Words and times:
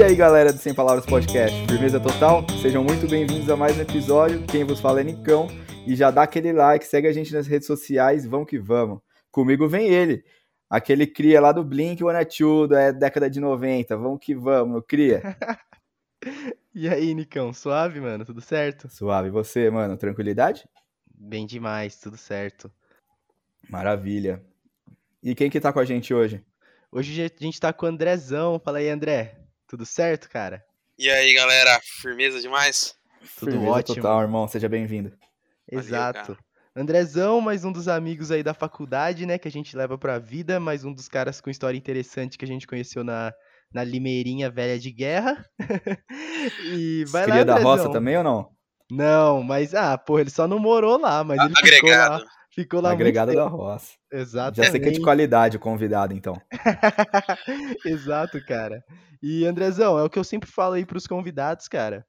E 0.00 0.02
aí 0.02 0.14
galera 0.16 0.50
do 0.50 0.58
Sem 0.58 0.72
Palavras 0.72 1.04
Podcast, 1.04 1.54
firmeza 1.66 2.00
total? 2.00 2.46
Sejam 2.62 2.82
muito 2.82 3.06
bem-vindos 3.06 3.50
a 3.50 3.56
mais 3.56 3.76
um 3.76 3.82
episódio. 3.82 4.42
Quem 4.46 4.64
vos 4.64 4.80
fala 4.80 5.02
é 5.02 5.04
Nicão. 5.04 5.46
E 5.86 5.94
já 5.94 6.10
dá 6.10 6.22
aquele 6.22 6.52
like, 6.52 6.86
segue 6.86 7.06
a 7.06 7.12
gente 7.12 7.34
nas 7.34 7.46
redes 7.46 7.66
sociais, 7.66 8.24
vamos 8.24 8.48
que 8.48 8.58
vamos. 8.58 9.00
Comigo 9.30 9.68
vem 9.68 9.88
ele, 9.88 10.24
aquele 10.70 11.06
cria 11.06 11.40
lá 11.40 11.52
do 11.52 11.62
Blink 11.62 12.02
One 12.02 12.24
Two, 12.24 12.66
da 12.66 12.92
década 12.92 13.28
de 13.28 13.40
90. 13.40 13.96
Vamos 13.96 14.20
que 14.22 14.34
vamos, 14.34 14.72
meu 14.72 14.82
cria. 14.82 15.20
e 16.74 16.88
aí, 16.88 17.12
Nicão, 17.12 17.52
suave, 17.52 18.00
mano? 18.00 18.24
Tudo 18.24 18.40
certo? 18.40 18.88
Suave. 18.88 19.28
E 19.28 19.30
você, 19.32 19.68
mano? 19.68 19.96
Tranquilidade? 19.96 20.66
Bem 21.14 21.44
demais, 21.44 21.98
tudo 21.98 22.16
certo. 22.16 22.72
Maravilha. 23.68 24.42
E 25.22 25.34
quem 25.34 25.50
que 25.50 25.60
tá 25.60 25.70
com 25.70 25.78
a 25.78 25.84
gente 25.84 26.14
hoje? 26.14 26.42
Hoje 26.90 27.22
a 27.22 27.44
gente 27.44 27.60
tá 27.60 27.74
com 27.74 27.84
o 27.84 27.88
Andrezão. 27.90 28.58
Fala 28.58 28.78
aí, 28.78 28.88
André. 28.88 29.36
Tudo 29.68 29.84
certo, 29.84 30.30
cara? 30.30 30.64
E 30.98 31.10
aí, 31.10 31.34
galera, 31.34 31.78
firmeza 32.00 32.40
demais? 32.40 32.94
Tudo 33.38 33.52
Firmeza 33.52 33.70
ótimo. 33.70 33.96
total, 33.96 34.22
irmão. 34.22 34.48
Seja 34.48 34.66
bem-vindo. 34.66 35.12
Exato. 35.70 36.38
Andrezão, 36.74 37.38
mais 37.40 37.66
um 37.66 37.72
dos 37.72 37.86
amigos 37.86 38.30
aí 38.30 38.42
da 38.42 38.54
faculdade, 38.54 39.26
né, 39.26 39.36
que 39.36 39.46
a 39.46 39.50
gente 39.50 39.76
leva 39.76 39.98
pra 39.98 40.18
vida, 40.18 40.58
mais 40.58 40.84
um 40.84 40.92
dos 40.92 41.06
caras 41.06 41.38
com 41.40 41.50
história 41.50 41.76
interessante 41.76 42.38
que 42.38 42.44
a 42.44 42.48
gente 42.48 42.66
conheceu 42.66 43.04
na, 43.04 43.32
na 43.74 43.84
Limeirinha 43.84 44.48
Velha 44.50 44.78
de 44.78 44.90
Guerra. 44.90 45.44
e 46.64 47.04
vai 47.08 47.24
Cria 47.24 47.38
lá, 47.38 47.44
da 47.44 47.54
roça 47.56 47.82
Andrezão. 47.82 47.92
também 47.92 48.16
ou 48.16 48.24
não? 48.24 48.50
Não, 48.90 49.42
mas, 49.42 49.74
ah, 49.74 49.98
porra, 49.98 50.22
ele 50.22 50.30
só 50.30 50.48
não 50.48 50.58
morou 50.58 50.98
lá, 50.98 51.22
mas 51.22 51.38
ele 51.38 51.54
ficou 51.54 51.90
Agregado. 51.90 52.24
lá, 52.24 52.30
ficou 52.50 52.80
lá 52.80 52.90
muito 52.90 53.00
Agregado 53.00 53.32
tempo. 53.32 53.42
da 53.42 53.48
roça. 53.48 53.94
Exato. 54.12 54.56
Já 54.56 54.70
sei 54.70 54.80
que 54.80 54.88
é 54.88 54.92
de 54.92 55.00
qualidade 55.00 55.56
o 55.56 55.60
convidado, 55.60 56.14
então. 56.14 56.40
Exato, 57.84 58.44
cara. 58.44 58.84
E 59.22 59.44
Andrezão, 59.44 59.98
é 59.98 60.02
o 60.02 60.10
que 60.10 60.18
eu 60.18 60.24
sempre 60.24 60.50
falo 60.50 60.74
aí 60.74 60.84
pros 60.84 61.06
convidados, 61.06 61.68
cara. 61.68 62.06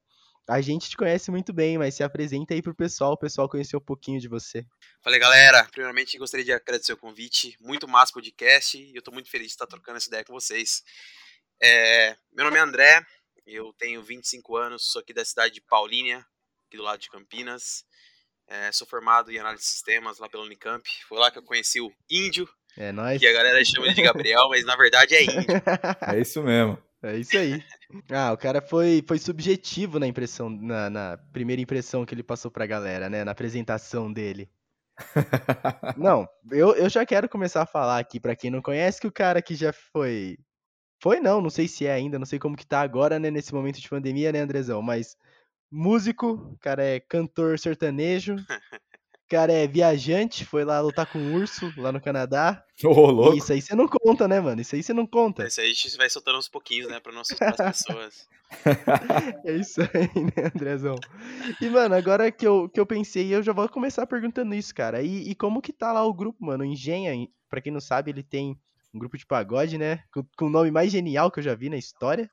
A 0.50 0.60
gente 0.60 0.90
te 0.90 0.98
conhece 0.98 1.32
muito 1.32 1.54
bem, 1.54 1.78
mas 1.78 1.96
se 1.96 2.04
apresenta 2.04 2.54
aí 2.54 2.62
pro 2.62 2.76
pessoal, 2.76 3.14
o 3.14 3.18
pessoal 3.18 3.48
conhecer 3.48 3.78
um 3.78 3.82
pouquinho 3.82 4.20
de 4.20 4.28
você. 4.28 4.66
Falei, 5.02 5.20
galera, 5.20 5.66
primeiramente 5.72 6.18
gostaria 6.18 6.44
de 6.44 6.52
agradecer 6.52 6.92
o 6.92 6.98
convite. 6.98 7.56
Muito 7.60 7.88
massa 7.88 8.12
podcast 8.12 8.78
e 8.78 8.96
eu 8.96 9.02
tô 9.02 9.12
muito 9.12 9.30
feliz 9.30 9.48
de 9.48 9.54
estar 9.54 9.68
trocando 9.68 9.98
essa 9.98 10.10
ideia 10.10 10.26
com 10.26 10.34
vocês. 10.34 10.84
É, 11.62 12.18
meu 12.34 12.44
nome 12.44 12.58
é 12.58 12.62
André, 12.62 13.06
eu 13.46 13.72
tenho 13.74 14.04
25 14.04 14.58
anos, 14.58 14.92
sou 14.92 15.00
aqui 15.00 15.14
da 15.14 15.24
cidade 15.24 15.54
de 15.54 15.62
Paulínia, 15.62 16.26
aqui 16.68 16.78
do 16.78 16.84
lado 16.84 17.00
de 17.00 17.10
Campinas. 17.10 17.86
É, 18.48 18.72
sou 18.72 18.86
formado 18.86 19.32
em 19.32 19.38
análise 19.40 19.64
de 19.64 19.70
sistemas 19.70 20.20
lá 20.20 20.28
pela 20.28 20.44
Unicamp. 20.44 20.84
Foi 21.08 21.18
lá 21.18 21.32
que 21.32 21.38
eu 21.40 21.44
conheci 21.44 21.80
o 21.80 21.92
Índio, 22.10 22.48
É 22.78 22.92
nóis. 22.92 23.20
que 23.20 23.28
a 23.28 23.34
galera 23.34 23.64
chama 23.64 23.86
ele 23.88 23.96
de 23.96 24.02
Gabriel, 24.02 24.50
mas 24.50 24.66
na 24.66 24.76
verdade 24.76 25.16
é 25.16 25.24
Índio. 25.24 25.36
É 26.16 26.20
isso 26.20 26.42
mesmo. 26.44 26.78
É 27.04 27.16
isso 27.18 27.36
aí. 27.38 27.64
Ah, 28.12 28.32
o 28.32 28.38
cara 28.38 28.62
foi, 28.62 29.04
foi 29.08 29.18
subjetivo 29.18 29.98
na 30.00 30.06
impressão, 30.06 30.50
na, 30.50 30.90
na 30.90 31.18
primeira 31.34 31.62
impressão 31.62 32.06
que 32.06 32.14
ele 32.14 32.22
passou 32.24 32.52
pra 32.52 32.66
galera, 32.68 33.10
né? 33.10 33.24
Na 33.24 33.32
apresentação 33.32 34.12
dele. 34.12 34.50
Não, 35.98 36.28
eu, 36.52 36.76
eu 36.76 36.90
já 36.90 37.06
quero 37.06 37.28
começar 37.28 37.62
a 37.64 37.66
falar 37.66 37.98
aqui 38.00 38.20
pra 38.20 38.36
quem 38.36 38.52
não 38.52 38.62
conhece 38.62 39.02
que 39.02 39.08
o 39.08 39.12
cara 39.12 39.42
que 39.42 39.56
já 39.56 39.74
foi. 39.74 40.38
Foi 41.02 41.20
não, 41.20 41.42
não 41.42 41.50
sei 41.50 41.68
se 41.68 41.88
é 41.88 41.92
ainda, 41.94 42.20
não 42.20 42.26
sei 42.28 42.38
como 42.38 42.56
que 42.56 42.66
tá 42.68 42.82
agora, 42.82 43.18
né, 43.18 43.32
nesse 43.32 43.52
momento 43.52 43.82
de 43.82 43.90
pandemia, 43.90 44.32
né, 44.32 44.40
Andrezão? 44.42 44.82
Mas 44.84 45.18
músico, 45.72 46.32
o 46.32 46.58
cara 46.60 46.84
é 46.84 47.00
cantor 47.00 47.58
sertanejo, 47.58 48.36
o 48.36 49.30
cara 49.30 49.54
é 49.54 49.68
viajante, 49.68 50.46
foi 50.46 50.66
lá 50.66 50.82
lutar 50.82 51.06
com 51.06 51.18
um 51.18 51.36
urso 51.36 51.72
lá 51.78 51.92
no 51.92 52.02
Canadá. 52.02 52.64
Ô, 52.84 53.10
louco. 53.10 53.38
Isso 53.38 53.54
aí 53.54 53.62
você 53.62 53.74
não 53.76 53.88
conta, 53.88 54.28
né, 54.28 54.40
mano? 54.42 54.62
Isso 54.62 54.76
aí 54.76 54.84
você 54.84 54.94
não 54.94 55.08
conta. 55.08 55.46
Esse 55.46 55.62
aí 55.62 55.72
a 55.72 55.74
gente 55.74 55.96
vai 55.98 56.10
soltando 56.10 56.38
uns 56.38 56.50
pouquinhos, 56.50 56.90
né, 56.90 57.00
pra 57.00 57.14
não 57.14 57.22
assustar 57.22 57.54
as 57.62 57.84
pessoas. 57.84 58.28
É 59.46 59.56
isso 59.56 59.80
aí, 59.82 60.10
né, 60.36 60.52
Andrezão? 60.54 60.96
E, 61.62 61.70
mano, 61.70 61.96
agora 61.96 62.30
que 62.30 62.46
eu, 62.46 62.68
que 62.68 62.80
eu 62.80 62.86
pensei, 62.86 63.34
eu 63.34 63.42
já 63.42 63.54
vou 63.54 63.68
começar 63.70 64.06
perguntando 64.06 64.54
isso, 64.54 64.76
cara. 64.76 65.02
E, 65.02 65.30
e 65.30 65.36
como 65.36 65.62
que 65.62 65.72
tá 65.72 65.94
lá 65.94 66.04
o 66.06 66.14
grupo, 66.14 66.44
mano? 66.44 66.64
O 66.64 66.68
Engenha, 66.68 67.14
pra 67.50 67.62
quem 67.62 67.72
não 67.72 67.80
sabe, 67.80 68.12
ele 68.12 68.24
tem 68.24 68.60
um 68.94 69.00
grupo 69.00 69.18
de 69.18 69.26
pagode, 69.26 69.78
né? 69.78 70.04
Com, 70.14 70.26
com 70.38 70.46
o 70.48 70.50
nome 70.50 70.70
mais 70.70 70.92
genial 70.92 71.32
que 71.32 71.40
eu 71.40 71.44
já 71.44 71.56
vi 71.56 71.70
na 71.70 71.78
história. 71.78 72.30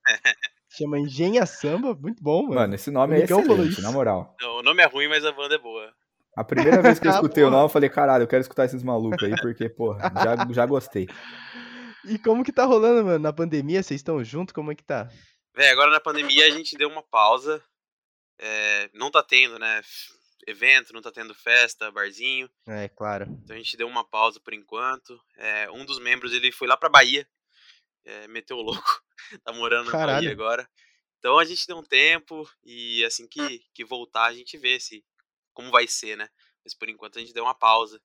Chama 0.70 0.98
Engenha 0.98 1.46
Samba, 1.46 1.94
muito 1.94 2.22
bom, 2.22 2.42
mano. 2.42 2.54
Mano, 2.54 2.74
esse 2.74 2.90
nome 2.90 3.14
O 3.14 3.16
é 3.16 3.20
Miguel 3.22 3.40
excelente, 3.40 3.80
na 3.80 3.90
moral. 3.90 4.36
Não, 4.40 4.58
o 4.58 4.62
nome 4.62 4.82
é 4.82 4.86
ruim, 4.86 5.08
mas 5.08 5.24
a 5.24 5.32
banda 5.32 5.54
é 5.54 5.58
boa. 5.58 5.92
A 6.36 6.44
primeira 6.44 6.80
vez 6.82 6.98
que 6.98 7.06
eu 7.06 7.10
Ah, 7.12 7.14
escutei 7.14 7.42
o 7.42 7.50
nome, 7.50 7.64
eu 7.64 7.68
falei, 7.68 7.88
caralho, 7.88 8.22
eu 8.24 8.28
quero 8.28 8.42
escutar 8.42 8.64
esses 8.66 8.82
malucos 8.82 9.22
aí, 9.22 9.34
porque, 9.40 9.68
porra, 9.68 10.12
já, 10.22 10.52
já 10.52 10.66
gostei. 10.66 11.06
E 12.04 12.16
como 12.18 12.44
que 12.44 12.52
tá 12.52 12.64
rolando, 12.64 13.04
mano? 13.04 13.18
Na 13.18 13.32
pandemia, 13.32 13.82
vocês 13.82 13.98
estão 14.00 14.22
juntos? 14.24 14.52
Como 14.52 14.70
é 14.70 14.74
que 14.74 14.84
tá? 14.84 15.10
Véi, 15.54 15.68
agora 15.68 15.90
na 15.90 16.00
pandemia 16.00 16.46
a 16.46 16.50
gente 16.50 16.76
deu 16.78 16.88
uma 16.88 17.02
pausa. 17.02 17.62
É, 18.38 18.88
não 18.94 19.10
tá 19.10 19.22
tendo, 19.22 19.58
né? 19.58 19.82
Evento, 20.46 20.94
não 20.94 21.02
tá 21.02 21.10
tendo 21.10 21.34
festa, 21.34 21.90
barzinho. 21.90 22.48
É, 22.66 22.88
claro. 22.88 23.26
Então 23.44 23.54
a 23.54 23.58
gente 23.58 23.76
deu 23.76 23.86
uma 23.86 24.04
pausa 24.08 24.40
por 24.40 24.54
enquanto. 24.54 25.20
É, 25.36 25.68
um 25.72 25.84
dos 25.84 25.98
membros 25.98 26.32
ele 26.32 26.50
foi 26.52 26.66
lá 26.68 26.76
pra 26.76 26.88
Bahia. 26.88 27.26
é, 28.06 28.26
meteu 28.28 28.56
o 28.56 28.62
louco. 28.62 29.02
tá 29.44 29.52
morando 29.52 29.90
na. 29.90 30.06
Bahia 30.06 30.30
agora. 30.30 30.68
Então 31.18 31.38
a 31.38 31.44
gente 31.44 31.66
deu 31.66 31.76
um 31.76 31.82
tempo 31.82 32.48
e 32.64 33.04
assim 33.04 33.26
que, 33.26 33.64
que 33.74 33.84
voltar 33.84 34.26
a 34.26 34.32
gente 34.32 34.56
vê 34.56 34.78
se 34.78 35.04
como 35.52 35.70
vai 35.70 35.86
ser, 35.88 36.16
né? 36.16 36.28
Mas 36.64 36.74
por 36.74 36.88
enquanto 36.88 37.18
a 37.18 37.20
gente 37.20 37.32
deu 37.32 37.44
uma 37.44 37.54
pausa. 37.54 38.00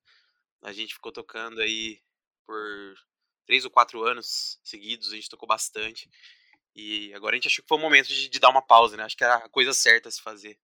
A 0.62 0.72
gente 0.72 0.94
ficou 0.94 1.12
tocando 1.12 1.60
aí 1.60 2.00
por 2.46 2.94
três 3.46 3.64
ou 3.64 3.70
quatro 3.70 4.02
anos 4.02 4.58
seguidos, 4.64 5.12
a 5.12 5.14
gente 5.14 5.28
tocou 5.28 5.46
bastante. 5.46 6.08
E 6.74 7.12
agora 7.14 7.34
a 7.34 7.36
gente 7.36 7.46
achou 7.46 7.62
que 7.62 7.68
foi 7.68 7.78
o 7.78 7.80
momento 7.80 8.08
de, 8.08 8.28
de 8.28 8.40
dar 8.40 8.48
uma 8.48 8.62
pausa, 8.62 8.96
né? 8.96 9.04
Acho 9.04 9.16
que 9.16 9.22
era 9.22 9.36
a 9.36 9.48
coisa 9.48 9.72
certa 9.72 10.08
a 10.08 10.12
se 10.12 10.20
fazer. 10.20 10.58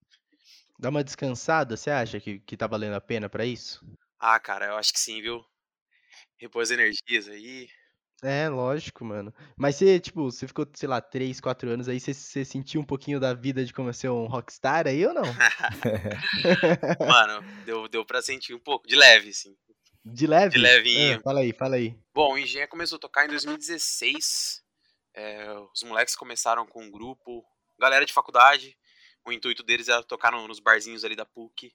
Dá 0.78 0.88
uma 0.88 1.04
descansada, 1.04 1.76
você 1.76 1.90
acha 1.90 2.18
que, 2.18 2.40
que 2.40 2.56
tá 2.56 2.66
valendo 2.66 2.94
a 2.94 3.00
pena 3.00 3.28
pra 3.28 3.44
isso? 3.44 3.86
Ah, 4.18 4.40
cara, 4.40 4.66
eu 4.66 4.76
acho 4.76 4.92
que 4.92 4.98
sim, 4.98 5.20
viu? 5.20 5.44
Repor 6.38 6.62
as 6.62 6.70
energias 6.70 7.28
aí. 7.28 7.68
É, 8.22 8.48
lógico, 8.48 9.04
mano. 9.04 9.32
Mas 9.56 9.76
você, 9.76 9.98
tipo, 9.98 10.30
você 10.30 10.46
ficou, 10.46 10.66
sei 10.74 10.88
lá, 10.88 11.00
3, 11.00 11.40
4 11.40 11.70
anos 11.70 11.88
aí, 11.88 11.98
você, 11.98 12.12
você 12.12 12.44
sentiu 12.44 12.80
um 12.80 12.84
pouquinho 12.84 13.18
da 13.18 13.32
vida 13.32 13.64
de 13.64 13.72
como 13.72 13.88
é 13.90 13.92
ser 13.92 14.10
um 14.10 14.26
rockstar 14.26 14.86
aí 14.86 15.06
ou 15.06 15.14
não? 15.14 15.22
Mano, 17.00 17.42
deu, 17.64 17.88
deu 17.88 18.04
pra 18.04 18.20
sentir 18.22 18.54
um 18.54 18.58
pouco, 18.58 18.86
de 18.86 18.96
leve, 18.96 19.30
assim. 19.30 19.56
De 20.04 20.26
leve? 20.26 20.54
De 20.56 20.58
levinho. 20.58 21.18
Ah, 21.18 21.22
fala 21.22 21.40
aí, 21.40 21.52
fala 21.52 21.76
aí. 21.76 21.94
Bom, 22.14 22.34
o 22.34 22.38
Engenha 22.38 22.66
começou 22.66 22.96
a 22.96 23.00
tocar 23.00 23.24
em 23.24 23.28
2016. 23.28 24.62
é, 25.14 25.52
os 25.74 25.82
moleques 25.82 26.14
começaram 26.16 26.66
com 26.66 26.82
um 26.84 26.90
grupo, 26.90 27.44
galera 27.78 28.04
de 28.06 28.12
faculdade. 28.12 28.76
O 29.24 29.32
intuito 29.32 29.62
deles 29.62 29.88
era 29.88 30.02
tocar 30.02 30.32
no- 30.32 30.46
nos 30.48 30.60
barzinhos 30.60 31.04
ali 31.04 31.14
da 31.16 31.24
PUC. 31.26 31.72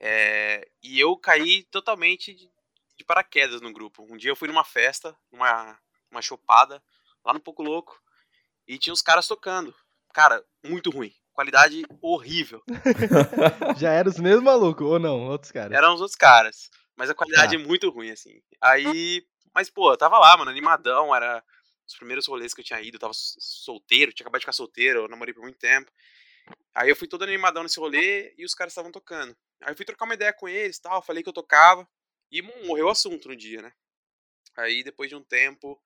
é, 0.00 0.68
e 0.82 0.98
eu 1.00 1.16
caí 1.16 1.64
totalmente 1.64 2.50
de, 2.98 3.04
paraquedas 3.04 3.60
no 3.60 3.72
grupo. 3.72 4.06
Um 4.10 4.16
dia 4.16 4.30
eu 4.30 4.36
fui 4.36 4.48
numa 4.48 4.64
festa, 4.64 5.16
numa 5.32 5.78
uma 6.10 6.22
chopada, 6.22 6.82
lá 7.24 7.32
no 7.32 7.40
Poco 7.40 7.62
Louco, 7.62 8.00
e 8.66 8.78
tinha 8.78 8.92
uns 8.92 9.02
caras 9.02 9.26
tocando. 9.26 9.74
Cara, 10.12 10.44
muito 10.64 10.90
ruim. 10.90 11.12
Qualidade 11.32 11.84
horrível. 12.02 12.62
Já 13.78 13.92
era 13.92 14.08
os 14.08 14.18
mesmos 14.18 14.42
malucos, 14.42 14.84
ou 14.86 14.98
não? 14.98 15.28
Outros 15.28 15.52
caras? 15.52 15.72
Eram 15.76 15.94
os 15.94 16.00
outros 16.00 16.16
caras. 16.16 16.70
Mas 16.96 17.08
a 17.10 17.14
qualidade 17.14 17.56
Tá. 17.56 17.62
é 17.62 17.64
muito 17.64 17.88
ruim, 17.90 18.10
assim. 18.10 18.42
Aí. 18.60 19.24
Mas, 19.54 19.70
pô, 19.70 19.92
eu 19.92 19.96
tava 19.96 20.18
lá, 20.18 20.36
mano, 20.36 20.50
animadão. 20.50 21.14
Era 21.14 21.44
os 21.86 21.94
primeiros 21.94 22.26
rolês 22.26 22.52
que 22.52 22.60
eu 22.60 22.64
tinha 22.64 22.80
ido. 22.80 22.96
Eu 22.96 23.00
tava 23.00 23.12
solteiro, 23.14 24.12
tinha 24.12 24.24
acabado 24.24 24.40
de 24.40 24.44
ficar 24.44 24.52
solteiro. 24.52 25.00
Eu 25.02 25.08
namorei 25.08 25.32
por 25.32 25.42
muito 25.42 25.58
tempo. 25.58 25.90
Aí 26.74 26.88
eu 26.88 26.96
fui 26.96 27.06
todo 27.06 27.22
animadão 27.22 27.62
nesse 27.62 27.78
rolê 27.78 28.34
e 28.36 28.44
os 28.44 28.54
caras 28.54 28.72
estavam 28.72 28.90
tocando. 28.90 29.36
Aí 29.62 29.72
eu 29.72 29.76
fui 29.76 29.84
trocar 29.84 30.06
uma 30.06 30.14
ideia 30.14 30.32
com 30.32 30.48
eles 30.48 30.76
e 30.78 30.82
tal. 30.82 31.00
Falei 31.02 31.22
que 31.22 31.28
eu 31.28 31.32
tocava. 31.32 31.86
E 32.30 32.42
mo- 32.42 32.66
morreu 32.66 32.86
o 32.86 32.90
assunto 32.90 33.28
no 33.28 33.36
dia, 33.36 33.62
né? 33.62 33.72
Aí 34.56 34.82
depois 34.82 35.08
de 35.08 35.16
um 35.16 35.22
tempo, 35.22 35.80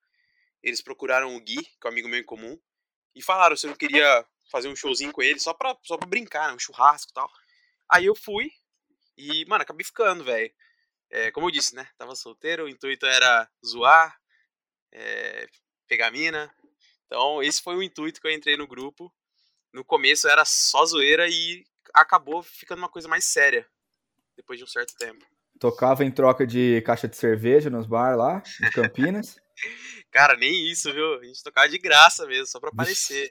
eles 0.63 0.81
procuraram 0.81 1.37
o 1.37 1.41
Gui, 1.41 1.63
que 1.63 1.87
é 1.87 1.89
um 1.89 1.93
amigo 1.93 2.09
meu 2.09 2.19
em 2.21 2.25
comum. 2.25 2.59
E 3.15 3.23
falaram 3.23 3.57
se 3.57 3.67
eu 3.67 3.71
não 3.71 3.77
queria 3.77 4.27
fazer 4.51 4.69
um 4.69 4.77
showzinho 4.77 5.13
com 5.13 5.23
ele 5.23 5.39
só 5.39 5.53
pra, 5.55 5.77
só 5.83 5.97
pra 5.97 6.07
brincar, 6.09 6.49
né? 6.49 6.55
Um 6.55 6.59
churrasco 6.59 7.11
e 7.11 7.15
tal. 7.15 7.31
Aí 7.89 8.07
eu 8.07 8.15
fui. 8.15 8.51
E, 9.17 9.45
mano, 9.47 9.63
acabei 9.63 9.85
ficando, 9.85 10.25
velho. 10.25 10.53
É, 11.11 11.31
como 11.31 11.47
eu 11.47 11.51
disse, 11.51 11.75
né? 11.75 11.89
Tava 11.99 12.15
solteiro, 12.17 12.65
o 12.65 12.69
intuito 12.69 13.07
era 13.07 13.51
zoar, 13.65 14.19
é, 14.93 15.49
pegar 15.87 16.11
mina. 16.11 16.55
Então, 17.07 17.43
esse 17.43 17.63
foi 17.63 17.77
o 17.77 17.83
intuito 17.83 18.21
que 18.21 18.27
eu 18.27 18.33
entrei 18.33 18.57
no 18.57 18.67
grupo. 18.67 19.13
No 19.73 19.85
começo 19.85 20.29
era 20.29 20.45
só 20.45 20.85
zoeira 20.87 21.29
e 21.29 21.65
acabou 21.95 22.43
ficando 22.43 22.79
uma 22.79 22.89
coisa 22.89 23.09
mais 23.09 23.25
séria. 23.25 23.69
Depois 24.37 24.59
de 24.59 24.65
um 24.65 24.69
certo 24.69 24.95
tempo. 24.97 25.27
Tocava 25.63 26.05
em 26.05 26.11
troca 26.11 26.45
de 26.45 26.83
caixa 26.85 27.07
de 27.07 27.17
cerveja 27.17 27.71
nos 27.71 27.87
bar 27.87 28.17
lá, 28.17 28.43
em 28.61 28.71
Campinas. 28.91 29.37
Cara, 30.11 30.37
nem 30.37 30.69
isso, 30.69 30.93
viu? 30.93 31.21
A 31.21 31.25
gente 31.25 31.41
tocava 31.41 31.69
de 31.69 31.79
graça 31.79 32.27
mesmo, 32.27 32.49
só 32.49 32.59
pra 32.59 32.71
aparecer. 32.71 33.31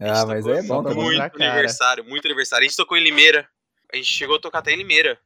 Ah, 0.00 0.16
gente 0.16 0.26
mas 0.26 0.46
é 0.48 0.62
bom 0.64 0.82
também. 0.82 1.04
Muito 1.04 1.18
cara. 1.30 1.52
aniversário, 1.52 2.04
muito 2.04 2.26
aniversário. 2.26 2.64
A 2.64 2.68
gente 2.68 2.76
tocou 2.76 2.98
em 2.98 3.04
Limeira. 3.04 3.48
A 3.92 3.96
gente 3.96 4.12
chegou 4.12 4.34
a 4.34 4.40
tocar 4.40 4.58
até 4.58 4.72
em 4.72 4.76
Limeira. 4.76 5.20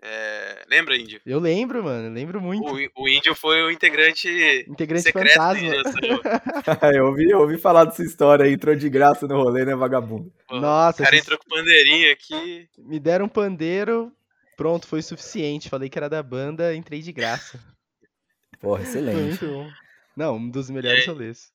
É, 0.00 0.64
lembra, 0.70 0.96
Índio? 0.96 1.20
Eu 1.26 1.40
lembro, 1.40 1.82
mano, 1.84 2.14
lembro 2.14 2.40
muito. 2.40 2.64
O, 2.96 3.02
o 3.02 3.08
Índio 3.08 3.34
foi 3.34 3.60
o 3.62 3.70
integrante, 3.70 4.28
Integrante 4.66 5.02
secreto 5.02 5.34
fantasma. 5.34 5.60
Índio. 5.68 6.20
eu, 6.96 7.06
ouvi, 7.06 7.30
eu 7.30 7.38
ouvi 7.40 7.58
falar 7.58 7.84
dessa 7.84 8.02
história 8.02 8.44
aí, 8.46 8.52
entrou 8.54 8.74
de 8.74 8.88
graça 8.88 9.26
no 9.26 9.36
rolê, 9.36 9.64
né, 9.64 9.74
vagabundo? 9.74 10.32
Pô, 10.48 10.58
Nossa, 10.60 11.02
o 11.02 11.04
cara 11.04 11.14
esses- 11.16 11.26
entrou 11.26 11.38
com 11.38 11.48
pandeirinho 11.54 12.12
aqui. 12.12 12.68
me 12.78 12.98
deram 13.00 13.24
um 13.26 13.28
pandeiro, 13.28 14.12
pronto, 14.58 14.86
foi 14.88 14.98
o 14.98 15.02
suficiente. 15.02 15.70
Falei 15.70 15.88
que 15.88 15.96
era 15.96 16.10
da 16.10 16.22
banda, 16.22 16.74
entrei 16.74 17.00
de 17.00 17.12
graça. 17.12 17.58
Porra, 18.60 18.80
Foi 18.80 18.88
excelente. 18.88 19.44
muito 19.44 19.46
bom. 19.46 19.72
Não, 20.16 20.36
um 20.36 20.50
dos 20.50 20.68
melhores 20.68 21.02
aí? 21.02 21.06
rolês. 21.06 21.52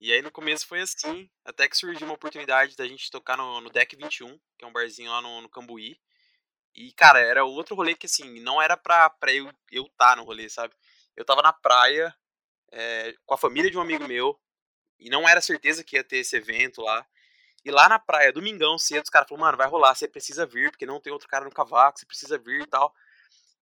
E 0.00 0.12
aí 0.12 0.20
no 0.20 0.30
começo 0.30 0.66
foi 0.66 0.80
assim, 0.80 1.30
até 1.44 1.68
que 1.68 1.76
surgiu 1.76 2.06
uma 2.06 2.14
oportunidade 2.14 2.76
da 2.76 2.86
gente 2.86 3.10
tocar 3.10 3.36
no, 3.36 3.60
no 3.60 3.70
Deck 3.70 3.96
21, 3.96 4.38
que 4.56 4.64
é 4.64 4.66
um 4.66 4.72
barzinho 4.72 5.10
lá 5.10 5.22
no, 5.22 5.40
no 5.40 5.48
Cambuí. 5.48 5.98
E, 6.74 6.92
cara, 6.92 7.20
era 7.20 7.44
outro 7.44 7.74
rolê 7.74 7.94
que, 7.94 8.06
assim, 8.06 8.40
não 8.40 8.60
era 8.60 8.76
pra, 8.76 9.08
pra 9.10 9.32
eu 9.32 9.46
estar 9.46 9.56
eu 9.72 9.88
tá 9.96 10.16
no 10.16 10.24
rolê, 10.24 10.48
sabe? 10.48 10.74
Eu 11.16 11.24
tava 11.24 11.42
na 11.42 11.52
praia 11.52 12.14
é, 12.70 13.14
com 13.24 13.34
a 13.34 13.38
família 13.38 13.70
de 13.70 13.78
um 13.78 13.80
amigo 13.80 14.06
meu, 14.06 14.38
e 14.98 15.08
não 15.08 15.28
era 15.28 15.40
certeza 15.40 15.82
que 15.82 15.96
ia 15.96 16.04
ter 16.04 16.18
esse 16.18 16.36
evento 16.36 16.82
lá. 16.82 17.06
E 17.68 17.70
lá 17.70 17.86
na 17.86 17.98
praia, 17.98 18.32
domingão 18.32 18.78
cedo, 18.78 19.04
os 19.04 19.10
caras 19.10 19.28
falaram, 19.28 19.44
mano, 19.44 19.58
vai 19.58 19.68
rolar, 19.68 19.94
você 19.94 20.08
precisa 20.08 20.46
vir, 20.46 20.70
porque 20.70 20.86
não 20.86 20.98
tem 20.98 21.12
outro 21.12 21.28
cara 21.28 21.44
no 21.44 21.50
cavaco, 21.50 21.98
você 21.98 22.06
precisa 22.06 22.38
vir 22.38 22.62
e 22.62 22.66
tal. 22.66 22.94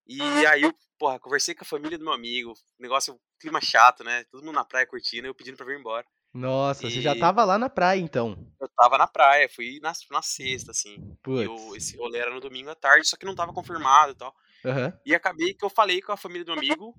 E 0.06 0.20
aí 0.46 0.62
eu, 0.62 0.72
porra, 0.96 1.18
conversei 1.18 1.56
com 1.56 1.64
a 1.64 1.66
família 1.66 1.98
do 1.98 2.04
meu 2.04 2.12
amigo, 2.12 2.54
negócio, 2.78 3.20
clima 3.40 3.60
chato, 3.60 4.04
né? 4.04 4.22
Todo 4.30 4.44
mundo 4.44 4.54
na 4.54 4.64
praia 4.64 4.86
curtindo, 4.86 5.26
eu 5.26 5.34
pedindo 5.34 5.56
pra 5.56 5.66
vir 5.66 5.76
embora. 5.80 6.06
Nossa, 6.32 6.88
você 6.88 7.02
já 7.02 7.16
E- 7.16 7.18
tava 7.18 7.42
lá 7.44 7.58
na 7.58 7.68
praia, 7.68 7.98
então. 7.98 8.38
Eu 8.60 8.68
tava 8.76 8.96
na 8.96 9.08
praia, 9.08 9.48
fui 9.48 9.80
na, 9.82 9.92
na 10.12 10.22
sexta, 10.22 10.70
assim. 10.70 10.94
E 11.26 11.48
o- 11.48 11.74
esse 11.74 11.96
rolê 11.96 12.20
era 12.20 12.32
no 12.32 12.40
domingo 12.40 12.70
à 12.70 12.76
tarde, 12.76 13.08
só 13.08 13.16
que 13.16 13.26
não 13.26 13.34
tava 13.34 13.52
confirmado 13.52 14.12
e 14.12 14.14
tal. 14.14 14.32
Aham. 14.64 14.96
E 15.04 15.16
acabei 15.16 15.52
que 15.52 15.64
eu 15.64 15.68
falei 15.68 16.00
com 16.00 16.12
a 16.12 16.16
família 16.16 16.44
do 16.44 16.52
meu 16.52 16.58
amigo, 16.58 16.94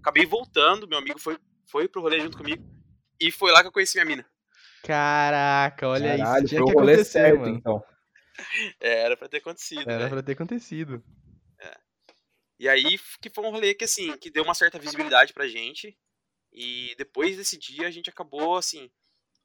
acabei 0.00 0.24
voltando, 0.24 0.88
meu 0.88 0.96
amigo 0.96 1.18
foi, 1.20 1.38
foi 1.66 1.86
pro 1.86 2.00
rolê 2.00 2.18
junto 2.18 2.38
comigo, 2.38 2.64
e 3.20 3.30
foi 3.30 3.52
lá 3.52 3.60
que 3.60 3.68
eu 3.68 3.72
conheci 3.72 3.98
minha 3.98 4.06
mina. 4.06 4.26
Caraca, 4.86 5.88
olha 5.88 6.16
Caralho, 6.16 6.44
isso. 6.44 6.48
Tinha 6.48 6.60
foi 6.60 6.68
que 6.70 6.76
o 6.76 6.80
rolê 6.80 6.92
acontecer, 6.94 7.10
certo, 7.10 7.40
mano. 7.40 7.56
então. 7.56 7.84
É, 8.80 9.00
era 9.00 9.16
pra 9.16 9.28
ter 9.28 9.38
acontecido, 9.38 9.90
Era 9.90 10.04
né? 10.04 10.08
pra 10.08 10.22
ter 10.22 10.32
acontecido. 10.32 11.02
E 12.58 12.68
aí 12.68 12.98
que 13.20 13.28
foi 13.30 13.44
um 13.44 13.50
rolê 13.50 13.74
que, 13.74 13.84
assim, 13.84 14.16
que 14.18 14.30
deu 14.30 14.42
uma 14.42 14.54
certa 14.54 14.78
visibilidade 14.78 15.32
pra 15.32 15.46
gente, 15.46 15.96
e 16.52 16.94
depois 16.96 17.36
desse 17.36 17.58
dia 17.58 17.86
a 17.86 17.90
gente 17.90 18.08
acabou, 18.08 18.56
assim, 18.56 18.90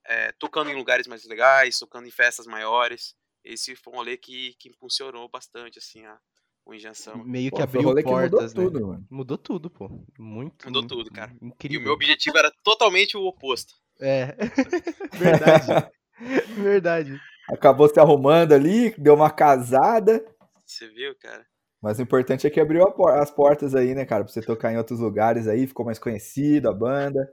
é, 0.05 0.31
tocando 0.33 0.69
em 0.69 0.75
lugares 0.75 1.07
mais 1.07 1.25
legais, 1.25 1.77
tocando 1.77 2.07
em 2.07 2.11
festas 2.11 2.47
maiores. 2.47 3.15
Esse 3.43 3.75
foi 3.75 3.93
um 3.93 3.97
rolê 3.97 4.17
que, 4.17 4.55
que 4.59 4.69
impulsionou 4.69 5.27
bastante, 5.27 5.77
assim, 5.77 6.05
a, 6.05 6.17
o 6.65 6.73
Injeção. 6.73 7.17
Meio 7.25 7.51
que 7.51 7.57
Pô, 7.57 7.63
abriu 7.63 7.81
rolê 7.81 8.01
que 8.03 8.09
mudou 8.09 8.29
portas, 8.29 8.53
né? 8.53 8.63
tudo, 8.63 8.88
mano. 8.88 9.07
Mudou 9.09 9.38
tudo, 9.38 9.69
pô. 9.69 9.89
Muito. 10.17 10.65
Mudou 10.67 10.81
muito 10.81 10.95
tudo, 10.95 11.11
cara. 11.11 11.35
E 11.41 11.45
Incrível. 11.45 11.79
o 11.81 11.83
meu 11.83 11.93
objetivo 11.93 12.38
era 12.38 12.51
totalmente 12.63 13.17
o 13.17 13.25
oposto. 13.25 13.73
É. 14.01 14.36
Verdade. 15.13 15.92
Verdade. 16.57 17.21
Acabou 17.50 17.88
se 17.88 18.00
arrumando 18.00 18.53
ali, 18.53 18.94
deu 18.98 19.13
uma 19.13 19.30
casada. 19.30 20.24
Você 20.65 20.88
viu, 20.89 21.15
cara? 21.19 21.45
Mas 21.81 22.00
o 22.00 22.01
importante 22.01 22.45
é 22.45 22.50
que 22.50 22.59
abriu 22.59 22.83
as 23.07 23.31
portas 23.31 23.74
aí, 23.75 23.95
né, 23.95 24.06
cara? 24.06 24.24
Pra 24.24 24.31
você 24.31 24.42
tocar 24.42 24.71
em 24.71 24.77
outros 24.77 25.00
lugares 25.00 25.48
aí, 25.48 25.65
ficou 25.65 25.86
mais 25.86 25.98
conhecido 25.98 26.69
a 26.69 26.74
banda. 26.74 27.27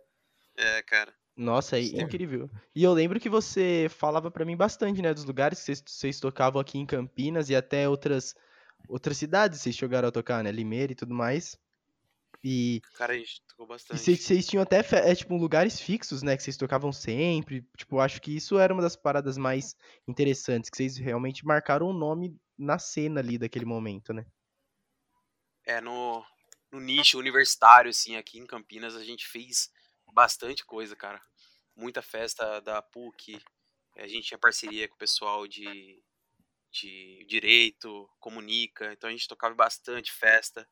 É, 0.57 0.83
cara. 0.83 1.13
Nossa, 1.37 1.79
é 1.79 1.83
Sim. 1.83 2.01
incrível. 2.01 2.51
E 2.75 2.83
eu 2.83 2.93
lembro 2.93 3.21
que 3.21 3.29
você 3.29 3.87
falava 3.91 4.29
pra 4.31 4.45
mim 4.45 4.57
bastante, 4.57 5.01
né, 5.01 5.15
dos 5.15 5.25
lugares 5.25 5.61
que 5.61 5.67
vocês, 5.67 5.83
vocês 5.87 6.21
tocavam 6.21 6.61
aqui 6.61 6.79
em 6.79 6.87
Campinas 6.87 7.49
e 7.49 7.55
até 7.55 7.89
outras 7.89 8.35
outras 8.89 9.17
cidades 9.17 9.61
vocês 9.61 9.77
chegaram 9.77 10.09
a 10.09 10.13
tocar, 10.13 10.43
né, 10.43 10.51
Limeira 10.51 10.93
e 10.93 10.97
tudo 10.97 11.15
mais. 11.15 11.57
E, 12.43 12.81
Cara, 12.95 13.15
a 13.15 13.17
gente 13.17 13.43
tocou 13.49 13.67
e 13.67 13.69
bastante. 13.69 14.01
vocês, 14.01 14.21
vocês 14.21 14.47
tinham 14.47 14.63
até 14.63 14.79
é, 14.79 15.15
tipo 15.15 15.37
lugares 15.37 15.81
fixos, 15.81 16.23
né, 16.23 16.37
que 16.37 16.43
vocês 16.43 16.57
tocavam 16.57 16.93
sempre. 16.93 17.67
Tipo, 17.77 17.99
acho 17.99 18.21
que 18.21 18.37
isso 18.37 18.59
era 18.59 18.73
uma 18.73 18.83
das 18.83 18.97
paradas 18.97 19.37
mais 19.37 19.77
interessantes, 20.07 20.71
que 20.71 20.77
vocês 20.77 20.97
realmente 20.97 21.45
marcaram 21.45 21.87
o 21.89 21.93
nome 21.93 22.37
na 22.57 22.79
cena 22.79 23.21
ali 23.21 23.39
daquele 23.39 23.65
momento, 23.65 24.13
né? 24.13 24.25
É, 25.65 25.81
no, 25.81 26.25
no 26.73 26.81
nicho 26.81 27.19
universitário, 27.19 27.91
assim, 27.91 28.17
aqui 28.17 28.39
em 28.39 28.47
Campinas, 28.47 28.95
a 28.95 29.05
gente 29.05 29.27
fez 29.27 29.71
bastante 30.13 30.65
coisa, 30.65 30.97
cara. 30.97 31.21
Muita 31.77 32.03
festa 32.03 32.61
da 32.61 32.81
PUC. 32.81 33.41
A 33.97 34.07
gente 34.07 34.29
tinha 34.29 34.39
parceria 34.39 34.89
com 34.89 34.95
o 34.95 34.99
pessoal 34.99 35.47
de, 35.47 36.03
de 36.71 37.25
direito, 37.27 38.09
comunica. 38.19 38.93
Então 38.93 39.09
a 39.09 39.13
gente 39.13 39.29
tocava 39.29 39.55
bastante 39.55 40.13
festa. 40.13 40.69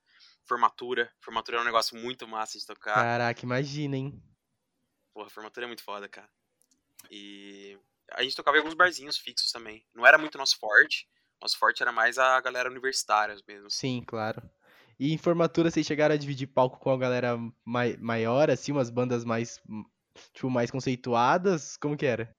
Formatura. 0.47 1.13
Formatura 1.21 1.59
é 1.59 1.61
um 1.61 1.65
negócio 1.65 1.97
muito 1.97 2.27
massa 2.27 2.59
de 2.59 2.67
tocar. 2.67 2.95
Caraca, 2.95 3.43
imagina, 3.43 3.97
hein? 3.97 4.23
Porra, 5.13 5.29
formatura 5.31 5.67
é 5.67 5.69
muito 5.69 5.83
foda, 5.83 6.09
cara. 6.09 6.31
E 7.11 7.79
a 8.13 8.23
gente 8.23 8.37
tocava 8.37 8.57
em 8.57 8.61
alguns 8.61 8.75
barzinhos 8.75 9.19
fixos 9.19 9.51
também. 9.51 9.85
Não 9.95 10.07
era 10.07 10.19
muito 10.19 10.39
nosso 10.39 10.59
forte. 10.59 11.09
Nosso 11.41 11.59
forte 11.59 11.83
era 11.83 11.93
mais 11.93 12.19
a 12.19 12.41
galera 12.41 12.71
universitária 12.71 13.37
mesmo. 13.47 13.71
Sim, 13.71 14.03
claro. 14.07 14.43
E 14.99 15.13
em 15.13 15.19
formatura 15.19 15.71
vocês 15.71 15.87
chegaram 15.87 16.15
a 16.15 16.19
dividir 16.19 16.47
palco 16.47 16.79
com 16.79 16.91
a 16.91 16.97
galera 16.97 17.37
mai- 17.65 17.97
maior, 17.99 18.51
assim, 18.51 18.73
umas 18.73 18.89
bandas 18.89 19.25
mais, 19.25 19.61
hum, 19.69 19.85
tipo, 20.33 20.49
mais 20.49 20.71
conceituadas? 20.71 21.77
Como 21.77 21.97
que 21.97 22.07
era? 22.07 22.35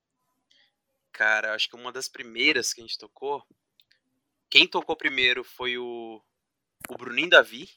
Cara, 1.11 1.53
acho 1.53 1.69
que 1.69 1.75
uma 1.75 1.91
das 1.91 2.07
primeiras 2.07 2.73
que 2.73 2.81
a 2.81 2.83
gente 2.83 2.97
tocou. 2.97 3.43
Quem 4.49 4.67
tocou 4.67 4.95
primeiro 4.95 5.43
foi 5.43 5.77
o, 5.77 6.21
o 6.89 6.97
Bruninho 6.97 7.29
Davi. 7.29 7.69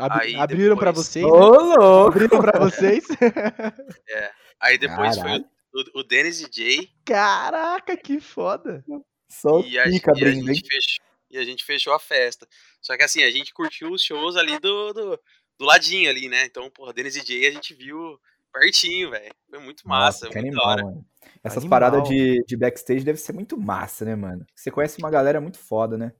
Abri- 0.00 0.26
Aí 0.28 0.36
abriram 0.36 0.76
pra 0.76 0.90
depois- 0.90 1.06
vocês? 1.08 1.24
Ô, 1.24 1.30
né? 1.30 1.74
louco! 1.76 2.08
Abriram 2.18 2.40
pra 2.40 2.58
vocês? 2.58 3.04
Aí 4.60 4.76
depois 4.78 5.16
Caralho. 5.16 5.44
foi 5.72 5.82
o, 5.96 6.00
o 6.00 6.02
Dennis 6.02 6.40
DJ. 6.40 6.90
Caraca, 7.04 7.96
que 7.96 8.20
foda! 8.20 8.84
Só 9.28 9.60
E 9.60 9.78
a, 9.78 9.84
pica 9.84 10.12
e, 10.16 10.24
a 10.24 10.30
gente 10.32 10.60
fechou, 10.66 11.04
e 11.30 11.38
a 11.38 11.44
gente 11.44 11.64
fechou 11.64 11.92
a 11.94 11.98
festa. 11.98 12.46
Só 12.80 12.96
que 12.96 13.02
assim, 13.02 13.22
a 13.22 13.30
gente 13.30 13.54
curtiu 13.54 13.90
os 13.92 14.02
shows 14.02 14.36
ali 14.36 14.58
do, 14.58 14.92
do, 14.92 15.20
do 15.58 15.64
ladinho 15.64 16.10
ali, 16.10 16.28
né? 16.28 16.44
Então, 16.44 16.68
porra, 16.70 16.92
Dennis 16.92 17.14
DJ 17.14 17.46
a 17.46 17.50
gente 17.52 17.72
viu 17.74 18.18
pertinho, 18.52 19.10
velho. 19.10 19.32
Foi 19.48 19.58
muito 19.60 19.86
massa, 19.88 20.26
Nossa, 20.26 20.36
que 20.38 20.42
muito 20.44 20.56
da 20.56 20.72
animal. 20.72 21.04
Essas 21.44 21.58
Animal. 21.62 21.70
paradas 21.80 22.08
de, 22.08 22.42
de 22.46 22.56
backstage 22.56 23.04
deve 23.04 23.18
ser 23.18 23.32
muito 23.32 23.56
massa, 23.56 24.04
né, 24.04 24.14
mano? 24.16 24.44
Você 24.54 24.70
conhece 24.70 24.98
uma 24.98 25.10
galera 25.10 25.40
muito 25.40 25.58
foda, 25.58 25.96
né? 25.96 26.12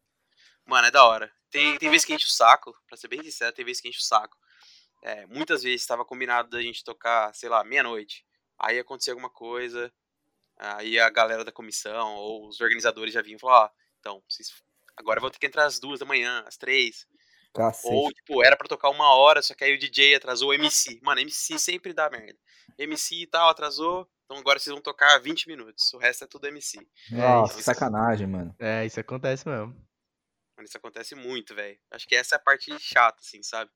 Mano, 0.64 0.86
é 0.86 0.90
da 0.90 1.04
hora. 1.04 1.30
Tem, 1.50 1.76
tem 1.79 1.91
vezes 1.91 2.05
que 2.05 2.14
enche 2.14 2.26
o 2.26 2.31
saco, 2.31 2.73
pra 2.87 2.97
ser 2.97 3.08
bem 3.08 3.23
sincero, 3.23 3.52
tem 3.55 3.64
vezes 3.64 3.81
que 3.81 3.88
enche 3.88 3.99
o 3.99 4.02
saco. 4.02 4.37
É, 5.02 5.26
muitas 5.26 5.62
vezes 5.62 5.81
estava 5.81 6.05
combinado 6.05 6.50
da 6.50 6.61
gente 6.62 6.85
tocar, 6.85 7.35
sei 7.35 7.49
lá, 7.49 7.64
meia-noite. 7.64 8.25
Aí 8.59 8.78
acontecia 8.78 9.12
alguma 9.12 9.30
coisa, 9.30 9.92
aí 10.59 10.99
a 11.00 11.09
galera 11.09 11.45
da 11.45 11.50
comissão 11.52 12.14
ou 12.16 12.47
os 12.47 12.61
organizadores 12.61 13.14
já 13.14 13.23
vinham 13.23 13.37
e 13.37 13.40
falaram, 13.40 13.64
ó, 13.66 13.71
então, 13.99 14.23
vocês 14.28 14.52
agora 14.97 15.19
eu 15.19 15.23
vou 15.23 15.30
ter 15.30 15.38
que 15.38 15.47
entrar 15.47 15.64
às 15.64 15.80
duas 15.80 15.99
da 16.00 16.04
manhã, 16.07 16.45
às 16.47 16.57
três. 16.59 17.07
Cacete. 17.54 17.92
Ou, 17.92 18.12
tipo, 18.12 18.45
era 18.45 18.57
pra 18.57 18.69
tocar 18.69 18.90
uma 18.90 19.12
hora, 19.14 19.42
só 19.42 19.54
que 19.54 19.64
aí 19.64 19.75
o 19.75 19.78
DJ 19.78 20.14
atrasou 20.14 20.50
o 20.50 20.54
MC. 20.54 21.00
Mano, 21.02 21.21
MC 21.21 21.59
sempre 21.59 21.92
dá 21.92 22.09
merda. 22.11 22.38
MC 22.78 23.23
e 23.23 23.26
tal, 23.26 23.49
atrasou, 23.49 24.07
então 24.25 24.37
agora 24.37 24.59
vocês 24.59 24.73
vão 24.73 24.83
tocar 24.83 25.19
20 25.19 25.49
minutos. 25.49 25.92
O 25.95 25.99
resto 25.99 26.25
é 26.25 26.26
tudo 26.26 26.47
MC. 26.47 26.78
Nossa, 27.11 27.54
isso- 27.54 27.59
que 27.59 27.64
sacanagem, 27.64 28.26
mano. 28.26 28.54
É, 28.59 28.85
isso 28.87 29.00
acontece 29.00 29.49
mesmo. 29.49 29.75
Mano, 30.61 30.69
isso 30.69 30.76
acontece 30.76 31.14
muito, 31.14 31.55
velho. 31.55 31.79
Acho 31.90 32.07
que 32.07 32.14
essa 32.14 32.35
é 32.35 32.37
a 32.37 32.40
parte 32.40 32.71
chata, 32.79 33.19
assim, 33.21 33.43
sabe? 33.43 33.71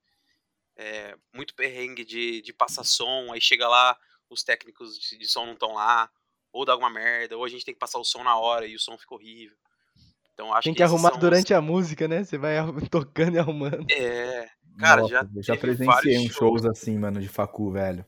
É, 0.77 1.17
muito 1.33 1.55
perrengue 1.55 2.05
de, 2.05 2.43
de 2.43 2.53
passar 2.53 2.85
som, 2.85 3.33
aí 3.33 3.41
chega 3.41 3.67
lá, 3.67 3.97
os 4.29 4.43
técnicos 4.45 4.99
de, 4.99 5.17
de 5.17 5.27
som 5.27 5.47
não 5.47 5.55
estão 5.55 5.73
lá, 5.73 6.11
ou 6.53 6.65
dá 6.67 6.73
alguma 6.73 6.91
merda, 6.91 7.39
ou 7.39 7.45
a 7.45 7.49
gente 7.49 7.65
tem 7.65 7.73
que 7.73 7.81
passar 7.81 7.99
o 7.99 8.05
som 8.05 8.23
na 8.23 8.37
hora 8.37 8.67
e 8.67 8.75
o 8.75 8.79
som 8.79 8.99
fica 8.99 9.15
horrível. 9.15 9.57
Então 10.35 10.53
acho 10.53 10.65
Tem 10.65 10.75
que 10.75 10.83
esses 10.83 10.93
arrumar 10.93 11.09
são 11.11 11.19
os- 11.19 11.25
durante 11.25 11.55
a 11.55 11.61
música, 11.63 12.07
né? 12.07 12.23
Você 12.23 12.37
vai 12.37 12.57
tocando 12.91 13.37
e 13.37 13.39
arrumando. 13.39 13.87
É, 13.91 14.47
Cara, 14.79 15.01
Nossa, 15.01 15.15
já 15.15 15.21
eu 15.35 15.43
já 15.43 15.57
presenciei 15.57 16.19
uns 16.19 16.35
shows. 16.35 16.61
shows 16.61 16.67
assim, 16.67 16.99
mano, 16.99 17.19
de 17.21 17.29
facu, 17.29 17.71
velho. 17.71 18.05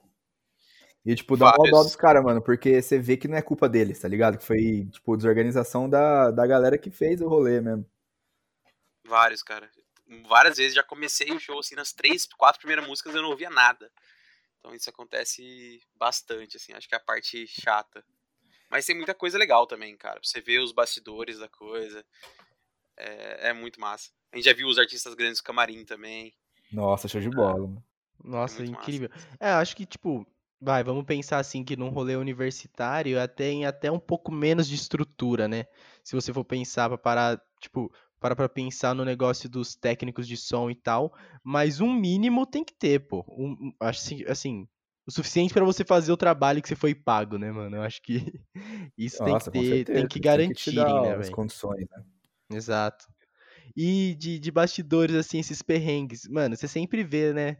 E, 1.04 1.14
tipo, 1.14 1.36
dá 1.36 1.54
uma 1.56 1.70
dó 1.70 1.82
dos 1.84 1.94
caras, 1.96 2.22
mano, 2.22 2.42
porque 2.42 2.82
você 2.82 2.98
vê 2.98 3.16
que 3.16 3.28
não 3.28 3.36
é 3.36 3.42
culpa 3.42 3.68
deles, 3.68 4.00
tá 4.00 4.08
ligado? 4.08 4.36
Que 4.36 4.44
foi, 4.44 4.86
tipo, 4.90 5.16
desorganização 5.16 5.88
da, 5.88 6.30
da 6.32 6.46
galera 6.46 6.76
que 6.76 6.90
fez 6.90 7.20
o 7.22 7.28
rolê 7.28 7.60
mesmo. 7.60 7.86
Vários, 9.06 9.42
cara. 9.42 9.70
Várias 10.28 10.56
vezes 10.56 10.74
já 10.74 10.82
comecei 10.82 11.30
o 11.32 11.40
show, 11.40 11.58
assim, 11.58 11.74
nas 11.74 11.92
três, 11.92 12.26
quatro 12.26 12.60
primeiras 12.60 12.86
músicas 12.86 13.14
eu 13.14 13.22
não 13.22 13.30
ouvia 13.30 13.50
nada. 13.50 13.90
Então 14.58 14.74
isso 14.74 14.90
acontece 14.90 15.80
bastante, 15.94 16.56
assim, 16.56 16.72
acho 16.72 16.88
que 16.88 16.94
é 16.94 16.98
a 16.98 17.00
parte 17.00 17.46
chata. 17.46 18.04
Mas 18.68 18.84
tem 18.84 18.96
muita 18.96 19.14
coisa 19.14 19.38
legal 19.38 19.66
também, 19.66 19.96
cara. 19.96 20.20
Você 20.22 20.40
ver 20.40 20.58
os 20.58 20.72
bastidores 20.72 21.38
da 21.38 21.48
coisa. 21.48 22.04
É, 22.96 23.50
é 23.50 23.52
muito 23.52 23.80
massa. 23.80 24.10
A 24.32 24.36
gente 24.36 24.44
já 24.44 24.52
viu 24.52 24.66
os 24.66 24.78
artistas 24.78 25.14
grandes 25.14 25.40
do 25.40 25.44
camarim 25.44 25.84
também. 25.84 26.34
Nossa, 26.72 27.08
show 27.08 27.20
de 27.20 27.30
bola, 27.30 27.58
mano. 27.58 27.84
Nossa, 28.24 28.60
massa. 28.60 28.72
incrível. 28.72 29.10
É, 29.38 29.50
acho 29.50 29.76
que, 29.76 29.86
tipo, 29.86 30.26
vai, 30.60 30.82
vamos 30.82 31.04
pensar 31.04 31.38
assim 31.38 31.62
que 31.62 31.76
num 31.76 31.90
rolê 31.90 32.16
universitário 32.16 33.18
é, 33.18 33.26
tem 33.26 33.66
até 33.66 33.90
um 33.90 34.00
pouco 34.00 34.32
menos 34.32 34.66
de 34.66 34.74
estrutura, 34.74 35.46
né? 35.46 35.66
Se 36.02 36.14
você 36.14 36.32
for 36.32 36.44
pensar 36.44 36.88
pra 36.88 36.98
parar, 36.98 37.40
tipo, 37.60 37.92
para 38.20 38.34
pra 38.34 38.48
pensar 38.48 38.94
no 38.94 39.04
negócio 39.04 39.48
dos 39.48 39.74
técnicos 39.74 40.26
de 40.26 40.36
som 40.36 40.70
e 40.70 40.74
tal, 40.74 41.14
mas 41.44 41.80
um 41.80 41.92
mínimo 41.92 42.46
tem 42.46 42.64
que 42.64 42.74
ter, 42.74 43.00
pô. 43.06 43.24
Um, 43.28 43.72
acho 43.80 44.00
assim, 44.00 44.24
assim, 44.26 44.68
o 45.06 45.10
suficiente 45.12 45.54
para 45.54 45.64
você 45.64 45.84
fazer 45.84 46.12
o 46.12 46.16
trabalho 46.16 46.60
que 46.60 46.68
você 46.68 46.74
foi 46.76 46.94
pago, 46.94 47.38
né, 47.38 47.50
mano? 47.52 47.76
Eu 47.76 47.82
acho 47.82 48.02
que 48.02 48.32
isso 48.98 49.22
Nossa, 49.22 49.50
tem 49.50 49.62
que 49.62 49.68
ter, 49.68 49.84
certeza. 49.84 50.08
tem 50.08 50.08
que 50.08 50.20
dar 50.20 50.36
né, 51.02 51.14
as 51.14 51.26
velho? 51.26 51.36
condições, 51.36 51.86
né? 51.90 52.04
Exato. 52.50 53.06
E 53.76 54.14
de, 54.18 54.38
de 54.38 54.50
bastidores, 54.50 55.14
assim, 55.14 55.38
esses 55.38 55.62
perrengues. 55.62 56.26
Mano, 56.28 56.56
você 56.56 56.66
sempre 56.66 57.04
vê, 57.04 57.32
né? 57.32 57.58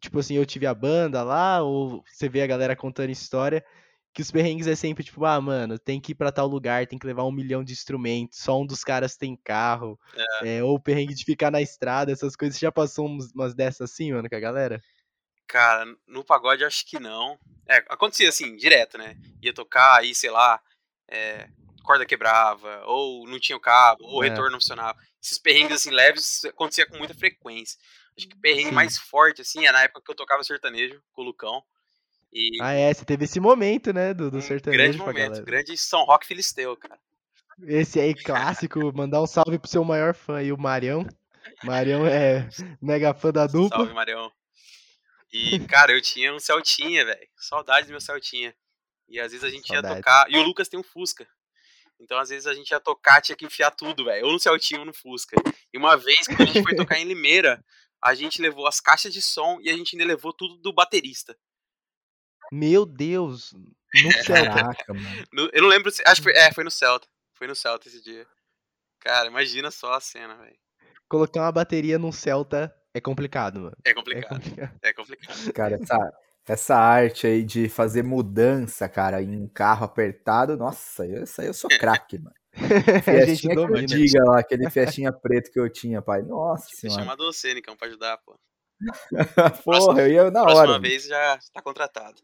Tipo 0.00 0.20
assim, 0.20 0.34
eu 0.34 0.46
tive 0.46 0.66
a 0.66 0.74
banda 0.74 1.22
lá, 1.22 1.62
ou 1.62 2.02
você 2.06 2.28
vê 2.28 2.42
a 2.42 2.46
galera 2.46 2.74
contando 2.74 3.10
história, 3.10 3.64
que 4.12 4.22
os 4.22 4.30
perrengues 4.30 4.66
é 4.66 4.74
sempre 4.74 5.04
tipo, 5.04 5.24
ah, 5.24 5.40
mano, 5.40 5.78
tem 5.78 6.00
que 6.00 6.12
ir 6.12 6.14
pra 6.14 6.32
tal 6.32 6.46
lugar, 6.46 6.86
tem 6.86 6.98
que 6.98 7.06
levar 7.06 7.24
um 7.24 7.30
milhão 7.32 7.62
de 7.62 7.72
instrumentos, 7.72 8.38
só 8.40 8.60
um 8.60 8.66
dos 8.66 8.82
caras 8.82 9.16
tem 9.16 9.36
carro, 9.36 9.98
é, 10.42 10.62
ou 10.62 10.74
o 10.74 10.80
perrengue 10.82 11.14
de 11.14 11.24
ficar 11.24 11.50
na 11.50 11.62
estrada, 11.62 12.10
essas 12.10 12.34
coisas. 12.34 12.58
Você 12.58 12.66
já 12.66 12.72
passou 12.72 13.06
umas 13.06 13.54
dessas 13.54 13.90
assim, 13.92 14.12
mano, 14.12 14.28
com 14.28 14.36
a 14.36 14.40
galera? 14.40 14.80
Cara, 15.46 15.84
no 16.06 16.24
pagode 16.24 16.64
acho 16.64 16.86
que 16.86 16.98
não. 16.98 17.38
É, 17.68 17.78
acontecia 17.88 18.28
assim, 18.28 18.56
direto, 18.56 18.98
né? 18.98 19.16
Ia 19.42 19.52
tocar, 19.52 19.98
aí, 19.98 20.14
sei 20.14 20.30
lá, 20.30 20.60
é, 21.08 21.48
corda 21.82 22.06
quebrava, 22.06 22.82
ou 22.86 23.26
não 23.28 23.38
tinha 23.38 23.56
o 23.56 23.60
cabo, 23.60 24.04
ou 24.04 24.20
o 24.20 24.24
É. 24.24 24.28
retorno 24.28 24.50
não 24.52 24.60
funcionava. 24.60 24.98
Esses 25.22 25.38
perrengues 25.38 25.76
assim 25.76 25.90
leves 25.90 26.44
acontecia 26.44 26.86
com 26.86 26.96
muita 26.96 27.14
frequência. 27.14 27.78
Acho 28.16 28.28
que 28.28 28.36
o 28.36 28.40
perrengue 28.40 28.68
Sim. 28.68 28.74
mais 28.74 28.98
forte, 28.98 29.40
assim, 29.42 29.66
é 29.66 29.72
na 29.72 29.82
época 29.82 30.02
que 30.04 30.10
eu 30.10 30.16
tocava 30.16 30.42
sertanejo 30.44 31.00
com 31.12 31.22
o 31.22 31.24
Lucão. 31.24 31.62
E 32.32 32.58
Ah, 32.60 32.72
é, 32.72 32.92
você 32.92 33.04
teve 33.04 33.24
esse 33.24 33.40
momento, 33.40 33.92
né, 33.92 34.14
do, 34.14 34.30
do 34.30 34.38
um 34.38 34.40
sertanejo 34.40 34.82
grande 34.82 34.98
momento, 34.98 35.44
grande 35.44 35.76
São 35.76 36.04
Roque 36.04 36.26
Filisteu, 36.26 36.76
cara. 36.76 36.98
Esse 37.66 38.00
aí, 38.00 38.14
clássico, 38.14 38.92
mandar 38.96 39.20
um 39.20 39.26
salve 39.26 39.58
pro 39.58 39.68
seu 39.70 39.84
maior 39.84 40.14
fã 40.14 40.36
aí, 40.36 40.52
o 40.52 40.58
Marião. 40.58 41.06
Marião 41.62 42.06
é 42.06 42.48
mega 42.80 43.12
fã 43.12 43.30
da 43.30 43.46
dupla. 43.46 43.78
Salve, 43.78 43.92
Marião. 43.92 44.32
E, 45.32 45.58
cara, 45.66 45.92
eu 45.92 46.00
tinha 46.00 46.32
um 46.34 46.40
Celtinha, 46.40 47.04
velho. 47.04 47.28
Saudade 47.36 47.86
do 47.86 47.90
meu 47.90 48.00
Celtinha. 48.00 48.54
E 49.08 49.20
às 49.20 49.32
vezes 49.32 49.44
a 49.44 49.50
gente 49.50 49.66
Saudade. 49.66 49.94
ia 49.94 49.96
tocar. 49.96 50.30
E 50.30 50.36
o 50.36 50.42
Lucas 50.42 50.68
tem 50.68 50.78
um 50.80 50.82
Fusca. 50.82 51.26
Então, 52.00 52.18
às 52.18 52.30
vezes, 52.30 52.46
a 52.46 52.54
gente 52.54 52.70
ia 52.70 52.80
tocar, 52.80 53.20
tinha 53.20 53.36
que 53.36 53.44
enfiar 53.44 53.70
tudo, 53.72 54.06
velho. 54.06 54.24
Ou 54.26 54.32
no 54.32 54.40
Celtinha 54.40 54.80
ou 54.80 54.86
no 54.86 54.94
Fusca. 54.94 55.36
E 55.72 55.76
uma 55.76 55.96
vez, 55.96 56.26
quando 56.26 56.40
a 56.42 56.46
gente 56.46 56.62
foi 56.62 56.74
tocar 56.74 56.98
em 56.98 57.04
Limeira, 57.04 57.62
a 58.02 58.14
gente 58.14 58.40
levou 58.40 58.66
as 58.66 58.80
caixas 58.80 59.12
de 59.12 59.20
som 59.20 59.58
e 59.60 59.68
a 59.68 59.76
gente 59.76 59.94
ainda 59.94 60.06
levou 60.06 60.32
tudo 60.32 60.56
do 60.56 60.72
baterista. 60.72 61.36
Meu 62.50 62.84
Deus, 62.86 63.52
no 63.52 64.12
Celta. 64.12 64.50
Caraca, 64.50 64.94
mano. 64.94 65.24
No- 65.32 65.50
eu 65.52 65.62
não 65.62 65.68
lembro 65.68 65.90
se. 65.90 66.02
Acho 66.06 66.16
que 66.22 66.30
foi, 66.30 66.32
é, 66.32 66.52
foi 66.52 66.64
no 66.64 66.70
Celta. 66.70 67.06
Foi 67.34 67.46
no 67.46 67.54
Celta 67.54 67.88
esse 67.88 68.02
dia. 68.02 68.26
Cara, 69.00 69.28
imagina 69.28 69.70
só 69.70 69.94
a 69.94 70.00
cena, 70.00 70.34
velho. 70.36 70.56
Colocar 71.08 71.40
uma 71.40 71.52
bateria 71.52 71.98
num 71.98 72.12
Celta 72.12 72.74
é 72.94 73.00
complicado, 73.00 73.60
mano. 73.60 73.76
É 73.84 73.90
É 73.90 73.94
complicado. 73.94 74.34
complicado. 74.42 74.78
É 74.82 74.92
complicado. 74.92 75.52
Cara, 75.52 75.74
essa, 75.80 76.12
essa 76.46 76.76
arte 76.76 77.26
aí 77.26 77.42
de 77.42 77.68
fazer 77.68 78.02
mudança, 78.02 78.88
cara, 78.88 79.22
em 79.22 79.36
um 79.36 79.48
carro 79.48 79.84
apertado, 79.84 80.56
nossa, 80.56 81.06
eu- 81.06 81.22
essa 81.22 81.42
aí 81.42 81.48
eu 81.48 81.54
sou 81.54 81.70
craque, 81.70 82.18
mano. 82.18 82.34
a 83.06 83.24
gente 83.26 83.42
Fiestinha 83.42 83.54
que 83.54 83.60
eu 83.60 83.86
diga 83.86 84.24
lá, 84.24 84.40
aquele 84.40 84.68
festinha 84.70 85.12
preto 85.12 85.50
que 85.52 85.58
eu 85.60 85.70
tinha, 85.70 86.02
pai. 86.02 86.22
Nossa 86.22 86.68
senhora. 86.74 87.00
chamar 87.02 87.16
você, 87.16 87.54
Nicão, 87.54 87.76
pra 87.76 87.86
ajudar, 87.88 88.18
pô. 88.18 88.36
Porra, 89.64 90.02
eu 90.02 90.08
ia 90.12 90.24
na 90.30 90.42
Próxima 90.42 90.72
hora. 90.72 90.78
vez 90.80 91.04
já 91.04 91.38
tá 91.52 91.62
contratado. 91.62 92.20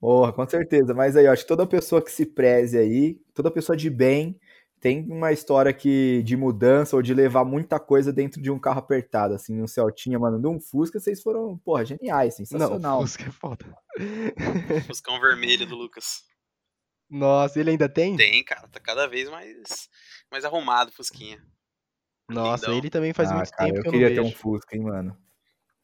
Porra, 0.00 0.32
com 0.32 0.46
certeza. 0.48 0.92
Mas 0.92 1.16
aí, 1.16 1.26
eu 1.26 1.32
acho 1.32 1.42
que 1.42 1.48
toda 1.48 1.66
pessoa 1.66 2.02
que 2.02 2.10
se 2.10 2.26
preze 2.26 2.76
aí, 2.78 3.18
toda 3.32 3.50
pessoa 3.50 3.76
de 3.76 3.88
bem, 3.88 4.38
tem 4.80 5.10
uma 5.10 5.32
história 5.32 5.72
que, 5.72 6.22
de 6.24 6.36
mudança 6.36 6.94
ou 6.94 7.00
de 7.00 7.14
levar 7.14 7.42
muita 7.42 7.80
coisa 7.80 8.12
dentro 8.12 8.38
de 8.42 8.50
um 8.50 8.58
carro 8.58 8.80
apertado, 8.80 9.32
assim, 9.32 9.62
um 9.62 9.66
Celtinha, 9.66 10.18
mano, 10.18 10.38
de 10.38 10.46
um 10.46 10.60
Fusca, 10.60 11.00
vocês 11.00 11.22
foram, 11.22 11.56
porra, 11.56 11.86
geniais, 11.86 12.38
Não, 12.38 12.44
sensacional. 12.44 13.00
Fusca 13.00 13.24
é 13.26 13.30
foda. 13.30 13.74
Fuscão 14.86 15.18
vermelho 15.18 15.66
do 15.66 15.74
Lucas. 15.74 16.22
Nossa, 17.08 17.58
ele 17.58 17.70
ainda 17.70 17.88
tem? 17.88 18.14
Tem, 18.14 18.44
cara, 18.44 18.68
tá 18.68 18.78
cada 18.78 19.06
vez 19.06 19.30
mais, 19.30 19.88
mais 20.30 20.44
arrumado, 20.44 20.92
Fusquinha. 20.92 21.42
Nossa, 22.28 22.66
Lindão. 22.66 22.78
ele 22.78 22.90
também 22.90 23.14
faz 23.14 23.30
Ah, 23.30 23.36
muito 23.36 23.50
cara, 23.52 23.64
tempo 23.64 23.78
eu 23.78 23.82
que 23.82 23.88
eu 23.88 23.92
queria 23.92 24.08
não 24.10 24.14
ter 24.16 24.20
um. 24.20 24.32
Fusca, 24.32 24.76
hein, 24.76 24.82
mano. 24.82 25.16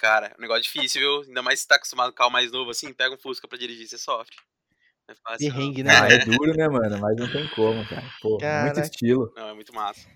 Cara, 0.01 0.35
um 0.39 0.41
negócio 0.41 0.63
difícil, 0.63 0.99
viu? 1.03 1.21
Ainda 1.29 1.43
mais 1.43 1.61
se 1.61 1.69
tá 1.69 1.75
acostumado 1.77 2.09
com 2.11 2.17
carro 2.17 2.31
mais 2.31 2.51
novo 2.51 2.71
assim, 2.71 2.91
pega 2.91 3.15
um 3.15 3.19
Fusca 3.19 3.47
pra 3.47 3.59
dirigir, 3.59 3.87
você 3.87 3.99
sofre. 3.99 4.35
É 5.07 5.15
fácil. 5.15 5.53
Perrengue, 5.53 5.83
né, 5.83 5.91
Ah, 5.95 6.01
mano? 6.01 6.13
é 6.15 6.19
duro, 6.25 6.57
né, 6.57 6.69
mano? 6.69 6.99
Mas 6.99 7.17
não 7.19 7.31
tem 7.31 7.47
como, 7.49 7.87
cara. 7.87 8.11
Pô, 8.23 8.39
Caraca. 8.39 8.65
muito 8.65 8.81
estilo. 8.81 9.31
Não, 9.37 9.49
é 9.51 9.55
muito 9.55 9.75
massa. 9.75 10.09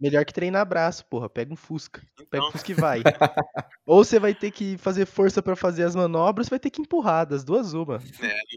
Melhor 0.00 0.24
que 0.24 0.32
treinar 0.32 0.64
braço, 0.64 1.04
porra. 1.06 1.28
Pega 1.28 1.52
um 1.52 1.56
Fusca. 1.56 2.02
Pega 2.16 2.22
Então, 2.22 2.48
um 2.48 2.52
Fusca 2.52 2.70
e 2.70 2.74
vai. 2.74 3.02
Ou 3.84 4.04
você 4.04 4.20
vai 4.20 4.32
ter 4.32 4.52
que 4.52 4.78
fazer 4.78 5.06
força 5.06 5.42
pra 5.42 5.56
fazer 5.56 5.82
as 5.82 5.96
manobras, 5.96 6.46
ou 6.46 6.50
vai 6.50 6.58
ter 6.60 6.70
que 6.70 6.80
empurrar, 6.80 7.26
das 7.26 7.42
duas 7.44 7.74
uma. 7.74 7.98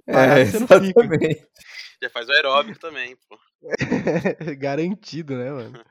Parado 0.05 0.39
É, 0.39 0.45
você 0.45 0.59
não 0.59 0.67
fica. 0.67 1.01
já 2.01 2.09
faz 2.11 2.29
o 2.29 2.31
aeróbico 2.31 2.79
também, 2.79 3.17
pô. 3.27 3.37
Garantido, 4.57 5.35
né, 5.35 5.51
mano? 5.51 5.83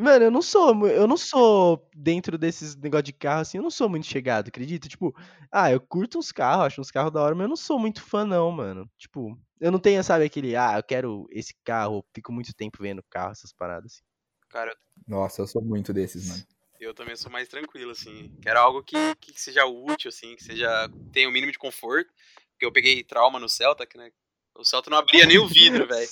Mano, 0.00 0.24
eu 0.24 0.30
não 0.30 0.40
sou, 0.40 0.88
eu 0.88 1.06
não 1.06 1.16
sou 1.16 1.88
dentro 1.94 2.38
desses 2.38 2.74
negócio 2.74 3.04
de 3.04 3.12
carro 3.12 3.42
assim, 3.42 3.58
eu 3.58 3.62
não 3.62 3.70
sou 3.70 3.88
muito 3.88 4.06
chegado, 4.06 4.48
acredita? 4.48 4.88
Tipo, 4.88 5.14
ah, 5.52 5.70
eu 5.70 5.80
curto 5.80 6.18
uns 6.18 6.32
carros, 6.32 6.66
acho 6.66 6.80
uns 6.80 6.90
carros 6.90 7.12
da 7.12 7.22
hora, 7.22 7.34
mas 7.34 7.44
eu 7.44 7.48
não 7.48 7.56
sou 7.56 7.78
muito 7.78 8.02
fã 8.02 8.24
não, 8.24 8.50
mano. 8.50 8.90
Tipo, 8.98 9.38
eu 9.60 9.70
não 9.70 9.78
tenho, 9.78 10.02
sabe, 10.02 10.24
aquele, 10.24 10.56
ah, 10.56 10.78
eu 10.78 10.82
quero 10.82 11.28
esse 11.30 11.54
carro, 11.62 12.04
fico 12.14 12.32
muito 12.32 12.54
tempo 12.54 12.78
vendo 12.80 13.02
carro, 13.10 13.32
essas 13.32 13.52
paradas 13.52 13.92
assim. 13.92 14.02
Cara, 14.48 14.74
Nossa, 15.06 15.42
eu 15.42 15.46
sou 15.46 15.62
muito 15.62 15.92
desses, 15.92 16.28
mano. 16.28 16.42
eu 16.80 16.94
também 16.94 17.14
sou 17.14 17.30
mais 17.30 17.46
tranquilo, 17.46 17.92
assim. 17.92 18.34
Quero 18.42 18.58
algo 18.58 18.82
que, 18.82 18.96
que 19.20 19.40
seja 19.40 19.64
útil, 19.66 20.08
assim, 20.08 20.34
que 20.34 20.42
seja. 20.42 20.90
tenha 21.12 21.28
o 21.28 21.32
mínimo 21.32 21.52
de 21.52 21.58
conforto. 21.58 22.10
Porque 22.52 22.66
eu 22.66 22.72
peguei 22.72 23.04
trauma 23.04 23.38
no 23.38 23.48
Celta, 23.48 23.86
que, 23.86 23.96
né? 23.96 24.10
O 24.56 24.64
Celta 24.64 24.90
não 24.90 24.98
abria 24.98 25.24
nem 25.24 25.38
o 25.38 25.46
vidro, 25.46 25.86
velho. 25.86 26.08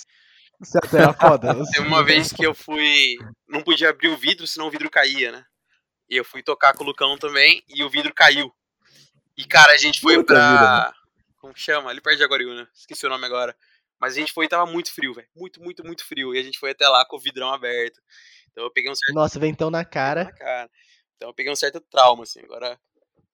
Certo, 0.62 0.96
era 0.96 1.12
foda. 1.12 1.54
Teve 1.72 1.86
uma 1.86 2.04
vez 2.04 2.32
que 2.32 2.44
eu 2.44 2.54
fui. 2.54 3.16
Não 3.48 3.62
podia 3.62 3.90
abrir 3.90 4.08
o 4.08 4.16
vidro, 4.16 4.46
senão 4.46 4.66
o 4.66 4.70
vidro 4.70 4.90
caía, 4.90 5.32
né? 5.32 5.44
E 6.08 6.16
eu 6.16 6.24
fui 6.24 6.42
tocar 6.42 6.74
com 6.74 6.84
o 6.84 6.86
Lucão 6.86 7.16
também 7.18 7.62
e 7.68 7.82
o 7.84 7.90
vidro 7.90 8.12
caiu. 8.14 8.52
E, 9.36 9.44
cara, 9.44 9.72
a 9.72 9.76
gente 9.76 10.00
foi 10.00 10.16
Puta 10.16 10.34
pra. 10.34 10.50
vida, 10.50 10.94
Como 11.36 11.54
que 11.54 11.60
chama? 11.60 11.90
Ali 11.90 12.00
perto 12.00 12.16
de 12.16 12.24
Aguariúna. 12.24 12.68
Esqueci 12.74 13.06
o 13.06 13.10
nome 13.10 13.24
agora. 13.24 13.54
Mas 14.00 14.14
a 14.14 14.16
gente 14.16 14.32
foi 14.32 14.46
e 14.46 14.48
tava 14.48 14.70
muito 14.70 14.92
frio, 14.92 15.14
velho. 15.14 15.28
Muito, 15.36 15.60
muito, 15.62 15.84
muito 15.84 16.04
frio. 16.04 16.34
E 16.34 16.38
a 16.38 16.42
gente 16.42 16.58
foi 16.58 16.70
até 16.70 16.88
lá 16.88 17.04
com 17.04 17.16
o 17.16 17.20
vidrão 17.20 17.52
aberto. 17.52 18.00
Então 18.50 18.64
eu 18.64 18.70
peguei 18.70 18.90
um 18.90 18.94
certo. 18.94 19.14
Nossa, 19.14 19.38
ventão 19.38 19.70
na 19.70 19.84
cara. 19.84 20.24
na 20.24 20.32
cara. 20.32 20.70
Então 21.16 21.28
eu 21.28 21.34
peguei 21.34 21.52
um 21.52 21.56
certo 21.56 21.80
trauma, 21.80 22.22
assim. 22.22 22.40
Agora 22.40 22.78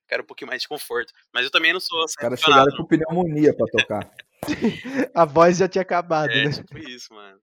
quero 0.08 0.22
um 0.22 0.26
pouquinho 0.26 0.48
mais 0.48 0.62
de 0.62 0.68
conforto. 0.68 1.12
Mas 1.32 1.44
eu 1.44 1.50
também 1.50 1.72
não 1.72 1.80
sou 1.80 2.02
Os 2.04 2.14
caras 2.14 2.40
chegaram 2.40 2.76
com 2.76 2.84
pneumonia 2.84 3.54
pra 3.54 3.66
tocar. 3.66 4.10
A 5.14 5.24
voz 5.24 5.58
já 5.58 5.68
tinha 5.68 5.82
acabado, 5.82 6.30
É, 6.30 6.44
né? 6.44 6.50
tipo 6.52 6.78
isso, 6.78 7.12
mano. 7.12 7.38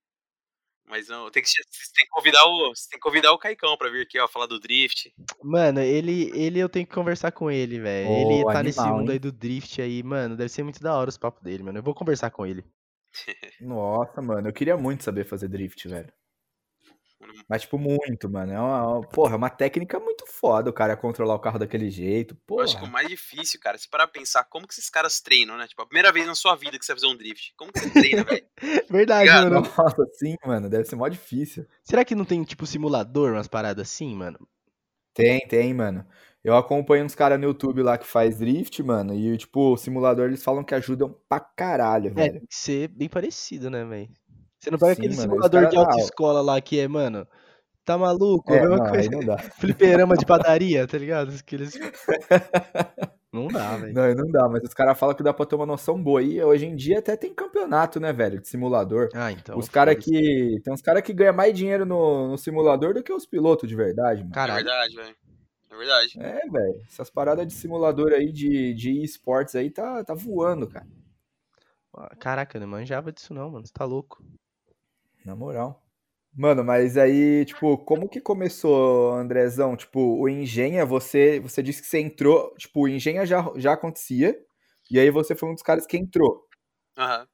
Mas 0.88 1.08
não, 1.08 1.32
tem 1.32 1.42
que, 1.42 1.48
você 1.48 1.56
tem 1.96 2.06
que 2.06 2.12
convidar 2.12 2.44
o, 2.46 2.76
você 2.76 2.90
tem 2.90 3.00
que 3.00 3.04
convidar 3.04 3.32
o 3.32 3.38
Caicão 3.38 3.78
pra 3.78 3.90
vir 3.90 4.02
aqui, 4.02 4.20
ó, 4.20 4.28
falar 4.28 4.46
do 4.46 4.60
drift. 4.60 5.14
Mano, 5.42 5.80
ele, 5.80 6.30
ele 6.38 6.60
eu 6.60 6.68
tenho 6.68 6.86
que 6.86 6.94
conversar 6.94 7.32
com 7.32 7.50
ele, 7.50 7.80
velho. 7.80 8.10
Ô, 8.10 8.32
ele 8.32 8.44
tá 8.54 8.62
nesse 8.62 8.80
animal, 8.80 8.98
mundo 9.00 9.10
hein? 9.10 9.14
aí 9.14 9.20
do 9.20 9.32
drift 9.32 9.82
aí, 9.82 10.04
mano. 10.04 10.36
Deve 10.36 10.50
ser 10.50 10.64
muito 10.64 10.82
da 10.82 10.94
hora 10.94 11.10
os 11.10 11.18
papos 11.18 11.42
dele, 11.42 11.64
mano. 11.64 11.80
Eu 11.80 11.84
vou 11.84 11.96
conversar 11.96 12.30
com 12.30 12.46
ele. 12.46 12.66
Nossa, 13.62 14.22
mano, 14.22 14.50
eu 14.50 14.54
queria 14.54 14.76
muito 14.76 15.04
saber 15.04 15.24
fazer 15.24 15.48
drift, 15.48 15.88
velho. 15.88 16.12
Mas, 17.48 17.62
tipo, 17.64 17.78
muito, 17.78 18.30
mano. 18.30 18.52
É 18.52 18.60
uma, 18.60 19.02
porra, 19.02 19.34
é 19.34 19.38
uma 19.38 19.50
técnica 19.50 20.00
muito 20.00 20.26
foda 20.26 20.70
o 20.70 20.74
cara 20.74 20.96
controlar 20.96 21.36
o 21.36 21.40
carro 21.40 21.60
daquele 21.60 21.90
jeito. 21.90 22.38
Eu 22.50 22.60
acho 22.62 22.74
que 22.74 22.78
o 22.78 22.80
Porra. 22.82 22.92
mais 22.92 23.08
difícil, 23.08 23.60
cara, 23.60 23.78
se 23.78 23.90
parar 23.90 24.08
pra 24.08 24.20
pensar, 24.20 24.44
como 24.46 24.68
que 24.68 24.74
esses 24.74 24.90
caras 24.90 25.20
treinam, 25.22 25.58
né? 25.58 25.68
Tipo, 25.68 25.82
a 25.82 25.86
primeira 25.86 26.12
vez 26.12 26.26
na 26.28 26.36
sua 26.36 26.56
vida 26.56 26.78
que 26.80 26.86
você 26.86 26.94
vai 26.94 27.02
fazer 27.02 27.14
um 27.14 27.18
drift. 27.18 27.54
Como 27.58 27.72
que 27.72 27.80
você 27.80 27.90
treina, 27.90 28.24
velho? 28.24 28.46
Verdade, 28.90 29.30
Obrigado. 29.30 29.52
mano. 29.52 29.62
Nossa, 29.78 30.06
sim, 30.14 30.36
mano. 30.46 30.70
Deve 30.70 30.86
ser 30.86 30.96
mó 30.96 31.08
difícil. 31.08 31.66
Será 31.84 32.06
que 32.06 32.16
não 32.16 32.26
tem, 32.26 32.44
tipo, 32.44 32.66
simulador, 32.66 33.34
umas 33.34 33.48
paradas 33.48 33.88
assim, 33.88 34.16
mano? 34.16 34.40
Tem, 35.14 35.40
tem, 35.48 35.74
mano. 35.74 36.06
Eu 36.44 36.56
acompanho 36.56 37.06
uns 37.06 37.14
caras 37.14 37.38
no 37.40 37.46
YouTube 37.46 37.84
lá 37.84 37.98
que 37.98 38.08
faz 38.08 38.40
drift, 38.40 38.82
mano. 38.82 39.14
E, 39.14 39.38
tipo, 39.38 39.74
o 39.74 39.78
simulador 39.78 40.26
eles 40.28 40.44
falam 40.44 40.64
que 40.64 40.74
ajudam 40.74 41.16
pra 41.30 41.40
caralho, 41.40 42.10
É, 42.12 42.14
velho. 42.14 42.32
tem 42.40 42.46
que 42.48 42.56
ser 42.56 42.88
bem 42.88 43.08
parecido, 43.10 43.70
né, 43.70 43.84
velho? 43.86 44.10
Você 44.62 44.70
não 44.70 44.78
pega 44.78 44.94
Sim, 44.94 45.02
aquele 45.02 45.16
mano, 45.16 45.30
simulador 45.30 45.68
de 45.68 45.76
ah, 45.76 45.80
autoescola 45.80 46.42
lá 46.42 46.62
que 46.62 46.80
é, 46.80 46.88
mano. 46.88 47.28
Tá 47.84 47.98
maluco? 47.98 48.54
É, 48.54 48.60
a 48.60 48.62
mesma 48.62 48.78
não, 48.78 48.90
coisa. 48.92 49.10
não 49.10 49.20
dá. 49.20 49.38
Fliperama 49.58 50.16
de 50.16 50.26
padaria, 50.26 50.88
tá 50.88 50.98
ligado? 51.00 51.34
Aqueles... 51.34 51.74
Não 53.34 53.48
dá, 53.48 53.78
velho. 53.78 53.94
Não, 53.94 54.14
não 54.14 54.30
dá, 54.30 54.50
mas 54.50 54.62
os 54.62 54.74
caras 54.74 55.00
falam 55.00 55.16
que 55.16 55.24
dá 55.24 55.34
pra 55.34 55.46
ter 55.46 55.56
uma 55.56 55.66
noção 55.66 56.04
boa. 56.04 56.22
E 56.22 56.44
hoje 56.44 56.66
em 56.66 56.76
dia 56.76 57.00
até 57.00 57.16
tem 57.16 57.34
campeonato, 57.34 57.98
né, 57.98 58.12
velho, 58.12 58.42
de 58.42 58.48
simulador. 58.50 59.08
Ah, 59.14 59.32
então. 59.32 59.58
os 59.58 59.70
caras 59.70 59.96
que. 60.04 60.60
Tem 60.62 60.74
uns 60.74 60.82
caras 60.82 61.02
que 61.02 61.14
ganham 61.14 61.34
mais 61.34 61.54
dinheiro 61.54 61.86
no, 61.86 62.28
no 62.28 62.38
simulador 62.38 62.94
do 62.94 63.02
que 63.02 63.14
os 63.14 63.26
pilotos 63.26 63.70
de 63.70 63.76
verdade, 63.76 64.20
mano. 64.20 64.34
É 64.34 64.36
Caralho. 64.36 64.66
verdade, 64.66 64.96
velho. 64.98 65.16
É 65.72 65.78
verdade. 65.78 66.20
É, 66.20 66.50
velho. 66.50 66.82
Essas 66.86 67.10
paradas 67.10 67.48
de 67.48 67.54
simulador 67.54 68.12
aí 68.12 68.34
de, 68.34 68.74
de 68.74 69.02
esportes 69.02 69.56
aí 69.56 69.72
tá, 69.72 70.04
tá 70.04 70.14
voando, 70.14 70.68
cara. 70.68 70.86
Caraca, 72.20 72.58
eu 72.58 72.62
não 72.62 72.68
manjava 72.68 73.14
disso 73.14 73.34
não, 73.34 73.50
mano. 73.50 73.66
Você 73.66 73.72
tá 73.72 73.86
louco. 73.86 74.22
Na 75.26 75.36
moral. 75.36 75.82
Mano, 76.34 76.64
mas 76.64 76.98
aí, 76.98 77.44
tipo, 77.46 77.78
como 77.80 78.08
que 78.08 78.22
começou, 78.22 79.12
Andrezão? 79.14 79.76
Tipo, 79.76 80.00
o 80.00 80.30
Engenha, 80.30 80.86
você, 80.86 81.40
você 81.42 81.62
disse 81.62 81.82
que 81.82 81.88
você 81.88 82.00
entrou, 82.00 82.54
tipo, 82.56 82.82
o 82.84 82.88
Engenha 82.88 83.26
já, 83.26 83.52
já 83.58 83.74
acontecia, 83.74 84.40
e 84.90 84.98
aí 84.98 85.10
você 85.12 85.36
foi 85.36 85.50
um 85.50 85.54
dos 85.54 85.62
caras 85.64 85.86
que 85.86 85.98
entrou. 85.98 86.46
Aham. 86.98 87.28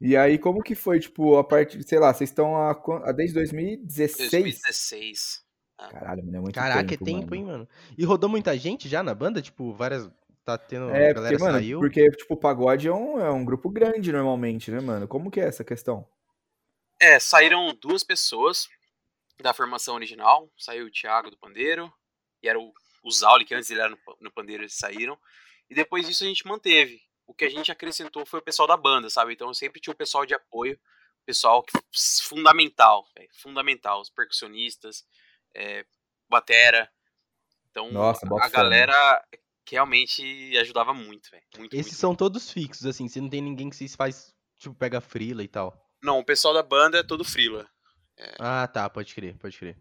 E 0.00 0.16
aí, 0.16 0.38
como 0.38 0.62
que 0.62 0.74
foi, 0.74 0.98
tipo, 0.98 1.36
a 1.36 1.44
partir, 1.44 1.82
sei 1.82 1.98
lá, 1.98 2.12
vocês 2.14 2.30
estão 2.30 2.52
quan- 2.82 3.02
há 3.04 3.12
desde 3.12 3.34
2016? 3.34 4.30
2016. 4.30 5.42
Caralho, 5.76 6.24
mano, 6.24 6.36
é 6.38 6.40
muito 6.40 6.54
Caraca, 6.54 6.88
tempo, 6.88 7.04
é 7.04 7.06
tempo, 7.06 7.34
mano. 7.34 7.34
hein, 7.36 7.44
mano? 7.44 7.68
E 7.98 8.04
rodou 8.04 8.30
muita 8.30 8.56
gente 8.56 8.88
já 8.88 9.02
na 9.02 9.14
banda? 9.14 9.42
Tipo, 9.42 9.74
várias. 9.74 10.10
Tá 10.42 10.56
tendo. 10.56 10.90
É, 10.90 11.10
a 11.10 11.12
galera 11.12 11.36
porque, 11.38 11.44
mano, 11.44 11.58
saiu. 11.58 11.78
porque, 11.80 12.10
tipo, 12.12 12.32
o 12.34 12.36
pagode 12.36 12.88
é 12.88 12.92
um, 12.92 13.20
é 13.20 13.30
um 13.30 13.44
grupo 13.44 13.68
grande 13.68 14.10
normalmente, 14.10 14.70
né, 14.70 14.80
mano? 14.80 15.06
Como 15.06 15.30
que 15.30 15.38
é 15.40 15.44
essa 15.44 15.62
questão? 15.62 16.06
É, 17.00 17.18
saíram 17.18 17.74
duas 17.74 18.04
pessoas 18.04 18.68
da 19.40 19.54
formação 19.54 19.94
original. 19.94 20.50
Saiu 20.56 20.86
o 20.86 20.90
Thiago 20.90 21.30
do 21.30 21.38
Pandeiro, 21.38 21.92
e 22.42 22.48
era 22.48 22.58
o, 22.58 22.72
o 23.02 23.10
Zauli, 23.10 23.44
que 23.44 23.54
antes 23.54 23.70
ele 23.70 23.80
era 23.80 23.88
no, 23.88 23.98
no 24.20 24.30
Pandeiro, 24.30 24.62
eles 24.62 24.74
saíram. 24.74 25.18
E 25.68 25.74
depois 25.74 26.06
disso 26.06 26.24
a 26.24 26.26
gente 26.26 26.46
manteve. 26.46 27.02
O 27.26 27.34
que 27.34 27.44
a 27.44 27.48
gente 27.48 27.70
acrescentou 27.70 28.26
foi 28.26 28.40
o 28.40 28.42
pessoal 28.42 28.66
da 28.66 28.76
banda, 28.76 29.08
sabe? 29.08 29.32
Então 29.32 29.52
sempre 29.54 29.80
tinha 29.80 29.92
o 29.92 29.96
pessoal 29.96 30.26
de 30.26 30.34
apoio, 30.34 30.78
pessoal 31.24 31.62
que, 31.62 31.72
fundamental, 32.22 33.06
véio, 33.16 33.30
fundamental. 33.32 34.00
Os 34.00 34.10
percussionistas, 34.10 35.04
é, 35.54 35.86
batera. 36.28 36.90
Então 37.70 37.90
Nossa, 37.92 38.26
a 38.26 38.28
mano. 38.28 38.50
galera 38.50 39.24
que 39.64 39.76
realmente 39.76 40.56
ajudava 40.58 40.92
muito, 40.92 41.30
velho. 41.30 41.44
Muito, 41.56 41.74
Esses 41.74 41.92
muito, 41.92 42.00
são 42.00 42.14
todos 42.14 42.50
fixos, 42.50 42.84
assim. 42.84 43.08
Você 43.08 43.20
não 43.20 43.30
tem 43.30 43.40
ninguém 43.40 43.70
que 43.70 43.76
se 43.76 43.88
faz. 43.88 44.34
Tipo, 44.58 44.74
pega 44.74 45.00
frila 45.00 45.42
e 45.42 45.48
tal. 45.48 45.89
Não, 46.02 46.18
o 46.18 46.24
pessoal 46.24 46.54
da 46.54 46.62
banda 46.62 46.98
é 46.98 47.02
todo 47.02 47.24
frila. 47.24 47.68
Ah, 48.38 48.66
tá. 48.66 48.88
Pode 48.88 49.14
crer, 49.14 49.36
pode 49.38 49.58
crer. 49.58 49.76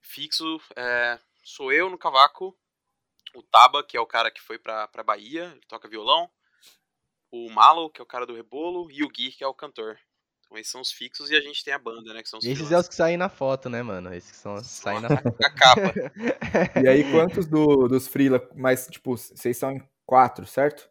Fixo 0.00 0.60
é, 0.76 1.18
sou 1.42 1.72
eu 1.72 1.88
no 1.88 1.98
cavaco, 1.98 2.56
o 3.34 3.42
Taba, 3.42 3.82
que 3.84 3.96
é 3.96 4.00
o 4.00 4.06
cara 4.06 4.30
que 4.30 4.40
foi 4.40 4.58
pra, 4.58 4.88
pra 4.88 5.02
Bahia, 5.02 5.50
ele 5.52 5.60
toca 5.68 5.88
violão, 5.88 6.28
o 7.30 7.48
Malo, 7.50 7.90
que 7.90 8.00
é 8.00 8.04
o 8.04 8.06
cara 8.06 8.26
do 8.26 8.34
rebolo, 8.34 8.90
e 8.90 9.04
o 9.04 9.08
Gui, 9.08 9.30
que 9.30 9.44
é 9.44 9.46
o 9.46 9.54
cantor. 9.54 9.98
Então 10.44 10.58
esses 10.58 10.72
são 10.72 10.80
os 10.80 10.90
fixos 10.90 11.30
e 11.30 11.36
a 11.36 11.40
gente 11.40 11.62
tem 11.62 11.72
a 11.72 11.78
banda, 11.78 12.12
né, 12.12 12.22
que 12.22 12.28
são 12.28 12.40
os 12.40 12.44
Esses 12.44 12.72
é 12.72 12.78
os 12.78 12.88
que 12.88 12.94
saem 12.94 13.16
na 13.16 13.28
foto, 13.28 13.68
né, 13.68 13.82
mano? 13.82 14.12
Esses 14.12 14.32
que 14.32 14.36
são, 14.36 14.58
saem 14.64 15.00
na 15.00 15.08
a 15.44 15.50
capa. 15.50 15.94
E 16.82 16.88
aí, 16.88 17.08
quantos 17.12 17.46
do, 17.46 17.86
dos 17.86 18.08
freela, 18.08 18.48
mas, 18.56 18.88
tipo, 18.88 19.16
vocês 19.16 19.56
são 19.56 19.70
em 19.70 19.88
quatro, 20.04 20.44
certo? 20.46 20.90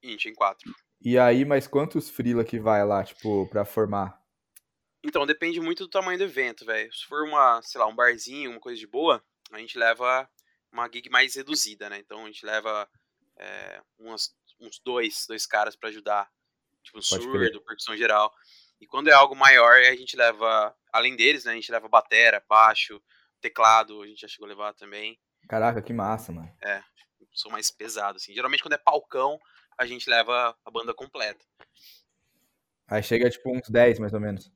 Int, 0.00 0.26
em 0.26 0.34
quatro. 0.34 0.72
E 1.08 1.16
aí, 1.20 1.44
mas 1.44 1.68
quantos 1.68 2.10
freela 2.10 2.44
que 2.44 2.58
vai 2.58 2.84
lá, 2.84 3.04
tipo, 3.04 3.48
pra 3.48 3.64
formar? 3.64 4.20
Então, 5.04 5.24
depende 5.24 5.60
muito 5.60 5.84
do 5.84 5.88
tamanho 5.88 6.18
do 6.18 6.24
evento, 6.24 6.66
velho. 6.66 6.92
Se 6.92 7.06
for 7.06 7.22
uma, 7.22 7.62
sei 7.62 7.80
lá, 7.80 7.86
um 7.86 7.94
barzinho, 7.94 8.50
uma 8.50 8.58
coisa 8.58 8.76
de 8.76 8.88
boa, 8.88 9.24
a 9.52 9.58
gente 9.60 9.78
leva 9.78 10.28
uma 10.72 10.90
gig 10.92 11.08
mais 11.08 11.36
reduzida, 11.36 11.88
né? 11.88 11.98
Então 11.98 12.24
a 12.24 12.26
gente 12.26 12.44
leva 12.44 12.88
é, 13.38 13.80
umas, 14.00 14.34
uns 14.58 14.80
dois, 14.80 15.26
dois 15.28 15.46
caras 15.46 15.76
pra 15.76 15.90
ajudar. 15.90 16.28
Tipo, 16.82 16.98
um 16.98 17.02
surdo, 17.02 17.62
percussão 17.62 17.96
geral. 17.96 18.34
E 18.80 18.84
quando 18.88 19.06
é 19.06 19.12
algo 19.12 19.36
maior, 19.36 19.74
a 19.74 19.94
gente 19.94 20.16
leva, 20.16 20.74
além 20.92 21.14
deles, 21.14 21.44
né? 21.44 21.52
A 21.52 21.54
gente 21.54 21.70
leva 21.70 21.88
batera, 21.88 22.44
baixo, 22.48 23.00
teclado, 23.40 24.02
a 24.02 24.08
gente 24.08 24.22
já 24.22 24.26
chegou 24.26 24.46
a 24.46 24.48
levar 24.48 24.74
também. 24.74 25.16
Caraca, 25.48 25.80
que 25.80 25.92
massa, 25.92 26.32
mano. 26.32 26.52
São 27.32 27.52
mais 27.52 27.70
pesados, 27.70 28.24
assim. 28.24 28.34
Geralmente 28.34 28.60
quando 28.60 28.72
é 28.72 28.78
palcão, 28.78 29.38
a 29.78 29.86
gente 29.86 30.08
leva 30.08 30.56
a 30.64 30.70
banda 30.70 30.94
completa. 30.94 31.44
Aí 32.88 33.02
chega, 33.02 33.28
tipo, 33.30 33.50
uns 33.56 33.68
10, 33.68 33.98
mais 33.98 34.12
ou 34.12 34.20
menos. 34.20 34.50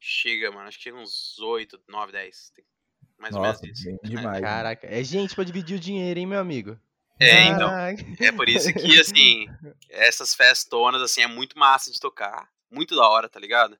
Chega, 0.00 0.50
mano, 0.50 0.68
acho 0.68 0.78
que 0.78 0.84
chega 0.84 0.96
uns 0.96 1.38
8, 1.38 1.80
9, 1.88 2.12
10. 2.12 2.50
Tem 2.54 2.64
Mais 3.18 3.34
ou 3.34 3.40
menos 3.40 3.56
Nossa, 3.60 3.70
isso. 3.72 3.84
bem 3.84 3.98
demais. 4.02 4.40
Caraca, 4.40 4.86
é 4.86 5.02
gente 5.04 5.34
pra 5.34 5.44
dividir 5.44 5.76
o 5.76 5.80
dinheiro, 5.80 6.18
hein, 6.18 6.26
meu 6.26 6.40
amigo? 6.40 6.78
É, 7.20 7.44
então. 7.44 7.68
Caraca. 7.68 8.02
É 8.20 8.32
por 8.32 8.48
isso 8.48 8.72
que, 8.74 8.98
assim, 8.98 9.46
essas 9.88 10.34
festonas, 10.34 11.00
assim, 11.00 11.22
é 11.22 11.26
muito 11.28 11.56
massa 11.56 11.90
de 11.92 12.00
tocar. 12.00 12.50
Muito 12.70 12.96
da 12.96 13.06
hora, 13.08 13.28
tá 13.28 13.38
ligado? 13.38 13.78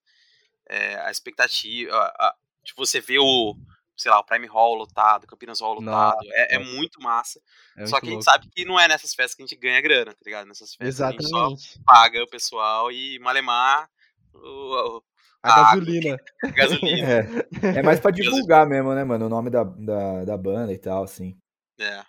É, 0.69 0.95
a 1.01 1.11
expectativa, 1.11 1.93
a, 1.97 2.29
a- 2.29 2.37
tipo, 2.63 2.87
você 2.87 3.01
vê 3.01 3.19
o, 3.19 3.57
sei 4.03 4.11
lá, 4.11 4.19
o 4.21 4.25
Prime 4.25 4.47
Hall 4.47 4.75
lotado, 4.75 5.27
Campinas 5.27 5.61
Hall 5.61 5.75
lotado, 5.75 6.19
é, 6.33 6.57
é 6.57 6.59
muito 6.59 7.01
massa. 7.01 7.41
É 7.77 7.87
Só 7.87 7.97
muito 7.97 8.01
que 8.01 8.07
a 8.09 8.13
gente 8.13 8.25
louco. 8.25 8.25
sabe 8.25 8.49
que 8.51 8.65
não 8.65 8.79
é 8.79 8.89
nessas 8.89 9.15
festas 9.15 9.35
que 9.35 9.43
a 9.43 9.47
gente 9.47 9.59
ganha 9.59 9.81
grana, 9.81 10.13
tá 10.13 10.21
ligado? 10.25 10.47
Nessas 10.47 10.75
festas 10.75 11.01
a 11.09 11.11
gente 11.11 11.25
só 11.25 11.47
Exatamente. 11.47 11.81
paga 11.87 12.23
o 12.23 12.29
pessoal 12.29 12.91
e 12.93 13.19
malemar 13.19 13.89
o, 14.35 14.97
o- 14.99 15.03
A 15.43 15.49
Ah, 15.51 15.65
gasolina. 15.65 16.17
a 16.45 16.51
gasolina. 16.51 17.43
É, 17.75 17.79
é 17.79 17.83
mais 17.83 18.01
pra 18.01 18.11
divulgar 18.13 18.67
mesmo, 18.67 18.95
né, 18.95 19.05
mano? 19.05 19.27
O 19.27 19.29
nome 19.29 19.51
da, 19.51 19.65
da, 19.65 20.25
da 20.25 20.37
banda 20.37 20.73
e 20.73 20.79
tal, 20.79 21.05
assim. 21.05 21.37
é. 21.79 22.05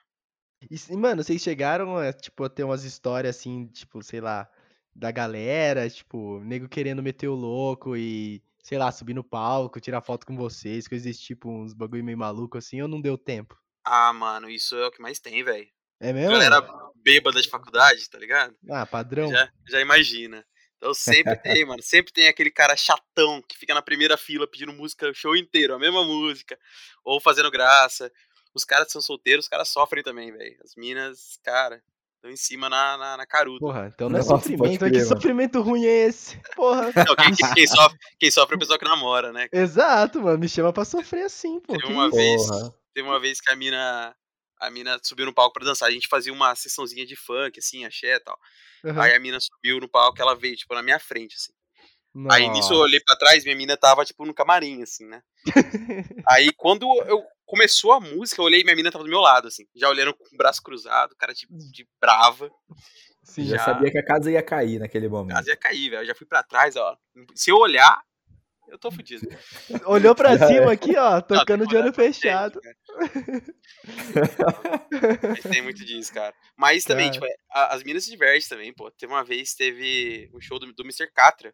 E, 0.69 0.95
mano, 0.95 1.23
vocês 1.23 1.41
chegaram 1.41 1.97
a, 1.97 2.13
tipo, 2.13 2.43
a 2.43 2.49
ter 2.49 2.63
umas 2.63 2.83
histórias 2.85 3.35
assim, 3.37 3.67
tipo, 3.67 4.01
sei 4.01 4.21
lá, 4.21 4.49
da 4.95 5.11
galera, 5.11 5.89
tipo, 5.89 6.39
nego 6.39 6.69
querendo 6.69 7.03
meter 7.03 7.27
o 7.27 7.35
louco 7.35 7.97
e, 7.97 8.41
sei 8.63 8.77
lá, 8.77 8.91
subir 8.91 9.13
no 9.13 9.23
palco, 9.23 9.81
tirar 9.81 10.01
foto 10.01 10.25
com 10.25 10.37
vocês, 10.37 10.87
coisas 10.87 11.05
desse 11.05 11.21
tipo, 11.21 11.49
uns 11.49 11.73
bagulho 11.73 12.03
meio 12.03 12.17
maluco 12.17 12.57
assim, 12.57 12.81
ou 12.81 12.87
não 12.87 13.01
deu 13.01 13.17
tempo? 13.17 13.59
Ah, 13.83 14.13
mano, 14.13 14.49
isso 14.49 14.75
é 14.77 14.87
o 14.87 14.91
que 14.91 15.01
mais 15.01 15.19
tem, 15.19 15.43
velho. 15.43 15.67
É 15.99 16.13
mesmo? 16.13 16.31
Galera 16.31 16.65
bêbada 16.95 17.41
de 17.41 17.49
faculdade, 17.49 18.09
tá 18.09 18.17
ligado? 18.17 18.55
Ah, 18.69 18.85
padrão. 18.85 19.29
Já, 19.29 19.51
já 19.67 19.81
imagina. 19.81 20.45
Então 20.77 20.93
sempre 20.93 21.35
tem, 21.43 21.65
mano. 21.65 21.83
Sempre 21.83 22.13
tem 22.13 22.29
aquele 22.29 22.49
cara 22.49 22.77
chatão 22.77 23.41
que 23.41 23.57
fica 23.57 23.73
na 23.73 23.81
primeira 23.81 24.17
fila 24.17 24.47
pedindo 24.47 24.71
música 24.71 25.09
o 25.09 25.13
show 25.13 25.35
inteiro, 25.35 25.73
a 25.73 25.79
mesma 25.79 26.03
música. 26.05 26.57
Ou 27.03 27.19
fazendo 27.19 27.51
graça. 27.51 28.11
Os 28.53 28.63
caras 28.63 28.87
que 28.87 28.93
são 28.93 29.01
solteiros, 29.01 29.45
os 29.45 29.49
caras 29.49 29.67
sofrem 29.67 30.03
também, 30.03 30.31
velho. 30.31 30.57
As 30.63 30.75
minas, 30.75 31.37
cara, 31.43 31.83
estão 32.23 32.31
em 32.31 32.37
cima 32.37 32.69
na, 32.69 32.97
na, 32.97 33.17
na 33.17 33.25
caruda. 33.25 33.59
Porra, 33.59 33.91
então 33.93 34.09
não 34.09 34.15
é 34.17 34.19
Nossa, 34.19 34.37
sofrimento, 34.37 34.79
crer, 34.79 34.91
que 34.91 34.97
mano. 34.99 35.07
sofrimento 35.07 35.61
ruim 35.61 35.85
é 35.85 36.07
esse? 36.07 36.39
Porra. 36.55 36.91
Não, 36.95 37.15
quem, 37.15 37.35
quem- 37.35 37.53
quem 37.53 37.67
sofre, 37.67 37.97
quem 38.19 38.31
sofre 38.31 38.53
é 38.53 38.55
o 38.55 38.59
pessoal 38.59 38.79
que 38.79 38.85
namora, 38.85 39.33
né? 39.33 39.47
Exato, 39.51 40.21
mano, 40.21 40.39
me 40.39 40.47
chama 40.47 40.71
pra 40.71 40.85
sofrer 40.85 41.25
assim, 41.25 41.59
pô. 41.59 41.73
Teve 41.77 41.91
uma 41.91 42.09
vez, 42.09 42.47
Porra. 42.47 42.73
teve 42.93 43.07
uma 43.07 43.19
vez 43.19 43.41
que 43.41 43.51
a 43.51 43.55
mina, 43.55 44.15
a 44.59 44.69
mina 44.71 44.97
subiu 45.03 45.25
no 45.25 45.33
palco 45.33 45.53
pra 45.53 45.65
dançar. 45.65 45.89
A 45.89 45.91
gente 45.91 46.07
fazia 46.07 46.31
uma 46.31 46.55
sessãozinha 46.55 47.05
de 47.05 47.15
funk, 47.15 47.59
assim, 47.59 47.83
axé 47.83 48.15
e 48.15 48.19
tal. 48.21 48.37
Aham. 48.85 49.01
Aí 49.01 49.13
a 49.15 49.19
mina 49.19 49.39
subiu 49.39 49.79
no 49.81 49.89
palco, 49.89 50.21
ela 50.21 50.35
veio, 50.35 50.55
tipo, 50.55 50.73
na 50.73 50.81
minha 50.81 50.99
frente, 50.99 51.35
assim. 51.35 51.51
Aí 52.29 52.47
nisso 52.49 52.73
eu 52.73 52.77
olhei 52.77 52.99
pra 52.99 53.15
trás, 53.15 53.43
minha 53.43 53.55
mina 53.55 53.75
tava, 53.75 54.05
tipo, 54.05 54.25
no 54.25 54.33
camarim, 54.33 54.83
assim, 54.83 55.05
né? 55.07 55.21
Aí 56.29 56.51
quando 56.55 56.83
eu 57.07 57.23
começou 57.45 57.91
a 57.91 57.99
música, 57.99 58.39
eu 58.41 58.45
olhei 58.45 58.61
e 58.61 58.63
minha 58.63 58.75
mina 58.75 58.91
tava 58.91 59.03
do 59.03 59.09
meu 59.09 59.19
lado, 59.19 59.47
assim, 59.47 59.65
já 59.75 59.89
olhando 59.89 60.13
com 60.13 60.23
o 60.23 60.37
braço 60.37 60.61
cruzado, 60.61 61.15
cara 61.17 61.33
de, 61.33 61.47
de 61.49 61.87
brava. 61.99 62.49
Sim. 63.23 63.45
Já 63.45 63.57
Já. 63.57 63.65
sabia 63.65 63.89
que 63.91 63.97
a 63.97 64.05
casa 64.05 64.31
ia 64.31 64.43
cair 64.43 64.79
naquele 64.79 65.07
momento. 65.07 65.33
Quase 65.35 65.49
ia 65.49 65.57
cair, 65.57 65.89
velho. 65.89 66.01
Eu 66.03 66.05
já 66.07 66.13
fui 66.15 66.27
pra 66.27 66.43
trás, 66.43 66.75
ó. 66.75 66.95
Se 67.33 67.49
eu 67.51 67.57
olhar, 67.57 67.99
eu 68.67 68.77
tô 68.77 68.91
fudido. 68.91 69.27
Olhou 69.85 70.13
pra 70.13 70.37
cima 70.47 70.71
aqui, 70.73 70.95
ó, 70.97 71.19
tocando 71.21 71.65
de 71.65 71.75
olho 71.75 71.93
fechado. 71.93 72.59
frente, 75.21 75.49
tem 75.49 75.61
muito 75.61 75.83
disso, 75.85 76.13
cara. 76.13 76.33
Mas 76.57 76.83
também, 76.83 77.05
Cara. 77.11 77.13
tipo, 77.13 77.25
é, 77.25 77.35
a- 77.51 77.73
as 77.75 77.83
minas 77.83 78.03
se 78.03 78.11
divertem 78.11 78.47
também, 78.49 78.73
pô. 78.73 78.91
Teve 78.91 79.11
uma 79.13 79.23
vez, 79.23 79.53
teve 79.53 80.29
um 80.33 80.41
show 80.41 80.59
do, 80.59 80.71
do 80.73 80.83
Mr. 80.83 81.09
Catra. 81.13 81.53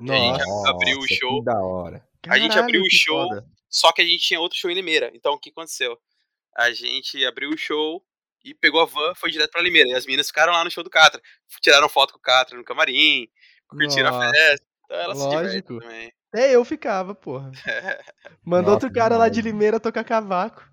E 0.00 0.10
a 0.10 0.16
gente 0.16 0.46
Nossa. 0.46 0.70
abriu 0.70 0.96
o 0.96 1.00
Nossa, 1.00 1.14
show. 1.14 1.38
Que 1.38 1.44
da 1.44 1.60
hora. 1.62 1.96
a 2.28 2.38
gente 2.38 2.48
Caralho, 2.48 2.64
abriu 2.68 2.82
o 2.82 2.90
show. 2.90 3.28
foda. 3.28 3.46
Só 3.68 3.92
que 3.92 4.02
a 4.02 4.04
gente 4.04 4.18
tinha 4.22 4.40
outro 4.40 4.58
show 4.58 4.70
em 4.70 4.74
Limeira. 4.74 5.10
Então 5.14 5.34
o 5.34 5.38
que 5.38 5.50
aconteceu? 5.50 5.98
A 6.56 6.72
gente 6.72 7.24
abriu 7.24 7.50
o 7.50 7.56
show 7.56 8.02
e 8.44 8.54
pegou 8.54 8.80
a 8.80 8.84
van, 8.86 9.14
foi 9.14 9.30
direto 9.30 9.50
pra 9.52 9.62
Limeira. 9.62 9.88
E 9.90 9.94
as 9.94 10.04
meninas 10.06 10.26
ficaram 10.28 10.52
lá 10.52 10.64
no 10.64 10.70
show 10.70 10.82
do 10.82 10.90
Catra. 10.90 11.20
Tiraram 11.60 11.88
foto 11.88 12.12
com 12.12 12.18
o 12.18 12.22
Catra 12.22 12.56
no 12.56 12.64
camarim, 12.64 13.28
curtiram 13.68 14.10
Nossa. 14.10 14.28
a 14.28 14.32
festa. 14.32 14.66
Então 14.84 14.96
elas 14.98 15.18
se 15.18 15.24
Lógico. 15.24 15.78
também. 15.78 16.12
É, 16.34 16.54
eu 16.54 16.64
ficava, 16.64 17.14
porra. 17.14 17.50
Mandou 18.44 18.72
Nossa, 18.74 18.86
outro 18.86 18.92
cara 18.92 19.16
lá 19.16 19.28
de 19.28 19.42
Limeira 19.42 19.78
tocar 19.80 20.04
cavaco. 20.04 20.64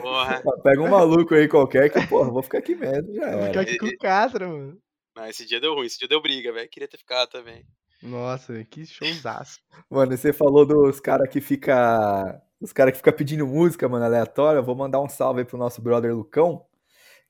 Porra. 0.00 0.42
Pega 0.62 0.82
um 0.82 0.88
maluco 0.88 1.34
aí 1.34 1.48
qualquer 1.48 1.90
que, 1.90 2.04
porra, 2.06 2.30
vou 2.30 2.42
ficar 2.42 2.58
aqui 2.58 2.74
mesmo, 2.74 3.14
já 3.14 3.22
Ficar 3.26 3.38
era. 3.48 3.60
aqui 3.62 3.78
com 3.78 3.86
o 3.86 3.98
Catra, 3.98 4.48
mano. 4.48 4.78
Não, 5.16 5.26
esse 5.26 5.44
dia 5.46 5.60
deu 5.60 5.74
ruim, 5.74 5.86
esse 5.86 5.98
dia 5.98 6.08
deu 6.08 6.20
briga, 6.22 6.52
velho. 6.52 6.68
Queria 6.68 6.88
ter 6.88 6.96
ficado 6.98 7.28
também. 7.28 7.64
Nossa, 8.02 8.64
que 8.64 8.84
showzaço. 8.86 9.58
Mano, 9.90 10.16
você 10.16 10.32
falou 10.32 10.64
dos 10.64 11.00
caras 11.00 11.28
que 11.28 11.40
fica. 11.40 12.40
Os 12.60 12.72
caras 12.72 12.92
que 12.92 12.98
fica 12.98 13.12
pedindo 13.12 13.46
música, 13.46 13.88
mano, 13.88 14.04
aleatória. 14.04 14.58
Eu 14.58 14.64
vou 14.64 14.74
mandar 14.76 15.00
um 15.00 15.08
salve 15.08 15.40
aí 15.40 15.44
pro 15.46 15.58
nosso 15.58 15.80
brother 15.82 16.14
Lucão. 16.14 16.64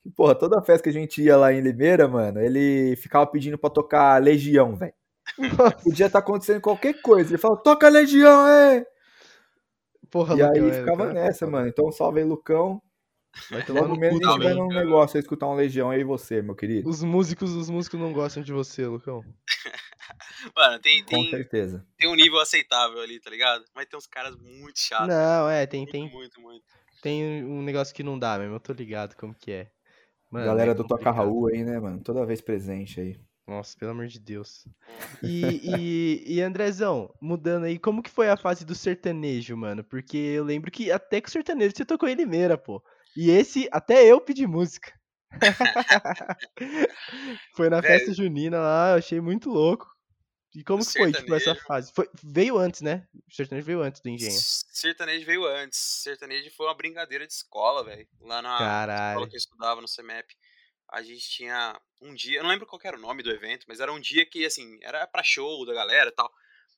Que, 0.03 0.09
porra, 0.09 0.35
toda 0.35 0.61
festa 0.61 0.83
que 0.83 0.89
a 0.89 0.93
gente 0.93 1.21
ia 1.21 1.37
lá 1.37 1.53
em 1.53 1.61
Limeira, 1.61 2.07
mano, 2.07 2.39
ele 2.41 2.95
ficava 2.97 3.27
pedindo 3.27 3.57
pra 3.57 3.69
tocar 3.69 4.21
Legião, 4.21 4.75
velho. 4.75 4.93
Podia 5.83 6.07
estar 6.07 6.19
acontecendo 6.19 6.59
qualquer 6.61 7.01
coisa. 7.01 7.29
Ele 7.31 7.37
falava, 7.37 7.61
toca 7.61 7.87
Legião, 7.89 8.47
é! 8.47 8.85
porra, 10.09 10.35
E 10.35 10.41
aí 10.41 10.59
Lucão, 10.59 10.67
é, 10.69 10.73
ficava 10.79 11.09
é 11.09 11.13
nessa, 11.13 11.45
foda. 11.45 11.51
mano. 11.51 11.67
Então 11.67 11.91
salve 11.91 12.19
aí, 12.19 12.25
Lucão. 12.25 12.81
Vai 13.49 13.65
tomar 13.65 13.81
Logo 13.81 13.93
no 13.93 13.99
menos 13.99 14.21
a 14.21 14.31
gente 14.31 14.43
vai 14.43 14.53
num 14.53 14.67
negócio 14.67 15.17
aí 15.17 15.21
escutar 15.21 15.47
um 15.47 15.55
Legião 15.55 15.89
aí 15.89 16.01
e 16.01 16.03
você, 16.03 16.41
meu 16.41 16.55
querido. 16.55 16.89
Os 16.89 17.01
músicos, 17.01 17.51
os 17.51 17.69
músicos 17.69 17.99
não 17.99 18.11
gostam 18.11 18.43
de 18.43 18.51
você, 18.51 18.85
Lucão. 18.85 19.23
Mano, 20.55 20.79
tem, 20.79 21.03
Com 21.03 21.09
tem, 21.09 21.29
certeza. 21.29 21.85
tem 21.97 22.09
um 22.09 22.15
nível 22.15 22.39
aceitável 22.39 22.99
ali, 22.99 23.19
tá 23.19 23.29
ligado? 23.29 23.63
Mas 23.73 23.87
tem 23.87 23.97
uns 23.97 24.07
caras 24.07 24.35
muito 24.35 24.79
chatos. 24.79 25.07
Não, 25.07 25.49
é, 25.49 25.65
tem, 25.65 25.81
muito, 25.81 25.91
tem, 25.91 26.09
muito, 26.09 26.41
muito. 26.41 26.65
tem 27.01 27.43
um 27.45 27.61
negócio 27.61 27.93
que 27.95 28.03
não 28.03 28.17
dá 28.17 28.37
mesmo, 28.37 28.55
eu 28.55 28.59
tô 28.59 28.73
ligado 28.73 29.15
como 29.15 29.33
que 29.33 29.51
é. 29.51 29.71
Mano, 30.29 30.45
Galera 30.45 30.71
é 30.71 30.73
do 30.73 30.87
Toca. 30.87 31.11
Raul 31.11 31.47
aí, 31.47 31.63
né, 31.63 31.79
mano? 31.79 32.01
Toda 32.01 32.25
vez 32.25 32.41
presente 32.41 32.99
aí. 32.99 33.19
Nossa, 33.45 33.77
pelo 33.77 33.91
amor 33.91 34.07
de 34.07 34.19
Deus. 34.19 34.65
E, 35.21 35.43
e, 36.25 36.35
e 36.35 36.41
Andrezão, 36.41 37.13
mudando 37.19 37.65
aí, 37.65 37.77
como 37.77 38.01
que 38.01 38.09
foi 38.09 38.29
a 38.29 38.37
fase 38.37 38.63
do 38.63 38.73
sertanejo, 38.73 39.57
mano? 39.57 39.83
Porque 39.83 40.17
eu 40.17 40.43
lembro 40.43 40.71
que 40.71 40.89
até 40.89 41.19
que 41.19 41.27
o 41.27 41.31
sertanejo 41.31 41.73
você 41.75 41.83
tocou 41.83 42.07
em 42.07 42.15
Limeira, 42.15 42.57
pô. 42.57 42.81
E 43.15 43.29
esse, 43.29 43.67
até 43.71 44.05
eu 44.05 44.21
pedi 44.21 44.47
música. 44.47 44.93
foi 47.55 47.69
na 47.69 47.81
Velho. 47.81 47.99
festa 47.99 48.13
junina 48.13 48.59
lá, 48.59 48.91
eu 48.91 48.97
achei 48.97 49.21
muito 49.21 49.49
louco. 49.49 49.89
E 50.53 50.63
como 50.63 50.83
O 50.83 50.85
que 50.85 50.91
foi, 50.91 51.13
tipo, 51.13 51.33
essa 51.33 51.55
fase? 51.55 51.93
Foi, 51.93 52.09
veio 52.21 52.57
antes, 52.57 52.81
né? 52.81 53.07
O 53.13 53.33
sertanejo 53.33 53.65
veio 53.65 53.81
antes 53.81 54.01
do 54.01 54.09
engenho. 54.09 54.37
Sertanejo 54.37 55.25
veio 55.25 55.45
antes. 55.45 55.79
Sertanejo 55.79 56.51
foi 56.51 56.65
uma 56.65 56.75
brincadeira 56.75 57.25
de 57.25 57.31
escola, 57.31 57.85
velho. 57.85 58.05
Lá 58.19 58.41
na 58.41 58.57
Caralho. 58.57 59.11
escola 59.11 59.29
que 59.29 59.35
eu 59.35 59.37
estudava 59.37 59.81
no 59.81 59.87
CEMEP. 59.87 60.35
A 60.89 61.01
gente 61.01 61.29
tinha 61.29 61.79
um 62.01 62.13
dia, 62.13 62.39
eu 62.39 62.43
não 62.43 62.49
lembro 62.49 62.67
qual 62.67 62.81
era 62.83 62.97
o 62.97 62.99
nome 62.99 63.23
do 63.23 63.31
evento, 63.31 63.65
mas 63.65 63.79
era 63.79 63.93
um 63.93 63.99
dia 63.99 64.25
que, 64.25 64.45
assim, 64.45 64.77
era 64.81 65.07
pra 65.07 65.23
show 65.23 65.65
da 65.65 65.73
galera 65.73 66.09
e 66.09 66.13
tal. 66.13 66.29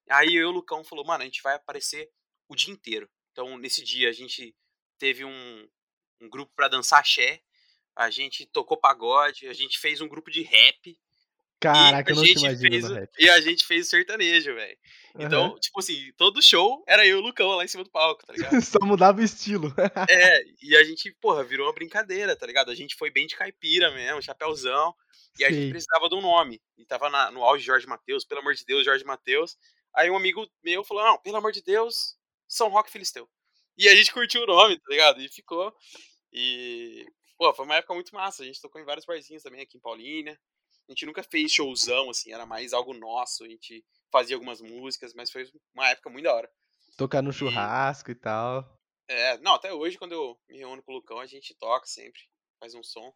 Aí 0.07 0.35
eu 0.35 0.41
e 0.41 0.45
o 0.45 0.51
Lucão 0.51 0.83
falou, 0.83 1.03
mano, 1.03 1.23
a 1.23 1.25
gente 1.25 1.41
vai 1.41 1.55
aparecer 1.55 2.11
o 2.47 2.55
dia 2.55 2.71
inteiro. 2.71 3.09
Então, 3.31 3.57
nesse 3.57 3.83
dia, 3.83 4.07
a 4.07 4.11
gente 4.11 4.55
teve 4.99 5.25
um, 5.25 5.67
um 6.23 6.29
grupo 6.29 6.51
pra 6.55 6.67
dançar 6.67 6.99
axé, 6.99 7.41
a 7.95 8.09
gente 8.09 8.45
tocou 8.45 8.77
pagode, 8.77 9.47
a 9.47 9.53
gente 9.53 9.77
fez 9.79 10.01
um 10.01 10.07
grupo 10.07 10.31
de 10.31 10.41
rap. 10.41 10.97
Caraca, 11.59 12.11
eu 12.11 12.15
a 12.15 12.17
não 12.17 12.23
te 12.23 12.33
gente 12.33 12.43
imagino 12.45 12.95
fez. 12.95 13.09
E 13.19 13.29
a 13.29 13.39
gente 13.39 13.65
fez 13.65 13.87
o 13.87 13.89
sertanejo, 13.89 14.53
velho. 14.53 14.77
Então, 15.17 15.45
Aham. 15.45 15.59
tipo 15.59 15.79
assim, 15.79 16.11
todo 16.17 16.41
show 16.41 16.83
era 16.85 17.05
eu 17.07 17.17
e 17.17 17.21
o 17.21 17.23
Lucão 17.23 17.47
lá 17.51 17.63
em 17.63 17.67
cima 17.69 17.85
do 17.85 17.89
palco, 17.89 18.25
tá 18.25 18.33
ligado? 18.33 18.51
Só 18.61 18.79
mudava 18.85 19.21
o 19.21 19.23
estilo. 19.23 19.73
É, 20.09 20.43
e 20.61 20.75
a 20.75 20.83
gente, 20.83 21.15
porra, 21.21 21.41
virou 21.43 21.67
uma 21.67 21.73
brincadeira, 21.73 22.35
tá 22.35 22.45
ligado? 22.45 22.69
A 22.69 22.75
gente 22.75 22.95
foi 22.95 23.09
bem 23.09 23.25
de 23.27 23.35
caipira 23.37 23.91
mesmo, 23.91 24.21
chapéuzão. 24.21 24.93
E 25.39 25.45
a 25.45 25.51
gente 25.51 25.69
precisava 25.71 26.09
de 26.09 26.15
um 26.15 26.21
nome. 26.21 26.61
E 26.77 26.85
tava 26.85 27.09
na- 27.09 27.31
no 27.31 27.43
auge 27.43 27.63
Jorge 27.65 27.87
Matheus, 27.87 28.25
pelo 28.25 28.41
amor 28.41 28.53
de 28.55 28.65
Deus, 28.65 28.83
Jorge 28.83 29.05
Matheus. 29.05 29.55
Aí 29.95 30.09
um 30.11 30.17
amigo 30.17 30.45
meu 30.63 30.83
falou: 30.83 31.03
não, 31.03 31.17
pelo 31.19 31.37
amor 31.37 31.51
de 31.53 31.61
Deus, 31.63 32.15
São 32.47 32.67
Roque 32.69 32.91
Filisteu. 32.91 33.27
E 33.77 33.87
a 33.87 33.95
gente 33.95 34.11
curtiu 34.11 34.43
o 34.43 34.45
nome, 34.45 34.77
tá 34.77 34.85
ligado? 34.89 35.21
E 35.21 35.29
ficou. 35.29 35.73
E, 36.33 37.05
pô, 37.37 37.53
foi 37.53 37.65
uma 37.65 37.75
época 37.75 37.93
muito 37.93 38.13
massa. 38.13 38.41
A 38.41 38.45
gente 38.45 38.61
tocou 38.61 38.81
em 38.81 38.85
vários 38.85 39.05
barzinhos 39.05 39.43
também 39.43 39.61
aqui 39.61 39.77
em 39.77 39.81
Paulínia. 39.81 40.37
A 40.89 40.91
gente 40.91 41.05
nunca 41.05 41.23
fez 41.23 41.51
showzão, 41.51 42.09
assim, 42.09 42.33
era 42.33 42.45
mais 42.45 42.73
algo 42.73 42.93
nosso. 42.93 43.43
A 43.43 43.47
gente 43.47 43.85
fazia 44.11 44.35
algumas 44.35 44.59
músicas, 44.59 45.13
mas 45.13 45.31
foi 45.31 45.45
uma 45.73 45.89
época 45.89 46.09
muito 46.09 46.25
da 46.25 46.33
hora. 46.33 46.49
Tocar 46.97 47.21
no 47.21 47.31
churrasco 47.31 48.11
e 48.11 48.15
tal. 48.15 48.79
É, 49.07 49.37
não, 49.39 49.53
até 49.53 49.71
hoje, 49.73 49.97
quando 49.97 50.13
eu 50.13 50.37
me 50.49 50.57
reúno 50.57 50.81
com 50.83 50.91
o 50.91 50.95
Lucão, 50.95 51.19
a 51.19 51.25
gente 51.25 51.55
toca 51.55 51.85
sempre, 51.85 52.21
faz 52.59 52.73
um 52.73 52.83
som. 52.83 53.13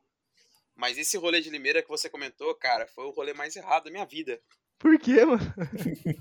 Mas 0.75 0.97
esse 0.97 1.17
rolê 1.17 1.41
de 1.41 1.49
Limeira 1.49 1.81
que 1.81 1.89
você 1.89 2.09
comentou, 2.09 2.53
cara, 2.55 2.87
foi 2.87 3.05
o 3.05 3.11
rolê 3.11 3.33
mais 3.33 3.55
errado 3.55 3.85
da 3.85 3.91
minha 3.91 4.05
vida. 4.05 4.39
Por 4.77 4.97
quê, 4.99 5.25
mano? 5.25 5.41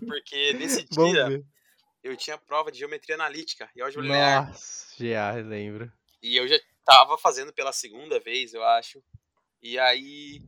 Porque 0.07 0.55
nesse 0.55 0.85
dia 0.89 1.45
eu 2.03 2.17
tinha 2.17 2.39
prova 2.39 2.73
de 2.73 2.79
geometria 2.79 3.17
analítica 3.17 3.71
e 3.75 3.83
álgebra 3.83 4.03
linear. 4.03 4.49
Nossa, 4.49 5.05
já 5.05 5.33
lembro. 5.33 5.93
E 6.23 6.37
eu 6.37 6.49
já 6.49 6.59
tava 6.87 7.19
fazendo 7.19 7.53
pela 7.53 7.73
segunda 7.73 8.19
vez, 8.21 8.55
eu 8.55 8.65
acho. 8.65 9.03
E 9.61 9.79
aí, 9.79 10.41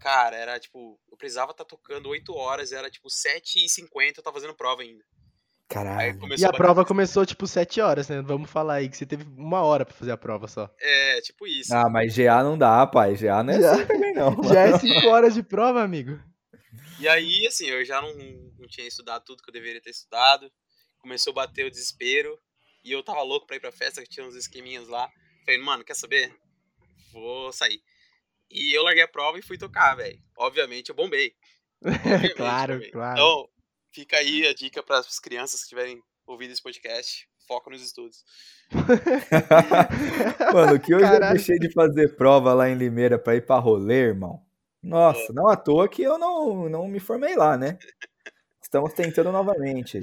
cara, 0.00 0.36
era 0.36 0.58
tipo, 0.60 1.00
eu 1.10 1.16
precisava 1.16 1.52
estar 1.52 1.64
tocando 1.64 2.08
8 2.10 2.34
horas, 2.34 2.72
era 2.72 2.90
tipo 2.90 3.08
7h50, 3.08 4.18
eu 4.18 4.22
tava 4.22 4.34
fazendo 4.34 4.54
prova 4.54 4.82
ainda. 4.82 5.02
Caralho. 5.68 6.18
E 6.36 6.44
a 6.44 6.48
bater- 6.48 6.56
prova 6.58 6.84
começou 6.84 7.24
tipo 7.24 7.46
7 7.46 7.80
horas, 7.80 8.08
né? 8.08 8.20
Vamos 8.20 8.50
falar 8.50 8.74
aí 8.74 8.88
que 8.88 8.96
você 8.96 9.06
teve 9.06 9.24
uma 9.38 9.62
hora 9.62 9.86
pra 9.86 9.94
fazer 9.94 10.12
a 10.12 10.16
prova 10.16 10.46
só. 10.46 10.68
É, 10.78 11.20
tipo 11.22 11.46
isso. 11.46 11.74
Ah, 11.74 11.88
mas 11.88 12.14
GA 12.14 12.42
não 12.42 12.58
dá, 12.58 12.86
pai. 12.86 13.14
GA 13.16 13.42
não 13.42 13.54
é 13.54 13.60
Já- 13.60 13.72
assim 13.72 13.86
também, 13.86 14.12
não. 14.12 14.42
Já 14.44 14.60
é 14.60 14.78
5 14.78 15.08
horas 15.08 15.32
de 15.34 15.42
prova, 15.42 15.82
amigo. 15.82 16.20
E 17.00 17.08
aí, 17.08 17.46
assim, 17.46 17.66
eu 17.66 17.84
já 17.84 18.00
não, 18.00 18.14
não 18.58 18.68
tinha 18.68 18.86
estudado 18.86 19.24
tudo 19.24 19.42
que 19.42 19.48
eu 19.48 19.52
deveria 19.54 19.80
ter 19.80 19.90
estudado. 19.90 20.50
Começou 20.98 21.30
a 21.32 21.34
bater 21.34 21.64
o 21.66 21.70
desespero. 21.70 22.38
E 22.84 22.92
eu 22.92 23.02
tava 23.02 23.22
louco 23.22 23.46
pra 23.46 23.56
ir 23.56 23.60
pra 23.60 23.72
festa, 23.72 24.02
que 24.02 24.08
tinha 24.08 24.26
uns 24.26 24.36
esqueminhas 24.36 24.86
lá. 24.88 25.08
Falei, 25.44 25.60
mano, 25.60 25.84
quer 25.84 25.94
saber? 25.94 26.34
Vou 27.12 27.52
sair. 27.52 27.80
E 28.50 28.72
eu 28.76 28.82
larguei 28.82 29.02
a 29.02 29.08
prova 29.08 29.38
e 29.38 29.42
fui 29.42 29.58
tocar, 29.58 29.94
velho. 29.96 30.18
Obviamente 30.38 30.88
eu 30.90 30.94
bombei. 30.94 31.34
Obviamente, 31.84 32.34
Claro, 32.34 32.74
bombei. 32.74 32.90
claro. 32.90 33.12
Então, 33.14 33.48
fica 33.92 34.16
aí 34.16 34.46
a 34.46 34.54
dica 34.54 34.82
para 34.82 34.98
as 34.98 35.18
crianças 35.18 35.62
que 35.62 35.68
tiverem 35.68 36.00
ouvido 36.26 36.52
esse 36.52 36.62
podcast. 36.62 37.28
Foca 37.46 37.68
nos 37.70 37.82
estudos. 37.82 38.24
Mano, 40.52 40.80
que 40.80 40.94
eu 40.94 41.00
já 41.00 41.12
Caralho. 41.12 41.34
deixei 41.36 41.58
de 41.58 41.70
fazer 41.72 42.16
prova 42.16 42.54
lá 42.54 42.68
em 42.68 42.74
Limeira 42.74 43.18
pra 43.18 43.34
ir 43.36 43.44
pra 43.44 43.58
rolê, 43.58 43.94
irmão. 44.08 44.42
Nossa, 44.82 45.32
não 45.32 45.48
à 45.48 45.56
toa 45.56 45.88
que 45.88 46.02
eu 46.02 46.18
não, 46.18 46.68
não 46.68 46.88
me 46.88 47.00
formei 47.00 47.34
lá, 47.36 47.56
né? 47.56 47.78
Estamos 48.62 48.92
tentando 48.94 49.30
novamente. 49.32 49.98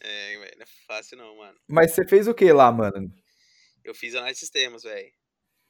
É, 0.00 0.38
velho, 0.38 0.56
não 0.56 0.62
é 0.62 0.66
fácil 0.86 1.18
não, 1.18 1.36
mano. 1.36 1.58
Mas 1.68 1.92
você 1.92 2.06
fez 2.06 2.26
o 2.26 2.34
que 2.34 2.52
lá, 2.52 2.70
mano? 2.72 3.12
Eu 3.84 3.94
fiz 3.94 4.14
análise 4.14 4.34
de 4.36 4.40
sistemas, 4.40 4.82
velho. 4.82 5.10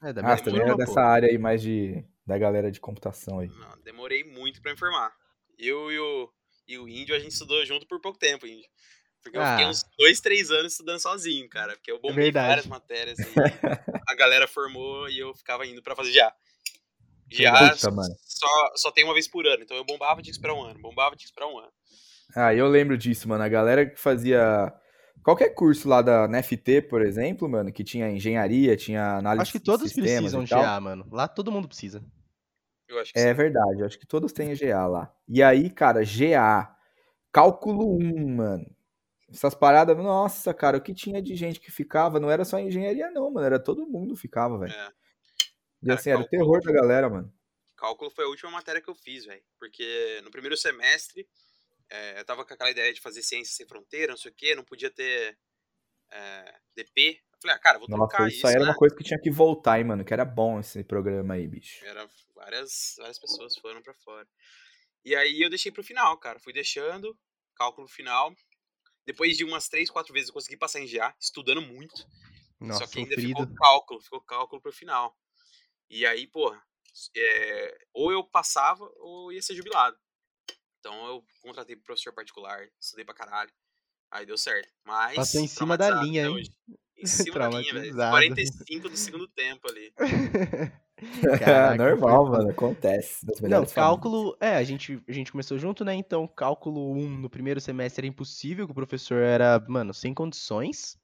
É, 0.02 0.12
da 0.12 0.20
Ah, 0.20 0.24
minha 0.24 0.36
você 0.36 0.44
também 0.44 0.60
era 0.60 0.70
turma, 0.70 0.84
dessa 0.84 1.00
pô. 1.00 1.06
área 1.06 1.28
aí 1.28 1.38
mais 1.38 1.60
de 1.62 2.04
da 2.26 2.38
galera 2.38 2.70
de 2.70 2.80
computação 2.80 3.40
aí. 3.40 3.48
Não, 3.48 3.78
demorei 3.82 4.22
muito 4.24 4.62
pra 4.62 4.72
me 4.72 4.78
formar. 4.78 5.12
Eu 5.58 5.90
e 5.90 5.98
o, 5.98 6.32
e 6.68 6.78
o 6.78 6.88
Índio, 6.88 7.14
a 7.14 7.18
gente 7.18 7.32
estudou 7.32 7.64
junto 7.66 7.86
por 7.86 8.00
pouco 8.00 8.18
tempo, 8.18 8.46
Índio. 8.46 8.68
Porque 9.22 9.36
eu 9.36 9.44
fiquei 9.44 9.64
Ah. 9.64 9.68
uns 9.68 9.84
dois, 9.98 10.20
três 10.20 10.50
anos 10.50 10.72
estudando 10.72 10.98
sozinho, 11.00 11.46
cara. 11.48 11.74
Porque 11.74 11.90
eu 11.92 12.00
bombei 12.00 12.24
verdade. 12.24 12.48
várias 12.48 12.66
matérias 12.66 13.18
e 13.18 13.24
a 14.08 14.14
galera 14.14 14.46
formou 14.48 15.08
e 15.10 15.18
eu 15.18 15.34
ficava 15.34 15.66
indo 15.66 15.82
pra 15.82 15.94
fazer 15.96 16.12
GA. 16.12 16.32
GA 17.28 17.70
Puta, 17.76 17.90
só, 18.24 18.48
só 18.76 18.90
tem 18.90 19.04
uma 19.04 19.12
vez 19.14 19.28
por 19.28 19.46
ano, 19.46 19.62
então 19.62 19.76
eu 19.76 19.84
bombava, 19.84 20.22
que 20.22 20.30
esperar 20.30 20.54
um 20.54 20.62
ano. 20.62 20.80
Bombava, 20.80 21.14
que 21.16 21.24
esperar 21.24 21.46
um 21.48 21.58
ano. 21.58 21.72
Ah, 22.34 22.54
eu 22.54 22.66
lembro 22.68 22.96
disso, 22.96 23.28
mano. 23.28 23.42
A 23.44 23.48
galera 23.48 23.84
que 23.86 24.00
fazia 24.00 24.72
qualquer 25.22 25.50
curso 25.50 25.88
lá 25.88 26.02
da 26.02 26.26
NFT, 26.28 26.82
por 26.82 27.02
exemplo, 27.02 27.48
mano, 27.48 27.72
que 27.72 27.84
tinha 27.84 28.10
engenharia, 28.10 28.76
tinha 28.76 29.16
análise 29.16 29.42
Acho 29.42 29.52
que 29.52 29.60
todos 29.60 29.92
precisam. 29.92 30.44
GA, 30.44 30.80
mano. 30.80 31.06
Lá 31.10 31.28
todo 31.28 31.52
mundo 31.52 31.68
precisa. 31.68 32.04
Eu 32.88 32.98
acho 32.98 33.12
que 33.12 33.18
É 33.18 33.28
sim. 33.28 33.34
verdade, 33.34 33.84
acho 33.84 33.98
que 33.98 34.06
todos 34.06 34.32
têm 34.32 34.54
GA 34.54 34.86
lá. 34.86 35.14
E 35.28 35.42
aí, 35.42 35.70
cara, 35.70 36.02
GA, 36.04 36.76
cálculo 37.32 37.96
1, 37.96 38.36
mano. 38.36 38.66
Essas 39.32 39.54
paradas, 39.54 39.96
nossa, 39.96 40.52
cara, 40.52 40.78
o 40.78 40.80
que 40.80 40.92
tinha 40.92 41.22
de 41.22 41.36
gente 41.36 41.60
que 41.60 41.70
ficava, 41.70 42.18
não 42.18 42.30
era 42.30 42.44
só 42.44 42.58
engenharia 42.58 43.10
não, 43.12 43.30
mano, 43.30 43.46
era 43.46 43.62
todo 43.62 43.86
mundo 43.86 44.16
ficava, 44.16 44.58
velho. 44.58 44.72
É. 44.72 44.88
E 45.82 45.86
Cara, 45.86 45.98
assim, 45.98 46.10
era 46.10 46.20
o 46.20 46.28
terror 46.28 46.60
da 46.62 46.72
galera, 46.72 47.08
mano. 47.08 47.32
Cálculo 47.76 48.10
foi 48.10 48.24
a 48.24 48.28
última 48.28 48.50
matéria 48.50 48.80
que 48.80 48.90
eu 48.90 48.94
fiz, 48.94 49.24
velho. 49.24 49.40
Porque 49.58 50.20
no 50.24 50.30
primeiro 50.30 50.56
semestre, 50.56 51.26
é, 51.90 52.20
eu 52.20 52.24
tava 52.24 52.44
com 52.44 52.54
aquela 52.54 52.70
ideia 52.70 52.92
de 52.92 53.00
fazer 53.00 53.22
ciência 53.22 53.54
sem 53.54 53.66
fronteira, 53.66 54.12
não 54.12 54.18
sei 54.18 54.30
o 54.30 54.34
quê, 54.34 54.54
não 54.54 54.64
podia 54.64 54.90
ter 54.90 55.36
é, 56.10 56.54
DP. 56.74 57.20
Eu 57.32 57.38
falei, 57.42 57.56
ah, 57.56 57.58
cara, 57.58 57.78
vou 57.78 57.88
Nossa, 57.88 58.08
trocar 58.08 58.28
isso 58.28 58.38
isso, 58.38 58.46
aí 58.46 58.54
era 58.54 58.64
né? 58.64 58.70
uma 58.70 58.76
coisa 58.76 58.94
que 58.94 59.04
tinha 59.04 59.20
que 59.20 59.30
voltar, 59.30 59.78
hein, 59.78 59.84
mano, 59.84 60.04
que 60.04 60.12
era 60.12 60.24
bom 60.24 60.60
esse 60.60 60.84
programa 60.84 61.34
aí, 61.34 61.48
bicho. 61.48 61.84
Era 61.84 62.08
várias, 62.34 62.94
várias 62.98 63.18
pessoas 63.18 63.56
foram 63.58 63.82
pra 63.82 63.94
fora. 63.94 64.28
E 65.04 65.14
aí 65.16 65.40
eu 65.40 65.48
deixei 65.48 65.72
pro 65.72 65.82
final, 65.82 66.16
cara. 66.18 66.38
Fui 66.38 66.52
deixando, 66.52 67.18
cálculo 67.54 67.88
final. 67.88 68.34
Depois 69.06 69.36
de 69.36 69.44
umas 69.44 69.68
três, 69.68 69.90
quatro 69.90 70.12
vezes 70.12 70.28
eu 70.28 70.34
consegui 70.34 70.56
passar 70.56 70.80
em 70.80 70.86
GA, 70.86 71.14
estudando 71.18 71.62
muito. 71.62 72.06
Nossa, 72.60 72.80
só 72.80 72.86
que 72.86 72.98
ainda 72.98 73.14
sofrido. 73.14 73.40
ficou 73.40 73.54
cálculo, 73.54 74.00
ficou 74.00 74.20
cálculo 74.20 74.60
pro 74.62 74.72
final. 74.72 75.16
E 75.88 76.04
aí, 76.04 76.26
porra, 76.26 76.62
é, 77.16 77.78
ou 77.92 78.12
eu 78.12 78.22
passava 78.22 78.84
ou 78.98 79.32
ia 79.32 79.40
ser 79.40 79.54
jubilado. 79.54 79.98
Então 80.80 81.06
eu 81.06 81.24
contratei 81.42 81.76
pro 81.76 81.84
professor 81.84 82.12
particular, 82.12 82.66
estudei 82.80 83.04
pra 83.04 83.14
caralho. 83.14 83.50
Aí 84.10 84.26
deu 84.26 84.36
certo. 84.36 84.68
Mas. 84.84 85.14
Passou 85.14 85.40
em 85.40 85.46
cima 85.46 85.76
da 85.76 85.90
linha, 86.02 86.22
hein? 86.26 86.34
hoje. 86.34 86.50
Em 86.98 87.06
cima 87.06 87.38
da 87.38 87.48
linha, 87.50 87.72
velho. 87.72 87.94
Traumatizado. 87.94 88.10
45 88.10 88.88
do 88.88 88.96
segundo 88.96 89.28
tempo 89.28 89.68
ali. 89.68 89.92
Caraca, 91.38 91.76
Normal, 91.76 92.26
foi- 92.26 92.38
mano, 92.38 92.50
acontece. 92.50 93.26
Não, 93.42 93.64
cálculo. 93.64 94.36
É, 94.40 94.56
a 94.56 94.64
gente, 94.64 95.02
a 95.08 95.12
gente 95.12 95.32
começou 95.32 95.58
junto, 95.58 95.84
né? 95.84 95.94
Então, 95.94 96.26
cálculo 96.28 96.92
1 96.92 97.08
no 97.08 97.30
primeiro 97.30 97.60
semestre 97.60 98.00
era 98.00 98.06
impossível, 98.12 98.66
que 98.66 98.72
o 98.72 98.74
professor 98.74 99.22
era, 99.22 99.64
mano, 99.68 99.94
sem 99.94 100.12
condições. 100.12 100.98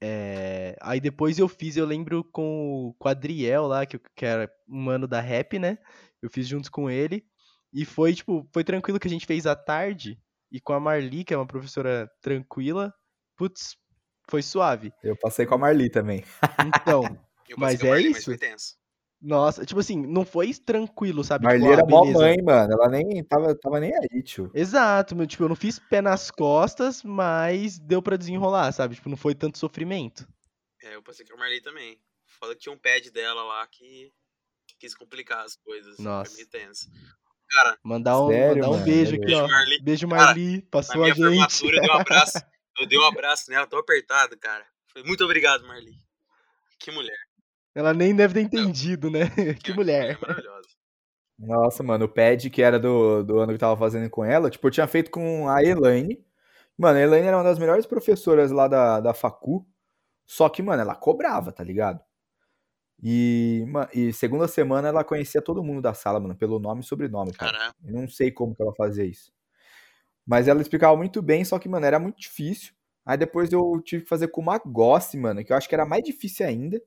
É, 0.00 0.76
Aí 0.80 1.00
depois 1.00 1.38
eu 1.38 1.48
fiz, 1.48 1.76
eu 1.76 1.86
lembro 1.86 2.22
com 2.24 2.88
o 2.88 2.94
Quadriel 2.94 3.66
lá, 3.66 3.84
que, 3.86 3.98
que 4.14 4.24
era 4.26 4.52
um 4.68 4.90
ano 4.90 5.08
da 5.08 5.20
rap, 5.20 5.58
né? 5.58 5.78
Eu 6.20 6.28
fiz 6.30 6.46
junto 6.46 6.70
com 6.70 6.90
ele. 6.90 7.26
E 7.72 7.84
foi, 7.84 8.14
tipo, 8.14 8.48
foi 8.52 8.64
tranquilo 8.64 8.98
que 8.98 9.08
a 9.08 9.10
gente 9.10 9.26
fez 9.26 9.46
à 9.46 9.54
tarde. 9.54 10.18
E 10.50 10.60
com 10.60 10.72
a 10.72 10.80
Marli, 10.80 11.24
que 11.24 11.34
é 11.34 11.36
uma 11.36 11.46
professora 11.46 12.10
tranquila, 12.22 12.92
putz, 13.36 13.76
foi 14.30 14.42
suave. 14.42 14.92
Eu 15.02 15.16
passei 15.16 15.44
com 15.44 15.54
a 15.54 15.58
Marli 15.58 15.90
também. 15.90 16.24
Então, 16.66 17.02
Eu 17.48 17.56
Mas 17.58 17.74
passei 17.74 17.78
com 17.78 17.84
a 17.84 17.88
é 17.88 17.92
Marli, 17.92 18.10
isso? 18.10 18.24
foi 18.24 18.38
tenso. 18.38 18.76
Nossa, 19.20 19.66
tipo 19.66 19.80
assim, 19.80 20.06
não 20.06 20.24
foi 20.24 20.54
tranquilo, 20.54 21.24
sabe? 21.24 21.44
Marli 21.44 21.60
tipo, 21.60 21.70
ah, 21.70 21.72
era 21.72 21.86
mó 21.86 22.02
beleza. 22.02 22.18
mãe, 22.20 22.36
mano. 22.42 22.72
Ela 22.72 22.88
nem 22.88 23.24
tava, 23.24 23.54
tava 23.58 23.80
nem 23.80 23.92
aí, 23.92 24.22
tio. 24.22 24.50
Exato, 24.54 25.16
meu, 25.16 25.26
tipo, 25.26 25.42
eu 25.42 25.48
não 25.48 25.56
fiz 25.56 25.78
pé 25.78 26.00
nas 26.00 26.30
costas, 26.30 27.02
mas 27.02 27.78
deu 27.80 28.00
pra 28.00 28.16
desenrolar, 28.16 28.70
sabe? 28.70 28.94
Tipo, 28.94 29.08
não 29.08 29.16
foi 29.16 29.34
tanto 29.34 29.58
sofrimento. 29.58 30.28
É, 30.82 30.94
eu 30.94 31.02
passei 31.02 31.26
com 31.26 31.34
a 31.34 31.38
Marley 31.38 31.60
também. 31.60 32.00
Foda 32.26 32.54
que 32.54 32.60
tinha 32.60 32.72
um 32.72 32.78
pad 32.78 33.10
dela 33.10 33.42
lá 33.42 33.66
que 33.66 34.12
quis 34.78 34.94
complicar 34.94 35.44
as 35.44 35.56
coisas. 35.56 35.98
Nossa. 35.98 36.30
Foi 36.30 36.36
meio 36.36 36.48
tenso. 36.48 36.88
Cara, 37.50 37.78
Mandar 37.82 38.20
um, 38.22 38.28
Sério, 38.28 38.54
mandar 38.56 38.68
um 38.68 38.72
mano? 38.72 38.84
beijo 38.84 39.14
aqui, 39.16 39.24
beijo, 39.26 39.42
ó. 39.44 39.48
Marli. 39.48 39.80
Beijo, 39.82 40.08
Cara, 40.08 40.22
Marli. 40.24 40.56
Na 40.56 40.62
Passou 40.70 41.04
a 41.04 41.08
gente. 41.08 41.16
formatura 41.16 41.76
eu 41.76 41.80
dei 41.80 41.90
um 41.90 41.94
abraço. 42.00 42.38
Eu 42.80 42.86
dei 42.86 42.98
um 42.98 43.04
abraço 43.04 43.50
nela, 43.50 43.66
tô 43.66 43.76
apertado, 43.78 44.36
cara. 44.38 44.64
Muito 45.04 45.24
obrigado, 45.24 45.66
Marli. 45.66 45.92
Que 46.78 46.90
mulher. 46.90 47.16
Ela 47.74 47.94
nem 47.94 48.14
deve 48.14 48.34
ter 48.34 48.40
entendido, 48.40 49.10
né? 49.10 49.20
que 49.62 49.72
mulher. 49.72 50.18
maravilhosa. 50.20 50.68
Nossa, 51.38 51.82
mano, 51.84 52.06
o 52.06 52.08
pad 52.08 52.50
que 52.50 52.60
era 52.62 52.78
do, 52.80 53.22
do 53.22 53.38
ano 53.38 53.48
que 53.48 53.54
eu 53.54 53.58
tava 53.58 53.76
fazendo 53.76 54.10
com 54.10 54.24
ela, 54.24 54.50
tipo, 54.50 54.66
eu 54.66 54.70
tinha 54.72 54.86
feito 54.88 55.10
com 55.10 55.48
a 55.48 55.62
Elaine. 55.62 56.18
Mano, 56.76 56.98
a 56.98 57.02
Elaine 57.02 57.26
era 57.28 57.36
uma 57.36 57.44
das 57.44 57.58
melhores 57.58 57.86
professoras 57.86 58.50
lá 58.50 58.66
da, 58.68 59.00
da 59.00 59.14
Facu. 59.14 59.64
Só 60.26 60.48
que, 60.48 60.62
mano, 60.62 60.82
ela 60.82 60.94
cobrava, 60.96 61.52
tá 61.52 61.62
ligado? 61.64 62.00
E, 63.02 63.64
e 63.94 64.12
segunda 64.12 64.48
semana 64.48 64.88
ela 64.88 65.04
conhecia 65.04 65.40
todo 65.40 65.62
mundo 65.62 65.80
da 65.80 65.94
sala, 65.94 66.18
mano, 66.18 66.34
pelo 66.34 66.58
nome 66.58 66.80
e 66.80 66.84
sobrenome, 66.84 67.32
cara. 67.32 67.52
Caramba. 67.52 67.74
Eu 67.84 67.92
não 67.92 68.08
sei 68.08 68.30
como 68.30 68.54
que 68.54 68.62
ela 68.62 68.74
fazia 68.74 69.04
isso. 69.04 69.32
Mas 70.26 70.48
ela 70.48 70.60
explicava 70.60 70.96
muito 70.96 71.22
bem, 71.22 71.44
só 71.44 71.58
que, 71.58 71.68
mano, 71.68 71.86
era 71.86 71.98
muito 71.98 72.18
difícil. 72.18 72.74
Aí 73.06 73.16
depois 73.16 73.50
eu 73.52 73.80
tive 73.82 74.02
que 74.02 74.08
fazer 74.08 74.28
com 74.28 74.40
uma 74.40 74.58
Gossi, 74.58 75.16
mano, 75.16 75.42
que 75.42 75.52
eu 75.52 75.56
acho 75.56 75.68
que 75.68 75.74
era 75.74 75.86
mais 75.86 76.02
difícil 76.02 76.46
ainda. 76.46 76.82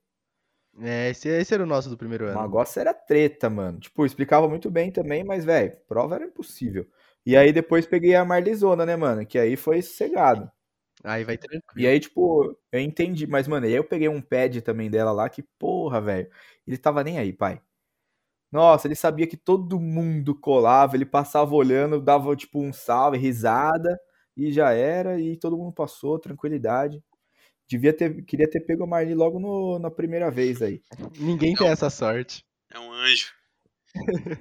É, 0.80 1.10
esse, 1.10 1.28
esse 1.28 1.54
era 1.54 1.64
o 1.64 1.66
nosso 1.66 1.90
do 1.90 1.98
primeiro 1.98 2.26
ano. 2.26 2.38
Uma 2.38 2.48
Gossi 2.48 2.80
era 2.80 2.94
treta, 2.94 3.50
mano. 3.50 3.80
Tipo, 3.80 4.06
explicava 4.06 4.48
muito 4.48 4.70
bem 4.70 4.92
também, 4.92 5.24
mas, 5.24 5.44
velho, 5.44 5.76
prova 5.88 6.16
era 6.16 6.26
impossível. 6.26 6.86
E 7.26 7.36
aí 7.36 7.52
depois 7.52 7.86
peguei 7.86 8.16
a 8.16 8.26
Marlizona, 8.26 8.86
né, 8.86 8.96
mano? 8.96 9.26
Que 9.26 9.40
aí 9.40 9.56
foi 9.56 9.82
sossegado. 9.82 10.52
Aí 11.04 11.24
vai 11.24 11.38
tranquilo. 11.38 11.64
E 11.76 11.88
aí, 11.88 12.00
tipo, 12.00 12.56
eu 12.72 12.80
entendi, 12.80 13.26
mas, 13.28 13.48
mano, 13.48 13.66
aí 13.66 13.74
eu 13.74 13.84
peguei 13.84 14.08
um 14.08 14.22
pad 14.22 14.62
também 14.62 14.90
dela 14.90 15.12
lá 15.12 15.30
que, 15.30 15.44
porra, 15.58 16.00
velho, 16.00 16.30
ele 16.66 16.78
tava 16.78 17.04
nem 17.04 17.18
aí, 17.18 17.34
pai. 17.34 17.62
Nossa, 18.52 18.88
ele 18.88 18.96
sabia 18.96 19.26
que 19.26 19.38
todo 19.38 19.80
mundo 19.80 20.36
colava, 20.36 20.96
ele 20.96 21.06
passava 21.06 21.56
olhando, 21.56 22.02
dava, 22.02 22.36
tipo, 22.36 22.60
um 22.60 22.74
salve, 22.74 23.18
risada, 23.18 23.98
e 24.36 24.52
já 24.52 24.74
era, 24.74 25.20
e 25.20 25.38
todo 25.38 25.58
mundo 25.58 25.74
passou, 25.74 26.20
tranquilidade. 26.20 27.02
Devia 27.68 27.94
ter, 27.94 28.24
queria 28.26 28.50
ter 28.50 28.60
pego 28.62 28.84
a 28.84 28.88
Marli 28.88 29.16
logo 29.16 29.40
no, 29.40 29.80
na 29.80 29.90
primeira 29.90 30.30
vez 30.30 30.62
aí. 30.62 30.82
Ninguém 31.18 31.56
tem 31.56 31.70
essa 31.70 31.90
sorte. 31.90 32.44
É 32.70 32.78
um 32.78 32.92
anjo. 32.92 33.32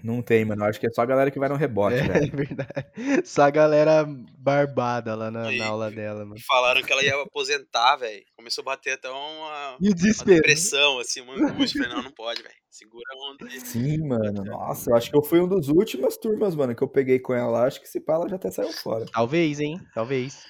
Não 0.02 0.22
tem, 0.22 0.44
mano, 0.44 0.62
eu 0.64 0.68
acho 0.68 0.80
que 0.80 0.86
é 0.86 0.90
só 0.90 1.02
a 1.02 1.06
galera 1.06 1.30
que 1.30 1.38
vai 1.38 1.48
no 1.48 1.56
rebote, 1.56 1.96
É, 1.98 2.02
velho. 2.30 2.36
verdade. 2.36 2.86
Só 3.24 3.42
a 3.42 3.50
galera 3.50 4.04
barbada 4.38 5.14
lá 5.14 5.30
na, 5.30 5.48
Aí, 5.48 5.58
na 5.58 5.66
aula 5.66 5.90
dela, 5.90 6.24
mano. 6.24 6.36
E 6.36 6.42
falaram 6.42 6.82
que 6.82 6.92
ela 6.92 7.02
ia 7.02 7.20
aposentar, 7.22 7.96
velho. 7.96 8.24
Começou 8.36 8.62
a 8.62 8.64
bater 8.66 8.92
até 8.94 9.08
uma, 9.10 9.76
E 9.80 9.88
uma 9.88 9.94
desespero. 9.94 10.36
depressão, 10.36 10.98
assim, 10.98 11.20
uma 11.20 11.34
angústia. 11.34 11.82
Falei, 11.82 11.96
não, 11.96 12.02
não 12.04 12.12
pode, 12.12 12.42
velho. 12.42 12.54
Segura 12.70 13.04
a 13.12 13.30
onda 13.32 13.46
aí. 13.46 13.60
Sim, 13.60 13.98
mano, 14.06 14.44
nossa, 14.44 14.90
eu 14.90 14.96
acho 14.96 15.10
que 15.10 15.16
eu 15.16 15.22
fui 15.22 15.40
um 15.40 15.48
dos 15.48 15.68
últimas 15.68 16.16
turmas, 16.16 16.54
mano, 16.54 16.74
que 16.74 16.82
eu 16.82 16.88
peguei 16.88 17.18
com 17.18 17.34
ela 17.34 17.50
lá, 17.50 17.66
acho 17.66 17.80
que 17.80 17.88
se 17.88 18.00
pá, 18.00 18.14
ela 18.14 18.28
já 18.28 18.36
até 18.36 18.50
saiu 18.50 18.72
fora. 18.72 19.04
Talvez, 19.12 19.58
hein? 19.60 19.80
Talvez. 19.94 20.44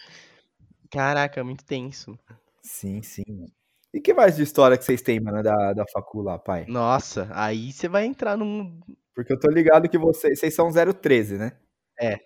Caraca, 0.91 1.43
muito 1.43 1.65
tenso. 1.65 2.19
Sim, 2.63 3.03
sim, 3.03 3.23
mano. 3.29 3.51
E 3.93 4.01
que 4.01 4.15
mais 4.15 4.37
de 4.37 4.43
história 4.43 4.79
que 4.79 4.85
vocês 4.85 5.03
têm, 5.03 5.19
mano, 5.19 5.43
da, 5.43 5.73
da 5.73 5.85
facul 5.93 6.23
lá, 6.23 6.39
pai? 6.39 6.65
Nossa, 6.69 7.29
aí 7.33 7.73
você 7.73 7.89
vai 7.89 8.05
entrar 8.07 8.37
num. 8.37 8.81
Porque 9.15 9.33
eu 9.33 9.39
tô 9.39 9.51
ligado 9.51 9.89
que 9.89 9.99
vocês, 9.99 10.39
vocês 10.39 10.55
são 10.55 10.71
013, 10.71 11.37
né? 11.39 11.53
É. 12.01 12.19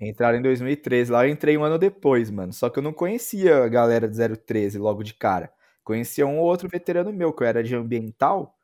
Entraram 0.00 0.38
em 0.38 0.42
2013, 0.42 1.10
lá 1.10 1.26
eu 1.26 1.32
entrei 1.32 1.56
um 1.56 1.64
ano 1.64 1.78
depois, 1.78 2.30
mano. 2.30 2.52
Só 2.52 2.68
que 2.68 2.78
eu 2.78 2.82
não 2.82 2.92
conhecia 2.92 3.64
a 3.64 3.68
galera 3.68 4.08
de 4.08 4.36
013 4.38 4.78
logo 4.78 5.02
de 5.02 5.14
cara. 5.14 5.52
Conhecia 5.82 6.26
um 6.26 6.38
ou 6.38 6.46
outro 6.46 6.68
veterano 6.68 7.12
meu, 7.12 7.32
que 7.32 7.42
eu 7.42 7.46
era 7.46 7.62
de 7.62 7.74
ambiental. 7.74 8.58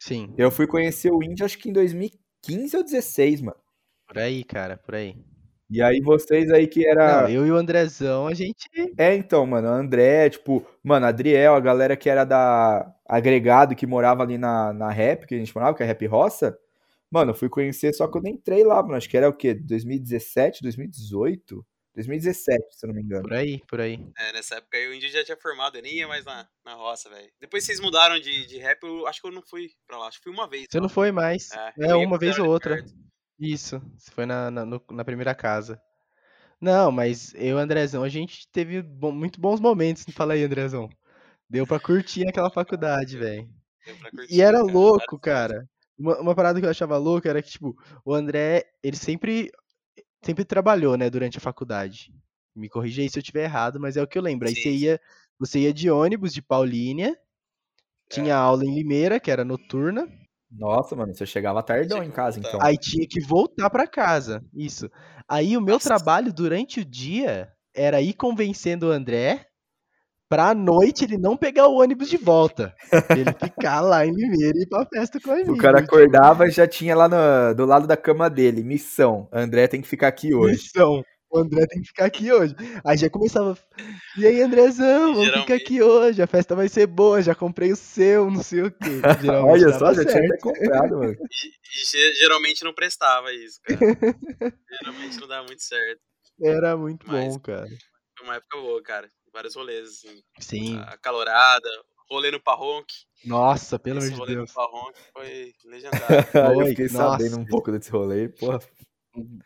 Sim, 0.00 0.32
Eu 0.38 0.50
fui 0.50 0.66
conhecer 0.66 1.10
o 1.10 1.22
índio 1.22 1.44
acho 1.44 1.58
que 1.58 1.68
em 1.68 1.72
2015 1.72 2.76
ou 2.76 2.84
16, 2.84 3.40
mano. 3.42 3.58
por 4.06 4.18
aí, 4.18 4.44
cara, 4.44 4.76
por 4.76 4.94
aí. 4.94 5.16
E 5.70 5.82
aí 5.82 6.00
vocês 6.00 6.50
aí 6.50 6.66
que 6.66 6.86
era. 6.86 7.22
Não, 7.22 7.28
eu 7.28 7.46
e 7.46 7.50
o 7.50 7.56
Andrezão, 7.56 8.26
a 8.26 8.34
gente. 8.34 8.68
É, 8.96 9.14
então, 9.14 9.44
mano, 9.46 9.68
André, 9.68 10.30
tipo, 10.30 10.66
mano, 10.82 11.06
Adriel, 11.06 11.54
a 11.54 11.60
galera 11.60 11.96
que 11.96 12.08
era 12.08 12.24
da 12.24 12.94
agregado, 13.06 13.76
que 13.76 13.86
morava 13.86 14.22
ali 14.22 14.38
na, 14.38 14.72
na 14.72 14.90
Rap, 14.90 15.26
que 15.26 15.34
a 15.34 15.38
gente 15.38 15.54
morava, 15.54 15.76
que 15.76 15.82
é 15.82 15.86
Rap 15.86 16.06
Roça, 16.06 16.58
mano, 17.10 17.32
eu 17.32 17.34
fui 17.34 17.48
conhecer, 17.48 17.92
só 17.92 18.08
que 18.08 18.16
eu 18.16 18.22
nem 18.22 18.34
entrei 18.34 18.64
lá, 18.64 18.82
mano, 18.82 18.96
acho 18.96 19.08
que 19.08 19.16
era 19.16 19.28
o 19.28 19.32
quê? 19.32 19.54
2017, 19.54 20.62
2018? 20.62 21.64
2017, 21.94 22.64
se 22.70 22.86
eu 22.86 22.88
não 22.88 22.94
me 22.94 23.02
engano. 23.02 23.22
Por 23.22 23.32
aí, 23.34 23.60
por 23.66 23.80
aí. 23.80 23.98
É, 24.16 24.32
nessa 24.32 24.56
época 24.56 24.76
aí 24.76 24.86
o 24.88 24.94
índio 24.94 25.08
já 25.08 25.24
tinha 25.24 25.36
formado, 25.36 25.76
eu 25.76 25.82
nem 25.82 25.96
ia 25.96 26.06
mais 26.06 26.24
na, 26.24 26.48
na 26.64 26.74
roça, 26.74 27.10
velho. 27.10 27.28
Depois 27.40 27.64
vocês 27.64 27.80
mudaram 27.80 28.20
de, 28.20 28.46
de 28.46 28.58
rap, 28.58 28.84
eu 28.84 29.06
acho 29.06 29.20
que 29.20 29.26
eu 29.26 29.32
não 29.32 29.42
fui 29.42 29.70
pra 29.86 29.98
lá. 29.98 30.06
Acho 30.06 30.18
que 30.18 30.24
fui 30.24 30.32
uma 30.32 30.48
vez. 30.48 30.66
Você 30.70 30.78
só. 30.78 30.80
não 30.80 30.88
foi 30.88 31.10
mais. 31.10 31.50
É, 31.50 31.90
É, 31.90 31.94
uma 31.96 32.16
vez 32.16 32.38
ou 32.38 32.46
outra. 32.46 32.76
perto. 32.76 32.94
Isso, 33.38 33.80
você 33.96 34.10
foi 34.10 34.26
na, 34.26 34.50
na, 34.50 34.64
no- 34.64 34.84
na 34.90 35.04
primeira 35.04 35.34
casa. 35.34 35.80
Não, 36.60 36.90
mas 36.90 37.34
eu 37.34 37.48
e 37.50 37.54
o 37.54 37.58
Andrezão, 37.58 38.02
a 38.02 38.08
gente 38.08 38.48
teve 38.50 38.82
muito 38.82 39.40
bons 39.40 39.60
momentos. 39.60 40.04
Fala 40.12 40.34
aí, 40.34 40.42
Andrezão. 40.44 40.88
Deu 41.48 41.66
pra 41.66 41.80
curtir 41.80 42.26
aquela 42.28 42.50
faculdade, 42.50 43.18
velho. 43.18 43.48
Deu 43.84 43.96
pra 43.98 44.12
curtir, 44.12 44.28
E 44.28 44.42
era 44.42 44.62
cara, 44.64 44.74
louco, 44.74 45.18
cara. 45.18 45.68
Uma, 45.98 46.20
uma 46.20 46.34
parada 46.34 46.60
que 46.60 46.66
eu 46.66 46.70
achava 46.70 46.96
louca 46.98 47.28
era 47.30 47.42
que, 47.42 47.50
tipo, 47.50 47.76
o 48.04 48.14
André, 48.14 48.64
ele 48.82 48.96
sempre, 48.96 49.50
sempre 50.24 50.44
trabalhou, 50.44 50.96
né, 50.96 51.10
durante 51.10 51.38
a 51.38 51.40
faculdade. 51.40 52.12
Me 52.56 52.68
corrija 52.68 53.02
aí 53.02 53.10
se 53.10 53.18
eu 53.18 53.22
estiver 53.22 53.44
errado, 53.44 53.80
mas 53.80 53.96
é 53.96 54.02
o 54.02 54.08
que 54.08 54.18
eu 54.18 54.22
lembro. 54.22 54.48
Aí 54.48 54.56
você 54.56 54.70
sim. 54.70 54.72
ia, 54.72 55.00
você 55.38 55.60
ia 55.60 55.74
de 55.74 55.90
ônibus 55.90 56.34
de 56.34 56.42
Paulínia, 56.42 57.18
tinha 58.08 58.34
É. 58.34 58.36
aula 58.36 58.64
em 58.64 58.74
Limeira, 58.74 59.20
que 59.20 59.30
era 59.30 59.44
noturna, 59.44 60.08
Nossa, 60.50 60.96
mano, 60.96 61.14
você 61.14 61.26
chegava 61.26 61.62
tardão 61.62 62.02
em 62.02 62.10
casa, 62.10 62.38
então. 62.38 62.58
aí 62.62 62.76
tinha 62.78 63.06
que 63.08 63.20
voltar 63.20 63.68
pra 63.70 63.86
casa. 63.86 64.42
Isso. 64.54 64.90
Aí 65.28 65.56
o 65.56 65.60
meu 65.60 65.74
Nossa. 65.74 65.88
trabalho 65.88 66.32
durante 66.32 66.80
o 66.80 66.84
dia 66.84 67.50
era 67.74 68.00
ir 68.00 68.14
convencendo 68.14 68.88
o 68.88 68.90
André 68.90 69.44
pra 70.28 70.54
noite 70.54 71.04
ele 71.04 71.16
não 71.16 71.36
pegar 71.36 71.68
o 71.68 71.76
ônibus 71.80 72.08
de 72.08 72.16
volta. 72.16 72.74
ele 73.10 73.32
ficar 73.42 73.80
lá 73.80 74.04
em 74.06 74.10
Limeira 74.12 74.58
e 74.58 74.62
ir 74.62 74.68
pra 74.68 74.86
festa 74.86 75.20
com 75.20 75.30
a 75.30 75.36
gente. 75.38 75.50
O 75.50 75.56
cara 75.56 75.80
acordava 75.80 76.46
e 76.46 76.50
já 76.50 76.66
tinha 76.66 76.94
lá 76.96 77.08
no- 77.08 77.54
do 77.54 77.64
lado 77.66 77.86
da 77.86 77.96
cama 77.96 78.28
dele, 78.30 78.62
missão, 78.62 79.28
André 79.32 79.66
tem 79.68 79.80
que 79.82 79.88
ficar 79.88 80.08
aqui 80.08 80.34
hoje. 80.34 80.52
Missão. 80.74 81.02
O 81.30 81.38
André 81.38 81.66
tem 81.66 81.82
que 81.82 81.88
ficar 81.88 82.06
aqui 82.06 82.32
hoje. 82.32 82.54
Aí 82.84 82.96
já 82.96 83.10
começava. 83.10 83.58
E 84.16 84.26
aí, 84.26 84.40
Andrezão, 84.40 85.14
vamos 85.14 85.28
ficar 85.40 85.54
aqui 85.54 85.82
hoje. 85.82 86.22
A 86.22 86.26
festa 86.26 86.54
vai 86.56 86.68
ser 86.68 86.86
boa. 86.86 87.20
Já 87.22 87.34
comprei 87.34 87.70
o 87.70 87.76
seu, 87.76 88.30
não 88.30 88.42
sei 88.42 88.62
o 88.62 88.70
quê. 88.70 88.78
Geralmente 89.22 89.64
Olha 89.64 89.78
só, 89.78 89.92
já 89.92 90.04
tinha 90.06 90.24
até 90.26 90.38
comprado, 90.38 90.98
mano. 90.98 91.12
E, 91.12 91.48
e 91.48 91.86
ge- 91.86 92.14
geralmente 92.14 92.64
não 92.64 92.72
prestava 92.72 93.32
isso, 93.32 93.60
cara. 93.62 93.78
geralmente 94.80 95.20
não 95.20 95.28
dava 95.28 95.46
muito 95.46 95.62
certo. 95.62 96.00
Era 96.42 96.76
muito 96.76 97.06
Mas- 97.06 97.34
bom, 97.34 97.40
cara. 97.40 97.68
Foi 98.16 98.26
uma 98.26 98.36
época 98.36 98.58
boa, 98.60 98.82
cara. 98.82 99.08
Vários 99.32 99.54
rolês, 99.54 99.86
assim. 99.88 100.22
Sim. 100.40 100.78
A 100.78 100.96
calorada, 100.96 101.68
rolê 102.10 102.30
no 102.30 102.40
Parronque. 102.40 102.94
Nossa, 103.24 103.78
pelo 103.78 103.98
amor 103.98 104.06
Esse 104.06 104.14
de 104.14 104.18
rolê 104.20 104.34
Deus. 104.34 104.48
no 104.48 104.54
Parronque 104.54 104.98
foi 105.12 105.52
legendário. 105.66 106.60
eu 106.62 106.66
fiquei 106.68 106.88
nossa. 106.88 107.18
sabendo 107.18 107.38
um 107.38 107.44
pouco 107.44 107.70
desse 107.70 107.90
rolê, 107.90 108.28
porra. 108.30 108.60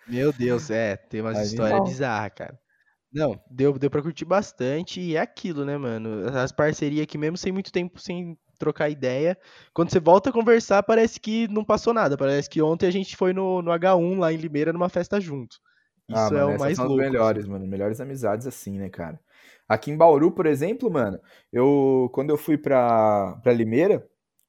Meu 0.07 0.33
Deus, 0.33 0.71
é. 0.71 0.97
Tem 0.97 1.21
umas 1.21 1.39
histórias 1.41 1.81
bizarras, 1.81 2.33
cara. 2.35 2.59
Não, 3.13 3.39
deu, 3.51 3.79
deu 3.79 3.91
pra 3.91 4.03
curtir 4.03 4.25
bastante. 4.25 5.01
E 5.01 5.17
é 5.17 5.21
aquilo, 5.21 5.65
né, 5.65 5.77
mano? 5.77 6.27
As 6.37 6.51
parcerias 6.53 7.07
que, 7.07 7.19
mesmo 7.19 7.37
sem 7.37 7.53
muito 7.53 7.71
tempo 7.73 8.01
sem 8.01 8.39
trocar 8.59 8.89
ideia, 8.89 9.37
quando 9.75 9.91
você 9.91 10.01
volta 10.01 10.31
a 10.31 10.33
conversar, 10.33 10.83
parece 10.85 11.21
que 11.21 11.49
não 11.49 11.65
passou 11.65 11.93
nada. 11.93 12.17
Parece 12.17 12.49
que 12.49 12.63
ontem 12.63 12.87
a 12.87 12.91
gente 12.91 13.17
foi 13.17 13.33
no, 13.33 13.61
no 13.61 13.71
H1 13.73 14.19
lá 14.19 14.33
em 14.33 14.37
Limeira 14.37 14.73
numa 14.73 14.89
festa 14.89 15.21
junto. 15.21 15.57
Isso 16.09 16.17
Ah, 16.17 16.31
é 16.39 16.45
mano, 16.45 16.47
o 16.47 16.51
essas 16.51 16.61
mais 16.61 16.77
são 16.77 16.87
louco. 16.87 17.03
melhores, 17.03 17.47
mano. 17.47 17.67
Melhores 17.67 18.01
amizades 18.01 18.47
assim, 18.47 18.79
né, 18.79 18.89
cara? 18.89 19.21
Aqui 19.69 19.91
em 19.91 19.97
Bauru, 19.97 20.31
por 20.33 20.47
exemplo, 20.47 20.91
mano, 20.91 21.19
eu 21.53 22.11
quando 22.13 22.31
eu 22.31 22.37
fui 22.37 22.59
pra, 22.59 23.37
pra 23.43 23.53
Limeira, 23.53 24.07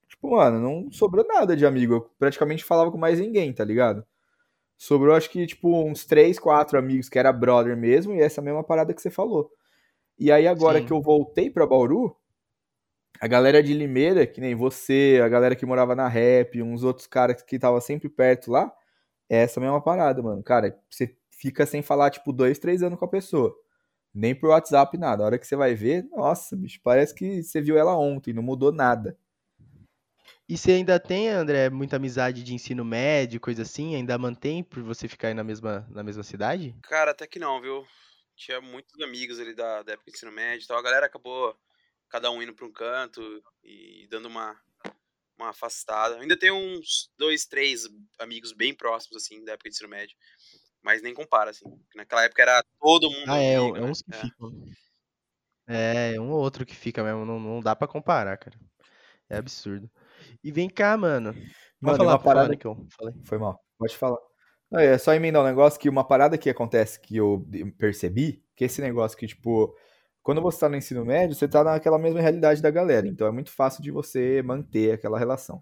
tipo, 0.08 0.32
mano, 0.32 0.60
não 0.60 0.92
sobrou 0.92 1.26
nada 1.28 1.56
de 1.56 1.66
amigo. 1.66 1.94
Eu 1.96 2.02
praticamente 2.20 2.64
falava 2.64 2.92
com 2.92 2.98
mais 2.98 3.20
ninguém, 3.20 3.54
tá 3.54 3.64
ligado? 3.64 4.06
Sobrou, 4.78 5.16
acho 5.16 5.30
que, 5.30 5.46
tipo, 5.46 5.84
uns 5.84 6.06
três, 6.06 6.40
quatro 6.40 6.78
amigos 6.78 7.10
que 7.10 7.18
era 7.20 7.32
brother 7.32 7.78
mesmo, 7.78 8.14
e 8.14 8.22
essa 8.22 8.42
mesma 8.42 8.64
parada 8.64 8.94
que 8.94 9.02
você 9.02 9.10
falou. 9.10 9.52
E 10.20 10.32
aí, 10.32 10.48
agora 10.48 10.80
Sim. 10.80 10.86
que 10.86 10.94
eu 10.94 11.02
voltei 11.02 11.50
pra 11.50 11.66
Bauru, 11.66 12.16
a 13.20 13.28
galera 13.28 13.64
de 13.64 13.74
Limeira, 13.74 14.28
que 14.28 14.42
nem 14.42 14.56
você, 14.56 15.22
a 15.24 15.30
galera 15.30 15.56
que 15.56 15.66
morava 15.66 15.96
na 15.96 16.08
Rap, 16.08 16.62
uns 16.62 16.84
outros 16.84 17.08
caras 17.08 17.42
que 17.42 17.58
tava 17.58 17.80
sempre 17.80 18.10
perto 18.10 18.52
lá, 18.52 18.72
é 19.30 19.38
essa 19.44 19.60
mesma 19.60 19.82
parada, 19.82 20.22
mano. 20.22 20.44
Cara, 20.44 20.78
você 20.90 21.16
fica 21.30 21.66
sem 21.66 21.82
falar, 21.82 22.10
tipo, 22.10 22.34
dois, 22.34 22.60
três 22.60 22.84
anos 22.84 23.00
com 23.00 23.06
a 23.06 23.08
pessoa. 23.08 23.56
Nem 24.14 24.36
por 24.36 24.50
WhatsApp, 24.50 24.98
nada. 24.98 25.24
A 25.24 25.26
hora 25.28 25.40
que 25.40 25.48
você 25.48 25.56
vai 25.56 25.74
ver, 25.74 26.06
nossa, 26.12 26.56
bicho, 26.56 26.80
parece 26.84 27.16
que 27.16 27.42
você 27.44 27.62
viu 27.62 27.78
ela 27.78 27.98
ontem, 27.98 28.34
não 28.34 28.44
mudou 28.44 28.72
nada. 28.72 29.18
E 30.48 30.58
você 30.58 30.72
ainda 30.74 31.00
tem, 31.00 31.30
André, 31.30 31.70
muita 31.70 31.96
amizade 31.96 32.44
de 32.44 32.54
ensino 32.54 32.84
médio, 32.84 33.40
coisa 33.40 33.62
assim? 33.62 33.96
Ainda 33.96 34.18
mantém 34.18 34.64
por 34.64 34.84
você 34.84 35.08
ficar 35.08 35.30
aí 35.30 35.34
na 35.34 35.44
mesma, 35.44 35.88
na 35.90 36.04
mesma 36.04 36.24
cidade? 36.24 36.76
Cara, 36.84 37.12
até 37.12 37.26
que 37.26 37.40
não, 37.40 37.62
viu? 37.62 37.86
Tinha 38.36 38.60
muitos 38.60 39.00
amigos 39.02 39.40
ali 39.40 39.54
da, 39.54 39.84
da 39.84 39.94
época 39.94 40.12
de 40.12 40.18
ensino 40.18 40.32
médio 40.32 40.66
e 40.66 40.68
tal. 40.68 40.78
A 40.78 40.82
galera 40.82 41.06
acabou 41.06 41.56
cada 42.10 42.30
um 42.30 42.42
indo 42.42 42.54
pra 42.54 42.66
um 42.66 42.72
canto 42.72 43.44
e 43.64 44.08
dando 44.10 44.28
uma, 44.28 44.60
uma 45.38 45.50
afastada. 45.50 46.20
Ainda 46.20 46.38
tenho 46.38 46.56
uns 46.56 47.12
dois, 47.18 47.46
três 47.46 47.88
amigos 48.20 48.54
bem 48.54 48.74
próximos, 48.74 49.24
assim, 49.24 49.44
da 49.44 49.54
época 49.54 49.70
de 49.70 49.76
ensino 49.76 49.90
médio. 49.90 50.16
Mas 50.82 51.02
nem 51.02 51.14
compara, 51.14 51.52
assim. 51.52 51.66
Naquela 51.96 52.24
época 52.24 52.42
era 52.42 52.64
todo 52.80 53.10
mundo 53.10 53.30
Ah, 53.30 53.38
é, 53.38 53.56
amigo, 53.56 53.78
é 53.78 53.82
né? 53.82 53.92
uns 53.92 54.02
que 54.02 54.12
É. 54.14 54.22
ficam. 54.22 54.52
É, 55.66 56.20
um 56.20 56.30
ou 56.32 56.42
outro 56.42 56.66
que 56.66 56.76
fica 56.76 57.04
mesmo, 57.04 57.26
não, 57.26 57.40
não 57.40 57.62
dá 57.62 57.76
pra 57.76 57.88
comparar, 57.88 58.38
cara. 58.38 58.60
É 59.30 59.38
absurdo. 59.38 59.90
E 60.44 60.52
vem 60.52 60.70
cá, 60.70 60.98
mano. 60.98 61.34
Mano, 61.80 61.98
falar, 61.98 62.12
uma 62.12 62.20
pode 62.20 62.24
falar, 62.24 62.36
parada. 62.36 62.50
Nicão. 62.50 62.88
Falei. 62.98 63.14
Foi 63.24 63.38
mal. 63.38 63.60
Pode 63.78 63.98
falar. 63.98 64.18
Não, 64.72 64.80
É 64.80 64.98
só 64.98 65.14
emendar 65.14 65.42
um 65.42 65.46
negócio 65.46 65.80
que 65.80 65.90
uma 65.90 66.04
parada 66.04 66.38
que 66.38 66.50
acontece 66.50 67.00
que 67.00 67.18
eu 67.18 67.46
percebi, 67.78 68.44
que 68.56 68.66
esse 68.66 68.82
negócio 68.82 69.18
que, 69.18 69.28
tipo, 69.28 69.76
quando 70.24 70.42
você 70.42 70.60
tá 70.60 70.70
no 70.70 70.76
ensino 70.76 71.06
médio, 71.06 71.36
você 71.36 71.48
tá 71.48 71.64
naquela 71.64 72.00
mesma 72.00 72.22
realidade 72.22 72.62
da 72.62 72.72
galera. 72.72 73.08
Então 73.08 73.28
é 73.28 73.32
muito 73.32 73.52
fácil 73.52 73.84
de 73.84 73.92
você 73.92 74.42
manter 74.42 74.94
aquela 74.94 75.20
relação. 75.20 75.62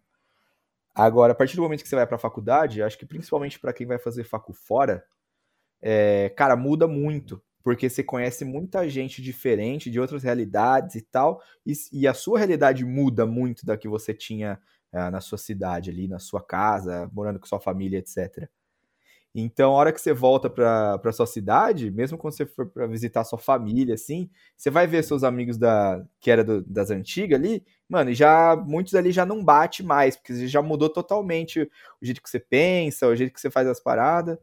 Agora, 0.94 1.32
a 1.34 1.36
partir 1.36 1.56
do 1.56 1.62
momento 1.62 1.84
que 1.84 1.90
você 1.90 1.96
vai 1.96 2.06
pra 2.06 2.18
faculdade, 2.18 2.84
acho 2.84 2.98
que 2.98 3.06
principalmente 3.06 3.60
pra 3.60 3.74
quem 3.74 3.88
vai 3.88 3.98
fazer 3.98 4.24
facu 4.24 4.54
fora, 4.54 5.04
é, 5.82 6.30
cara, 6.38 6.56
muda 6.56 6.88
muito. 6.88 7.42
Porque 7.64 7.90
você 7.90 8.04
conhece 8.04 8.44
muita 8.46 8.88
gente 8.90 9.22
diferente, 9.22 9.90
de 9.92 10.00
outras 10.00 10.24
realidades 10.24 10.96
e 10.96 11.02
tal, 11.02 11.42
e, 11.66 11.74
e 11.92 12.08
a 12.08 12.14
sua 12.14 12.38
realidade 12.40 12.86
muda 12.86 13.26
muito 13.26 13.66
da 13.66 13.78
que 13.78 13.88
você 13.88 14.14
tinha 14.14 14.60
ah, 14.92 15.12
na 15.12 15.22
sua 15.22 15.38
cidade 15.38 15.90
ali, 15.90 16.08
na 16.08 16.20
sua 16.20 16.42
casa, 16.44 17.10
morando 17.14 17.40
com 17.40 17.46
sua 17.46 17.60
família, 17.60 18.00
etc. 18.00 18.50
Então, 19.34 19.72
a 19.72 19.76
hora 19.76 19.94
que 19.94 20.02
você 20.02 20.12
volta 20.14 20.50
pra 20.50 21.12
sua 21.14 21.26
cidade, 21.26 21.90
mesmo 21.90 22.18
quando 22.18 22.36
você 22.36 22.46
for 22.46 22.68
pra 22.68 22.86
visitar 22.88 23.24
sua 23.24 23.40
família, 23.40 23.94
assim, 23.96 24.30
você 24.58 24.70
vai 24.70 24.86
ver 24.88 25.04
seus 25.04 25.24
amigos 25.24 25.58
da, 25.58 26.04
que 26.20 26.30
era 26.30 26.44
do- 26.44 26.62
das 26.64 26.92
antigas 26.92 27.40
ali, 27.40 27.64
mano, 27.88 28.10
e 28.12 28.14
já, 28.14 28.56
muitos 28.58 28.94
ali 28.94 29.12
já 29.12 29.26
não 29.26 29.44
bate 29.44 29.84
mais, 29.84 30.18
porque 30.18 30.48
já 30.48 30.62
mudou 30.62 30.90
totalmente 30.90 31.62
o 31.62 32.06
jeito 32.06 32.22
que 32.22 32.30
você 32.30 32.40
pensa, 32.42 33.08
o 33.08 33.16
jeito 33.16 33.34
que 33.34 33.40
você 33.40 33.50
faz 33.50 33.68
as 33.68 33.80
paradas, 33.80 34.38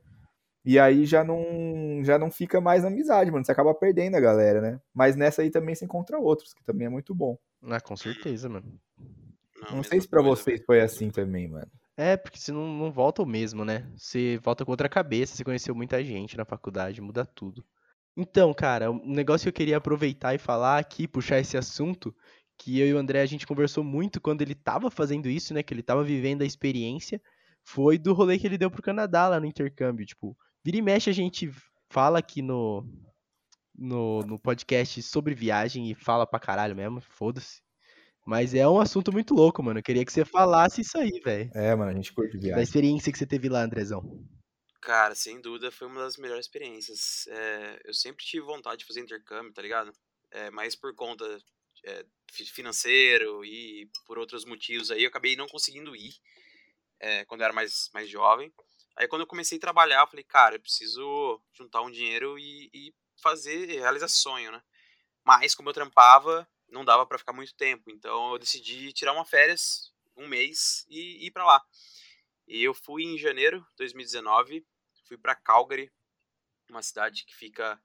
e 0.69 0.79
aí 0.79 1.07
já 1.07 1.25
não, 1.25 2.05
já 2.05 2.19
não 2.19 2.31
fica 2.31 2.61
mais 2.61 2.85
amizade, 2.85 3.31
mano, 3.31 3.43
você 3.43 3.51
acaba 3.51 3.73
perdendo 3.73 4.17
a 4.17 4.21
galera, 4.21 4.61
né? 4.61 4.79
Mas 4.93 5.17
nessa 5.17 5.41
aí 5.41 5.51
também 5.51 5.75
você 5.75 5.87
encontra 5.87 6.19
outros, 6.19 6.53
que 6.53 6.63
também 6.63 6.87
é 6.87 6.91
muito 6.91 7.15
bom. 7.15 7.39
Ah, 7.63 7.81
com 7.81 7.97
certeza, 7.97 8.51
mano. 8.51 8.79
Não, 9.63 9.77
Não 9.77 9.83
sei 9.83 9.99
se 9.99 10.07
pra 10.07 10.23
coisa, 10.23 10.37
vocês 10.37 10.63
foi 10.67 10.83
assim 10.83 11.09
também, 11.09 11.49
mano. 11.49 11.71
É, 11.97 12.19
porque 12.19 12.39
você 12.39 12.53
não, 12.53 12.69
não 12.69 12.93
volta 12.93 13.23
o 13.23 13.27
mesmo, 13.27 13.65
né? 13.65 13.91
Você 13.97 14.39
volta 14.45 14.63
com 14.63 14.71
outra 14.71 14.91
cabeça, 14.91 15.35
você 15.35 15.43
conheceu 15.43 15.75
muita 15.75 16.05
gente 16.05 16.37
na 16.37 16.45
faculdade, 16.45 17.01
muda 17.01 17.25
tudo. 17.25 17.65
Então, 18.15 18.53
cara, 18.53 18.91
um 18.91 19.15
negócio 19.15 19.45
que 19.45 19.49
eu 19.49 19.55
queria 19.55 19.79
aproveitar 19.79 20.35
e 20.35 20.39
falar 20.39 20.77
aqui, 20.79 21.09
puxar 21.09 21.39
esse 21.39 21.57
assunto, 21.57 22.15
que 22.59 22.79
eu 22.79 22.87
e 22.89 22.93
o 22.93 22.99
André 22.99 23.23
a 23.23 23.27
gente 23.27 23.47
conversou 23.47 23.83
muito 23.83 24.21
quando 24.21 24.43
ele 24.43 24.55
tava 24.55 24.91
fazendo 24.91 25.31
isso, 25.31 25.55
né? 25.55 25.63
Que 25.63 25.73
ele 25.73 25.83
tava 25.83 26.05
vivendo 26.05 26.43
a 26.43 26.47
experiência, 26.47 27.23
foi 27.65 27.97
do 27.97 28.13
rolê 28.13 28.39
que 28.39 28.47
ele 28.47 28.59
deu 28.59 28.71
pro 28.71 28.83
Canadá 28.83 29.29
lá 29.29 29.41
no 29.41 29.47
intercâmbio. 29.47 30.05
Tipo, 30.05 30.37
vira 30.65 30.77
e 30.77 30.83
mexe 30.83 31.11
a 31.11 31.13
gente 31.13 31.51
fala 31.91 32.19
aqui 32.19 32.43
no, 32.43 32.85
no, 33.77 34.21
no 34.23 34.39
podcast 34.39 35.03
sobre 35.03 35.35
viagem 35.35 35.91
e 35.91 35.95
fala 35.95 36.27
pra 36.27 36.41
caralho 36.41 36.77
mesmo, 36.77 37.01
foda-se. 37.01 37.63
Mas 38.27 38.53
é 38.53 38.69
um 38.69 38.79
assunto 38.79 39.11
muito 39.11 39.35
louco, 39.35 39.63
mano. 39.63 39.79
Eu 39.79 39.83
queria 39.83 40.05
que 40.05 40.13
você 40.13 40.25
falasse 40.25 40.83
isso 40.83 40.99
aí, 40.99 41.19
velho. 41.25 41.51
É, 41.55 41.75
mano, 41.75 41.91
a 41.91 41.95
gente 41.95 42.13
curte 42.13 42.37
Da 42.37 42.43
viagem. 42.43 42.63
experiência 42.63 43.11
que 43.11 43.19
você 43.19 43.27
teve 43.27 43.49
lá, 43.49 43.63
Andrezão. 43.63 44.03
Cara, 44.81 45.15
sem 45.15 45.41
dúvida 45.41 45.71
foi 45.71 45.87
uma 45.89 46.01
das 46.01 46.17
melhores 46.17 46.47
experiências. 46.47 47.27
É, 47.29 47.81
eu 47.85 47.95
sempre 47.95 48.25
tive 48.25 48.45
vontade 48.45 48.81
de 48.81 48.85
fazer 48.85 49.01
intercâmbio, 49.01 49.53
tá 49.53 49.63
ligado? 49.63 49.93
É, 50.31 50.51
mas 50.51 50.77
por 50.77 50.95
conta 50.95 51.25
é, 51.85 52.05
fi- 52.31 52.45
financeiro 52.45 53.45
e 53.45 53.91
por 54.07 54.19
outros 54.19 54.45
motivos 54.45 54.91
aí, 54.91 55.03
eu 55.05 55.09
acabei 55.09 55.35
não 55.35 55.47
conseguindo 55.47 55.97
ir 55.97 56.13
é, 57.01 57.25
quando 57.25 57.41
eu 57.41 57.45
era 57.47 57.55
mais, 57.55 57.89
mais 57.95 58.09
jovem. 58.11 58.53
Aí 58.99 59.07
quando 59.07 59.23
eu 59.23 59.27
comecei 59.29 59.59
a 59.59 59.61
trabalhar, 59.61 60.01
eu 60.01 60.09
falei, 60.09 60.25
cara, 60.25 60.57
eu 60.57 60.61
preciso 60.61 61.41
juntar 61.53 61.83
um 61.83 61.91
dinheiro 61.91 62.37
e, 62.39 62.69
e 62.75 62.95
fazer, 63.17 63.67
realizar 63.67 64.09
sonho, 64.09 64.51
né? 64.51 64.61
Mas 65.25 65.55
como 65.55 65.69
eu 65.69 65.75
trampava, 65.75 66.49
não 66.69 66.85
dava 66.85 67.07
pra 67.07 67.19
ficar 67.19 67.33
muito 67.33 67.55
tempo. 67.55 67.91
Então 67.93 68.33
eu 68.33 68.39
decidi 68.39 68.93
tirar 68.93 69.13
uma 69.13 69.25
férias, 69.25 69.95
um 70.17 70.27
mês, 70.27 70.85
e 70.89 71.27
ir 71.27 71.31
pra 71.31 71.47
lá. 71.47 71.65
E 72.49 72.65
eu 72.65 72.75
fui 72.75 73.05
em 73.05 73.19
janeiro 73.19 73.61
de 73.61 73.77
2019, 73.77 74.67
fui 75.05 75.17
pra 75.17 75.37
Calgary, 75.37 75.93
uma 76.69 76.83
cidade 76.83 77.25
que 77.25 77.37
fica 77.37 77.81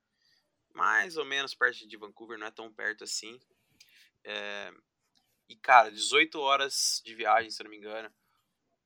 mais 0.73 1.17
ou 1.17 1.26
menos 1.26 1.54
perto 1.54 1.88
de 1.88 1.97
Vancouver, 1.97 2.39
não 2.39 2.47
é 2.47 2.52
tão 2.52 2.73
perto 2.73 3.04
assim. 3.04 3.39
É, 4.23 4.73
E, 5.49 5.56
cara, 5.56 5.91
18 5.91 6.39
horas 6.39 7.02
de 7.06 7.13
viagem, 7.15 7.52
se 7.52 7.62
eu 7.62 7.65
não 7.65 7.71
me 7.71 7.78
engano. 7.78 8.12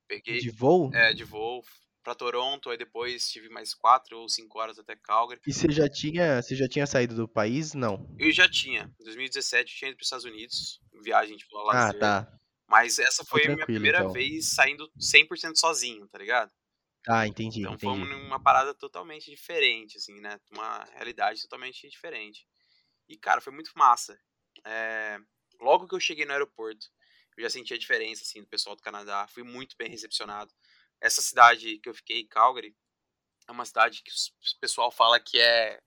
Peguei 0.06 0.40
De 0.40 0.50
voo? 0.50 0.90
é, 0.92 1.12
de 1.14 1.24
voo 1.24 1.64
pra 2.08 2.14
Toronto, 2.14 2.70
aí 2.70 2.78
depois 2.78 3.28
tive 3.28 3.50
mais 3.50 3.74
4 3.74 4.18
ou 4.18 4.28
5 4.28 4.58
horas 4.58 4.78
até 4.78 4.96
Calgary. 4.96 5.40
E 5.46 5.52
você 5.52 5.70
já 5.70 5.88
tinha, 5.88 6.40
você 6.40 6.56
já 6.56 6.66
tinha 6.66 6.86
saído 6.86 7.14
do 7.14 7.28
país? 7.28 7.74
Não. 7.74 8.06
Eu 8.18 8.32
já 8.32 8.48
tinha, 8.48 8.90
em 8.98 9.04
2017 9.04 9.72
eu 9.72 9.78
tinha 9.78 9.88
ido 9.90 9.96
pros 9.96 10.06
Estados 10.06 10.24
Unidos, 10.24 10.80
viagem, 11.02 11.36
tipo, 11.36 11.56
Ah, 11.70 11.92
lazer. 11.92 12.00
tá. 12.00 12.38
Mas 12.66 12.98
essa 12.98 13.24
Foi 13.24 13.40
foi 13.42 13.50
a 13.52 13.54
minha 13.54 13.66
primeira 13.66 14.00
então. 14.00 14.12
vez 14.12 14.48
saindo 14.54 14.90
100% 14.98 15.58
sozinho, 15.58 16.08
tá 16.08 16.18
ligado? 16.18 16.50
Tá, 17.04 17.26
entendi, 17.26 17.60
Então 17.60 17.78
foi 17.78 17.92
entendi. 17.92 18.14
uma 18.14 18.40
parada 18.42 18.74
totalmente 18.74 19.30
diferente, 19.30 19.96
assim, 19.98 20.20
né? 20.20 20.38
Uma 20.52 20.84
realidade 20.94 21.42
totalmente 21.42 21.88
diferente. 21.88 22.46
E, 23.08 23.16
cara, 23.16 23.40
foi 23.40 23.52
muito 23.52 23.70
massa. 23.76 24.18
É, 24.66 25.18
Logo 25.60 25.88
que 25.88 25.94
eu 25.94 26.00
cheguei 26.00 26.24
no 26.24 26.32
aeroporto, 26.32 26.86
eu 27.36 27.42
já 27.42 27.50
senti 27.50 27.74
a 27.74 27.78
diferença, 27.78 28.22
assim, 28.22 28.40
do 28.42 28.48
pessoal 28.48 28.76
do 28.76 28.82
Canadá. 28.82 29.26
Fui 29.28 29.42
muito 29.42 29.76
bem 29.76 29.88
recepcionado. 29.90 30.52
Essa 31.00 31.20
cidade 31.22 31.78
que 31.78 31.88
eu 31.88 31.94
fiquei, 31.94 32.24
Calgary, 32.26 32.74
é 33.48 33.52
uma 33.52 33.64
cidade 33.64 34.02
que 34.02 34.10
o 34.10 34.60
pessoal 34.60 34.90
fala 34.90 35.18
que 35.20 35.38
é, 35.40 35.78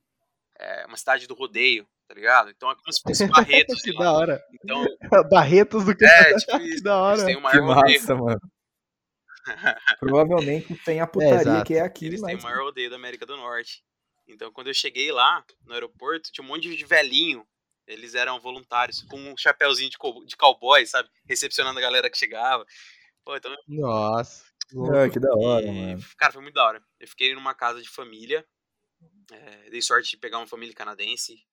é 0.60 0.86
uma 0.86 0.98
cidade 0.98 1.28
do 1.28 1.34
rodeio, 1.36 1.88
tá 2.08 2.14
ligado? 2.16 2.50
Então 2.50 2.72
é 2.72 2.76
como 2.76 2.92
se 2.92 3.02
fosse 3.02 3.28
Barretos 3.28 3.82
que 3.82 3.94
da 3.94 4.14
hora. 4.14 4.42
Então, 4.54 4.84
Barretos 5.30 5.84
do 5.86 5.92
é, 5.92 6.36
tipo 6.38 6.58
Que 6.58 6.64
isso. 6.64 6.84
da 6.84 6.92
Eles 7.12 7.22
hora. 7.22 7.26
têm 7.26 7.36
o 7.36 7.38
Que 7.38 7.44
maior 7.44 7.76
rodeio. 7.76 8.00
massa, 8.02 8.16
mano. 8.16 8.40
Provavelmente 10.00 10.76
tem 10.86 11.00
a 11.02 11.08
putaria 11.08 11.42
exato. 11.42 11.66
que 11.66 11.74
é 11.76 11.82
aqui, 11.82 12.06
Eles 12.06 12.22
têm 12.22 12.36
mas. 12.36 12.44
o 12.44 12.48
maior 12.48 12.64
rodeio 12.64 12.90
da 12.90 12.96
América 12.96 13.26
do 13.26 13.36
Norte. 13.38 13.84
Então, 14.28 14.52
quando 14.52 14.68
eu 14.68 14.74
cheguei 14.74 15.12
lá, 15.12 15.44
no 15.66 15.74
aeroporto, 15.74 16.32
tinha 16.32 16.44
um 16.44 16.48
monte 16.48 16.76
de 16.76 16.86
velhinho. 16.86 17.46
Eles 17.88 18.16
eram 18.16 18.40
voluntários, 18.40 19.02
com 19.04 19.18
um 19.20 19.36
chapéuzinho 19.36 19.90
de, 19.90 19.98
de 20.26 20.38
cowboy, 20.38 20.86
sabe? 20.86 21.10
Recepcionando 21.28 21.78
a 21.80 21.82
galera 21.82 22.10
que 22.10 22.18
chegava. 22.18 22.66
Pô, 23.26 23.36
então, 23.36 23.54
Nossa. 23.68 24.46
Que 24.72 24.76
louco. 24.78 24.96
Ah, 24.96 25.10
que 25.10 25.20
da 25.20 25.34
hora, 25.36 25.66
e, 25.66 25.72
mano. 25.72 26.04
cara, 26.18 26.32
foi 26.34 26.42
muito 26.42 26.56
da 26.56 26.66
hora. 26.66 26.84
Eu 27.00 27.08
fiquei 27.08 27.34
numa 27.36 27.54
casa 27.54 27.82
de 27.82 27.90
família. 27.90 28.46
é, 29.32 29.70
dei 29.70 29.82
sorte 29.82 30.12
de 30.12 30.18
pegar 30.18 30.38
uma 30.40 30.48
família 30.48 30.76
canadense. 30.76 31.44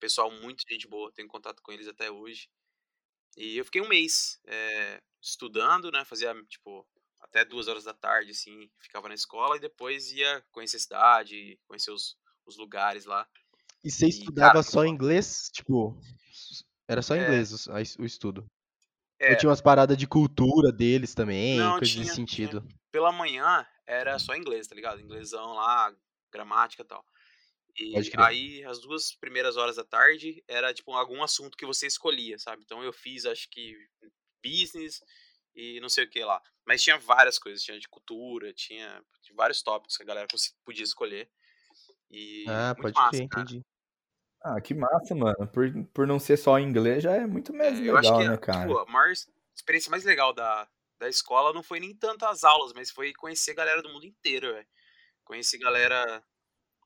Pessoal 0.00 0.30
muito 0.30 0.64
gente 0.68 0.86
boa, 0.88 1.12
tenho 1.12 1.28
contato 1.28 1.62
com 1.62 1.72
eles 1.72 1.88
até 1.88 2.10
hoje. 2.10 2.48
E 3.36 3.56
eu 3.56 3.64
fiquei 3.64 3.80
um 3.82 3.88
mês 3.88 4.40
é, 4.46 5.00
estudando, 5.22 5.90
né? 5.90 6.04
Fazia, 6.04 6.34
tipo, 6.48 6.86
até 7.20 7.44
duas 7.44 7.68
horas 7.68 7.84
da 7.84 7.94
tarde, 7.94 8.30
assim, 8.32 8.70
ficava 8.80 9.08
na 9.08 9.14
escola 9.14 9.56
e 9.56 9.60
depois 9.60 10.12
ia 10.12 10.44
conhecer 10.52 10.76
a 10.76 10.80
cidade, 10.80 11.58
conhecer 11.66 11.90
os, 11.90 12.16
os 12.46 12.56
lugares 12.56 13.04
lá. 13.06 13.26
E 13.82 13.90
você 13.90 14.06
E, 14.06 14.10
estudava 14.10 14.52
cara, 14.52 14.62
só 14.62 14.84
inglês? 14.84 15.50
Tipo, 15.52 15.98
era 16.88 17.02
só 17.02 17.14
É. 17.14 17.22
inglês 17.22 17.50
es- 17.52 17.96
o 17.98 18.04
estudo. 18.04 18.46
É, 19.20 19.30
Ou 19.32 19.36
tinha 19.36 19.48
umas 19.48 19.60
paradas 19.60 19.96
de 19.96 20.06
cultura 20.06 20.72
deles 20.72 21.14
também, 21.14 21.58
Não, 21.58 21.78
coisas 21.78 21.90
tinha, 21.90 22.04
nesse 22.04 22.16
tinha. 22.16 22.26
sentido. 22.26 22.66
pela 22.90 23.12
manhã 23.12 23.66
era 23.86 24.18
só 24.18 24.34
inglês, 24.34 24.66
tá 24.66 24.74
ligado? 24.74 25.00
Inglesão 25.00 25.54
lá, 25.54 25.94
gramática 26.32 26.82
e 26.82 26.86
tal. 26.86 27.04
E 27.78 27.94
aí, 28.18 28.64
as 28.64 28.80
duas 28.80 29.14
primeiras 29.16 29.56
horas 29.56 29.76
da 29.76 29.84
tarde, 29.84 30.42
era 30.46 30.72
tipo 30.72 30.92
algum 30.92 31.22
assunto 31.22 31.56
que 31.56 31.66
você 31.66 31.86
escolhia, 31.86 32.38
sabe? 32.38 32.62
Então 32.64 32.82
eu 32.84 32.92
fiz, 32.92 33.26
acho 33.26 33.48
que, 33.50 33.74
business 34.44 35.00
e 35.54 35.80
não 35.80 35.88
sei 35.88 36.04
o 36.04 36.10
que 36.10 36.22
lá. 36.24 36.40
Mas 36.66 36.82
tinha 36.82 36.98
várias 36.98 37.38
coisas, 37.38 37.62
tinha 37.62 37.78
de 37.78 37.88
cultura, 37.88 38.52
tinha 38.52 39.02
tinha 39.22 39.36
vários 39.36 39.62
tópicos 39.62 39.96
que 39.96 40.02
a 40.02 40.06
galera 40.06 40.28
podia 40.64 40.84
escolher. 40.84 41.28
E 42.10 42.44
Ah, 42.48 42.74
pode 42.74 42.94
massa, 42.94 43.26
cara. 43.28 43.44
entendi. 43.44 43.62
Ah, 44.44 44.60
que 44.60 44.74
massa, 44.74 45.14
mano. 45.14 45.46
Por, 45.48 45.72
por 45.92 46.06
não 46.06 46.18
ser 46.20 46.36
só 46.36 46.58
em 46.58 46.68
inglês 46.68 47.02
já 47.02 47.12
é 47.14 47.26
muito 47.26 47.52
mais 47.54 47.78
É, 47.78 47.90
eu 47.90 47.96
acho 47.96 48.12
legal, 48.12 48.12
que 48.12 48.24
né, 48.24 48.36
a- 48.36 48.38
cara? 48.38 48.76
tipo, 48.76 48.78
a 48.78 48.86
maior 48.86 49.12
experiência 49.54 49.90
mais 49.90 50.04
legal 50.04 50.32
da, 50.32 50.68
da 50.98 51.08
escola 51.08 51.52
não 51.52 51.62
foi 51.62 51.80
nem 51.80 51.94
tanto 51.96 52.24
as 52.26 52.44
aulas, 52.44 52.72
mas 52.74 52.90
foi 52.90 53.12
conhecer 53.14 53.54
galera 53.54 53.82
do 53.82 53.88
mundo 53.90 54.06
inteiro, 54.06 54.52
velho. 54.54 54.66
Conheci 55.24 55.58
galera 55.58 56.24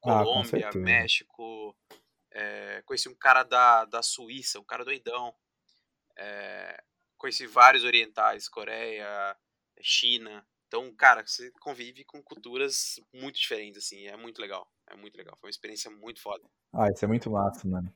Ah, 0.04 0.26
com 0.26 0.42
Colômbia, 0.42 0.42
certeza. 0.42 1.08
México, 1.12 1.76
é, 2.32 2.82
conheci 2.86 3.08
um 3.08 3.16
cara 3.16 3.42
da, 3.44 3.84
da 3.86 4.02
Suíça, 4.02 4.60
um 4.60 4.64
cara 4.64 4.84
doidão. 4.84 5.34
É, 6.18 6.82
conheci 7.18 7.46
vários 7.46 7.84
orientais, 7.84 8.48
Coreia, 8.48 9.36
China. 9.82 10.46
Então, 10.68 10.94
cara, 10.96 11.26
você 11.26 11.50
convive 11.60 12.04
com 12.04 12.22
culturas 12.22 13.00
muito 13.14 13.38
diferentes, 13.38 13.84
assim, 13.84 14.06
é 14.08 14.16
muito 14.16 14.40
legal. 14.40 14.70
É 14.90 14.96
muito 14.96 15.16
legal. 15.16 15.36
Foi 15.36 15.48
uma 15.48 15.50
experiência 15.50 15.90
muito 15.90 16.20
foda. 16.20 16.42
Ah, 16.72 16.88
isso 16.90 17.04
é 17.04 17.08
muito 17.08 17.30
massa, 17.30 17.66
mano. 17.68 17.92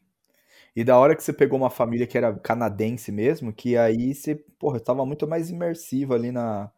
E 0.74 0.84
da 0.84 0.98
hora 0.98 1.14
que 1.16 1.22
você 1.22 1.32
pegou 1.32 1.58
uma 1.58 1.70
família 1.70 2.06
que 2.06 2.16
era 2.16 2.34
canadense 2.38 3.12
mesmo, 3.12 3.52
que 3.52 3.76
aí 3.76 4.14
você, 4.14 4.36
porra, 4.58 4.78
estava 4.78 5.04
muito 5.04 5.26
mais 5.26 5.50
imersivo 5.50 6.14
ali 6.14 6.32
na, 6.32 6.70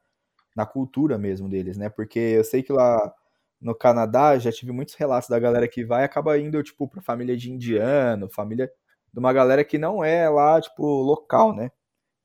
na 0.57 0.67
cultura 0.67 1.19
mesmo 1.19 1.49
deles, 1.49 1.77
né? 1.77 1.89
Porque 1.89 2.19
eu 2.19 2.45
sei 2.45 2.63
que 2.63 2.73
lá 2.73 3.15
no 3.61 3.75
Canadá 3.75 4.39
já 4.39 4.53
tive 4.53 4.73
muitos 4.73 4.95
relatos 4.95 5.29
da 5.29 5.39
galera 5.39 5.69
que 5.69 5.85
vai 5.85 6.03
e 6.03 6.05
acaba 6.05 6.39
indo, 6.39 6.63
tipo, 6.63 6.89
pra 6.89 7.03
família 7.03 7.37
de 7.37 7.51
indiano, 7.53 8.29
família 8.31 8.71
de 9.13 9.19
uma 9.19 9.33
galera 9.33 9.65
que 9.65 9.79
não 9.79 10.05
é 10.05 10.29
lá, 10.29 10.61
tipo, 10.61 10.85
local, 10.85 11.55
né? 11.55 11.71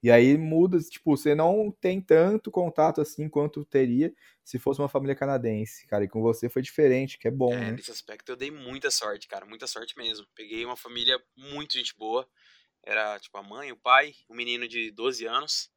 E 0.01 0.09
aí 0.09 0.37
muda, 0.37 0.79
tipo, 0.79 1.15
você 1.15 1.35
não 1.35 1.71
tem 1.71 1.99
tanto 2.01 2.49
contato 2.49 3.01
assim 3.01 3.27
quanto 3.27 3.65
teria 3.65 4.13
se 4.43 4.57
fosse 4.57 4.79
uma 4.79 4.87
família 4.89 5.15
canadense, 5.15 5.85
cara. 5.87 6.05
E 6.05 6.07
com 6.09 6.21
você 6.21 6.47
foi 6.49 6.61
diferente, 6.61 7.17
que 7.17 7.27
é 7.27 7.31
bom, 7.31 7.53
É, 7.53 7.59
né? 7.59 7.71
nesse 7.71 7.91
aspecto 7.91 8.31
eu 8.31 8.35
dei 8.37 8.49
muita 8.49 8.89
sorte, 8.89 9.27
cara, 9.27 9.45
muita 9.45 9.67
sorte 9.67 9.97
mesmo. 9.97 10.25
Peguei 10.33 10.65
uma 10.65 10.77
família 10.77 11.21
muito 11.35 11.73
gente 11.73 11.95
boa. 11.97 12.27
Era, 12.83 13.19
tipo, 13.19 13.37
a 13.37 13.43
mãe, 13.43 13.71
o 13.71 13.77
pai, 13.77 14.15
um 14.29 14.35
menino 14.35 14.67
de 14.67 14.89
12 14.91 15.25
anos. 15.25 15.69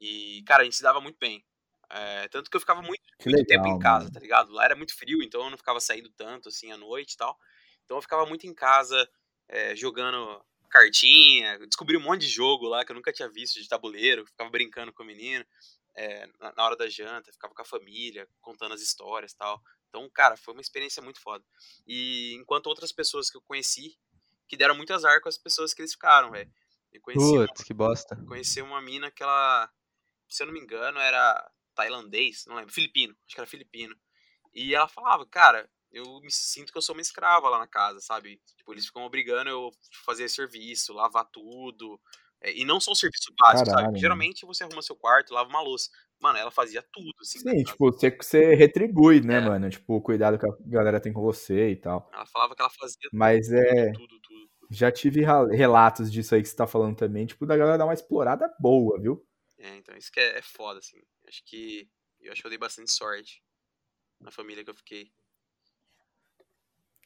E, 0.00 0.42
cara, 0.46 0.62
a 0.62 0.64
gente 0.64 0.76
se 0.76 0.82
dava 0.82 1.00
muito 1.00 1.18
bem. 1.18 1.44
É, 1.90 2.28
tanto 2.28 2.50
que 2.50 2.56
eu 2.56 2.60
ficava 2.60 2.80
muito, 2.82 3.02
muito 3.26 3.44
tempo 3.46 3.64
legal, 3.64 3.76
em 3.76 3.78
casa, 3.78 4.04
mano. 4.04 4.12
tá 4.12 4.20
ligado? 4.20 4.52
Lá 4.52 4.64
era 4.64 4.76
muito 4.76 4.96
frio, 4.96 5.22
então 5.22 5.44
eu 5.44 5.50
não 5.50 5.58
ficava 5.58 5.80
saindo 5.80 6.08
tanto, 6.10 6.48
assim, 6.48 6.72
à 6.72 6.76
noite 6.76 7.12
e 7.12 7.16
tal. 7.16 7.36
Então 7.84 7.98
eu 7.98 8.02
ficava 8.02 8.24
muito 8.26 8.46
em 8.46 8.54
casa, 8.54 9.08
é, 9.48 9.74
jogando 9.76 10.42
cartinha. 10.70 11.58
Descobri 11.66 11.96
um 11.96 12.00
monte 12.00 12.22
de 12.22 12.28
jogo 12.28 12.66
lá 12.66 12.84
que 12.84 12.92
eu 12.92 12.96
nunca 12.96 13.12
tinha 13.12 13.28
visto 13.28 13.60
de 13.60 13.68
tabuleiro. 13.68 14.26
Ficava 14.26 14.48
brincando 14.48 14.92
com 14.92 15.02
o 15.02 15.06
menino 15.06 15.44
é, 15.94 16.26
na, 16.38 16.64
hora 16.64 16.76
da 16.76 16.88
janta, 16.88 17.32
ficava 17.32 17.54
com 17.54 17.62
a 17.62 17.64
família, 17.64 18.28
contando 18.40 18.74
as 18.74 18.80
histórias 18.80 19.32
e 19.32 19.36
tal. 19.36 19.62
Então, 19.88 20.08
cara, 20.10 20.36
foi 20.36 20.54
uma 20.54 20.60
experiência 20.60 21.02
muito 21.02 21.20
foda. 21.20 21.44
E 21.86 22.34
enquanto 22.34 22.68
outras 22.68 22.92
pessoas 22.92 23.28
que 23.28 23.36
eu 23.36 23.42
conheci, 23.42 23.98
que 24.46 24.56
deram 24.56 24.74
muito 24.74 24.94
azar 24.94 25.20
com 25.20 25.28
as 25.28 25.36
pessoas 25.36 25.74
que 25.74 25.82
eles 25.82 25.92
ficaram, 25.92 26.30
velho. 26.30 26.50
Putz, 27.46 27.64
que 27.64 27.74
bosta. 27.74 28.16
conheci 28.26 28.62
uma 28.62 28.80
mina 28.80 29.10
que 29.10 29.22
ela, 29.22 29.70
se 30.28 30.42
eu 30.42 30.46
não 30.46 30.52
me 30.52 30.60
engano, 30.60 30.98
era 30.98 31.50
tailandês, 31.74 32.46
não 32.46 32.56
lembro, 32.56 32.72
filipino, 32.72 33.16
acho 33.26 33.34
que 33.34 33.40
era 33.40 33.48
filipino. 33.48 33.96
E 34.52 34.74
ela 34.74 34.88
falava, 34.88 35.24
cara, 35.24 35.70
eu 35.92 36.20
me 36.20 36.30
sinto 36.30 36.72
que 36.72 36.78
eu 36.78 36.82
sou 36.82 36.94
uma 36.94 37.02
escrava 37.02 37.48
lá 37.48 37.58
na 37.58 37.66
casa, 37.66 38.00
sabe? 38.00 38.40
Tipo, 38.56 38.72
eles 38.72 38.86
ficam 38.86 39.02
obrigando 39.04 39.50
eu 39.50 39.68
a 39.68 40.04
fazer 40.04 40.28
serviço, 40.28 40.92
lavar 40.92 41.24
tudo. 41.32 42.00
É, 42.42 42.52
e 42.52 42.64
não 42.64 42.80
só 42.80 42.92
o 42.92 42.94
serviço 42.96 43.32
básico, 43.38 43.68
Caralho, 43.70 43.86
sabe? 43.88 43.98
Geralmente 43.98 44.46
você 44.46 44.64
arruma 44.64 44.82
seu 44.82 44.96
quarto, 44.96 45.34
lava 45.34 45.48
uma 45.50 45.60
louça. 45.60 45.90
Mano, 46.20 46.38
ela 46.38 46.50
fazia 46.50 46.82
tudo, 46.92 47.12
assim. 47.20 47.38
na 47.44 47.52
Sim, 47.52 47.64
tipo, 47.64 47.92
você, 47.92 48.10
você 48.10 48.54
retribui, 48.54 49.20
né, 49.20 49.36
É. 49.36 49.40
mano? 49.40 49.68
Tipo, 49.70 49.96
o 49.96 50.02
cuidado 50.02 50.38
que 50.38 50.46
a 50.46 50.50
galera 50.66 51.00
tem 51.00 51.12
com 51.12 51.20
você 51.22 51.70
e 51.70 51.76
tal. 51.76 52.08
Ela 52.12 52.26
falava 52.26 52.54
que 52.54 52.62
ela 52.62 52.70
fazia 52.70 53.08
Mas 53.12 53.50
é. 53.52 53.92
tudo, 53.92 54.06
tudo, 54.08 54.20
tudo. 54.20 54.50
Já 54.70 54.90
tive 54.92 55.22
relatos 55.50 56.10
disso 56.12 56.34
aí 56.34 56.42
que 56.42 56.48
você 56.48 56.56
tá 56.56 56.66
falando 56.66 56.96
também, 56.96 57.26
tipo, 57.26 57.44
da 57.44 57.56
galera 57.56 57.76
dar 57.76 57.84
uma 57.86 57.94
explorada 57.94 58.48
boa, 58.60 59.00
viu? 59.00 59.26
É, 59.58 59.76
então 59.76 59.96
isso 59.96 60.12
que 60.12 60.20
é, 60.20 60.38
é 60.38 60.42
foda, 60.42 60.78
assim. 60.78 60.98
Acho 61.26 61.42
que. 61.44 61.88
Eu 62.20 62.32
acho 62.32 62.40
que 62.40 62.46
eu 62.46 62.50
dei 62.50 62.58
bastante 62.58 62.90
sorte 62.92 63.42
na 64.20 64.30
família 64.30 64.62
que 64.64 64.70
eu 64.70 64.74
fiquei. 64.74 65.10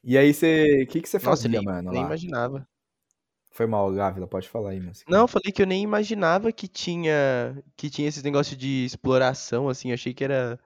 E 0.04 0.18
aí 0.18 0.34
você. 0.34 0.82
O 0.82 0.86
que, 0.86 1.00
que 1.00 1.08
você 1.08 1.18
Nossa, 1.18 1.42
fazia, 1.42 1.58
nem, 1.58 1.64
mano? 1.64 1.90
nem 1.90 2.00
Lá? 2.00 2.06
imaginava. 2.06 2.68
Foi 3.50 3.66
mal, 3.66 3.90
Gávila, 3.92 4.26
pode 4.26 4.48
falar 4.48 4.70
aí, 4.70 4.80
mas. 4.80 5.04
Não, 5.08 5.28
falei 5.28 5.52
que 5.52 5.62
eu 5.62 5.66
nem 5.66 5.82
imaginava 5.82 6.52
que 6.52 6.68
tinha 6.68 7.62
que 7.76 7.88
tinha 7.88 8.08
esses 8.08 8.22
negócios 8.22 8.56
de 8.58 8.84
exploração, 8.84 9.68
assim. 9.68 9.92
Achei 9.92 10.12
que 10.12 10.24
era 10.24 10.58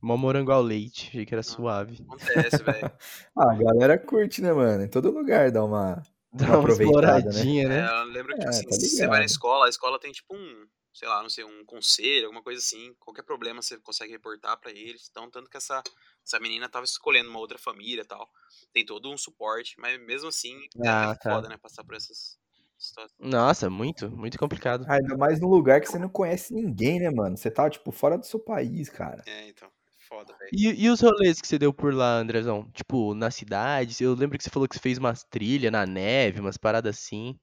mó 0.00 0.16
morango 0.16 0.52
ao 0.52 0.62
leite. 0.62 1.08
Achei 1.08 1.26
que 1.26 1.34
era 1.34 1.42
suave. 1.42 1.98
Acontece, 2.06 2.62
velho. 2.62 2.90
Ah, 3.38 3.52
a 3.52 3.54
galera 3.54 3.98
curte, 3.98 4.40
né, 4.40 4.52
mano? 4.52 4.84
Em 4.84 4.88
todo 4.88 5.10
lugar 5.10 5.50
dá 5.50 5.64
uma. 5.64 6.02
Dá 6.32 6.46
uma 6.46 6.58
aproveitada, 6.58 7.06
né? 7.06 7.18
exploradinha, 7.18 7.68
né? 7.68 7.80
É, 7.80 8.00
eu 8.00 8.04
lembro 8.04 8.34
que 8.34 8.42
É, 8.44 8.48
assim, 8.48 8.64
tá 8.64 8.76
você 8.76 9.06
vai 9.06 9.18
na 9.20 9.24
escola, 9.24 9.66
a 9.66 9.68
escola 9.68 9.98
tem 9.98 10.12
tipo 10.12 10.34
um, 10.34 10.66
sei 10.96 11.08
lá, 11.08 11.22
não 11.22 11.28
sei, 11.30 11.44
um 11.44 11.64
conselho, 11.64 12.26
alguma 12.26 12.42
coisa 12.42 12.58
assim. 12.60 12.94
Qualquer 13.00 13.22
problema 13.22 13.62
você 13.62 13.78
consegue 13.78 14.12
reportar 14.12 14.58
pra 14.58 14.70
eles. 14.70 15.08
Então, 15.10 15.30
tanto 15.30 15.50
que 15.50 15.56
essa, 15.56 15.82
essa 16.24 16.40
menina 16.40 16.68
tava 16.68 16.84
escolhendo 16.84 17.30
uma 17.30 17.38
outra 17.38 17.58
família 17.58 18.02
e 18.02 18.06
tal. 18.06 18.30
Tem 18.72 18.84
todo 18.84 19.10
um 19.10 19.18
suporte, 19.18 19.78
mas 19.78 20.00
mesmo 20.00 20.28
assim 20.28 20.58
é, 20.82 20.88
Ah, 20.88 21.14
é 21.14 21.18
tá. 21.22 21.34
foda, 21.34 21.48
né? 21.48 21.56
Passar 21.58 21.84
por 21.84 21.94
essas 21.96 22.38
situações. 22.78 23.16
Nossa, 23.18 23.68
muito, 23.70 24.10
muito 24.10 24.38
complicado. 24.38 24.84
Ah, 24.88 24.94
Ainda 24.94 25.16
mais 25.18 25.38
num 25.40 25.48
lugar 25.48 25.80
que 25.80 25.86
você 25.88 25.98
não 25.98 26.08
conhece 26.08 26.52
ninguém, 26.54 26.98
né, 27.00 27.10
mano? 27.10 27.36
Você 27.36 27.50
tá, 27.50 27.68
tipo, 27.68 27.90
fora 27.92 28.16
do 28.18 28.24
seu 28.26 28.38
país, 28.40 28.88
cara. 28.88 29.26
É, 29.26 29.48
então, 29.48 29.68
é 29.68 29.92
foda, 30.08 30.34
velho. 30.38 30.52
E, 30.52 30.84
e 30.84 30.90
os 30.90 31.00
rolês 31.00 31.40
que 31.40 31.46
você 31.48 31.58
deu 31.58 31.72
por 31.74 31.92
lá, 31.94 32.18
Andrezão? 32.18 32.70
Tipo, 32.72 33.14
na 33.14 33.30
cidade? 33.30 34.02
Eu 34.02 34.14
lembro 34.14 34.38
que 34.38 34.44
você 34.44 34.50
falou 34.50 34.68
que 34.68 34.76
você 34.76 34.80
fez 34.80 34.98
umas 34.98 35.24
trilhas 35.24 35.72
na 35.72 35.84
neve, 35.86 36.40
umas 36.40 36.56
paradas 36.56 36.96
assim. 36.96 37.38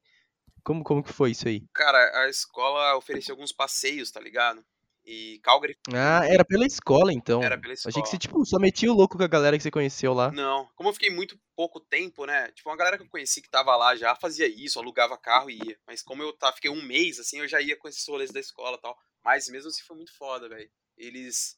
Como, 0.64 0.84
como 0.84 1.03
que 1.03 1.11
foi 1.14 1.32
isso 1.32 1.47
aí? 1.47 1.64
Cara, 1.74 2.24
a 2.24 2.30
escola 2.30 2.95
oferecia 2.95 3.34
alguns 3.34 3.51
passeios, 3.51 4.11
tá 4.11 4.20
ligado? 4.20 4.64
E 5.05 5.39
Calgary 5.43 5.78
Ah, 5.93 6.26
era 6.26 6.45
pela 6.45 6.66
escola, 6.66 7.11
então. 7.11 7.43
era 7.43 7.57
pela 7.59 7.74
Achei 7.74 8.01
que 8.01 8.07
você, 8.07 8.16
escola. 8.16 8.20
tipo, 8.20 8.45
só 8.45 8.57
metia 8.57 8.89
o 8.91 8.95
louco 8.95 9.18
com 9.18 9.24
a 9.24 9.28
galera 9.28 9.57
que 9.57 9.64
você 9.64 9.70
conheceu 9.72 10.14
lá. 10.14 10.32
Não, 10.32 10.70
como 10.76 10.88
eu 10.89 10.93
fiquei 10.93 11.09
muito 11.09 11.38
pouco 11.55 11.80
tempo, 11.82 12.26
né? 12.26 12.49
Tipo, 12.53 12.70
uma 12.70 12.78
galera 12.78 12.97
que 12.97 13.03
eu 13.03 13.09
conheci 13.09 13.41
que 13.41 13.49
tava 13.49 13.76
lá 13.76 13.95
já 13.97 14.16
fazia 14.16 14.47
isso, 14.47 14.80
alugava 14.80 15.18
carro 15.18 15.49
e 15.49 15.57
ia. 15.61 15.78
Mas 15.86 16.01
como 16.01 16.24
eu 16.24 16.32
tá, 16.32 16.53
fiquei 16.53 16.72
um 16.72 16.82
mês, 16.82 17.20
assim, 17.20 17.39
eu 17.39 17.47
já 17.47 17.59
ia 17.61 17.76
com 17.76 17.89
esses 17.89 18.07
rolês 18.07 18.32
da 18.32 18.39
escola 18.39 18.78
e 18.78 18.82
tal. 18.82 18.97
Mas 19.22 19.49
mesmo 19.49 19.70
assim 19.70 19.84
foi 19.84 19.97
muito 19.97 20.16
foda, 20.16 20.47
velho. 20.47 20.70
Eles 20.97 21.57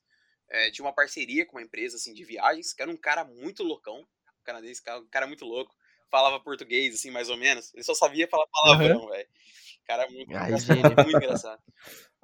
é, 0.50 0.72
tinham 0.72 0.88
uma 0.88 0.94
parceria 0.96 1.46
com 1.46 1.58
uma 1.58 1.62
empresa, 1.64 1.98
assim, 1.98 2.14
de 2.14 2.24
viagens, 2.26 2.74
que 2.74 2.82
era 2.82 2.90
um 2.90 2.98
cara 2.98 3.24
muito 3.24 3.62
loucão, 3.64 4.00
um 4.00 4.44
canadense, 4.44 4.82
um 5.00 5.08
cara 5.08 5.28
muito 5.28 5.46
louco. 5.46 5.76
Falava 6.10 6.40
português, 6.40 6.96
assim, 6.96 7.12
mais 7.12 7.30
ou 7.30 7.38
menos. 7.38 7.74
Ele 7.74 7.84
só 7.84 7.94
sabia 7.94 8.28
falar 8.28 8.46
palavrão, 8.48 9.08
velho. 9.10 9.28
Cara 9.86 10.10
muito, 10.10 10.36
Ai, 10.36 10.46
engraçado, 10.48 10.76
gênio. 10.78 10.96
muito 10.96 11.18
engraçado. 11.18 11.62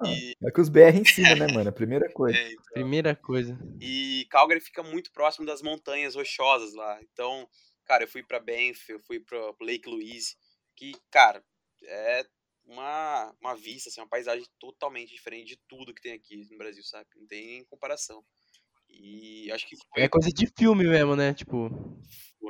E, 0.04 0.34
É 0.44 0.50
que 0.50 0.60
os 0.60 0.68
BR 0.68 0.96
em 0.98 1.04
cima, 1.04 1.34
né, 1.36 1.46
mano? 1.52 1.68
A 1.68 1.72
primeira 1.72 2.10
coisa. 2.12 2.36
é, 2.36 2.50
então, 2.52 2.64
Primeira 2.72 3.14
coisa. 3.14 3.56
e 3.80 4.26
Calgary 4.30 4.60
fica 4.60 4.82
muito 4.82 5.12
próximo 5.12 5.46
das 5.46 5.62
montanhas 5.62 6.14
rochosas 6.16 6.74
lá. 6.74 7.00
Então, 7.02 7.48
cara, 7.84 8.02
eu 8.04 8.08
fui 8.08 8.22
pra 8.24 8.40
Banff, 8.40 8.90
eu 8.90 8.98
fui 9.00 9.20
pra 9.20 9.38
Lake 9.60 9.88
Louise, 9.88 10.34
que, 10.74 10.92
cara, 11.10 11.44
é 11.84 12.24
uma, 12.64 13.32
uma 13.40 13.54
vista, 13.54 13.90
assim, 13.90 14.00
uma 14.00 14.08
paisagem 14.08 14.44
totalmente 14.58 15.12
diferente 15.14 15.48
de 15.50 15.60
tudo 15.68 15.94
que 15.94 16.02
tem 16.02 16.14
aqui 16.14 16.36
no 16.50 16.58
Brasil, 16.58 16.82
sabe? 16.82 17.06
Não 17.16 17.26
tem 17.28 17.64
comparação. 17.66 18.24
E 18.88 19.50
acho 19.52 19.68
que 19.68 19.76
foi 19.76 20.02
É 20.02 20.08
coisa 20.08 20.28
de 20.30 20.48
filme 20.58 20.84
mesmo, 20.84 21.14
né? 21.14 21.32
Tipo, 21.32 21.70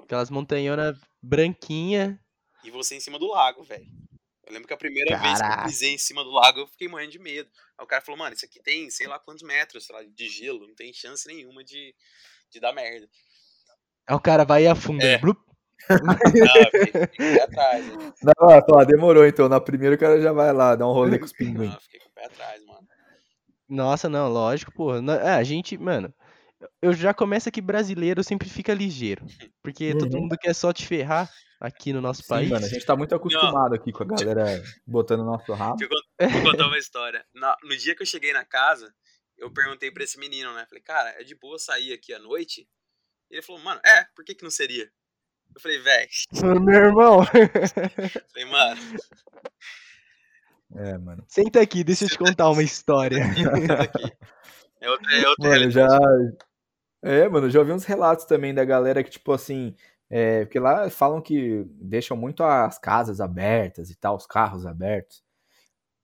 aquelas 0.03 0.31
montanhonas 0.31 0.99
branquinha. 1.23 2.21
E 2.65 2.71
você 2.71 2.97
em 2.97 3.01
cima 3.01 3.19
do 3.19 3.29
lago, 3.29 3.63
velho. 3.63 3.87
Eu 4.45 4.53
lembro 4.53 4.67
que 4.67 4.75
a 4.75 4.79
primeira 4.79 5.17
vez 5.17 5.39
que 5.39 5.45
eu 5.45 5.49
Caraca. 5.49 5.69
pisei 5.69 5.95
em 5.95 5.99
cima 5.99 6.25
do 6.25 6.31
lago, 6.31 6.61
eu 6.61 6.67
fiquei 6.67 6.89
morrendo 6.89 7.13
de 7.13 7.19
medo. 7.19 7.49
Aí 7.79 7.85
o 7.85 7.87
cara 7.87 8.03
falou, 8.03 8.19
mano, 8.19 8.35
isso 8.35 8.45
aqui 8.45 8.61
tem 8.61 8.91
sei 8.91 9.07
lá 9.07 9.19
quantos 9.19 9.43
metros, 9.43 9.87
sei 9.87 9.95
lá, 9.95 10.03
de 10.03 10.29
gelo, 10.29 10.67
não 10.67 10.75
tem 10.75 10.93
chance 10.93 11.27
nenhuma 11.29 11.63
de, 11.63 11.95
de 12.51 12.61
dar 12.61 12.73
merda. 12.73 13.09
Aí 14.07 14.17
o 14.17 14.21
cara 14.21 14.45
vai 14.45 14.65
e 14.65 14.67
afunda. 14.67 15.05
É. 15.05 15.19
blup. 15.19 15.39
Não, 15.89 16.15
eu 16.15 16.83
fiquei, 16.83 17.07
fiquei 17.07 17.41
atrás, 17.41 17.87
né? 17.87 18.13
Não, 18.23 18.63
ó, 18.71 18.85
demorou 18.85 19.27
então. 19.27 19.49
Na 19.49 19.61
primeira 19.61 19.97
o 19.97 19.99
cara 19.99 20.21
já 20.21 20.33
vai 20.33 20.53
lá, 20.53 20.77
dá 20.77 20.87
um 20.87 20.93
rolê 20.93 21.19
com 21.19 21.25
os 21.25 21.33
pinguins. 21.33 21.71
Não, 21.71 21.81
fiquei 21.81 22.01
com 22.01 22.09
o 22.09 22.13
pé 22.13 22.27
atrás, 22.27 22.65
mano. 22.65 22.87
Nossa, 23.69 24.09
não, 24.09 24.29
lógico, 24.29 24.73
porra. 24.73 25.01
É, 25.23 25.31
a 25.31 25.43
gente, 25.43 25.77
mano, 25.79 26.13
eu 26.81 26.93
já 26.93 27.13
começo 27.15 27.51
que 27.51 27.61
brasileiro 27.61 28.23
sempre 28.23 28.49
fica 28.49 28.73
ligeiro. 28.75 29.25
Porque 29.63 29.95
todo 29.95 30.15
Uhum. 30.15 30.23
mundo 30.23 30.37
quer 30.39 30.55
só 30.55 30.73
te 30.73 30.87
ferrar 30.87 31.31
aqui 31.61 31.93
no 31.93 32.01
nosso 32.01 32.23
Sim, 32.23 32.29
país. 32.29 32.51
mano, 32.51 32.67
a 32.67 32.69
gente 32.69 32.85
tá 32.85 32.97
muito 32.97 33.15
acostumado 33.15 33.75
aqui 33.75 33.93
com 33.93 34.03
a 34.03 34.07
galera 34.07 34.63
botando 34.87 35.21
o 35.21 35.25
nosso 35.25 35.53
rabo. 35.55 35.77
Deixa 35.79 35.95
eu 36.21 36.31
vou 36.43 36.51
contar 36.51 36.67
uma 36.67 36.79
história. 36.79 37.25
Na- 37.35 37.57
no 37.63 37.77
dia 37.77 37.95
que 37.95 38.03
eu 38.03 38.07
cheguei 38.07 38.33
na 38.33 38.45
casa, 38.45 38.93
eu 39.39 39.53
perguntei 39.53 39.91
pra 39.91 40.03
esse 40.05 40.19
menino, 40.19 40.53
né? 40.55 40.67
Falei, 40.69 40.83
cara, 40.83 41.11
é 41.21 41.25
de 41.25 41.35
boa 41.37 41.59
sair 41.59 41.93
aqui 41.93 42.13
à 42.13 42.19
noite? 42.19 42.69
Ele 43.31 43.43
falou, 43.43 43.63
mano, 43.63 43.81
é, 43.85 44.05
por 44.15 44.25
que 44.25 44.35
que 44.35 44.43
não 44.45 44.51
seria? 44.51 44.91
Eu 45.55 45.61
falei, 45.61 45.79
véi, 45.79 46.09
Meu 46.61 46.75
irmão, 46.75 47.21
falei, 48.33 48.45
mano, 48.51 48.81
É, 50.75 50.99
mano. 50.99 51.25
senta 51.29 51.61
aqui, 51.61 51.85
deixa 51.85 52.05
eu 52.05 52.09
te 52.09 52.19
contar 52.19 52.49
uma 52.51 52.63
história. 52.63 53.19
senta 53.35 53.83
aqui. 53.83 54.13
É 54.81 54.91
outra, 54.91 55.13
é 55.13 55.29
outra 55.29 55.49
Mano, 55.51 55.71
já. 55.71 55.87
É, 57.03 57.29
mano, 57.29 57.51
já 57.51 57.59
ouvi 57.61 57.73
uns 57.73 57.85
relatos 57.85 58.25
também 58.25 58.55
da 58.55 58.65
galera 58.65 59.03
que, 59.03 59.11
tipo 59.11 59.33
assim. 59.33 59.75
É, 60.09 60.45
porque 60.45 60.59
lá 60.61 60.89
falam 60.91 61.23
que 61.23 61.65
deixam 61.81 62.17
muito 62.17 62.43
as 62.45 62.79
casas 62.79 63.19
abertas 63.21 63.91
e 63.91 63.95
tal, 63.97 64.15
os 64.17 64.27
carros 64.27 64.67
abertos. 64.67 65.23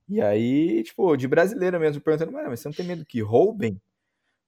E 0.08 0.20
aí, 0.22 0.82
tipo, 0.84 1.16
de 1.16 1.28
brasileiro 1.28 1.80
mesmo, 1.80 2.02
perguntando, 2.02 2.32
"Mano, 2.32 2.48
mas 2.50 2.60
você 2.60 2.68
não 2.68 2.74
tem 2.74 2.86
medo 2.86 3.04
que 3.06 3.20
roubem? 3.22 3.80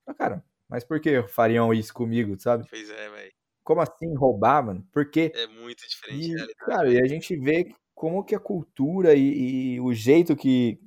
Ah, 0.07 0.15
cara, 0.15 0.45
mas 0.69 0.85
por 0.85 1.01
que 1.01 1.23
fariam 1.29 1.73
isso 1.75 1.95
comigo, 1.95 2.39
sabe? 2.41 2.67
Pois 2.71 2.91
é, 2.91 3.11
velho. 3.11 3.33
Como 3.65 3.81
assim 3.81 4.15
roubar, 4.17 4.65
mano? 4.65 4.87
Por 4.93 5.11
quê? 5.11 5.33
É 5.35 5.47
muito 5.47 5.89
diferente 5.89 6.33
E, 6.33 6.55
cara, 6.57 6.93
e 6.93 7.01
a 7.01 7.07
gente 7.07 7.37
vê 7.37 7.73
como 7.95 8.25
que 8.25 8.35
a 8.35 8.41
cultura 8.41 9.15
e, 9.15 9.75
e 9.77 9.81
o 9.81 9.93
jeito 9.95 10.37
que 10.37 10.81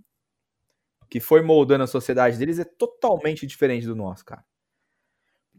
que 1.10 1.20
foi 1.20 1.42
moldando 1.42 1.84
a 1.84 1.88
sociedade 1.88 2.38
deles 2.38 2.60
é 2.60 2.64
totalmente 2.66 3.46
diferente 3.46 3.86
do 3.86 3.96
nosso, 3.96 4.26
cara. 4.26 4.44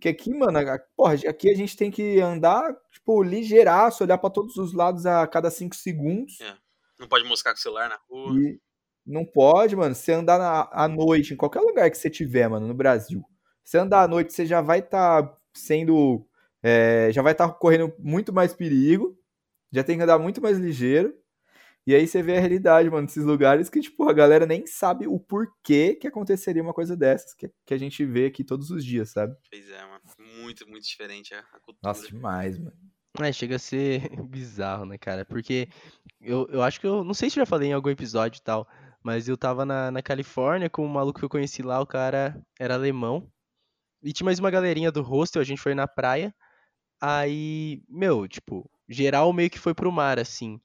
Porque 0.04 0.08
aqui, 0.10 0.34
mano, 0.34 0.58
porra, 0.94 1.14
aqui 1.14 1.48
a 1.48 1.56
gente 1.56 1.74
tem 1.74 1.90
que 1.90 2.20
andar, 2.20 2.76
tipo, 2.92 3.22
ligeiraço, 3.22 4.04
olhar 4.04 4.18
para 4.18 4.28
todos 4.28 4.54
os 4.58 4.74
lados 4.74 5.06
a 5.06 5.26
cada 5.26 5.50
cinco 5.50 5.74
segundos. 5.74 6.38
É. 6.42 6.54
Não 7.00 7.08
pode 7.08 7.24
moscar 7.24 7.54
com 7.54 7.58
o 7.58 7.62
celular 7.62 7.88
na 7.88 7.98
rua. 8.06 8.38
E 8.38 8.60
não 9.06 9.24
pode, 9.24 9.74
mano. 9.74 9.94
Você 9.94 10.12
andar 10.12 10.38
na, 10.38 10.68
à 10.70 10.86
noite, 10.86 11.32
em 11.32 11.36
qualquer 11.38 11.60
lugar 11.60 11.90
que 11.90 11.96
você 11.96 12.10
tiver, 12.10 12.46
mano, 12.48 12.66
no 12.66 12.74
Brasil. 12.74 13.24
Você 13.64 13.78
andar 13.78 14.02
à 14.02 14.08
noite, 14.08 14.34
você 14.34 14.44
já 14.44 14.60
vai 14.60 14.80
estar 14.80 15.22
tá 15.22 15.38
sendo. 15.54 16.28
É, 16.62 17.08
já 17.10 17.22
vai 17.22 17.32
estar 17.32 17.48
tá 17.48 17.54
correndo 17.54 17.90
muito 17.98 18.30
mais 18.30 18.52
perigo. 18.52 19.18
Já 19.72 19.82
tem 19.82 19.96
que 19.96 20.02
andar 20.02 20.18
muito 20.18 20.42
mais 20.42 20.58
ligeiro. 20.58 21.14
E 21.86 21.94
aí 21.94 22.06
você 22.06 22.22
vê 22.22 22.36
a 22.36 22.40
realidade, 22.40 22.88
mano, 22.88 23.06
desses 23.06 23.24
lugares 23.24 23.68
que, 23.68 23.80
tipo, 23.80 24.08
a 24.08 24.12
galera 24.12 24.46
nem 24.46 24.66
sabe 24.66 25.06
o 25.06 25.20
porquê 25.20 25.94
que 25.94 26.06
aconteceria 26.06 26.62
uma 26.62 26.72
coisa 26.72 26.96
dessas, 26.96 27.34
que, 27.34 27.50
que 27.66 27.74
a 27.74 27.78
gente 27.78 28.04
vê 28.06 28.26
aqui 28.26 28.42
todos 28.42 28.70
os 28.70 28.82
dias, 28.84 29.10
sabe? 29.10 29.36
Pois 29.50 29.68
é, 29.68 29.82
mano. 29.82 30.00
Muito, 30.40 30.66
muito 30.68 30.84
diferente 30.84 31.34
a 31.34 31.42
cultura. 31.60 31.78
Nossa, 31.82 32.06
demais, 32.06 32.58
mano. 32.58 32.72
É, 33.20 33.32
chega 33.32 33.56
a 33.56 33.58
ser 33.58 34.08
bizarro, 34.28 34.86
né, 34.86 34.98
cara? 34.98 35.24
Porque 35.24 35.68
eu, 36.20 36.48
eu 36.50 36.62
acho 36.62 36.80
que 36.80 36.86
eu. 36.86 37.04
Não 37.04 37.14
sei 37.14 37.30
se 37.30 37.36
já 37.36 37.46
falei 37.46 37.68
em 37.68 37.72
algum 37.72 37.90
episódio 37.90 38.38
e 38.38 38.42
tal, 38.42 38.66
mas 39.02 39.28
eu 39.28 39.36
tava 39.36 39.64
na, 39.64 39.90
na 39.90 40.02
Califórnia 40.02 40.70
com 40.70 40.84
um 40.84 40.88
maluco 40.88 41.18
que 41.18 41.24
eu 41.24 41.28
conheci 41.28 41.62
lá, 41.62 41.80
o 41.80 41.86
cara 41.86 42.42
era 42.58 42.74
alemão. 42.74 43.30
E 44.02 44.12
tinha 44.12 44.24
mais 44.24 44.38
uma 44.38 44.50
galerinha 44.50 44.90
do 44.90 45.02
hostel, 45.02 45.40
a 45.40 45.44
gente 45.44 45.60
foi 45.60 45.74
na 45.74 45.86
praia. 45.86 46.34
Aí, 47.00 47.82
meu, 47.88 48.26
tipo, 48.26 48.68
geral 48.88 49.32
meio 49.32 49.50
que 49.50 49.58
foi 49.58 49.74
pro 49.74 49.92
mar, 49.92 50.18
assim. 50.18 50.60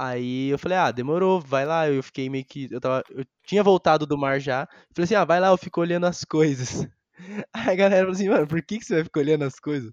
Aí 0.00 0.50
eu 0.50 0.58
falei, 0.60 0.78
ah, 0.78 0.92
demorou, 0.92 1.40
vai 1.40 1.66
lá. 1.66 1.90
Eu 1.90 2.00
fiquei 2.04 2.30
meio 2.30 2.44
que. 2.44 2.68
Eu, 2.70 2.80
tava, 2.80 3.02
eu 3.10 3.24
tinha 3.44 3.64
voltado 3.64 4.06
do 4.06 4.16
mar 4.16 4.38
já. 4.38 4.68
Falei 4.94 5.04
assim, 5.04 5.16
ah, 5.16 5.24
vai 5.24 5.40
lá, 5.40 5.48
eu 5.48 5.58
fico 5.58 5.80
olhando 5.80 6.06
as 6.06 6.24
coisas. 6.24 6.86
Aí 7.52 7.70
a 7.70 7.74
galera 7.74 8.02
falou 8.02 8.12
assim, 8.12 8.28
mano, 8.28 8.46
por 8.46 8.62
que, 8.62 8.78
que 8.78 8.84
você 8.84 8.94
vai 8.94 9.02
ficar 9.02 9.18
olhando 9.18 9.42
as 9.42 9.58
coisas? 9.58 9.90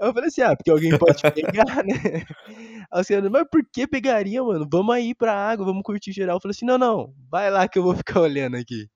Aí 0.00 0.08
eu 0.08 0.12
falei 0.12 0.26
assim, 0.26 0.42
ah, 0.42 0.56
porque 0.56 0.72
alguém 0.72 0.98
pode 0.98 1.22
pegar, 1.30 1.84
né? 1.84 2.24
Aí 2.92 3.00
os 3.00 3.06
caras, 3.06 3.30
mas 3.30 3.44
por 3.48 3.64
que 3.72 3.86
pegaria, 3.86 4.42
mano? 4.42 4.66
Vamos 4.68 4.92
aí 4.92 5.14
pra 5.14 5.32
água, 5.32 5.64
vamos 5.64 5.84
curtir 5.84 6.10
geral. 6.10 6.38
Eu 6.38 6.40
falei 6.40 6.50
assim, 6.50 6.66
não, 6.66 6.76
não, 6.76 7.14
vai 7.30 7.48
lá 7.48 7.68
que 7.68 7.78
eu 7.78 7.84
vou 7.84 7.94
ficar 7.94 8.22
olhando 8.22 8.56
aqui. 8.56 8.88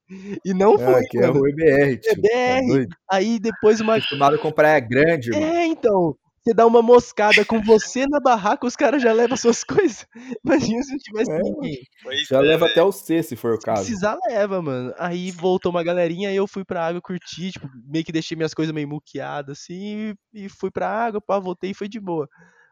E 0.44 0.52
não 0.52 0.74
é, 0.74 0.78
foi, 0.78 0.94
aqui 0.94 1.18
é 1.18 1.30
o 1.30 1.46
EBR, 1.46 2.00
tio. 2.00 2.12
EBR. 2.14 2.88
Tá 2.88 2.96
aí 3.12 3.38
depois 3.38 3.80
uma... 3.80 3.94
Acostumado 3.94 4.36
com 4.40 4.50
praia 4.50 4.80
grande, 4.80 5.30
mano. 5.30 5.44
É, 5.44 5.66
então. 5.66 6.16
Você 6.49 6.55
dá 6.55 6.66
uma 6.66 6.80
moscada 6.80 7.44
com 7.44 7.61
você 7.61 8.07
na 8.07 8.18
barraca, 8.18 8.66
os 8.66 8.74
caras 8.74 9.03
já 9.03 9.12
levam 9.12 9.36
suas 9.36 9.62
coisas. 9.62 10.07
Imagina 10.42 10.82
se 10.82 10.92
não 10.92 10.99
tivesse 10.99 11.30
é, 11.30 11.38
ninguém. 11.40 11.82
Já 12.26 12.38
é, 12.38 12.40
leva 12.40 12.64
até 12.64 12.82
o 12.82 12.90
C, 12.90 13.22
se 13.22 13.36
for 13.36 13.53
o 13.53 13.59
caso. 13.59 13.82
Se 13.82 13.88
precisar, 13.88 14.16
leva, 14.30 14.62
mano. 14.62 14.94
Aí 14.96 15.30
voltou 15.30 15.70
uma 15.70 15.84
galerinha, 15.84 16.30
aí 16.30 16.36
eu 16.36 16.46
fui 16.46 16.64
pra 16.64 16.86
água 16.86 17.03
curtir, 17.03 17.53
tipo, 17.53 17.68
meio 17.86 18.03
que 18.03 18.11
deixei 18.11 18.34
minhas 18.34 18.55
coisas 18.55 18.74
meio 18.74 18.88
muqueadas, 18.88 19.59
assim, 19.59 20.14
e 20.32 20.49
fui 20.49 20.70
pra 20.70 20.88
água, 20.88 21.20
pá, 21.20 21.38
voltei 21.38 21.72
e 21.72 21.74
foi 21.74 21.86
de 21.86 22.01
boa. 22.01 22.26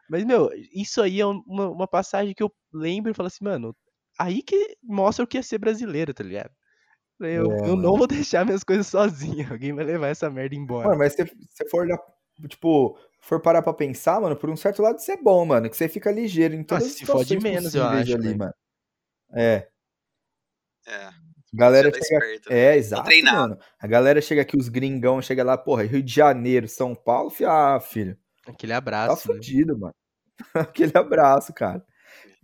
Mas, 0.09 0.25
meu, 0.25 0.49
isso 0.73 0.99
aí 0.99 1.21
é 1.21 1.25
uma, 1.27 1.69
uma 1.69 1.87
passagem 1.87 2.33
que 2.33 2.41
eu 2.41 2.51
lembro 2.73 3.11
e 3.11 3.13
falo 3.13 3.27
assim, 3.27 3.45
mano, 3.45 3.75
aí 4.17 4.41
que 4.41 4.75
mostra 4.81 5.23
o 5.23 5.27
que 5.27 5.37
é 5.37 5.41
ser 5.43 5.59
brasileiro, 5.59 6.15
tá 6.15 6.23
ligado? 6.23 6.49
Eu, 7.19 7.51
é, 7.51 7.69
eu 7.69 7.75
não 7.75 7.95
vou 7.95 8.07
deixar 8.25 8.43
minhas 8.43 8.63
coisas 8.63 8.87
sozinho. 8.87 9.51
Alguém 9.51 9.71
vai 9.71 9.85
levar 9.85 10.07
essa 10.07 10.31
merda 10.31 10.55
embora. 10.55 10.87
Mano, 10.87 10.97
mas 10.97 11.13
se 11.13 11.23
você 11.23 11.69
for 11.69 11.81
olhar, 11.81 11.97
tipo, 12.47 12.97
for 13.19 13.41
parar 13.41 13.61
pra 13.61 13.73
pensar, 13.73 14.21
mano, 14.21 14.35
por 14.35 14.49
um 14.49 14.55
certo 14.55 14.81
lado 14.81 14.99
isso 14.99 15.11
é 15.11 15.17
bom, 15.17 15.45
mano. 15.45 15.69
Que 15.69 15.77
você 15.77 15.87
fica 15.87 16.11
ligeiro 16.11 16.55
em 16.55 16.63
todas 16.63 16.83
ah, 16.83 16.87
as 16.87 16.93
se 16.93 17.05
fode 17.05 17.39
menos, 17.39 17.73
eu 17.73 17.83
acho. 17.83 18.15
Ali, 18.15 18.35
mano. 18.35 18.53
É. 19.33 19.67
É. 20.87 21.09
Galera 21.53 21.91
tá 21.91 21.97
chega... 21.97 22.25
Esperto, 22.25 22.49
né? 22.49 22.59
É, 22.59 22.77
exato, 22.77 23.09
mano. 23.23 23.57
A 23.79 23.87
galera 23.87 24.21
chega 24.21 24.41
aqui, 24.41 24.57
os 24.57 24.69
gringão, 24.69 25.21
chega 25.21 25.43
lá, 25.43 25.57
porra, 25.57 25.83
Rio 25.83 26.03
de 26.03 26.13
Janeiro, 26.13 26.67
São 26.67 26.93
Paulo, 26.93 27.31
ah, 27.45 27.79
filho. 27.79 28.17
Aquele 28.45 28.73
abraço. 28.73 29.27
Tá 29.27 29.33
fudido, 29.33 29.73
né? 29.73 29.79
mano. 29.79 29.95
Aquele 30.53 30.91
abraço, 30.95 31.53
cara. 31.53 31.83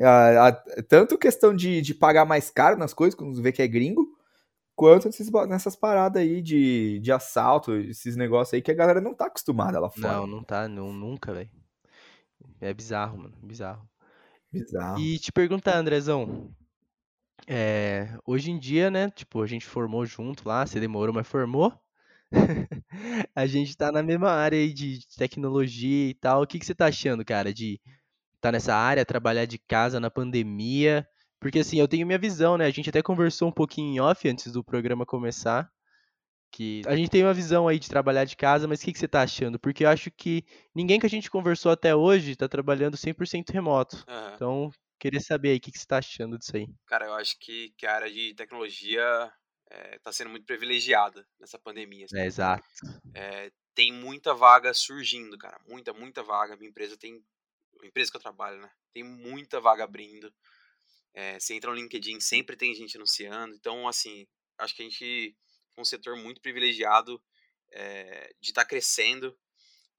A, 0.01 0.47
a, 0.47 0.51
tanto 0.87 1.17
questão 1.17 1.55
de, 1.55 1.81
de 1.81 1.93
pagar 1.93 2.25
mais 2.25 2.49
caro 2.49 2.77
nas 2.77 2.93
coisas, 2.93 3.15
quando 3.15 3.41
vê 3.41 3.51
que 3.51 3.61
é 3.61 3.67
gringo, 3.67 4.07
quanto 4.75 5.05
nesses, 5.05 5.29
nessas 5.47 5.75
paradas 5.75 6.21
aí 6.21 6.41
de, 6.41 6.99
de 6.99 7.11
assalto, 7.11 7.73
esses 7.75 8.15
negócios 8.15 8.53
aí 8.53 8.61
que 8.61 8.71
a 8.71 8.75
galera 8.75 9.01
não 9.01 9.13
tá 9.13 9.25
acostumada 9.25 9.79
lá 9.79 9.89
fora. 9.89 10.17
Não, 10.17 10.27
não 10.27 10.43
tá, 10.43 10.67
não, 10.67 10.91
nunca, 10.91 11.33
velho. 11.33 11.49
É 12.59 12.73
bizarro, 12.73 13.17
mano, 13.17 13.35
bizarro. 13.41 13.87
Bizarro. 14.51 14.99
E 14.99 15.17
te 15.17 15.31
perguntar, 15.31 15.77
Andrezão, 15.77 16.53
é, 17.47 18.17
hoje 18.25 18.51
em 18.51 18.59
dia, 18.59 18.89
né, 18.89 19.09
tipo, 19.09 19.41
a 19.41 19.47
gente 19.47 19.65
formou 19.65 20.05
junto 20.05 20.47
lá, 20.47 20.65
você 20.65 20.79
demorou, 20.79 21.13
mas 21.13 21.27
formou. 21.27 21.73
a 23.35 23.45
gente 23.45 23.77
tá 23.77 23.91
na 23.91 24.01
mesma 24.01 24.31
área 24.31 24.57
aí 24.57 24.73
de 24.73 25.05
tecnologia 25.17 26.09
e 26.09 26.13
tal. 26.13 26.41
O 26.41 26.47
que, 26.47 26.57
que 26.57 26.65
você 26.65 26.73
tá 26.73 26.87
achando, 26.87 27.23
cara, 27.23 27.53
de 27.53 27.79
estar 28.35 28.49
tá 28.49 28.51
nessa 28.51 28.75
área, 28.75 29.05
trabalhar 29.05 29.45
de 29.45 29.57
casa 29.57 29.99
na 29.99 30.09
pandemia? 30.09 31.07
Porque 31.43 31.59
assim, 31.59 31.77
eu 31.77 31.89
tenho 31.89 32.07
minha 32.07 32.17
visão, 32.17 32.57
né? 32.57 32.65
A 32.65 32.71
gente 32.71 32.89
até 32.89 33.01
conversou 33.01 33.49
um 33.49 33.51
pouquinho 33.51 33.93
em 33.93 33.99
off 33.99 34.29
antes 34.29 34.49
do 34.49 34.63
programa 34.63 35.05
começar. 35.05 35.69
Que 36.49 36.81
a 36.85 36.95
gente 36.95 37.09
tem 37.09 37.21
uma 37.21 37.33
visão 37.33 37.67
aí 37.67 37.77
de 37.77 37.89
trabalhar 37.89 38.23
de 38.23 38.37
casa, 38.37 38.65
mas 38.65 38.79
o 38.79 38.85
que, 38.85 38.93
que 38.93 38.99
você 38.99 39.09
tá 39.09 39.23
achando? 39.23 39.59
Porque 39.59 39.83
eu 39.83 39.89
acho 39.89 40.09
que 40.09 40.45
ninguém 40.73 41.01
que 41.01 41.05
a 41.05 41.09
gente 41.09 41.29
conversou 41.29 41.69
até 41.69 41.93
hoje 41.93 42.37
tá 42.37 42.47
trabalhando 42.47 42.95
100% 42.95 43.49
remoto. 43.51 43.97
Uhum. 44.07 44.35
Então, 44.35 44.71
queria 44.97 45.19
saber 45.19 45.49
aí 45.49 45.57
o 45.57 45.59
que, 45.59 45.69
que 45.69 45.79
você 45.79 45.85
tá 45.85 45.97
achando 45.97 46.37
disso 46.37 46.55
aí. 46.55 46.65
Cara, 46.87 47.07
eu 47.07 47.13
acho 47.15 47.37
que, 47.39 47.73
que 47.77 47.85
a 47.85 47.95
área 47.95 48.09
de 48.09 48.33
tecnologia 48.35 49.03
é, 49.69 49.99
tá 49.99 50.13
sendo 50.13 50.29
muito 50.29 50.45
privilegiada 50.45 51.27
nessa 51.41 51.59
pandemia. 51.59 52.05
Assim. 52.05 52.19
É, 52.19 52.25
exato. 52.25 52.63
É, 53.13 53.51
tem 53.75 53.91
muita 53.91 54.33
vaga 54.33 54.73
surgindo, 54.73 55.37
cara. 55.37 55.59
Muita, 55.67 55.91
muita 55.91 56.23
vaga. 56.23 56.55
Minha 56.55 56.69
empresa 56.69 56.95
tem. 56.95 57.21
A 57.81 57.85
empresa 57.85 58.11
que 58.11 58.15
eu 58.15 58.21
trabalho, 58.21 58.61
né? 58.61 58.71
Tem 58.93 59.03
muita 59.03 59.59
vaga 59.59 59.83
abrindo. 59.83 60.33
É, 61.13 61.39
você 61.39 61.53
entra 61.53 61.69
no 61.69 61.75
LinkedIn, 61.75 62.19
sempre 62.19 62.55
tem 62.57 62.73
gente 62.73 62.97
anunciando. 62.97 63.55
Então, 63.55 63.87
assim, 63.87 64.27
acho 64.57 64.75
que 64.75 64.81
a 64.81 64.85
gente 64.85 65.37
é 65.77 65.81
um 65.81 65.85
setor 65.85 66.15
muito 66.15 66.41
privilegiado 66.41 67.21
é, 67.71 68.33
de 68.39 68.49
estar 68.49 68.63
tá 68.63 68.67
crescendo 68.67 69.37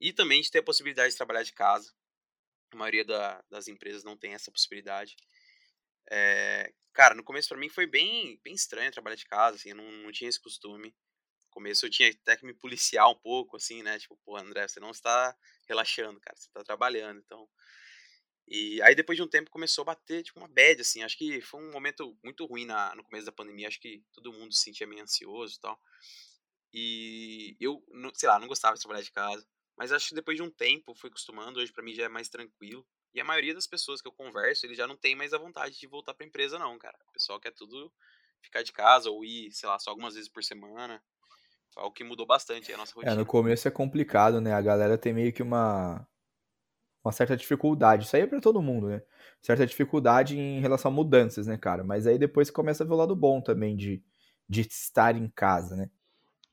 e 0.01 0.13
também 0.13 0.41
de 0.41 0.51
ter 0.51 0.59
a 0.59 0.63
possibilidade 0.65 1.13
de 1.13 1.17
trabalhar 1.17 1.43
de 1.43 1.53
casa. 1.53 1.93
A 2.73 2.77
maioria 2.77 3.05
da, 3.05 3.43
das 3.51 3.69
empresas 3.69 4.03
não 4.03 4.17
tem 4.17 4.35
essa 4.35 4.51
possibilidade. 4.51 5.17
É, 6.11 6.73
cara, 6.93 7.15
no 7.15 7.25
começo 7.25 7.49
para 7.49 7.59
mim 7.59 7.69
foi 7.69 7.87
bem, 7.87 8.41
bem 8.43 8.55
estranho 8.55 8.93
trabalhar 8.93 9.17
de 9.17 9.25
casa, 9.25 9.57
assim, 9.57 9.71
eu 9.71 9.77
não, 9.77 9.91
não 9.91 10.13
tinha 10.13 10.29
esse 10.29 10.41
costume. 10.41 10.89
No 10.89 11.51
começo 11.51 11.87
eu 11.87 11.91
tinha 11.91 12.11
até 12.11 12.37
que 12.37 12.45
me 12.45 12.55
policiar 12.55 13.09
um 13.09 13.15
pouco, 13.15 13.57
assim, 13.57 13.83
né? 13.83 13.99
Tipo, 13.99 14.19
pô, 14.25 14.37
André, 14.37 14.67
você 14.67 14.81
não 14.81 14.91
está 14.91 15.35
relaxando, 15.69 16.21
cara, 16.21 16.37
você 16.37 16.49
está 16.49 16.63
trabalhando, 16.65 17.21
então 17.21 17.49
e 18.47 18.81
aí 18.83 18.95
depois 18.95 19.17
de 19.17 19.23
um 19.23 19.29
tempo 19.29 19.51
começou 19.51 19.83
a 19.83 19.87
bater 19.87 20.23
tipo 20.23 20.39
uma 20.39 20.49
bad 20.49 20.81
assim, 20.81 21.03
acho 21.03 21.17
que 21.17 21.41
foi 21.41 21.61
um 21.61 21.73
momento 21.73 22.17
muito 22.23 22.45
ruim 22.45 22.67
na, 22.67 22.95
no 22.95 23.03
começo 23.03 23.27
da 23.27 23.33
pandemia, 23.33 23.69
acho 23.69 23.81
que 23.81 24.03
todo 24.13 24.33
mundo 24.33 24.53
se 24.53 24.63
sentia 24.63 24.87
meio 24.87 25.03
ansioso 25.03 25.57
e 25.57 25.61
tal. 25.61 25.81
E 26.73 27.57
eu, 27.61 27.83
sei 28.15 28.29
lá, 28.29 28.39
não 28.39 28.49
gostava 28.49 28.75
de 28.75 28.81
trabalhar 28.81 29.03
de 29.03 29.13
casa, 29.13 29.47
mas 29.77 29.93
acho 29.93 30.09
que 30.09 30.15
depois 30.15 30.37
de 30.37 30.43
um 30.43 30.51
tempo 30.51 30.95
fui 30.95 31.09
acostumando, 31.09 31.61
hoje 31.61 31.73
para 31.73 31.85
mim 31.85 31.95
já 31.95 32.05
é 32.05 32.09
mais 32.09 32.29
tranquilo. 32.29 32.87
E 33.15 33.21
a 33.21 33.25
maioria 33.25 33.55
das 33.55 33.67
pessoas 33.67 34.03
que 34.03 34.09
eu 34.09 34.13
converso, 34.13 34.67
eles 34.67 34.77
já 34.77 34.87
não 34.87 34.97
tem 34.97 35.15
mais 35.15 35.33
a 35.33 35.39
vontade 35.39 35.79
de 35.79 35.87
voltar 35.87 36.15
pra 36.15 36.27
empresa 36.27 36.59
não, 36.59 36.77
cara. 36.77 36.99
O 37.09 37.13
pessoal 37.13 37.39
quer 37.39 37.53
tudo 37.53 37.93
ficar 38.43 38.63
de 38.63 38.73
casa 38.73 39.09
ou 39.09 39.25
ir, 39.25 39.53
sei 39.53 39.69
lá, 39.69 39.79
só 39.79 39.91
algumas 39.91 40.15
vezes 40.15 40.29
por 40.29 40.43
semana. 40.43 41.01
Algo 41.77 41.95
que 41.95 42.05
mudou 42.05 42.27
bastante 42.27 42.73
a 42.73 42.77
nossa 42.77 42.93
rotina. 42.95 43.13
É, 43.13 43.17
no 43.17 43.27
começo 43.27 43.67
é 43.67 43.71
complicado, 43.71 44.41
né? 44.41 44.53
A 44.53 44.61
galera 44.61 44.99
tem 44.99 45.13
meio 45.13 45.33
que 45.33 45.43
uma 45.43 46.07
uma 47.05 47.13
certa 47.13 47.37
dificuldade. 47.37 48.07
Isso 48.07 48.17
aí 48.17 48.23
é 48.23 48.27
para 48.27 48.41
todo 48.41 48.63
mundo, 48.63 48.89
né? 48.89 49.03
Certa 49.43 49.67
dificuldade 49.67 50.39
em 50.39 50.61
relação 50.61 50.91
a 50.91 50.95
mudanças, 50.95 51.47
né, 51.47 51.59
cara? 51.59 51.85
Mas 51.85 52.07
aí 52.07 52.19
depois 52.19 52.51
começa 52.51 52.83
a 52.83 52.87
ver 52.87 52.95
o 52.95 52.97
lado 52.97 53.15
bom 53.15 53.41
também 53.41 53.77
de, 53.77 54.03
de 54.49 54.63
estar 54.63 55.17
em 55.17 55.29
casa, 55.29 55.77
né? 55.77 55.91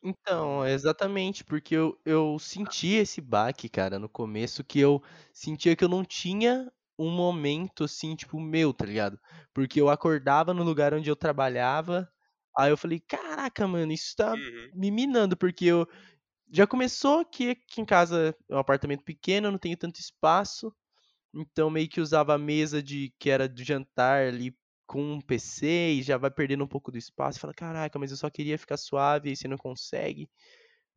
Então, 0.03 0.65
exatamente, 0.65 1.43
porque 1.43 1.75
eu, 1.75 1.97
eu 2.03 2.37
senti 2.39 2.93
esse 2.95 3.21
baque, 3.21 3.69
cara, 3.69 3.99
no 3.99 4.09
começo, 4.09 4.63
que 4.63 4.79
eu 4.79 5.01
sentia 5.31 5.75
que 5.75 5.83
eu 5.83 5.89
não 5.89 6.03
tinha 6.03 6.71
um 6.97 7.11
momento 7.11 7.83
assim, 7.83 8.15
tipo, 8.15 8.39
meu, 8.39 8.73
tá 8.73 8.85
ligado? 8.85 9.19
Porque 9.53 9.79
eu 9.79 9.89
acordava 9.89 10.53
no 10.53 10.63
lugar 10.63 10.93
onde 10.93 11.09
eu 11.09 11.15
trabalhava, 11.15 12.11
aí 12.57 12.71
eu 12.71 12.77
falei, 12.77 12.99
caraca, 12.99 13.67
mano, 13.67 13.91
isso 13.91 14.15
tá 14.15 14.33
uhum. 14.33 14.71
me 14.73 14.89
minando, 14.89 15.37
porque 15.37 15.65
eu, 15.65 15.87
já 16.51 16.67
começou 16.67 17.25
que 17.25 17.51
aqui 17.51 17.81
em 17.81 17.85
casa 17.85 18.35
é 18.49 18.55
um 18.55 18.59
apartamento 18.59 19.03
pequeno, 19.03 19.51
não 19.51 19.57
tenho 19.57 19.77
tanto 19.77 19.99
espaço. 19.99 20.73
Então 21.33 21.69
meio 21.69 21.89
que 21.89 22.01
usava 22.01 22.35
a 22.35 22.37
mesa 22.37 22.83
de 22.83 23.13
que 23.19 23.29
era 23.29 23.47
de 23.47 23.63
jantar 23.63 24.27
ali 24.27 24.55
com 24.85 25.01
um 25.13 25.21
PC 25.21 25.65
e 25.93 26.03
já 26.03 26.17
vai 26.17 26.29
perdendo 26.29 26.65
um 26.65 26.67
pouco 26.67 26.91
do 26.91 26.97
espaço. 26.97 27.39
Fala, 27.39 27.53
caraca, 27.53 27.97
mas 27.97 28.11
eu 28.11 28.17
só 28.17 28.29
queria 28.29 28.57
ficar 28.57 28.77
suave 28.77 29.31
e 29.31 29.35
você 29.35 29.47
não 29.47 29.57
consegue. 29.57 30.29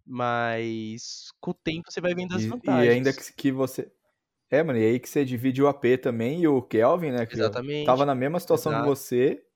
Mas 0.05 1.31
com 1.41 1.53
o 1.53 1.55
tempo 1.55 1.91
você 1.91 2.01
vai 2.01 2.15
vendo 2.15 2.35
as 2.35 2.45
vantagens. 2.45 2.87
E 2.87 2.91
ainda 2.91 3.13
que, 3.13 3.33
que 3.33 3.53
você. 3.53 3.91
É, 4.51 4.63
mano, 4.63 4.79
e 4.79 4.85
aí 4.85 5.01
que 5.01 5.09
você 5.09 5.25
divide 5.25 5.63
o 5.63 5.69
AP 5.69 5.85
também 6.03 6.43
e 6.43 6.49
o 6.49 6.61
Kelvin, 6.63 7.13
né? 7.13 7.25
Que 7.27 7.35
Exatamente. 7.35 7.87
Tava 7.87 8.05
na 8.05 8.15
mesma 8.15 8.41
situação 8.41 8.73
Exato. 8.73 8.85
que 8.85 8.89
você. 8.89 9.47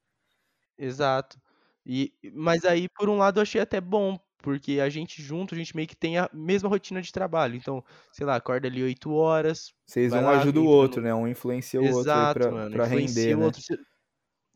Exato. 0.79 1.41
E, 1.85 2.13
mas 2.35 2.65
aí, 2.65 2.89
por 2.89 3.09
um 3.09 3.17
lado, 3.17 3.39
eu 3.39 3.43
achei 3.43 3.61
até 3.61 3.81
bom, 3.81 4.19
porque 4.43 4.81
a 4.81 4.89
gente 4.89 5.21
junto, 5.23 5.55
a 5.55 5.59
gente 5.59 5.75
meio 5.75 5.89
que 5.89 5.97
tem 5.97 6.19
a 6.19 6.29
mesma 6.33 6.69
rotina 6.69 7.03
de 7.03 7.13
trabalho. 7.13 7.57
Então, 7.57 7.85
sei 8.13 8.27
lá, 8.27 8.37
acorda 8.37 8.69
ali 8.69 8.83
8 8.83 9.13
horas. 9.13 9.73
Vocês 9.87 10.13
um 10.13 10.21
lá, 10.23 10.41
ajuda 10.41 10.61
o 10.61 10.65
no- 10.65 10.71
outro, 10.71 11.03
né? 11.03 11.15
Um 11.15 11.27
influencia 11.29 11.81
o 11.81 11.85
outro 11.85 11.99
aí 11.99 12.01
Exato, 12.01 12.39
pra, 12.39 12.51
mano. 12.53 12.71
pra 12.71 12.85
render, 12.87 13.35
o 13.35 13.39
né? 13.41 13.45
outro. 13.47 13.61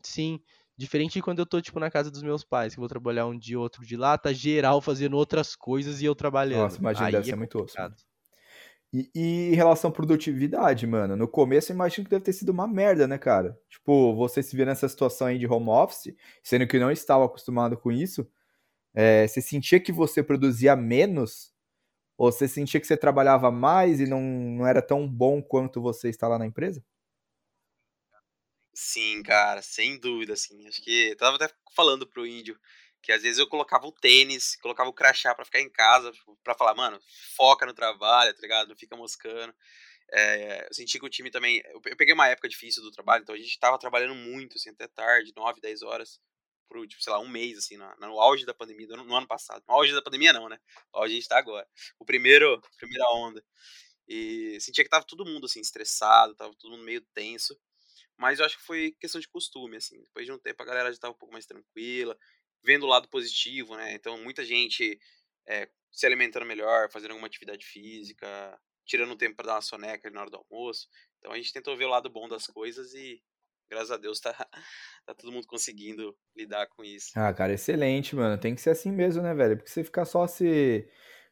Sim. 0.03 0.39
Diferente 0.75 1.13
de 1.13 1.21
quando 1.21 1.39
eu 1.39 1.45
tô, 1.45 1.61
tipo, 1.61 1.79
na 1.79 1.91
casa 1.91 2.09
dos 2.09 2.23
meus 2.23 2.43
pais, 2.43 2.73
que 2.73 2.79
eu 2.79 2.81
vou 2.81 2.89
trabalhar 2.89 3.27
um 3.27 3.37
dia, 3.37 3.59
outro 3.59 3.85
de 3.85 3.95
lá, 3.95 4.17
tá 4.17 4.33
geral 4.33 4.81
fazendo 4.81 5.15
outras 5.15 5.55
coisas 5.55 6.01
e 6.01 6.05
eu 6.05 6.15
trabalhando. 6.15 6.63
Nossa, 6.63 6.79
imagina, 6.79 7.05
Aí 7.07 7.11
deve 7.11 7.23
é 7.27 7.29
ser 7.29 7.35
muito 7.35 7.59
osso. 7.63 7.75
E, 8.91 9.09
e 9.15 9.51
em 9.51 9.55
relação 9.55 9.89
à 9.89 9.93
produtividade, 9.93 10.85
mano, 10.85 11.15
no 11.15 11.27
começo 11.27 11.71
eu 11.71 11.75
imagino 11.75 12.05
que 12.05 12.11
deve 12.11 12.23
ter 12.23 12.33
sido 12.33 12.49
uma 12.49 12.67
merda, 12.67 13.07
né, 13.07 13.17
cara? 13.17 13.59
Tipo, 13.67 14.13
você 14.15 14.43
se 14.43 14.55
vê 14.55 14.65
nessa 14.65 14.87
situação 14.87 15.27
aí 15.27 15.39
de 15.39 15.47
home 15.47 15.69
office, 15.69 16.13
sendo 16.43 16.67
que 16.67 16.77
não 16.77 16.91
estava 16.91 17.25
acostumado 17.25 17.75
com 17.75 17.91
isso, 17.91 18.27
é, 18.93 19.27
você 19.27 19.41
sentia 19.41 19.79
que 19.79 19.91
você 19.91 20.23
produzia 20.23 20.75
menos? 20.75 21.53
Ou 22.17 22.31
você 22.31 22.47
sentia 22.47 22.79
que 22.79 22.87
você 22.87 22.97
trabalhava 22.97 23.51
mais 23.51 23.99
e 23.99 24.07
não, 24.07 24.21
não 24.21 24.67
era 24.67 24.81
tão 24.81 25.07
bom 25.07 25.41
quanto 25.41 25.81
você 25.81 26.09
está 26.09 26.27
lá 26.27 26.39
na 26.39 26.45
empresa? 26.45 26.83
Sim, 28.73 29.21
cara, 29.23 29.61
sem 29.61 29.99
dúvida, 29.99 30.33
assim. 30.33 30.67
Acho 30.67 30.81
que 30.81 31.09
eu 31.11 31.17
tava 31.17 31.35
até 31.35 31.53
falando 31.75 32.07
pro 32.07 32.25
índio 32.25 32.59
que 33.01 33.11
às 33.11 33.21
vezes 33.21 33.37
eu 33.37 33.47
colocava 33.47 33.85
o 33.85 33.91
tênis, 33.91 34.55
colocava 34.61 34.89
o 34.89 34.93
crachá 34.93 35.35
pra 35.35 35.43
ficar 35.43 35.59
em 35.59 35.69
casa, 35.69 36.09
tipo, 36.13 36.37
pra 36.41 36.55
falar, 36.55 36.73
mano, 36.73 36.97
foca 37.35 37.65
no 37.65 37.73
trabalho, 37.73 38.33
tá 38.33 38.41
ligado? 38.41 38.69
Não 38.69 38.77
fica 38.77 38.95
moscando. 38.95 39.53
É, 40.11 40.67
eu 40.69 40.73
senti 40.73 40.99
que 40.99 41.05
o 41.05 41.09
time 41.09 41.31
também. 41.31 41.61
Eu 41.85 41.97
peguei 41.97 42.13
uma 42.13 42.27
época 42.29 42.49
difícil 42.49 42.83
do 42.83 42.91
trabalho, 42.91 43.23
então 43.23 43.35
a 43.35 43.37
gente 43.37 43.59
tava 43.59 43.79
trabalhando 43.79 44.15
muito, 44.15 44.57
assim, 44.57 44.69
até 44.69 44.87
tarde, 44.87 45.33
9, 45.35 45.61
10 45.61 45.81
horas, 45.83 46.21
por, 46.73 46.87
tipo, 46.87 47.03
sei 47.03 47.13
lá, 47.13 47.19
um 47.19 47.29
mês, 47.29 47.57
assim, 47.59 47.77
no, 47.77 47.95
no 47.97 48.19
auge 48.19 48.45
da 48.45 48.53
pandemia, 48.53 48.87
no, 48.87 49.03
no 49.03 49.15
ano 49.15 49.27
passado. 49.27 49.63
No 49.67 49.75
auge 49.75 49.93
da 49.93 50.01
pandemia, 50.01 50.33
não, 50.33 50.49
né? 50.49 50.57
No 50.93 51.01
auge 51.01 51.13
a 51.13 51.15
gente 51.15 51.27
tá 51.27 51.37
agora. 51.37 51.67
O 51.99 52.05
primeiro, 52.05 52.59
primeira 52.79 53.05
onda. 53.13 53.43
E 54.07 54.59
sentia 54.59 54.83
que 54.83 54.89
tava 54.89 55.05
todo 55.05 55.25
mundo, 55.25 55.45
assim, 55.45 55.61
estressado, 55.61 56.35
tava 56.35 56.53
todo 56.55 56.71
mundo 56.71 56.83
meio 56.83 57.01
tenso. 57.13 57.57
Mas 58.17 58.39
eu 58.39 58.45
acho 58.45 58.57
que 58.57 58.63
foi 58.63 58.91
questão 58.99 59.21
de 59.21 59.27
costume, 59.27 59.77
assim. 59.77 60.01
Depois 60.01 60.25
de 60.25 60.31
um 60.31 60.39
tempo 60.39 60.61
a 60.61 60.65
galera 60.65 60.91
já 60.91 60.99
tava 60.99 61.13
um 61.13 61.17
pouco 61.17 61.33
mais 61.33 61.45
tranquila, 61.45 62.17
vendo 62.63 62.83
o 62.85 62.89
lado 62.89 63.07
positivo, 63.09 63.75
né? 63.77 63.93
Então 63.93 64.17
muita 64.23 64.43
gente 64.45 64.99
é, 65.47 65.69
se 65.91 66.05
alimentando 66.05 66.45
melhor, 66.45 66.91
fazendo 66.91 67.11
alguma 67.11 67.27
atividade 67.27 67.65
física, 67.65 68.59
tirando 68.85 69.13
um 69.13 69.17
tempo 69.17 69.35
pra 69.35 69.45
dar 69.45 69.55
uma 69.55 69.61
soneca 69.61 70.09
na 70.09 70.21
hora 70.21 70.29
do 70.29 70.37
almoço. 70.37 70.87
Então 71.19 71.31
a 71.31 71.37
gente 71.37 71.53
tentou 71.53 71.77
ver 71.77 71.85
o 71.85 71.89
lado 71.89 72.09
bom 72.09 72.27
das 72.27 72.47
coisas 72.47 72.93
e, 72.93 73.21
graças 73.73 73.91
a 73.91 73.97
Deus, 73.97 74.19
tá, 74.19 74.33
tá 75.05 75.13
todo 75.13 75.31
mundo 75.31 75.47
conseguindo 75.47 76.15
lidar 76.35 76.67
com 76.67 76.83
isso. 76.83 77.11
Ah, 77.15 77.33
cara, 77.33 77.53
excelente, 77.53 78.15
mano. 78.15 78.37
Tem 78.37 78.55
que 78.55 78.61
ser 78.61 78.69
assim 78.69 78.91
mesmo, 78.91 79.21
né, 79.21 79.33
velho? 79.33 79.57
Porque 79.57 79.69
você 79.69 79.83
ficar 79.83 80.05
só 80.05 80.27
se. 80.27 80.87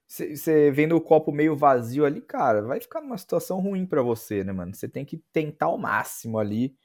Você 0.07 0.69
vendo 0.71 0.97
o 0.97 1.01
copo 1.01 1.31
meio 1.31 1.55
vazio 1.55 2.05
ali, 2.05 2.19
cara, 2.19 2.61
vai 2.63 2.81
ficar 2.81 2.99
numa 2.99 3.17
situação 3.17 3.61
ruim 3.61 3.85
pra 3.85 4.01
você, 4.01 4.43
né, 4.43 4.51
mano? 4.51 4.75
Você 4.75 4.89
tem 4.89 5.05
que 5.05 5.17
tentar 5.31 5.67
ao 5.67 5.77
máximo 5.77 6.37
ali. 6.37 6.75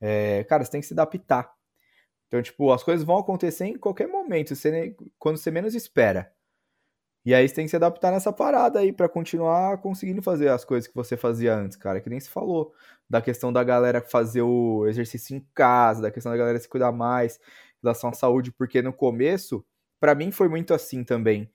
É, 0.00 0.44
cara, 0.44 0.64
você 0.64 0.70
tem 0.70 0.80
que 0.80 0.86
se 0.86 0.92
adaptar. 0.92 1.52
Então, 2.28 2.40
tipo, 2.40 2.72
as 2.72 2.82
coisas 2.82 3.04
vão 3.04 3.18
acontecer 3.18 3.66
em 3.66 3.78
qualquer 3.78 4.08
momento, 4.08 4.54
você 4.54 4.96
quando 5.18 5.38
você 5.38 5.50
menos 5.50 5.74
espera. 5.74 6.32
E 7.24 7.34
aí 7.34 7.48
você 7.48 7.54
tem 7.54 7.64
que 7.66 7.70
se 7.70 7.76
adaptar 7.76 8.10
nessa 8.10 8.32
parada 8.32 8.80
aí 8.80 8.92
pra 8.92 9.08
continuar 9.08 9.78
conseguindo 9.78 10.20
fazer 10.22 10.48
as 10.48 10.64
coisas 10.64 10.88
que 10.88 10.94
você 10.94 11.16
fazia 11.16 11.54
antes, 11.54 11.76
cara. 11.76 12.00
Que 12.00 12.10
nem 12.10 12.18
se 12.20 12.28
falou 12.30 12.72
da 13.08 13.22
questão 13.22 13.52
da 13.52 13.62
galera 13.62 14.00
fazer 14.00 14.42
o 14.42 14.86
exercício 14.88 15.36
em 15.36 15.46
casa, 15.54 16.02
da 16.02 16.10
questão 16.10 16.32
da 16.32 16.38
galera 16.38 16.58
se 16.58 16.68
cuidar 16.68 16.90
mais 16.92 17.36
em 17.36 17.82
relação 17.82 18.10
à 18.10 18.12
saúde, 18.12 18.50
porque 18.52 18.82
no 18.82 18.92
começo, 18.92 19.64
pra 20.00 20.14
mim 20.14 20.32
foi 20.32 20.48
muito 20.48 20.74
assim 20.74 21.04
também. 21.04 21.50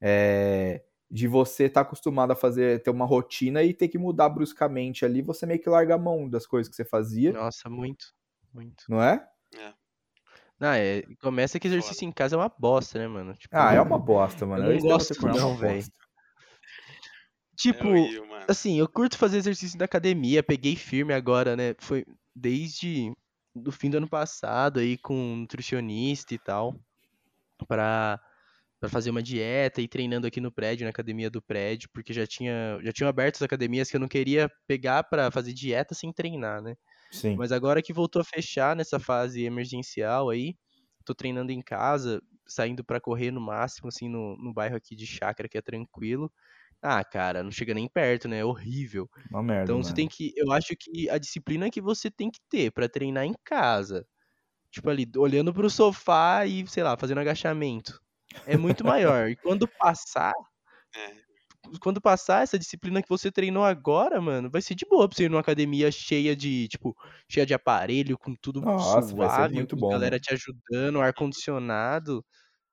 É, 0.00 0.82
de 1.10 1.28
você 1.28 1.64
estar 1.64 1.82
acostumado 1.82 2.32
a 2.32 2.36
fazer, 2.36 2.82
ter 2.82 2.90
uma 2.90 3.04
rotina 3.06 3.62
e 3.62 3.74
ter 3.74 3.88
que 3.88 3.98
mudar 3.98 4.28
bruscamente 4.30 5.04
ali, 5.04 5.22
você 5.22 5.44
meio 5.46 5.60
que 5.60 5.68
larga 5.68 5.94
a 5.94 5.98
mão 5.98 6.28
das 6.28 6.46
coisas 6.46 6.68
que 6.70 6.74
você 6.74 6.84
fazia, 6.84 7.32
Nossa, 7.32 7.68
muito. 7.70 8.06
Muito. 8.52 8.84
não 8.88 9.02
é? 9.02 9.24
É. 9.54 9.74
Não, 10.62 10.68
é, 10.68 11.02
começa 11.20 11.58
que 11.58 11.66
exercício 11.66 12.06
em 12.06 12.12
casa 12.12 12.36
é 12.36 12.38
uma 12.38 12.48
bosta, 12.48 12.96
né, 12.96 13.08
mano? 13.08 13.34
Tipo, 13.34 13.52
Ah, 13.52 13.72
é 13.72 13.80
uma 13.80 13.98
bosta, 13.98 14.46
mano. 14.46 14.62
Eu 14.62 14.68
não 14.68 14.74
entendo 14.76 14.92
gosto 14.92 15.08
você 15.08 15.14
falar, 15.20 15.34
é 15.34 15.40
não, 15.40 15.56
bosta. 15.56 15.92
tipo, 17.56 17.84
é 17.84 18.44
assim, 18.46 18.78
eu 18.78 18.88
curto 18.88 19.18
fazer 19.18 19.38
exercício 19.38 19.76
na 19.76 19.86
academia, 19.86 20.40
peguei 20.40 20.76
firme 20.76 21.12
agora, 21.12 21.56
né? 21.56 21.74
Foi 21.80 22.06
desde 22.32 23.12
do 23.56 23.72
fim 23.72 23.90
do 23.90 23.96
ano 23.96 24.08
passado 24.08 24.78
aí 24.78 24.96
com 24.96 25.16
um 25.16 25.36
nutricionista 25.38 26.32
e 26.32 26.38
tal, 26.38 26.76
pra, 27.66 28.20
pra 28.78 28.88
fazer 28.88 29.10
uma 29.10 29.22
dieta 29.22 29.80
e 29.80 29.88
treinando 29.88 30.28
aqui 30.28 30.40
no 30.40 30.52
prédio, 30.52 30.84
na 30.84 30.90
academia 30.90 31.28
do 31.28 31.42
prédio, 31.42 31.88
porque 31.92 32.12
já 32.12 32.24
tinha 32.24 32.78
já 32.84 32.92
tinham 32.92 33.08
aberto 33.08 33.34
as 33.34 33.42
academias 33.42 33.90
que 33.90 33.96
eu 33.96 34.00
não 34.00 34.06
queria 34.06 34.48
pegar 34.68 35.02
pra 35.02 35.28
fazer 35.32 35.52
dieta 35.52 35.92
sem 35.92 36.12
treinar, 36.12 36.62
né? 36.62 36.76
Sim. 37.12 37.38
Mas 37.38 37.52
agora 37.52 37.82
que 37.82 37.92
voltou 37.92 38.20
a 38.22 38.24
fechar 38.24 38.76
nessa 38.76 38.98
fase 39.00 39.44
emergencial 39.44 40.30
aí, 40.30 40.56
tô 41.04 41.14
treinando 41.14 41.52
em 41.52 41.60
casa, 41.62 42.22
saindo 42.46 42.84
pra 42.84 43.00
correr 43.00 43.30
no 43.30 43.40
máximo, 43.40 43.88
assim, 43.88 44.08
no, 44.08 44.36
no 44.38 44.52
bairro 44.52 44.76
aqui 44.76 44.94
de 44.96 45.06
Chácara, 45.06 45.48
que 45.48 45.58
é 45.58 45.62
tranquilo. 45.62 46.32
Ah, 46.82 47.04
cara, 47.04 47.42
não 47.42 47.50
chega 47.52 47.74
nem 47.74 47.88
perto, 47.88 48.28
né? 48.28 48.38
É 48.40 48.44
horrível. 48.44 49.08
Uma 49.28 49.42
merda, 49.42 49.74
Então 49.74 49.82
você 49.82 49.92
mano. 49.92 49.94
tem 49.94 50.08
que. 50.08 50.32
Eu 50.36 50.52
acho 50.52 50.74
que 50.78 51.08
a 51.10 51.18
disciplina 51.18 51.70
que 51.70 51.80
você 51.82 52.10
tem 52.10 52.30
que 52.30 52.40
ter 52.50 52.72
pra 52.72 52.88
treinar 52.88 53.24
em 53.26 53.34
casa, 53.44 54.06
tipo 54.70 54.90
ali, 54.90 55.06
olhando 55.18 55.52
pro 55.54 55.70
sofá 55.70 56.46
e, 56.46 56.66
sei 56.68 56.82
lá, 56.84 56.96
fazendo 56.98 57.20
agachamento, 57.20 58.00
é 58.46 58.56
muito 58.58 58.84
maior. 58.84 59.30
E 59.30 59.36
quando 59.36 59.68
passar, 59.78 60.32
É. 60.94 61.31
quando 61.80 62.00
passar 62.00 62.42
essa 62.42 62.58
disciplina 62.58 63.02
que 63.02 63.08
você 63.08 63.30
treinou 63.32 63.64
agora, 63.64 64.20
mano, 64.20 64.50
vai 64.50 64.60
ser 64.62 64.74
de 64.74 64.84
boa 64.86 65.08
pra 65.08 65.16
você 65.16 65.24
ir 65.24 65.28
numa 65.30 65.40
academia 65.40 65.90
cheia 65.92 66.34
de, 66.36 66.68
tipo, 66.68 66.94
cheia 67.30 67.46
de 67.46 67.54
aparelho, 67.54 68.18
com 68.18 68.34
tudo 68.34 68.62
Nossa, 68.62 69.14
vai 69.14 69.28
ser 69.28 69.46
suave, 69.46 69.52
muito 69.52 69.76
com 69.76 69.76
bom, 69.76 69.90
galera 69.90 70.18
mano. 70.18 70.20
te 70.20 70.32
ajudando, 70.34 71.00
ar-condicionado. 71.00 72.24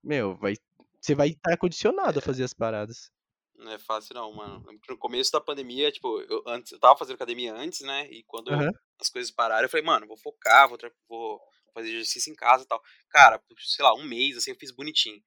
Meu, 0.04 0.38
vai. 0.38 0.56
Você 1.02 1.16
vai 1.16 1.30
estar 1.30 1.58
condicionado 1.58 2.20
a 2.20 2.22
fazer 2.24 2.44
as 2.46 2.54
paradas. 2.54 3.12
Não 3.56 3.72
é 3.74 3.80
fácil 3.80 4.14
não, 4.16 4.32
mano. 4.34 4.62
Lembro 4.66 4.82
que 4.82 4.92
No 4.92 4.98
começo 4.98 5.32
da 5.32 5.42
pandemia, 5.42 5.92
tipo, 5.92 6.22
eu, 6.22 6.44
antes, 6.48 6.72
eu 6.72 6.80
tava 6.80 6.98
fazendo 6.98 7.16
academia 7.16 7.54
antes, 7.54 7.82
né? 7.82 8.08
E 8.10 8.24
quando 8.24 8.50
Aham. 8.50 8.72
as 9.00 9.10
coisas 9.10 9.32
pararam, 9.32 9.66
eu 9.66 9.70
falei, 9.70 9.86
mano, 9.86 10.08
vou 10.08 10.18
focar, 10.18 10.68
vou, 10.70 10.78
vou 11.08 11.40
fazer 11.74 11.90
exercício 11.90 12.32
em 12.32 12.36
casa 12.36 12.64
e 12.64 12.68
tal. 12.68 12.82
Cara, 13.10 13.42
sei 13.60 13.84
lá, 13.84 13.94
um 13.94 14.04
mês, 14.04 14.38
assim, 14.38 14.52
eu 14.52 14.58
fiz 14.58 14.72
bonitinho. 14.72 15.22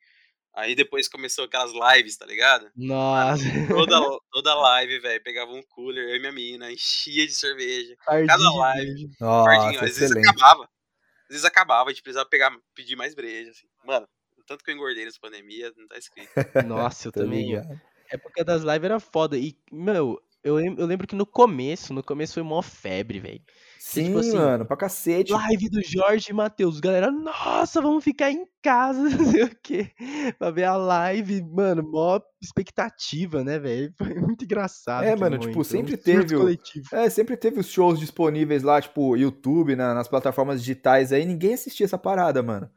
Aí 0.54 0.74
depois 0.74 1.08
começou 1.08 1.44
aquelas 1.46 1.72
lives, 1.72 2.16
tá 2.16 2.26
ligado? 2.26 2.70
Nossa, 2.76 3.42
Toda, 3.68 3.96
toda 4.30 4.54
live, 4.54 5.00
velho, 5.00 5.22
pegava 5.22 5.52
um 5.52 5.62
cooler, 5.62 6.10
eu 6.10 6.16
e 6.16 6.20
minha 6.20 6.32
mina, 6.32 6.70
enchia 6.70 7.26
de 7.26 7.32
cerveja. 7.32 7.96
fardinho 8.04 8.28
Cada 8.28 8.54
live. 8.54 9.10
Fardinho, 9.18 9.72
Nossa, 9.72 9.84
às 9.84 9.96
vezes 9.96 10.02
excelente. 10.02 10.28
acabava. 10.28 10.64
Às 10.64 11.28
vezes 11.30 11.44
acabava, 11.44 11.90
a 11.90 11.92
gente 11.92 12.02
precisava 12.02 12.28
pegar, 12.28 12.54
pedir 12.74 12.96
mais 12.96 13.14
breja, 13.14 13.50
assim. 13.50 13.66
Mano, 13.84 14.06
tanto 14.46 14.62
que 14.62 14.70
eu 14.70 14.74
engordei 14.74 15.04
nessa 15.04 15.18
pandemia, 15.20 15.72
não 15.76 15.88
tá 15.88 15.96
escrito. 15.96 16.30
Nossa, 16.66 17.08
eu 17.08 17.12
também. 17.12 17.46
ligado? 17.46 17.80
época 18.10 18.44
das 18.44 18.62
lives 18.62 18.84
era 18.84 19.00
foda. 19.00 19.38
E, 19.38 19.56
meu, 19.70 20.22
eu, 20.44 20.60
eu 20.60 20.86
lembro 20.86 21.06
que 21.06 21.14
no 21.14 21.26
começo, 21.26 21.94
no 21.94 22.02
começo 22.02 22.34
foi 22.34 22.42
mó 22.42 22.60
febre, 22.62 23.18
velho. 23.18 23.42
Sim, 23.84 24.04
tipo 24.06 24.18
assim, 24.20 24.36
mano, 24.36 24.64
pra 24.64 24.76
cacete. 24.76 25.32
Live 25.32 25.68
do 25.68 25.82
Jorge 25.84 26.30
e 26.30 26.32
Matheus. 26.32 26.78
Galera, 26.78 27.10
nossa, 27.10 27.82
vamos 27.82 28.04
ficar 28.04 28.30
em 28.30 28.46
casa, 28.62 29.02
não 29.10 29.24
sei 29.26 29.42
o 29.42 29.56
quê. 29.60 29.90
Pra 30.38 30.50
ver 30.52 30.64
a 30.64 30.76
live, 30.76 31.42
mano, 31.42 31.82
mó 31.82 32.20
expectativa, 32.40 33.42
né, 33.42 33.58
velho? 33.58 33.92
Foi 33.98 34.14
muito 34.14 34.44
engraçado. 34.44 35.04
É, 35.04 35.16
mano, 35.16 35.36
tipo, 35.36 35.50
momento, 35.52 35.64
sempre 35.64 35.94
um 35.94 35.96
surto 35.96 36.04
teve 36.04 36.36
o-. 36.36 36.96
É, 36.96 37.10
sempre 37.10 37.36
teve 37.36 37.58
os 37.60 37.66
shows 37.66 37.98
disponíveis 37.98 38.62
lá, 38.62 38.80
tipo, 38.80 39.16
YouTube, 39.16 39.74
na- 39.74 39.94
nas 39.94 40.06
plataformas 40.06 40.60
digitais 40.60 41.12
aí, 41.12 41.24
ninguém 41.26 41.54
assistia 41.54 41.84
essa 41.84 41.98
parada, 41.98 42.40
mano. 42.40 42.70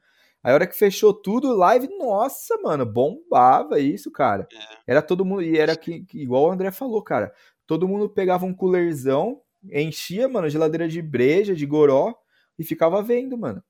Aí 0.44 0.52
a 0.52 0.56
hora 0.56 0.68
que 0.68 0.76
fechou 0.78 1.14
tudo, 1.14 1.56
live, 1.56 1.88
nossa, 1.98 2.58
mano, 2.64 2.86
bombava 2.86 3.80
isso, 3.80 4.12
cara. 4.12 4.48
É. 4.52 4.92
Era 4.94 5.02
todo 5.04 5.24
mundo, 5.24 5.44
e 5.44 5.56
era 5.58 5.76
que, 5.76 6.04
que- 6.04 6.20
igual 6.22 6.46
o 6.46 6.52
André 6.52 6.72
falou, 6.72 7.02
cara, 7.04 7.32
todo 7.68 7.88
mundo 7.88 8.10
pegava 8.10 8.46
um 8.46 8.54
coolerzão, 8.54 9.40
enchia, 9.72 10.28
mano, 10.28 10.50
geladeira 10.50 10.88
de 10.88 11.02
breja, 11.02 11.56
de 11.56 11.66
goró, 11.66 12.14
e 12.58 12.64
ficava 12.64 13.02
vendo, 13.02 13.38
mano. 13.38 13.64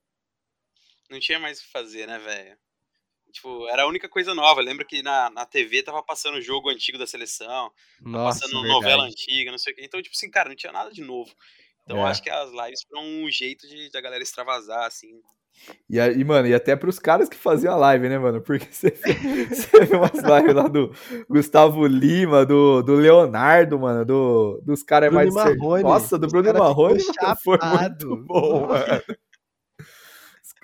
não 1.09 1.19
tinha 1.19 1.39
mais 1.39 1.59
o 1.59 1.63
que 1.63 1.71
fazer, 1.71 2.07
né, 2.07 2.17
velho? 2.19 2.57
Tipo, 3.31 3.67
era 3.67 3.83
a 3.83 3.87
única 3.87 4.07
coisa 4.07 4.33
nova. 4.33 4.61
Eu 4.61 4.65
lembro 4.65 4.85
que 4.85 5.01
na, 5.03 5.29
na 5.29 5.45
TV 5.45 5.83
tava 5.83 6.01
passando 6.01 6.35
o 6.37 6.41
jogo 6.41 6.69
antigo 6.69 6.97
da 6.97 7.05
seleção, 7.07 7.71
Nossa, 7.99 8.39
passando 8.41 8.61
verdade. 8.61 8.73
novela 8.73 9.03
antiga, 9.03 9.51
não 9.51 9.57
sei 9.57 9.73
o 9.73 9.75
quê. 9.75 9.83
Então, 9.83 10.01
tipo 10.01 10.15
assim, 10.15 10.31
cara, 10.31 10.49
não 10.49 10.55
tinha 10.55 10.71
nada 10.71 10.91
de 10.91 11.01
novo. 11.01 11.33
Então, 11.83 11.97
eu 11.97 12.07
É. 12.07 12.09
acho 12.09 12.23
que 12.23 12.29
as 12.29 12.49
lives 12.51 12.83
foram 12.87 13.03
um 13.05 13.29
jeito 13.29 13.67
de 13.67 13.91
da 13.91 13.99
galera 14.01 14.23
extravasar, 14.23 14.85
assim. 14.85 15.21
E, 15.89 15.99
aí, 15.99 16.23
mano, 16.23 16.47
e 16.47 16.53
até 16.53 16.75
pros 16.75 16.99
caras 16.99 17.29
que 17.29 17.35
faziam 17.35 17.73
a 17.73 17.77
live, 17.77 18.09
né, 18.09 18.17
mano? 18.17 18.41
Porque 18.41 18.67
você 18.71 18.89
vê, 18.89 19.45
você 19.45 19.85
vê 19.85 19.95
umas 19.95 20.13
lives 20.13 20.55
lá 20.55 20.67
do 20.67 20.91
Gustavo 21.29 21.85
Lima, 21.87 22.45
do, 22.45 22.81
do 22.81 22.95
Leonardo, 22.95 23.79
mano, 23.79 24.05
do, 24.05 24.61
dos 24.63 24.83
caras 24.83 25.09
Bruno 25.09 25.33
mais. 25.33 25.57
Marrone. 25.57 25.83
Nossa, 25.83 26.17
do 26.17 26.27
Os 26.27 26.31
Bruno 26.31 26.53
Marrone 26.53 26.99
foi 27.43 27.57
muito 27.79 28.17
bom, 28.17 28.67
mano. 28.67 29.03
Os 30.41 30.55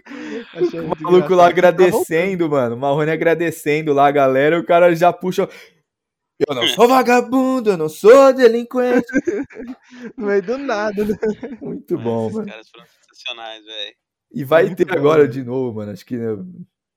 Achei 0.53 0.79
O 0.79 0.87
maluco 0.99 1.33
lá 1.33 1.47
agradecendo, 1.47 2.49
mano. 2.49 2.75
O 2.75 2.79
Marrone 2.79 3.11
agradecendo 3.11 3.93
lá 3.93 4.07
a 4.07 4.11
galera. 4.11 4.59
O 4.59 4.65
cara 4.65 4.93
já 4.95 5.13
puxa. 5.13 5.47
Eu 6.47 6.55
não 6.55 6.67
sou 6.67 6.87
vagabundo, 6.87 7.71
eu 7.71 7.77
não 7.77 7.89
sou 7.89 8.33
delinquente. 8.33 9.05
No 10.17 10.25
meio 10.25 10.41
do 10.41 10.57
nada, 10.57 11.05
né? 11.05 11.15
Muito 11.61 11.97
bom, 11.97 12.25
Esses 12.25 12.37
mano. 12.37 12.47
caras 12.49 12.69
foram 12.69 12.85
sensacionais, 12.85 13.63
velho. 13.63 13.95
E 14.33 14.43
vai 14.43 14.65
Muito 14.65 14.77
ter 14.77 14.85
bom, 14.85 14.93
agora 14.93 15.21
mano. 15.23 15.33
de 15.33 15.43
novo, 15.43 15.75
mano. 15.77 15.91
Acho 15.91 16.05
que 16.05 16.17
né, 16.17 16.27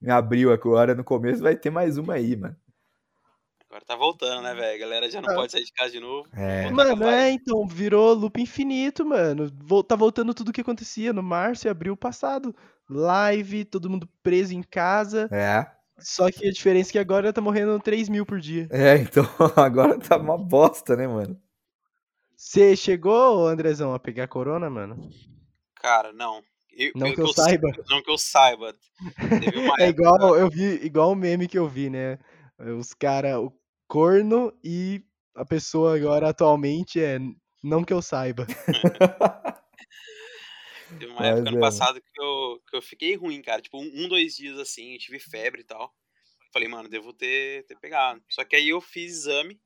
em 0.03 0.11
abril 0.11 0.53
agora, 0.53 0.95
no 0.95 1.03
começo, 1.05 1.43
vai 1.43 1.57
ter 1.57 1.71
mais 1.71 1.97
uma 1.99 2.15
aí, 2.15 2.37
mano. 2.37 2.57
Agora 3.69 3.85
tá 3.85 3.97
voltando, 3.97 4.43
né, 4.43 4.55
velho? 4.55 4.77
A 4.77 4.79
galera 4.79 5.11
já 5.11 5.21
não 5.21 5.31
Ah. 5.31 5.35
pode 5.35 5.51
sair 5.51 5.65
de 5.65 5.73
casa 5.73 5.91
de 5.91 5.99
novo. 5.99 6.29
É. 6.33 6.71
Mano, 6.71 7.05
a 7.07 7.13
é, 7.13 7.31
então, 7.31 7.67
virou 7.67 8.15
loop 8.15 8.41
infinito, 8.41 9.05
mano. 9.05 9.51
Tá 9.83 9.97
voltando 9.97 10.33
tudo 10.33 10.53
que 10.53 10.61
acontecia 10.61 11.13
no 11.13 11.23
março 11.25 11.67
e 11.67 11.69
abril 11.71 11.97
passado. 11.97 12.55
Live, 12.89 13.65
todo 13.65 13.91
mundo 13.91 14.09
preso 14.23 14.55
em 14.55 14.63
casa. 14.63 15.29
É. 15.33 15.67
Só 15.99 16.31
que 16.31 16.47
a 16.47 16.53
diferença 16.53 16.91
é 16.91 16.93
que 16.93 16.99
agora 16.99 17.33
tá 17.33 17.41
morrendo 17.41 17.79
3 17.81 18.09
mil 18.09 18.25
por 18.25 18.39
dia. 18.39 18.69
É, 18.71 18.97
então 18.97 19.25
agora 19.57 19.99
tá 19.99 20.17
uma 20.19 20.39
bosta, 20.39 20.95
né, 20.95 21.09
mano? 21.09 21.37
Você 22.37 22.77
chegou, 22.77 23.47
Andrezão, 23.49 23.95
a 23.95 23.99
pegar 23.99 24.29
corona, 24.29 24.69
mano? 24.69 25.09
Cara, 25.77 26.13
não. 26.13 26.43
Eu- 26.77 26.93
Não 26.95 27.15
que 27.15 27.21
eu 27.21 27.29
sa- 27.33 27.45
saiba. 27.45 27.69
Não 27.89 28.03
que 28.03 28.11
eu 28.11 28.19
saiba. 28.19 28.75
Teve 29.41 29.59
uma 29.59 29.75
É 29.81 29.89
época- 29.89 30.03
igual, 30.03 30.37
eu 30.37 30.49
vi, 30.51 30.85
igual 30.85 31.13
o 31.13 31.17
meme 31.17 31.47
que 31.49 31.59
eu 31.59 31.69
vi, 31.69 31.91
né? 31.91 32.19
Os 32.79 32.95
cara, 32.95 33.41
o 33.41 33.53
corno 33.89 34.53
e 34.63 35.03
a 35.35 35.45
pessoa 35.45 35.97
agora 35.97 36.29
atualmente 36.31 37.01
é 37.01 37.19
não 37.63 37.83
que 37.85 37.93
eu 37.93 38.01
saiba. 38.03 38.47
Teve 40.99 41.07
uma 41.07 41.21
Mas 41.21 41.39
época 41.39 41.49
ano 41.49 41.59
é. 41.59 41.61
passado 41.61 42.01
que 42.01 42.21
eu, 42.23 42.63
que 42.71 42.77
eu 42.77 42.83
fiquei 42.83 43.17
ruim, 43.17 43.43
cara. 43.43 43.61
Tipo, 43.61 43.81
um, 43.81 44.09
dois 44.09 44.37
dias 44.37 44.59
assim, 44.59 44.93
eu 44.93 44.99
tive 44.99 45.19
febre 45.19 45.63
e 45.63 45.65
tal. 45.65 45.93
Falei, 46.53 46.69
mano, 46.69 46.89
devo 46.89 47.13
ter, 47.13 47.65
ter 47.67 47.77
pegado. 47.79 48.23
Só 48.29 48.45
que 48.45 48.55
aí 48.55 48.69
eu 48.69 48.81
fiz 48.81 49.13
exame, 49.13 49.61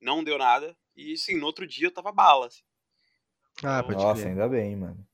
não 0.00 0.24
deu 0.24 0.36
nada. 0.38 0.76
E 0.96 1.12
assim, 1.12 1.36
no 1.38 1.46
outro 1.46 1.66
dia 1.66 1.86
eu 1.86 1.92
tava 1.94 2.10
bala. 2.10 2.46
Assim. 2.46 2.62
Ah, 3.62 3.82
pode 3.82 4.02
Nossa, 4.02 4.26
ainda 4.26 4.48
bem, 4.48 4.74
mano. 4.74 5.06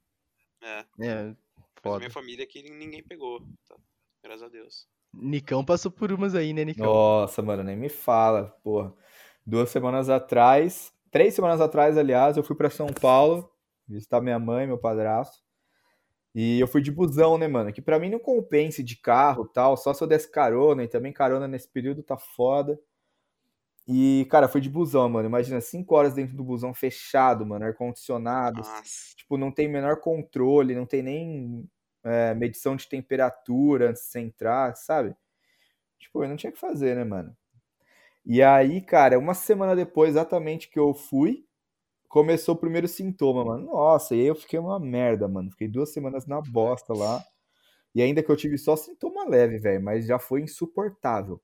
É, 0.62 0.84
É, 1.00 1.34
foda. 1.82 1.98
minha 1.98 2.10
família 2.10 2.44
aqui 2.44 2.62
ninguém 2.62 3.02
pegou. 3.02 3.40
tá? 3.68 3.76
Graças 4.22 4.42
a 4.42 4.48
Deus. 4.48 4.88
Nicão 5.14 5.64
passou 5.64 5.90
por 5.90 6.12
umas 6.12 6.34
aí, 6.34 6.52
né, 6.52 6.64
Nicão? 6.64 6.86
Nossa, 6.86 7.40
mano, 7.42 7.62
nem 7.62 7.76
me 7.76 7.88
fala, 7.88 8.48
porra. 8.62 8.94
Duas 9.46 9.70
semanas 9.70 10.10
atrás, 10.10 10.92
três 11.10 11.32
semanas 11.34 11.60
atrás, 11.60 11.96
aliás, 11.96 12.36
eu 12.36 12.42
fui 12.42 12.54
pra 12.54 12.68
São 12.68 12.88
Paulo 12.88 13.50
visitar 13.86 14.20
minha 14.20 14.38
mãe, 14.38 14.66
meu 14.66 14.76
padrasto. 14.78 15.42
E 16.34 16.60
eu 16.60 16.68
fui 16.68 16.82
de 16.82 16.92
busão, 16.92 17.38
né, 17.38 17.48
mano? 17.48 17.72
Que 17.72 17.80
pra 17.80 17.98
mim 17.98 18.10
não 18.10 18.18
compensa 18.18 18.82
ir 18.82 18.84
de 18.84 18.96
carro 18.96 19.46
e 19.48 19.52
tal, 19.52 19.76
só 19.76 19.94
se 19.94 20.02
eu 20.04 20.06
desse 20.06 20.30
carona, 20.30 20.84
e 20.84 20.88
também 20.88 21.12
carona 21.12 21.48
nesse 21.48 21.68
período 21.68 22.02
tá 22.02 22.18
foda. 22.18 22.78
E, 23.88 24.26
cara, 24.30 24.48
fui 24.48 24.60
de 24.60 24.68
busão, 24.68 25.08
mano. 25.08 25.28
Imagina, 25.28 25.62
cinco 25.62 25.94
horas 25.94 26.12
dentro 26.12 26.36
do 26.36 26.44
busão 26.44 26.74
fechado, 26.74 27.46
mano, 27.46 27.64
ar-condicionado. 27.64 28.60
Tipo, 29.16 29.38
não 29.38 29.50
tem 29.50 29.66
menor 29.66 30.00
controle, 30.00 30.74
não 30.74 30.84
tem 30.84 31.02
nem 31.02 31.68
é, 32.04 32.34
medição 32.34 32.76
de 32.76 32.86
temperatura 32.86 33.88
antes 33.90 34.02
de 34.02 34.08
você 34.08 34.20
entrar, 34.20 34.76
sabe? 34.76 35.16
Tipo, 35.98 36.22
eu 36.22 36.28
não 36.28 36.36
tinha 36.36 36.50
o 36.50 36.52
que 36.52 36.60
fazer, 36.60 36.96
né, 36.96 37.04
mano? 37.04 37.34
E 38.26 38.42
aí, 38.42 38.82
cara, 38.82 39.18
uma 39.18 39.34
semana 39.34 39.74
depois, 39.74 40.10
exatamente 40.10 40.68
que 40.68 40.78
eu 40.78 40.92
fui, 40.92 41.46
começou 42.08 42.54
o 42.54 42.58
primeiro 42.58 42.88
sintoma, 42.88 43.44
mano. 43.44 43.66
Nossa, 43.66 44.14
e 44.14 44.20
aí 44.20 44.26
eu 44.26 44.34
fiquei 44.34 44.58
uma 44.58 44.78
merda, 44.78 45.26
mano. 45.28 45.50
Fiquei 45.50 45.68
duas 45.68 45.92
semanas 45.92 46.26
na 46.26 46.40
bosta 46.42 46.92
lá. 46.94 47.24
E 47.94 48.02
ainda 48.02 48.22
que 48.22 48.30
eu 48.30 48.36
tive 48.36 48.58
só 48.58 48.76
sintoma 48.76 49.26
leve, 49.28 49.58
velho, 49.58 49.82
mas 49.82 50.06
já 50.06 50.18
foi 50.18 50.42
insuportável. 50.42 51.40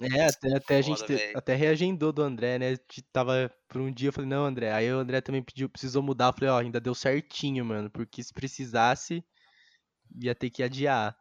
É, 0.00 0.24
até, 0.26 0.56
até 0.56 0.76
a 0.78 0.80
gente 0.82 0.98
Foda, 1.00 1.06
te- 1.06 1.16
velho. 1.16 1.38
até 1.38 1.54
reagendou 1.54 2.12
do 2.12 2.22
André, 2.22 2.58
né? 2.58 2.76
Tava 3.12 3.52
por 3.68 3.80
um 3.80 3.92
dia, 3.92 4.08
eu 4.08 4.12
falei, 4.12 4.28
não, 4.28 4.44
André. 4.44 4.72
Aí 4.72 4.92
o 4.92 4.98
André 4.98 5.20
também 5.20 5.42
pediu, 5.42 5.68
precisou 5.68 6.02
mudar. 6.02 6.28
Eu 6.28 6.32
falei, 6.32 6.48
ó, 6.50 6.58
ainda 6.58 6.80
deu 6.80 6.94
certinho, 6.94 7.64
mano. 7.64 7.90
Porque 7.90 8.22
se 8.22 8.32
precisasse, 8.32 9.22
ia 10.20 10.34
ter 10.34 10.50
que 10.50 10.62
adiar. 10.62 11.16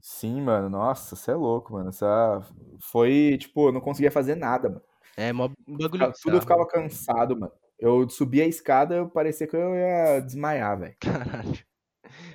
Sim, 0.00 0.40
mano, 0.42 0.68
nossa, 0.70 1.16
você 1.16 1.32
é 1.32 1.34
louco, 1.34 1.72
mano. 1.72 1.88
Essa 1.90 2.40
foi, 2.80 3.36
tipo, 3.38 3.68
eu 3.68 3.72
não 3.72 3.80
conseguia 3.80 4.10
fazer 4.10 4.36
nada, 4.36 4.68
mano. 4.68 4.82
É, 5.16 5.32
mó 5.32 5.48
bagulho 5.48 6.12
Tudo 6.22 6.36
eu 6.36 6.40
bizarro. 6.40 6.40
ficava 6.40 6.66
cansado, 6.66 7.36
mano. 7.38 7.52
Eu 7.78 8.08
subia 8.08 8.44
a 8.44 8.46
escada, 8.48 8.96
eu 8.96 9.08
parecia 9.08 9.46
que 9.46 9.54
eu 9.56 9.74
ia 9.74 10.20
desmaiar, 10.20 10.78
velho. 10.78 10.96
Caralho. 11.00 11.58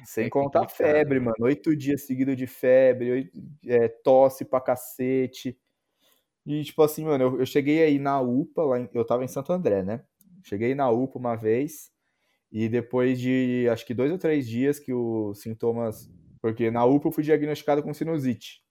Sem 0.05 0.25
É 0.25 0.29
contar 0.29 0.67
febre, 0.69 1.19
mano. 1.19 1.35
Oito 1.41 1.75
dias 1.75 2.05
seguidos 2.05 2.35
de 2.37 2.47
febre, 2.47 3.11
oito- 3.11 3.39
é, 3.65 3.87
tosse 3.87 4.45
pra 4.45 4.61
cacete. 4.61 5.57
E, 6.45 6.63
tipo 6.63 6.81
assim, 6.83 7.05
mano, 7.05 7.23
eu, 7.23 7.39
eu 7.39 7.45
cheguei 7.45 7.83
aí 7.83 7.99
na 7.99 8.19
UPA, 8.21 8.63
lá 8.65 8.79
em- 8.79 8.89
eu 8.93 9.05
tava 9.05 9.23
em 9.23 9.27
Santo 9.27 9.53
André, 9.53 9.83
né? 9.83 10.03
Cheguei 10.43 10.75
na 10.75 10.89
UPA 10.89 11.19
uma 11.19 11.35
vez, 11.35 11.91
e 12.51 12.69
depois 12.69 13.19
de, 13.19 13.67
acho 13.71 13.85
que 13.85 13.93
dois 13.95 14.11
ou 14.11 14.17
três 14.19 14.47
dias 14.47 14.79
que 14.79 14.93
os 14.93 15.41
sintomas... 15.41 16.09
Porque 16.41 16.71
na 16.71 16.85
UPA 16.85 17.09
eu 17.09 17.13
fui 17.13 17.23
diagnosticado 17.23 17.83
com 17.83 17.93
sinusite. 17.93 18.63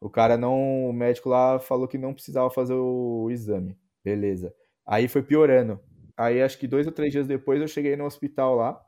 O 0.00 0.08
cara 0.08 0.36
não... 0.36 0.86
O 0.88 0.92
médico 0.92 1.28
lá 1.28 1.58
falou 1.58 1.86
que 1.88 1.98
não 1.98 2.14
precisava 2.14 2.50
fazer 2.50 2.74
o 2.74 3.28
exame. 3.30 3.76
Beleza. 4.04 4.54
Aí 4.86 5.08
foi 5.08 5.22
piorando. 5.22 5.78
Aí 6.16 6.42
acho 6.42 6.58
que 6.58 6.66
dois 6.66 6.86
ou 6.86 6.92
três 6.92 7.12
dias 7.12 7.26
depois 7.26 7.60
eu 7.60 7.68
cheguei 7.68 7.96
no 7.96 8.04
hospital 8.04 8.54
lá. 8.56 8.80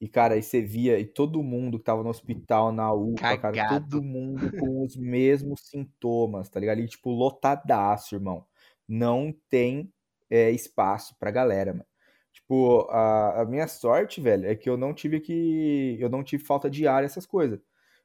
E, 0.00 0.08
cara, 0.08 0.34
aí 0.34 0.42
você 0.42 0.62
via, 0.62 0.98
e 0.98 1.04
todo 1.04 1.42
mundo 1.42 1.78
que 1.78 1.84
tava 1.84 2.02
no 2.02 2.08
hospital, 2.08 2.72
na 2.72 2.90
UPA, 2.92 3.20
cara, 3.20 3.38
Cagado. 3.38 3.90
todo 3.90 4.02
mundo 4.02 4.40
com 4.58 4.82
os 4.82 4.96
mesmos 4.96 5.60
sintomas, 5.68 6.48
tá 6.48 6.58
ligado? 6.58 6.80
E, 6.80 6.88
tipo, 6.88 7.10
lotadaço, 7.10 8.14
irmão. 8.14 8.46
Não 8.88 9.34
tem 9.50 9.92
é, 10.30 10.50
espaço 10.50 11.14
pra 11.18 11.30
galera, 11.30 11.72
mano. 11.74 11.86
Tipo, 12.32 12.88
a, 12.90 13.42
a 13.42 13.44
minha 13.44 13.68
sorte, 13.68 14.20
velho, 14.20 14.46
é 14.46 14.54
que 14.54 14.70
eu 14.70 14.76
não 14.76 14.94
tive 14.94 15.20
que. 15.20 15.96
Eu 16.00 16.08
não 16.08 16.24
tive 16.24 16.44
falta 16.44 16.70
de 16.70 16.86
ar, 16.86 17.04
essas 17.04 17.26
coisas. 17.26 17.60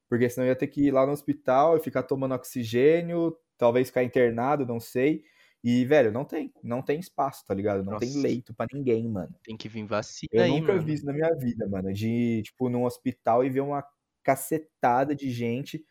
Porque 0.09 0.29
senão 0.29 0.45
eu 0.45 0.49
ia 0.51 0.55
ter 0.55 0.67
que 0.67 0.87
ir 0.87 0.91
lá 0.91 1.05
no 1.05 1.13
hospital 1.13 1.77
e 1.77 1.79
ficar 1.79 2.03
tomando 2.03 2.35
oxigênio, 2.35 3.35
talvez 3.57 3.87
ficar 3.87 4.03
internado, 4.03 4.65
não 4.65 4.79
sei. 4.79 5.23
E, 5.67 5.83
velho, 5.83 6.11
não 6.11 6.23
tem. 6.23 6.53
Não 6.63 6.79
tem 6.81 6.99
espaço, 6.99 7.43
tá 7.43 7.51
ligado? 7.53 7.83
Não 7.83 7.97
tem 7.97 8.09
Nossa. 8.09 8.21
leito 8.21 8.53
pra 8.53 8.67
ninguém, 8.71 9.09
mano. 9.09 9.33
Tem 9.43 9.57
que 9.57 9.67
vir 9.67 9.83
vacina 9.83 10.29
Eu 10.31 10.43
aí, 10.43 10.51
nunca 10.51 10.73
mano. 10.73 10.85
vi 10.85 10.93
isso 10.93 11.05
na 11.07 11.11
minha 11.11 11.33
vida, 11.35 11.67
mano. 11.67 11.91
De 11.91 12.43
tipo, 12.43 12.69
num 12.69 12.85
hospital 12.85 13.43
e 13.43 13.49
ver 13.49 13.61
uma 13.61 13.83
cacetada 14.21 15.15
de 15.15 15.31
gente 15.31 15.83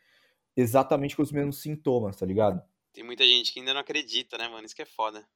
exatamente 0.55 1.15
com 1.15 1.21
os 1.23 1.31
mesmos 1.31 1.61
sintomas, 1.61 2.15
tá 2.15 2.25
ligado? 2.25 2.61
Tem 2.93 3.03
muita 3.03 3.25
gente 3.25 3.51
que 3.51 3.59
ainda 3.59 3.73
não 3.73 3.81
acredita, 3.81 4.37
né, 4.37 4.47
mano? 4.47 4.65
Isso 4.65 4.75
que 4.75 4.81
é 4.81 4.85
foda. 4.85 5.27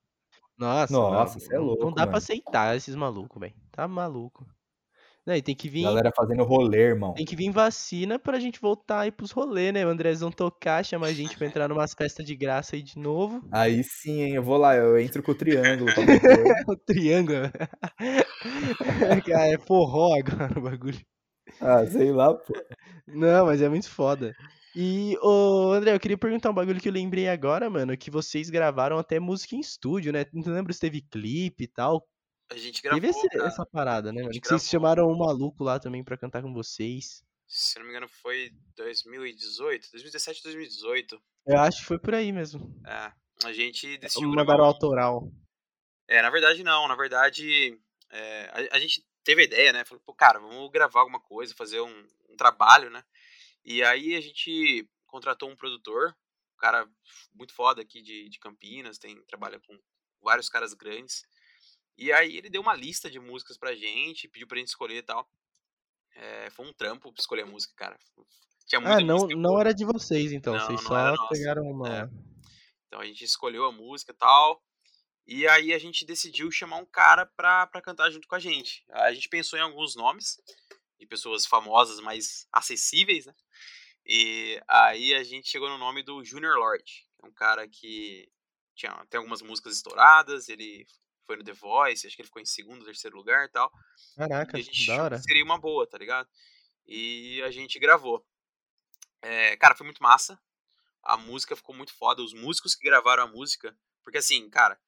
Nossa, 0.58 0.94
Nossa, 0.94 1.38
mano, 1.40 1.52
é 1.52 1.56
não- 1.58 1.64
louco, 1.66 1.84
Não 1.86 1.92
dá 1.94 2.02
mano. 2.04 2.12
pra 2.12 2.18
aceitar 2.20 2.76
esses 2.78 2.96
malucos, 2.96 3.40
velho. 3.42 3.54
Tá 3.72 3.88
maluco. 3.90 4.46
Não, 5.30 5.36
e 5.36 5.44
tem 5.44 5.54
que 5.54 5.70
vir. 5.70 5.84
Galera 5.84 6.12
fazendo 6.16 6.44
rolê, 6.44 6.80
irmão. 6.80 7.14
Tem 7.14 7.24
que 7.24 7.36
vir 7.36 7.52
vacina 7.52 8.18
pra 8.18 8.40
gente 8.40 8.60
voltar 8.60 9.02
aí 9.02 9.12
pros 9.12 9.30
rolê, 9.30 9.72
né? 9.72 9.86
O 9.86 9.90
Andrezão 9.90 10.32
tocar, 10.32 10.84
chamar 10.84 11.06
a 11.06 11.14
gente 11.14 11.38
pra 11.38 11.46
entrar 11.46 11.68
numas 11.68 11.94
festas 11.94 12.26
de 12.26 12.36
graça 12.36 12.76
aí 12.76 12.82
de 12.82 12.98
novo. 12.98 13.48
Aí 13.52 13.84
sim, 13.84 14.24
hein? 14.24 14.34
Eu 14.34 14.42
vou 14.42 14.58
lá, 14.58 14.76
eu 14.76 15.00
entro 15.00 15.22
com 15.22 15.32
o 15.32 15.36
triângulo. 15.36 15.94
coisa. 15.94 16.12
o 16.68 16.76
triângulo. 16.76 17.52
É 19.30 19.58
forró 19.60 20.16
agora 20.18 20.58
o 20.58 20.64
bagulho. 20.64 21.00
ah, 21.62 21.86
sei 21.86 22.12
lá, 22.12 22.34
pô. 22.34 22.54
Não, 23.08 23.46
mas 23.46 23.62
é 23.62 23.70
muito 23.70 23.90
foda. 23.90 24.34
E, 24.76 25.16
ô, 25.22 25.74
André, 25.74 25.94
eu 25.94 26.00
queria 26.00 26.18
perguntar 26.18 26.50
um 26.50 26.54
bagulho 26.54 26.80
que 26.80 26.90
eu 26.90 26.94
lembrei 26.94 27.28
agora, 27.28 27.70
mano, 27.70 27.96
que 27.98 28.10
vocês 28.10 28.50
gravaram 28.50 28.98
até 28.98 29.20
música 29.20 29.56
em 29.56 29.60
estúdio, 29.60 30.12
né? 30.12 30.26
Não 30.34 30.54
lembro 30.54 30.74
se 30.74 30.80
teve 30.80 31.02
clipe 31.02 31.66
e 31.66 31.68
tal. 31.68 32.04
A 32.52 32.58
gente 32.58 32.82
gravou, 32.82 33.00
Teve 33.00 33.12
esse- 33.12 33.30
cara. 33.30 33.48
essa 33.48 33.66
parada, 33.66 34.12
né, 34.12 34.28
Que 34.30 34.40
vocês 34.48 34.68
chamaram 34.68 35.08
um 35.08 35.18
maluco 35.18 35.64
lá 35.64 35.80
também 35.80 36.04
pra 36.04 36.18
cantar 36.18 36.42
com 36.42 36.54
vocês. 36.54 37.24
Se 37.48 37.78
eu 37.78 37.82
não 37.82 37.88
me 37.88 37.92
engano, 37.96 38.08
foi 38.08 38.52
2018, 38.76 39.90
2017, 39.92 40.44
2018. 40.44 41.22
Eu 41.46 41.60
acho 41.60 41.80
que 41.80 41.86
foi 41.86 42.00
por 42.00 42.14
aí 42.14 42.32
mesmo. 42.32 42.80
É, 42.88 43.12
a 43.48 43.54
gente 43.54 43.98
decidiu 43.98 44.30
Mandaram 44.30 44.48
gravar 44.48 44.64
um- 44.64 44.66
autoral. 44.68 45.32
É, 46.08 46.22
na 46.22 46.30
verdade 46.30 46.64
não, 46.64 46.88
na 46.88 46.96
verdade 46.96 47.80
é, 48.12 48.70
a, 48.72 48.78
a 48.78 48.80
gente 48.80 49.06
teve 49.24 49.42
a 49.42 49.46
ideia, 49.46 49.72
né? 49.74 49.86
Falou, 49.86 50.02
pô, 50.06 50.14
cara, 50.14 50.40
vamos 50.40 50.70
gravar 50.72 51.02
alguma 51.02 51.20
coisa, 51.20 51.54
fazer 51.56 51.80
um, 51.82 52.08
um 52.30 52.36
trabalho, 52.36 52.90
né? 52.90 53.04
E 53.64 53.84
aí 53.84 54.16
a 54.16 54.22
gente 54.22 54.88
contratou 55.06 55.50
um 55.50 55.56
produtor, 55.56 56.16
um 56.56 56.58
cara 56.58 56.88
muito 57.34 57.54
foda 57.54 57.82
aqui 57.82 58.02
de, 58.02 58.28
de 58.30 58.40
Campinas, 58.40 58.98
tem 58.98 59.22
trabalha 59.26 59.60
com 59.60 59.78
vários 60.22 60.50
caras 60.50 60.74
grandes. 60.74 61.24
E 62.00 62.12
aí 62.14 62.38
ele 62.38 62.50
deu 62.50 62.62
uma 62.62 62.74
lista 62.74 63.10
de 63.10 63.20
músicas 63.20 63.58
pra 63.58 63.76
gente, 63.76 64.28
pediu 64.30 64.48
pra 64.48 64.58
gente 64.58 64.70
escolher 64.70 64.98
e 64.98 65.04
tal. 65.04 65.30
É, 66.16 66.50
foi 66.52 66.66
um 66.66 66.74
trampo 66.74 67.12
pra 67.12 67.20
escolher 67.22 67.44
a 67.44 67.46
música, 67.46 67.74
cara. 67.76 68.00
Tinha 68.66 68.80
muita 68.80 68.96
Ah, 68.98 69.02
não, 69.02 69.16
música 69.16 69.36
não 69.36 69.50
boa. 69.52 69.62
era 69.62 69.74
de 69.74 69.84
vocês, 69.86 70.32
então. 70.32 70.54
Não, 70.54 70.66
vocês 70.66 70.82
não 70.82 70.88
só 71.16 71.28
pegaram 71.28 71.64
uma. 71.64 71.90
É. 71.90 72.10
Então 72.88 73.00
a 73.02 73.06
gente 73.06 73.24
escolheu 73.24 73.66
a 73.66 73.72
música 73.72 74.12
e 74.12 74.16
tal. 74.16 74.64
E 75.28 75.48
aí 75.48 75.74
a 75.74 75.78
gente 75.78 76.06
decidiu 76.06 76.50
chamar 76.50 76.78
um 76.78 76.86
cara 76.86 77.26
pra, 77.26 77.68
pra 77.68 77.82
cantar 77.82 78.10
junto 78.10 78.28
com 78.28 78.36
a 78.36 78.40
gente. 78.40 78.84
A 78.90 79.12
gente 79.14 79.28
pensou 79.30 79.60
em 79.60 79.62
alguns 79.62 79.96
nomes. 79.96 80.38
de 81.00 81.06
pessoas 81.06 81.46
famosas, 81.46 82.00
mais 82.02 82.48
acessíveis, 82.52 83.26
né? 83.26 83.34
E 84.06 84.60
aí 84.68 85.14
a 85.14 85.24
gente 85.24 85.48
chegou 85.50 85.70
no 85.70 85.78
nome 85.78 86.02
do 86.04 86.24
Junior 86.26 86.56
Lord, 86.58 86.84
que 86.84 87.26
é 87.26 87.28
um 87.28 87.32
cara 87.34 87.68
que 87.70 88.28
tinha, 88.76 89.06
tem 89.10 89.18
algumas 89.20 89.42
músicas 89.42 89.76
estouradas, 89.76 90.50
ele 90.50 90.86
foi 91.30 91.38
no 91.38 91.44
The 91.44 91.54
Voice, 91.54 92.08
acho 92.08 92.16
que 92.16 92.24
ele 92.24 92.28
ficou 92.28 92.42
em 92.42 92.46
segundo, 92.46 92.84
terceiro 92.84 93.16
lugar 93.16 93.46
e 93.46 93.50
tal. 93.50 93.72
Caraca, 94.16 94.58
e 94.58 94.62
a 94.62 94.64
gente 94.64 94.88
da 94.88 95.04
hora. 95.04 95.16
que 95.18 95.22
seria 95.22 95.44
uma 95.44 95.60
boa, 95.60 95.88
tá 95.88 95.96
ligado? 95.96 96.28
E 96.88 97.40
a 97.44 97.52
gente 97.52 97.78
gravou. 97.78 98.26
É, 99.22 99.56
cara, 99.58 99.76
foi 99.76 99.86
muito 99.86 100.02
massa. 100.02 100.42
A 101.04 101.18
música 101.18 101.56
ficou 101.56 101.76
muito 101.76 101.94
foda. 101.94 102.24
Os 102.24 102.34
músicos 102.34 102.74
que 102.74 102.84
gravaram 102.84 103.24
a 103.24 103.28
música. 103.28 103.78
Porque 104.04 104.18
assim, 104.18 104.50
cara, 104.50 104.80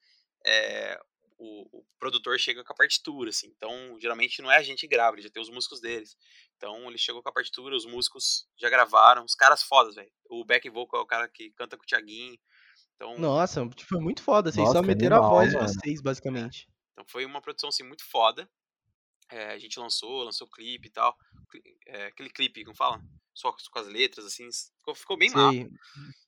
é, 0.43 0.99
o, 1.37 1.79
o 1.79 1.85
produtor 1.99 2.39
chega 2.39 2.63
com 2.63 2.73
a 2.73 2.75
partitura, 2.75 3.29
assim. 3.29 3.53
Então, 3.55 3.99
geralmente 3.99 4.41
não 4.41 4.51
é 4.51 4.57
a 4.57 4.63
gente 4.63 4.79
que 4.79 4.87
grava, 4.87 5.15
ele 5.15 5.21
já 5.21 5.29
tem 5.29 5.43
os 5.43 5.49
músicos 5.51 5.79
deles. 5.79 6.17
Então, 6.57 6.87
ele 6.87 6.97
chegou 6.97 7.21
com 7.21 7.29
a 7.29 7.33
partitura, 7.33 7.75
os 7.75 7.85
músicos 7.85 8.47
já 8.57 8.67
gravaram. 8.67 9.23
Os 9.23 9.35
caras 9.35 9.61
fodas, 9.61 9.93
velho. 9.93 10.11
O 10.27 10.43
back 10.43 10.67
vocal 10.71 11.01
é 11.01 11.03
o 11.03 11.07
cara 11.07 11.27
que 11.27 11.51
canta 11.51 11.77
com 11.77 11.83
o 11.83 11.85
Thiaguinho. 11.85 12.39
Então, 13.01 13.17
Nossa, 13.17 13.67
tipo, 13.69 13.89
foi 13.89 13.99
muito 13.99 14.21
foda. 14.21 14.51
Vocês 14.51 14.67
só 14.67 14.75
Nossa, 14.75 14.87
meteram 14.87 15.15
a 15.15 15.19
animal, 15.19 15.35
voz 15.35 15.51
de 15.51 15.57
vocês, 15.57 16.01
basicamente. 16.01 16.69
Então 16.93 17.03
foi 17.07 17.25
uma 17.25 17.41
produção 17.41 17.69
assim 17.69 17.83
muito 17.83 18.05
foda. 18.05 18.47
É, 19.29 19.47
a 19.53 19.57
gente 19.57 19.79
lançou, 19.79 20.23
lançou 20.23 20.47
clipe 20.47 20.87
e 20.87 20.91
tal. 20.91 21.17
É, 21.87 22.05
aquele 22.07 22.29
clipe, 22.29 22.63
como 22.63 22.75
fala? 22.75 23.01
Só 23.33 23.51
com 23.51 23.79
as 23.79 23.87
letras, 23.87 24.25
assim. 24.25 24.47
Ficou, 24.77 24.93
ficou 24.93 25.17
bem 25.17 25.31
mal. 25.31 25.51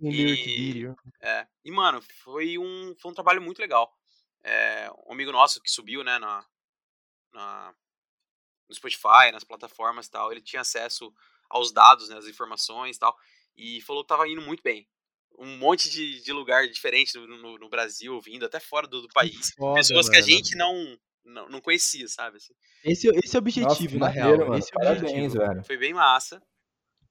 Um 0.01 0.11
E-. 0.11 0.87
É, 1.21 1.47
e, 1.63 1.71
mano, 1.71 2.01
foi 2.23 2.57
um, 2.57 2.95
foi 2.97 3.11
um 3.11 3.13
trabalho 3.13 3.41
muito 3.41 3.59
legal. 3.59 3.95
É, 4.41 4.89
um 5.05 5.13
amigo 5.13 5.31
nosso 5.31 5.61
que 5.61 5.69
subiu, 5.69 6.03
né, 6.03 6.17
na, 6.17 6.45
na- 7.31 7.75
no 8.67 8.75
Spotify, 8.75 9.31
nas 9.31 9.43
plataformas 9.43 10.07
e 10.07 10.11
tal, 10.11 10.31
ele 10.31 10.41
tinha 10.41 10.61
acesso 10.61 11.13
aos 11.49 11.71
dados, 11.71 12.09
né, 12.09 12.17
as 12.17 12.27
informações 12.27 12.97
e 12.97 12.99
tal, 12.99 13.15
e 13.55 13.81
falou 13.81 14.03
que 14.03 14.07
tava 14.09 14.27
indo 14.27 14.41
muito 14.41 14.63
bem. 14.63 14.89
Um 15.37 15.57
monte 15.57 15.89
de, 15.89 16.21
de 16.21 16.31
lugar 16.31 16.67
diferente 16.67 17.15
no, 17.17 17.25
no- 17.27 17.57
no 17.57 17.69
Brasil, 17.69 18.19
vindo 18.21 18.45
até 18.45 18.59
fora 18.59 18.87
do, 18.87 19.01
do 19.01 19.07
país. 19.09 19.51
foda, 19.57 19.75
Pessoas 19.79 20.07
que 20.09 20.15
a 20.15 20.19
mano. 20.19 20.31
gente 20.31 20.55
não, 20.55 20.97
não, 21.25 21.49
não 21.49 21.61
conhecia, 21.61 22.07
sabe? 22.07 22.37
assim. 22.37 22.53
Esse, 22.83 23.07
esse 23.07 23.09
é 23.09 23.09
o 23.11 23.19
Nossa, 23.19 23.37
objetivo, 23.39 23.93
que 23.93 23.97
na 23.99 24.07
real. 24.07 24.37
mano. 24.37 24.57
Esse 24.57 24.69
é 24.73 24.75
o 24.75 24.79
Parabéns, 24.79 25.03
objetivo. 25.33 25.33
velho. 25.47 25.63
Foi 25.65 25.77
bem 25.77 25.93
massa. 25.93 26.41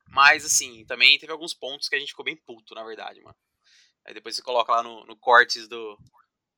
Mas, 0.08 0.44
assim, 0.44 0.84
também 0.84 1.18
teve 1.18 1.32
alguns 1.32 1.54
pontos 1.54 1.88
que 1.88 1.96
a 1.96 1.98
gente 1.98 2.10
ficou 2.10 2.24
bem 2.24 2.36
puto, 2.36 2.74
na 2.74 2.84
verdade, 2.84 3.20
mano. 3.22 3.36
Aí 4.04 4.12
depois 4.14 4.36
você 4.36 4.42
coloca 4.42 4.70
lá 4.72 4.82
no, 4.82 5.04
no 5.06 5.16
cortes 5.16 5.66
do, 5.68 5.96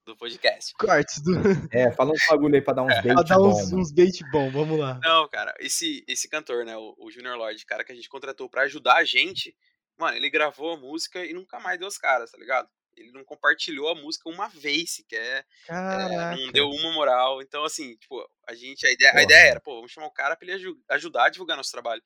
do 0.04 0.16
podcast. 0.16 0.72
Cortes 0.78 1.22
do. 1.22 1.32
É, 1.70 1.92
fala 1.92 2.10
uns 2.12 2.20
bagulho 2.28 2.54
aí 2.56 2.62
pra 2.62 2.74
dar 2.74 2.82
uns 2.82 2.94
bait 3.02 3.14
pra 3.14 3.22
dar 3.22 3.36
bom, 3.36 3.50
uns, 3.50 3.70
mano. 3.70 3.82
uns 3.82 3.92
bait 3.92 4.18
bom, 4.32 4.50
vamos 4.50 4.78
lá. 4.78 4.98
Não, 5.02 5.28
cara, 5.28 5.54
esse, 5.60 6.04
esse 6.08 6.28
cantor, 6.28 6.64
né, 6.64 6.76
o, 6.76 6.94
o 6.98 7.10
Junior 7.10 7.36
Lord, 7.36 7.64
cara 7.66 7.84
que 7.84 7.92
a 7.92 7.94
gente 7.94 8.08
contratou 8.08 8.48
pra 8.48 8.62
ajudar 8.62 8.96
a 8.96 9.04
gente, 9.04 9.54
mano, 9.98 10.16
ele 10.16 10.30
gravou 10.30 10.72
a 10.72 10.76
música 10.76 11.24
e 11.24 11.32
nunca 11.32 11.58
mais 11.60 11.78
deu 11.78 11.88
as 11.88 11.98
caras, 11.98 12.30
tá 12.30 12.38
ligado? 12.38 12.68
Ele 12.96 13.10
não 13.10 13.24
compartilhou 13.24 13.88
a 13.88 13.94
música 13.94 14.28
uma 14.28 14.48
vez 14.48 14.92
sequer, 14.92 15.44
é, 15.68 16.36
não 16.36 16.52
deu 16.52 16.68
uma 16.70 16.92
moral. 16.92 17.42
Então, 17.42 17.64
assim, 17.64 17.96
tipo, 17.96 18.24
a 18.46 18.54
gente, 18.54 18.86
a 18.86 18.92
ideia, 18.92 19.12
a 19.16 19.22
ideia 19.22 19.50
era, 19.50 19.60
pô, 19.60 19.74
vamos 19.76 19.90
chamar 19.90 20.06
o 20.06 20.12
cara 20.12 20.36
pra 20.36 20.46
ele 20.46 20.54
aju- 20.56 20.80
ajudar 20.90 21.24
a 21.24 21.28
divulgar 21.28 21.56
nosso 21.56 21.72
trabalho. 21.72 22.02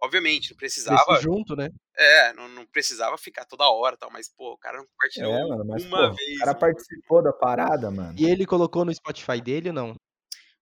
Obviamente, 0.00 0.50
não 0.50 0.56
precisava, 0.56 1.20
junto, 1.20 1.56
né? 1.56 1.70
é, 1.96 2.32
não, 2.34 2.48
não 2.50 2.64
precisava 2.66 3.18
ficar 3.18 3.44
toda 3.46 3.68
hora 3.68 3.96
e 3.96 3.98
tal, 3.98 4.12
mas, 4.12 4.28
pô, 4.28 4.52
o 4.52 4.58
cara 4.58 4.78
não 4.78 4.86
compartilhou 4.86 5.32
É, 5.34 5.48
mano, 5.48 5.64
mas, 5.66 5.84
uma 5.84 6.08
pô, 6.10 6.14
vez. 6.14 6.36
o 6.36 6.38
cara 6.38 6.52
mano. 6.52 6.60
participou 6.60 7.20
da 7.22 7.32
parada, 7.32 7.90
mano. 7.90 8.14
E 8.16 8.24
ele 8.24 8.46
colocou 8.46 8.84
no 8.84 8.94
Spotify 8.94 9.40
dele 9.40 9.70
ou 9.70 9.74
não? 9.74 9.96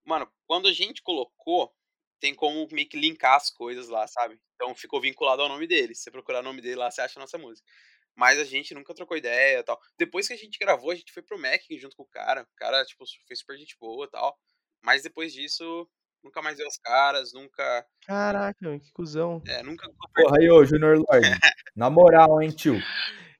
Mano, 0.03 0.27
quando 0.47 0.67
a 0.67 0.73
gente 0.73 1.03
colocou, 1.03 1.71
tem 2.19 2.33
como 2.33 2.67
meio 2.71 2.87
que 2.87 2.99
linkar 2.99 3.35
as 3.35 3.49
coisas 3.49 3.87
lá, 3.89 4.07
sabe? 4.07 4.39
Então 4.55 4.73
ficou 4.75 4.99
vinculado 4.99 5.41
ao 5.41 5.49
nome 5.49 5.67
dele. 5.67 5.93
Se 5.95 6.03
você 6.03 6.11
procurar 6.11 6.39
o 6.39 6.43
nome 6.43 6.61
dele 6.61 6.75
lá, 6.75 6.89
você 6.89 7.01
acha 7.01 7.19
a 7.19 7.21
nossa 7.21 7.37
música. 7.37 7.67
Mas 8.15 8.39
a 8.39 8.43
gente 8.43 8.73
nunca 8.73 8.95
trocou 8.95 9.15
ideia 9.15 9.59
e 9.59 9.63
tal. 9.63 9.79
Depois 9.97 10.27
que 10.27 10.33
a 10.33 10.37
gente 10.37 10.57
gravou, 10.57 10.91
a 10.91 10.95
gente 10.95 11.13
foi 11.13 11.21
pro 11.21 11.39
Mac 11.39 11.61
junto 11.79 11.95
com 11.95 12.03
o 12.03 12.07
cara. 12.07 12.41
O 12.41 12.55
cara, 12.55 12.83
tipo, 12.83 13.05
foi 13.27 13.35
super 13.35 13.57
gente 13.57 13.77
boa 13.79 14.05
e 14.05 14.09
tal. 14.09 14.35
Mas 14.83 15.03
depois 15.03 15.31
disso, 15.31 15.87
nunca 16.23 16.41
mais 16.41 16.57
deu 16.57 16.67
as 16.67 16.77
caras, 16.77 17.31
nunca. 17.33 17.85
Caraca, 18.05 18.79
que 18.79 18.91
cuzão. 18.91 19.41
É, 19.47 19.61
nunca 19.61 19.87
Porra, 20.15 20.37
aí, 20.39 20.49
ô, 20.49 20.65
Junior 20.65 20.97
Lord. 20.97 21.05
Na 21.75 21.89
moral, 21.89 22.41
hein, 22.41 22.49
tio? 22.49 22.81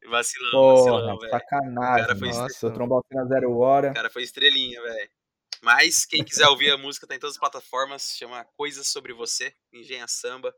vacilão, 0.08 0.52
Porra, 0.52 0.92
vacilão, 0.92 1.20
velho. 1.20 1.32
sacanagem. 1.32 2.04
O 2.04 2.08
cara 2.08 2.16
foi 2.16 2.28
mano. 2.30 2.42
Nossa. 2.42 2.70
Você 2.70 3.16
na 3.16 3.26
zero 3.26 3.58
hora. 3.58 3.92
O 3.92 3.94
cara 3.94 4.10
foi 4.10 4.24
estrelinha, 4.24 4.82
velho. 4.82 5.10
Mas 5.64 6.06
quem 6.06 6.24
quiser 6.24 6.48
ouvir 6.48 6.72
a 6.72 6.78
música, 6.78 7.08
tá 7.08 7.16
em 7.16 7.20
todas 7.20 7.36
as 7.36 7.40
plataformas. 7.40 8.14
Chama 8.18 8.46
Coisas 8.56 8.88
Sobre 8.88 9.14
Você, 9.14 9.54
Engenha 9.74 10.08
Samba. 10.08 10.54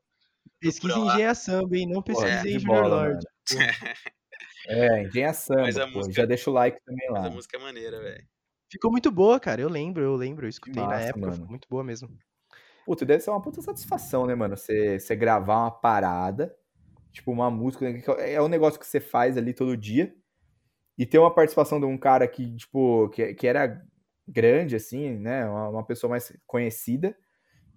Pesquisa. 0.59 0.97
Engenha 0.97 1.33
Samba, 1.35 1.77
hein? 1.77 1.87
Não 1.87 2.01
pesquisa 2.01 2.47
em 2.49 2.59
Junior 2.59 2.87
Lord. 2.87 3.25
É, 4.67 5.03
engenha 5.03 5.33
samba, 5.33 5.61
Mas 5.63 5.77
a 5.77 5.87
pô. 5.87 5.93
música- 5.93 6.13
Já 6.21 6.25
deixa 6.25 6.49
o 6.49 6.53
like 6.53 6.79
também 6.85 7.07
Mas 7.09 7.21
lá. 7.23 7.27
a 7.27 7.31
música 7.31 7.57
é 7.57 7.59
maneira, 7.59 7.99
velho. 8.01 8.27
Ficou 8.71 8.91
muito 8.91 9.09
boa, 9.09 9.39
cara. 9.39 9.61
Eu 9.61 9.69
lembro, 9.69 10.03
eu 10.03 10.15
lembro. 10.15 10.45
Eu 10.45 10.49
escutei 10.49 10.83
na 10.83 10.89
massa, 10.89 11.05
época. 11.09 11.19
mano. 11.21 11.33
Ficou 11.33 11.49
muito 11.49 11.67
boa 11.69 11.83
mesmo. 11.83 12.09
Puta, 12.85 13.05
deve 13.05 13.23
ser 13.23 13.31
uma 13.31 13.41
puta 13.41 13.61
satisfação, 13.61 14.25
né, 14.27 14.35
mano? 14.35 14.55
Você, 14.55 14.99
você 14.99 15.15
gravar 15.15 15.61
uma 15.63 15.71
parada, 15.71 16.55
tipo 17.11 17.31
uma 17.31 17.49
música, 17.49 17.89
né, 17.89 17.99
que 18.01 18.11
é 18.11 18.41
um 18.41 18.47
negócio 18.47 18.79
que 18.79 18.85
você 18.85 18.99
faz 18.99 19.37
ali 19.37 19.53
todo 19.53 19.75
dia, 19.77 20.13
e 20.97 21.05
ter 21.05 21.17
uma 21.17 21.33
participação 21.33 21.79
de 21.79 21.85
um 21.85 21.97
cara 21.97 22.27
que, 22.27 22.55
tipo, 22.55 23.09
que, 23.09 23.33
que 23.33 23.47
era 23.47 23.83
grande, 24.29 24.75
assim, 24.75 25.17
né? 25.17 25.45
Uma, 25.47 25.69
uma 25.69 25.85
pessoa 25.85 26.09
mais 26.11 26.31
conhecida, 26.47 27.15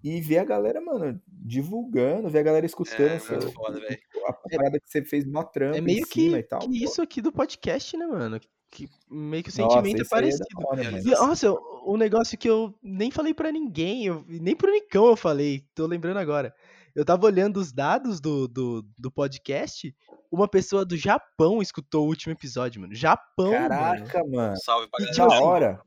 e 0.03 0.19
ver 0.19 0.39
a 0.39 0.43
galera, 0.43 0.81
mano, 0.81 1.17
divulgando, 1.27 2.29
ver 2.29 2.39
a 2.39 2.43
galera 2.43 2.65
escutando 2.65 2.99
É, 3.11 3.15
o 3.15 3.19
seu- 3.21 3.37
muito 3.39 3.53
foda, 3.53 3.79
velho. 3.79 3.97
a 4.27 4.33
parada 4.33 4.77
que 4.79 4.89
você 4.89 5.01
fez 5.03 5.25
mó 5.25 5.43
trampo 5.43 5.75
É 5.75 5.79
em 5.79 5.81
meio 5.81 6.05
que, 6.05 6.21
cima 6.23 6.39
e 6.39 6.43
tal. 6.43 6.59
que 6.59 6.83
isso 6.83 7.01
aqui 7.01 7.21
do 7.21 7.31
podcast, 7.31 7.95
né, 7.95 8.05
mano? 8.05 8.39
Que 8.69 8.89
meio 9.09 9.43
que 9.43 9.49
o 9.49 9.53
Nossa, 9.61 9.75
sentimento 9.75 9.99
é 9.99 10.01
isso 10.01 10.15
aí 10.15 10.21
da 10.21 10.25
parecido. 10.27 10.67
hora, 10.67 10.83
mano. 10.83 10.97
E, 10.97 11.11
nossa, 11.11 11.53
um 11.85 11.95
negócio 11.95 12.37
que 12.37 12.49
eu 12.49 12.73
nem 12.83 13.11
falei 13.11 13.33
pra 13.33 13.51
ninguém, 13.51 14.05
eu, 14.07 14.25
nem 14.27 14.55
pro 14.55 14.71
Nicão 14.71 15.05
eu 15.07 15.15
falei, 15.15 15.63
tô 15.73 15.85
lembrando 15.85 16.17
agora. 16.17 16.53
Eu 16.95 17.05
tava 17.05 17.25
olhando 17.25 17.57
os 17.57 17.71
dados 17.71 18.19
do, 18.19 18.47
do, 18.47 18.85
do 18.97 19.09
podcast, 19.11 19.95
uma 20.31 20.47
pessoa 20.47 20.83
do 20.85 20.97
Japão 20.97 21.61
escutou 21.61 22.05
o 22.05 22.07
último 22.09 22.33
episódio, 22.33 22.81
mano. 22.81 22.93
Japão, 22.93 23.51
mano. 23.51 23.69
Caraca, 23.69 24.23
mano. 24.25 24.57
Salve 24.57 24.87
pra 24.89 24.99
galera. 24.99 25.13
tipo 25.15 25.27
Da 25.29 25.35
assim, 25.35 25.43
hora. 25.45 25.81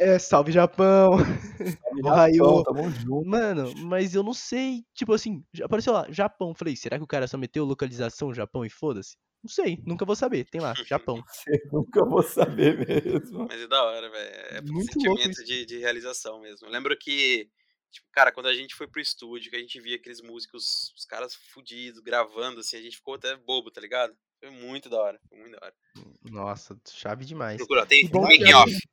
É, 0.00 0.18
salve 0.18 0.50
Japão. 0.50 1.18
Japão, 2.02 2.12
Ohio. 2.12 2.62
Tamo 2.64 2.90
junto. 2.90 3.28
Mano, 3.28 3.74
mas 3.76 4.14
eu 4.14 4.22
não 4.22 4.32
sei, 4.32 4.82
tipo 4.94 5.12
assim, 5.12 5.44
apareceu 5.62 5.92
lá, 5.92 6.06
Japão. 6.10 6.54
Falei, 6.54 6.74
será 6.74 6.96
que 6.96 7.04
o 7.04 7.06
cara 7.06 7.28
só 7.28 7.36
meteu 7.36 7.66
localização 7.66 8.32
Japão 8.32 8.64
e 8.64 8.70
foda-se? 8.70 9.18
Não 9.42 9.50
sei, 9.50 9.78
nunca 9.84 10.06
vou 10.06 10.16
saber. 10.16 10.46
Tem 10.46 10.60
lá, 10.60 10.74
Japão. 10.86 11.22
Nunca 11.72 12.04
vou 12.04 12.22
saber 12.22 12.86
mesmo. 12.86 13.46
Mas 13.48 13.60
é 13.60 13.66
da 13.66 13.82
hora, 13.82 14.10
velho. 14.10 14.34
É 14.50 14.60
um 14.60 14.72
Muito 14.74 14.98
louco 14.98 15.22
sentimento 15.22 15.44
de, 15.44 15.64
de 15.64 15.78
realização 15.78 16.40
mesmo. 16.42 16.66
Eu 16.66 16.70
lembro 16.70 16.94
que, 16.98 17.48
tipo, 17.90 18.06
cara, 18.12 18.32
quando 18.32 18.46
a 18.46 18.54
gente 18.54 18.74
foi 18.74 18.86
pro 18.86 19.00
estúdio, 19.00 19.50
que 19.50 19.56
a 19.56 19.60
gente 19.60 19.80
via 19.80 19.96
aqueles 19.96 20.20
músicos, 20.20 20.92
os 20.94 21.06
caras 21.06 21.34
fudidos, 21.34 22.00
gravando, 22.00 22.60
assim, 22.60 22.76
a 22.76 22.82
gente 22.82 22.96
ficou 22.96 23.14
até 23.14 23.34
bobo, 23.34 23.70
tá 23.70 23.80
ligado? 23.80 24.14
Foi 24.40 24.50
muito 24.50 24.90
da 24.90 25.00
hora. 25.00 25.20
Foi 25.26 25.38
muito 25.38 25.58
da 25.58 25.66
hora. 25.66 25.74
Nossa, 26.22 26.78
chave 26.90 27.24
demais. 27.24 27.56
Procura, 27.56 27.86
tem, 27.86 28.06
tem 28.06 28.20
making 28.20 28.52
off. 28.52 28.89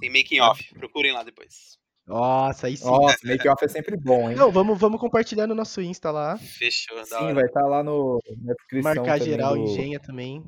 Tem 0.00 0.10
making 0.10 0.40
off. 0.40 0.74
Procurem 0.74 1.12
lá 1.12 1.22
depois. 1.22 1.78
Nossa, 2.06 2.68
aí 2.68 2.76
sim. 2.76 2.86
Nossa, 2.86 3.18
make 3.24 3.46
off 3.48 3.62
é 3.64 3.68
sempre 3.68 3.94
bom, 3.96 4.30
hein? 4.30 4.36
Não, 4.36 4.50
vamos, 4.50 4.78
vamos 4.78 4.98
compartilhar 4.98 5.46
no 5.46 5.54
nosso 5.54 5.80
Insta 5.82 6.10
lá. 6.10 6.38
Fechou, 6.38 6.96
da 6.96 7.04
Sim, 7.04 7.14
hora. 7.16 7.34
vai 7.34 7.44
estar 7.44 7.66
lá 7.66 7.82
no, 7.82 8.18
na 8.42 8.54
descrição 8.54 8.94
Marcar 8.94 9.20
geral, 9.20 9.54
do, 9.54 9.60
engenha 9.64 10.00
também. 10.00 10.42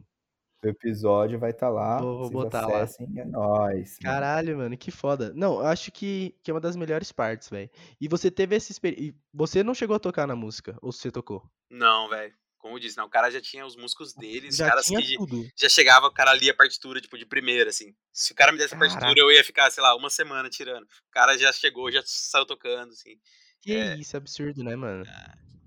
do 0.62 0.68
episódio, 0.70 1.38
vai 1.38 1.50
estar 1.50 1.68
lá. 1.68 2.00
Vou- 2.00 2.20
vou 2.20 2.30
botar 2.30 2.66
lá. 2.66 2.86
é 3.16 3.24
nóis. 3.26 3.98
mano. 4.02 4.14
Caralho, 4.14 4.56
mano, 4.56 4.76
que 4.78 4.90
foda. 4.90 5.34
Não, 5.34 5.60
eu 5.60 5.66
acho 5.66 5.92
que, 5.92 6.34
que 6.42 6.50
é 6.50 6.54
uma 6.54 6.60
das 6.60 6.76
melhores 6.76 7.12
partes, 7.12 7.50
velho. 7.50 7.68
E 8.00 8.08
você 8.08 8.30
teve 8.30 8.56
essa 8.56 8.72
experiência. 8.72 9.14
Você 9.34 9.62
não 9.62 9.74
chegou 9.74 9.96
a 9.96 10.00
tocar 10.00 10.26
na 10.26 10.34
música? 10.36 10.78
Ou 10.80 10.90
você 10.92 11.10
tocou? 11.10 11.42
Não, 11.68 12.08
velho. 12.08 12.32
Como 12.60 12.76
eu 12.76 12.78
disse, 12.78 12.96
né? 12.98 13.02
O 13.02 13.08
cara 13.08 13.30
já 13.30 13.40
tinha 13.40 13.64
os 13.64 13.74
músicos 13.74 14.12
dele, 14.12 14.48
os 14.48 14.56
Já 14.56 14.68
caras 14.68 14.86
que 14.86 15.16
tudo. 15.16 15.48
já 15.58 15.68
chegava, 15.68 16.06
o 16.06 16.12
cara 16.12 16.34
lia 16.34 16.52
a 16.52 16.56
partitura, 16.56 17.00
tipo, 17.00 17.16
de 17.16 17.24
primeira, 17.24 17.70
assim. 17.70 17.94
Se 18.12 18.32
o 18.32 18.34
cara 18.36 18.52
me 18.52 18.58
desse 18.58 18.74
a 18.74 18.78
partitura, 18.78 19.00
Caraca. 19.06 19.20
eu 19.20 19.32
ia 19.32 19.42
ficar, 19.42 19.70
sei 19.70 19.82
lá, 19.82 19.96
uma 19.96 20.10
semana 20.10 20.48
tirando. 20.50 20.84
O 20.84 21.10
cara 21.10 21.36
já 21.38 21.50
chegou, 21.52 21.90
já 21.90 22.02
saiu 22.04 22.44
tocando, 22.44 22.92
assim. 22.92 23.18
Que 23.62 23.72
É. 23.72 23.96
isso, 23.96 24.14
absurdo, 24.16 24.62
né, 24.62 24.76
mano? 24.76 25.04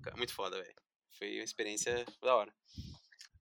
Cara, 0.04 0.16
Muito 0.16 0.34
foda, 0.36 0.56
velho. 0.62 0.76
Foi 1.18 1.34
uma 1.36 1.44
experiência 1.44 2.06
da 2.22 2.36
hora. 2.36 2.54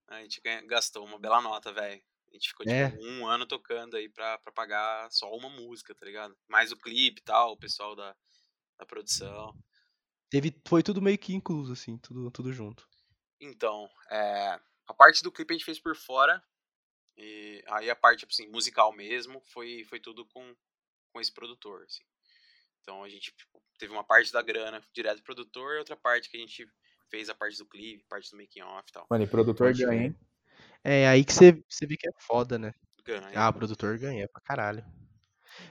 A 0.08 0.20
gente 0.22 0.40
gastou 0.66 1.04
uma 1.04 1.18
bela 1.18 1.40
nota, 1.42 1.72
velho. 1.72 2.02
A 2.30 2.34
gente 2.34 2.48
ficou, 2.48 2.64
tipo, 2.64 2.74
É. 2.74 2.98
um 3.00 3.26
ano 3.26 3.44
tocando 3.46 3.96
aí 3.98 4.08
pra, 4.08 4.38
pra 4.38 4.50
pagar 4.52 5.10
só 5.10 5.30
uma 5.34 5.50
música, 5.50 5.94
tá 5.94 6.06
ligado? 6.06 6.34
Mais 6.48 6.72
o 6.72 6.76
clipe 6.78 7.20
e 7.20 7.24
tal, 7.24 7.52
o 7.52 7.58
pessoal 7.58 7.94
da, 7.94 8.16
da 8.78 8.86
produção. 8.86 9.54
Teve, 10.30 10.54
foi 10.66 10.82
tudo 10.82 11.02
meio 11.02 11.18
que 11.18 11.34
incluso, 11.34 11.72
assim, 11.74 11.98
tudo, 11.98 12.30
tudo 12.30 12.50
junto. 12.50 12.88
Então, 13.42 13.90
é, 14.08 14.60
a 14.86 14.94
parte 14.94 15.22
do 15.22 15.32
clipe 15.32 15.52
a 15.52 15.56
gente 15.56 15.64
fez 15.64 15.80
por 15.80 15.96
fora. 15.96 16.42
E 17.16 17.62
aí 17.68 17.90
a 17.90 17.96
parte, 17.96 18.20
tipo 18.20 18.32
assim, 18.32 18.48
musical 18.48 18.92
mesmo, 18.92 19.40
foi, 19.52 19.84
foi 19.84 20.00
tudo 20.00 20.24
com, 20.26 20.54
com 21.12 21.20
esse 21.20 21.32
produtor, 21.32 21.84
assim. 21.84 22.04
Então 22.80 23.04
a 23.04 23.08
gente 23.08 23.32
tipo, 23.32 23.62
teve 23.78 23.92
uma 23.92 24.04
parte 24.04 24.32
da 24.32 24.40
grana 24.42 24.80
direto 24.92 25.18
do 25.18 25.22
produtor 25.22 25.74
e 25.74 25.78
outra 25.78 25.96
parte 25.96 26.30
que 26.30 26.36
a 26.36 26.40
gente 26.40 26.66
fez 27.10 27.28
a 27.28 27.34
parte 27.34 27.58
do 27.58 27.66
clipe, 27.66 28.04
parte 28.08 28.30
do 28.30 28.36
making 28.36 28.62
off 28.62 28.88
e 28.88 28.92
tal. 28.92 29.06
Mano, 29.10 29.24
e 29.24 29.26
produtor 29.26 29.76
ganha, 29.76 30.04
hein? 30.04 30.16
É 30.82 31.06
aí 31.06 31.24
que 31.24 31.32
você, 31.32 31.62
você 31.68 31.86
vê 31.86 31.96
que 31.96 32.08
é 32.08 32.12
foda, 32.18 32.58
né? 32.58 32.74
Ganha. 33.04 33.30
Ah, 33.34 33.48
o 33.50 33.52
produtor 33.52 33.98
ganha 33.98 34.28
pra 34.28 34.40
caralho. 34.40 34.84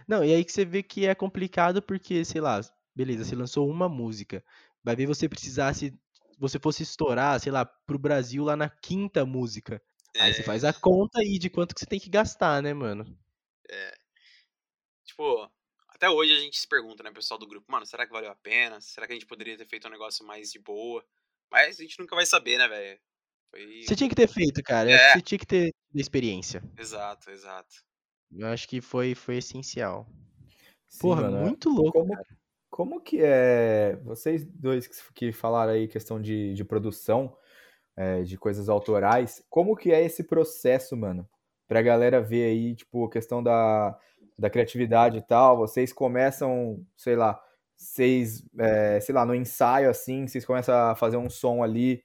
Não, 0.08 0.24
e 0.24 0.34
aí 0.34 0.46
que 0.46 0.52
você 0.52 0.64
vê 0.64 0.84
que 0.84 1.06
é 1.06 1.16
complicado 1.16 1.82
porque, 1.82 2.24
sei 2.24 2.40
lá, 2.40 2.62
beleza, 2.96 3.26
você 3.26 3.36
lançou 3.36 3.70
uma 3.70 3.90
música. 3.90 4.44
Vai 4.84 4.96
ver 4.96 5.06
você 5.06 5.28
precisasse, 5.28 5.98
você 6.42 6.60
fosse 6.60 6.84
estourar, 6.84 7.40
sei 7.40 7.52
lá, 7.52 7.66
pro 7.66 8.00
Brasil 8.00 8.44
lá 8.44 8.56
na 8.56 8.70
quinta 8.70 9.26
música. 9.26 9.82
Aí 10.20 10.34
você 10.34 10.42
É, 10.42 10.46
faz 10.46 10.64
a 10.66 10.74
conta 10.74 11.20
aí 11.20 11.38
de 11.40 11.50
quanto 11.50 11.74
que 11.76 11.80
você 11.82 11.86
tem 11.86 12.00
que 12.00 12.10
gastar, 12.10 12.62
né, 12.64 12.74
mano? 12.74 13.18
é, 13.70 13.94
tipo, 15.06 15.50
até 15.90 16.10
hoje 16.10 16.34
a 16.34 16.40
gente 16.40 16.58
se 16.58 16.68
pergunta, 16.68 17.04
né, 17.04 17.12
pessoal 17.12 17.40
do 17.40 17.48
grupo, 17.48 17.72
mano, 17.72 17.86
será 17.86 18.06
que 18.06 18.12
valeu 18.14 18.32
a 18.32 18.36
pena? 18.36 18.80
Será 18.82 19.06
que 19.08 19.14
a 19.14 19.16
gente 19.16 19.26
poderia 19.28 19.58
ter 19.58 19.68
feito 19.68 19.88
um 19.88 19.92
negócio 19.92 20.26
mais 20.26 20.52
de 20.52 20.60
boa? 20.60 21.06
Mas 21.52 21.80
a 21.80 21.84
gente 21.84 22.00
nunca 22.00 22.16
vai 22.16 22.26
saber, 22.26 22.58
né, 22.58 22.68
velho? 22.68 23.00
Foi. 23.52 23.84
Você 23.84 23.96
tinha 23.96 24.10
que 24.10 24.16
ter 24.16 24.28
feito, 24.28 24.64
cara. 24.64 24.90
É. 24.90 25.14
você 25.14 25.22
tinha 25.22 25.40
que 25.40 25.46
ter 25.46 25.74
experiência. 25.94 26.64
Exato, 26.78 27.30
exato. 27.30 27.76
Eu 28.32 28.48
acho 28.48 28.68
que 28.68 28.80
foi, 28.82 29.14
foi 29.14 29.38
essencial. 29.38 30.08
Sim, 30.88 31.00
Porra, 31.02 31.24
mano, 31.24 31.38
é- 31.38 31.42
muito 31.42 31.70
louco. 31.70 31.92
Como, 31.92 32.14
como 32.82 33.00
que 33.00 33.22
é. 33.22 33.96
Vocês 34.04 34.44
dois 34.44 34.88
que, 35.14 35.32
falaram 35.32 35.74
aí 35.74 35.88
questão 35.88 36.20
de, 36.20 36.56
de 36.56 36.66
produção, 36.66 37.38
é, 37.96 38.24
de 38.24 38.40
coisas 38.40 38.70
autorais, 38.70 39.44
como 39.52 39.76
que 39.76 39.92
é 39.92 40.04
esse 40.04 40.24
processo, 40.24 40.98
mano? 40.98 41.30
Pra 41.68 41.84
galera 41.84 42.20
ver 42.20 42.46
aí, 42.46 42.76
tipo, 42.76 43.06
a 43.06 43.10
questão 43.12 43.44
da, 43.44 43.96
da 44.36 44.50
criatividade 44.50 45.20
e 45.20 45.22
tal. 45.22 45.58
Vocês 45.58 45.94
começam, 45.94 46.84
sei 46.98 47.16
lá, 47.16 47.40
vocês, 47.78 48.44
é, 48.58 49.00
sei 49.00 49.14
lá, 49.14 49.28
no 49.28 49.36
ensaio 49.36 49.88
assim, 49.88 50.28
vocês 50.28 50.44
começam 50.44 50.74
a 50.74 50.96
fazer 50.96 51.18
um 51.18 51.30
som 51.30 51.62
ali 51.62 52.04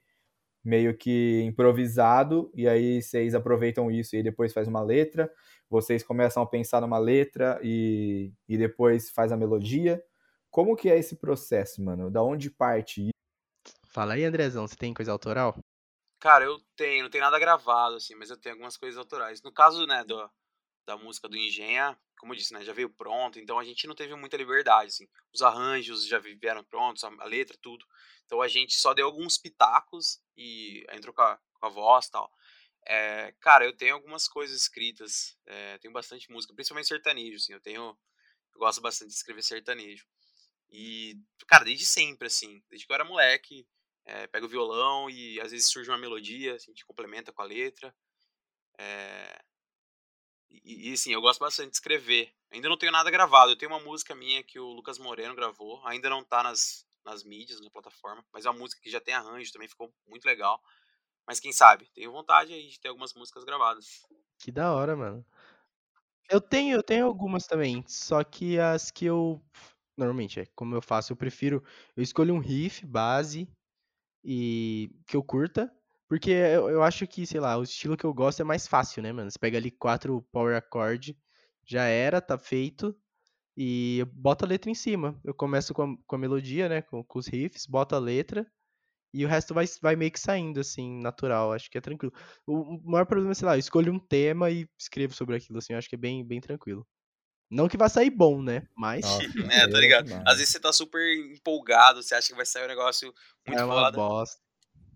meio 0.63 0.95
que 0.95 1.41
improvisado, 1.45 2.51
e 2.55 2.69
aí 2.69 3.01
vocês 3.01 3.35
aproveitam 3.35 3.91
isso 3.91 4.15
e 4.15 4.23
depois 4.23 4.53
faz 4.53 4.69
uma 4.69 4.83
letra. 4.83 5.33
Vocês 5.71 6.03
começam 6.03 6.43
a 6.43 6.47
pensar 6.47 6.83
numa 6.83 6.99
letra 6.99 7.59
e, 7.63 8.31
e 8.47 8.59
depois 8.59 9.09
faz 9.11 9.33
a 9.33 9.39
melodia. 9.39 10.03
Como 10.51 10.77
que 10.77 10.89
é 10.89 10.99
esse 10.99 11.17
processo, 11.17 11.83
mano? 11.83 12.11
Da 12.11 12.23
onde 12.23 12.51
parte 12.51 13.03
isso? 13.03 13.11
Fala 13.87 14.15
aí, 14.15 14.25
Andrezão, 14.25 14.67
você 14.67 14.77
tem 14.77 14.93
coisa 14.93 15.13
autoral? 15.13 15.59
Cara, 16.21 16.45
eu 16.45 16.59
tenho, 16.77 17.05
não 17.05 17.11
tem 17.11 17.21
nada 17.21 17.39
gravado, 17.39 17.97
assim, 17.97 18.15
mas 18.15 18.31
eu 18.31 18.37
tenho 18.37 18.55
algumas 18.55 18.77
coisas 18.77 18.99
autorais. 18.99 19.43
No 19.43 19.53
caso, 19.53 19.87
né, 19.87 20.03
do, 20.05 20.31
da 20.87 20.97
música 20.97 21.29
do 21.29 21.37
Engenha, 21.37 21.99
como 22.19 22.33
eu 22.33 22.37
disse, 22.37 22.53
né, 22.53 22.65
já 22.65 22.73
veio 22.73 22.89
pronto, 22.91 23.39
então 23.39 23.59
a 23.59 23.65
gente 23.65 23.87
não 23.87 23.95
teve 23.95 24.15
muita 24.15 24.37
liberdade, 24.37 24.89
assim. 24.89 25.09
Os 25.33 25.43
arranjos 25.43 26.07
já 26.07 26.19
vieram 26.19 26.65
prontos, 26.65 27.05
a, 27.05 27.09
a 27.19 27.25
letra, 27.25 27.57
tudo. 27.61 27.85
Então 28.25 28.41
a 28.41 28.49
gente 28.49 28.75
só 28.75 28.95
deu 28.95 29.07
alguns 29.07 29.37
pitacos 29.37 30.21
e 30.37 30.85
entrou 30.93 31.15
com 31.15 31.23
a, 31.23 31.39
com 31.55 31.67
a 31.67 31.69
voz 31.69 32.07
e 32.07 32.11
tal. 32.11 32.33
É, 32.89 33.35
cara, 33.41 33.65
eu 33.65 33.77
tenho 33.77 33.95
algumas 33.95 34.29
coisas 34.29 34.57
escritas, 34.57 35.37
é, 35.45 35.79
tenho 35.79 35.93
bastante 35.93 36.31
música, 36.31 36.55
principalmente 36.55 36.87
sertanejo, 36.89 37.37
assim, 37.37 37.53
eu 37.53 37.61
tenho, 37.61 37.83
eu 38.55 38.59
gosto 38.59 38.81
bastante 38.81 39.09
de 39.09 39.17
escrever 39.17 39.43
sertanejo. 39.43 40.07
E, 40.71 41.17
cara, 41.47 41.65
desde 41.65 41.87
sempre, 41.87 42.27
assim, 42.27 42.63
desde 42.69 42.87
que 42.87 42.93
eu 42.93 42.95
era 42.95 43.05
moleque, 43.05 43.67
é, 44.05 44.27
pego 44.27 44.47
o 44.47 44.49
violão 44.49 45.11
e 45.11 45.41
às 45.41 45.51
vezes 45.51 45.69
surge 45.69 45.91
uma 45.91 45.99
melodia, 45.99 46.55
assim, 46.55 46.71
a 46.71 46.75
gente 46.75 46.87
complementa 46.87 47.33
com 47.33 47.43
a 47.43 47.47
letra. 47.47 47.95
É, 48.79 49.39
e, 50.51 50.91
e, 50.91 50.93
assim, 50.93 51.13
eu 51.13 51.21
gosto 51.21 51.41
bastante 51.41 51.71
de 51.71 51.77
escrever. 51.77 52.33
Ainda 52.51 52.69
não 52.69 52.77
tenho 52.77 52.93
nada 52.93 53.11
gravado. 53.11 53.53
Eu 53.53 53.57
tenho 53.57 53.71
uma 53.71 53.81
música 53.81 54.15
minha 54.15 54.43
que 54.43 54.59
o 54.59 54.73
Lucas 54.73 54.99
Moreno 54.99 55.35
gravou. 55.35 55.85
Ainda 55.87 56.09
não 56.09 56.25
tá 56.25 56.43
nas, 56.43 56.87
nas 57.05 57.25
mídias, 57.25 57.61
na 57.61 57.71
plataforma. 57.71 58.25
Mas 58.33 58.47
é 58.47 58.51
uma 58.51 58.59
música 58.59 58.81
que 58.81 58.91
já 58.91 59.01
tem 59.01 59.15
arranjo, 59.15 59.53
também 59.53 59.69
ficou 59.69 59.93
muito 60.07 60.25
legal. 60.25 60.61
Mas 61.27 61.41
quem 61.41 61.53
sabe? 61.53 61.89
Tenho 61.93 62.13
vontade 62.13 62.53
aí 62.53 62.69
de 62.69 62.79
ter 62.79 62.89
algumas 62.89 63.13
músicas 63.15 63.45
gravadas. 63.45 64.03
Que 64.39 64.53
da 64.53 64.73
hora, 64.73 64.97
mano. 64.97 65.25
Eu 66.29 66.41
tenho, 66.41 66.77
eu 66.77 66.83
tenho 66.83 67.07
algumas 67.07 67.47
também, 67.47 67.85
só 67.87 68.25
que 68.25 68.59
as 68.59 68.91
que 68.91 69.05
eu 69.05 69.41
normalmente 69.97 70.41
é 70.41 70.47
como 70.55 70.75
eu 70.75 70.83
faço, 70.83 71.13
eu 71.13 71.17
prefiro 71.17 71.63
eu 71.97 72.03
escolho 72.03 72.35
um 72.35 72.39
riff 72.39 72.85
base 72.87 73.49
e 74.25 74.91
que 75.07 75.17
eu 75.17 75.23
curta, 75.23 75.73
porque 76.09 76.31
eu, 76.31 76.69
eu 76.71 76.83
acho 76.83 77.07
que, 77.07 77.27
sei 77.27 77.41
lá, 77.41 77.57
o 77.59 77.63
estilo 77.63 77.97
que 77.97 78.05
eu 78.05 78.15
gosto 78.15 78.41
é 78.41 78.45
mais 78.45 78.67
fácil, 78.67 79.03
né, 79.03 79.13
mano? 79.13 79.31
Você 79.31 79.39
pega 79.39 79.59
ali 79.59 79.71
quatro 79.71 80.23
power 80.33 80.63
chord, 80.73 81.17
já 81.65 81.85
era, 81.85 82.21
tá 82.21 82.39
feito 82.39 82.97
e 83.57 84.05
bota 84.15 84.45
a 84.47 84.49
letra 84.49 84.71
em 84.71 84.75
cima. 84.75 85.21
Eu 85.25 85.35
começo 85.35 85.75
com 85.75 85.83
a, 85.83 85.97
com 86.07 86.17
a 86.17 86.19
melodia, 86.19 86.69
né, 86.69 86.83
com, 86.83 87.05
com 87.05 87.19
os 87.19 87.27
riffs, 87.29 87.67
boto 87.67 87.95
a 87.97 87.99
letra 87.99 88.47
e 89.15 89.25
o 89.25 89.29
resto 89.29 89.55
vai, 89.55 89.67
vai 89.83 89.97
meio 89.97 90.11
que 90.13 90.21
saindo, 90.21 90.61
assim, 90.61 91.01
natural. 91.01 91.53
Acho 91.53 91.71
que 91.71 91.79
é 91.79 91.81
tranquilo. 91.81 92.13
O 92.47 92.81
maior 92.91 93.07
problema 93.07 93.33
é, 93.33 93.35
sei 93.35 93.47
lá, 93.47 93.57
eu 93.57 93.61
escolho 93.61 93.93
um 93.93 93.99
tema 93.99 94.51
e 94.51 94.69
escrevo 94.79 95.15
sobre 95.15 95.37
aquilo, 95.37 95.59
assim. 95.59 95.73
Eu 95.73 95.79
acho 95.79 95.89
que 95.89 95.95
é 95.95 95.99
bem, 95.99 96.25
bem 96.27 96.41
tranquilo. 96.41 96.87
Não 97.51 97.69
que 97.69 97.77
vá 97.77 97.89
sair 97.89 98.11
bom, 98.11 98.43
né? 98.43 98.67
Mas 98.77 99.03
Nossa, 99.03 99.23
É, 99.53 99.69
tá 99.69 99.79
ligado? 99.79 100.05
demais. 100.05 100.25
Às 100.27 100.39
vezes 100.39 100.53
você 100.53 100.61
tá 100.61 100.73
super 100.73 101.17
empolgado, 101.33 102.03
você 102.03 102.15
acha 102.15 102.29
que 102.29 102.35
vai 102.35 102.47
sair 102.47 102.65
um 102.65 102.69
negócio 102.69 103.13
muito 103.47 103.61
é 103.61 103.65
uma 103.65 103.75
foda. 103.75 103.97
bosta. 103.97 104.41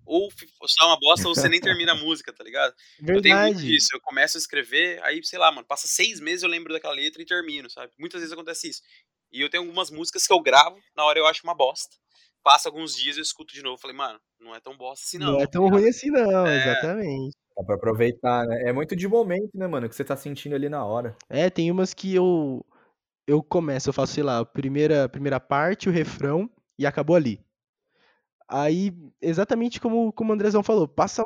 Ou 0.04 0.28
ou 0.60 0.68
sai 0.68 0.86
uma 0.88 0.98
bosta 0.98 1.28
ou 1.28 1.34
você 1.34 1.48
nem 1.48 1.60
termina 1.60 1.92
a 1.92 1.94
música, 1.94 2.32
tá 2.32 2.42
ligado? 2.42 2.74
Eu 3.06 3.22
tenho 3.22 3.36
muito 3.38 3.58
Verdade. 3.58 3.66
disso. 3.68 3.88
Eu 3.94 4.00
começo 4.00 4.36
a 4.36 4.40
escrever, 4.40 5.00
aí, 5.04 5.22
sei 5.24 5.38
lá, 5.38 5.52
mano, 5.52 5.66
passa 5.66 5.86
seis 5.86 6.18
meses 6.18 6.42
eu 6.42 6.48
lembro 6.48 6.72
daquela 6.72 6.94
letra 6.94 7.22
e 7.22 7.26
termino, 7.26 7.70
sabe? 7.70 7.92
Muitas 7.98 8.20
vezes 8.20 8.32
acontece 8.32 8.68
isso. 8.68 8.82
E 9.32 9.40
eu 9.40 9.48
tenho 9.48 9.62
algumas 9.62 9.90
músicas 9.90 10.26
que 10.26 10.32
eu 10.32 10.40
gravo, 10.40 10.76
na 10.96 11.04
hora 11.04 11.18
eu 11.20 11.26
acho 11.26 11.44
uma 11.44 11.54
bosta. 11.54 11.94
Passa 12.42 12.68
alguns 12.68 12.94
dias 12.96 13.16
eu 13.16 13.22
escuto 13.22 13.52
de 13.54 13.62
novo. 13.62 13.80
Falei, 13.80 13.96
mano, 13.96 14.18
não 14.40 14.54
é 14.54 14.60
tão 14.60 14.76
bosta 14.76 15.04
assim 15.04 15.18
não. 15.18 15.32
Não 15.32 15.40
é 15.40 15.46
tão 15.46 15.68
ruim 15.68 15.88
assim, 15.88 16.10
não, 16.10 16.46
É. 16.46 16.56
exatamente. 16.56 17.36
Dá 17.56 17.64
pra 17.64 17.74
aproveitar, 17.74 18.46
né? 18.46 18.68
É 18.68 18.72
muito 18.72 18.96
de 18.96 19.06
momento, 19.06 19.50
né, 19.54 19.66
mano? 19.66 19.88
Que 19.88 19.94
você 19.94 20.04
tá 20.04 20.16
sentindo 20.16 20.54
ali 20.54 20.68
na 20.68 20.84
hora. 20.84 21.14
É, 21.28 21.50
tem 21.50 21.70
umas 21.70 21.92
que 21.92 22.14
eu 22.14 22.64
eu 23.26 23.42
começo, 23.42 23.88
eu 23.88 23.92
faço, 23.92 24.14
sei 24.14 24.24
lá, 24.24 24.40
a 24.40 24.44
primeira, 24.44 25.08
primeira 25.08 25.38
parte, 25.38 25.88
o 25.88 25.92
refrão 25.92 26.50
e 26.78 26.84
acabou 26.86 27.14
ali. 27.14 27.40
Aí, 28.48 28.92
exatamente 29.22 29.80
como, 29.80 30.12
como 30.12 30.30
o 30.32 30.34
Andrezão 30.34 30.62
falou, 30.62 30.88
passa 30.88 31.24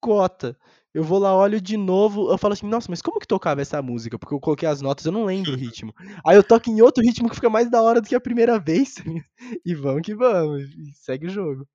mocota. 0.00 0.56
Eu 0.92 1.04
vou 1.04 1.20
lá, 1.20 1.36
olho 1.36 1.60
de 1.60 1.76
novo, 1.76 2.32
eu 2.32 2.38
falo 2.38 2.52
assim, 2.52 2.66
nossa, 2.66 2.88
mas 2.90 3.00
como 3.00 3.20
que 3.20 3.26
tocava 3.26 3.62
essa 3.62 3.80
música? 3.80 4.18
Porque 4.18 4.34
eu 4.34 4.40
coloquei 4.40 4.68
as 4.68 4.80
notas, 4.80 5.06
eu 5.06 5.12
não 5.12 5.24
lembro 5.24 5.52
o 5.52 5.56
ritmo. 5.56 5.94
Aí 6.26 6.36
eu 6.36 6.42
toco 6.42 6.68
em 6.68 6.82
outro 6.82 7.04
ritmo 7.04 7.28
que 7.28 7.36
fica 7.36 7.48
mais 7.48 7.70
da 7.70 7.80
hora 7.80 8.00
do 8.00 8.08
que 8.08 8.14
a 8.14 8.20
primeira 8.20 8.58
vez. 8.58 8.94
E 9.64 9.74
vamos 9.74 10.02
que 10.02 10.14
vamos, 10.14 10.62
e 10.62 10.92
segue 10.94 11.26
o 11.26 11.30
jogo. 11.30 11.66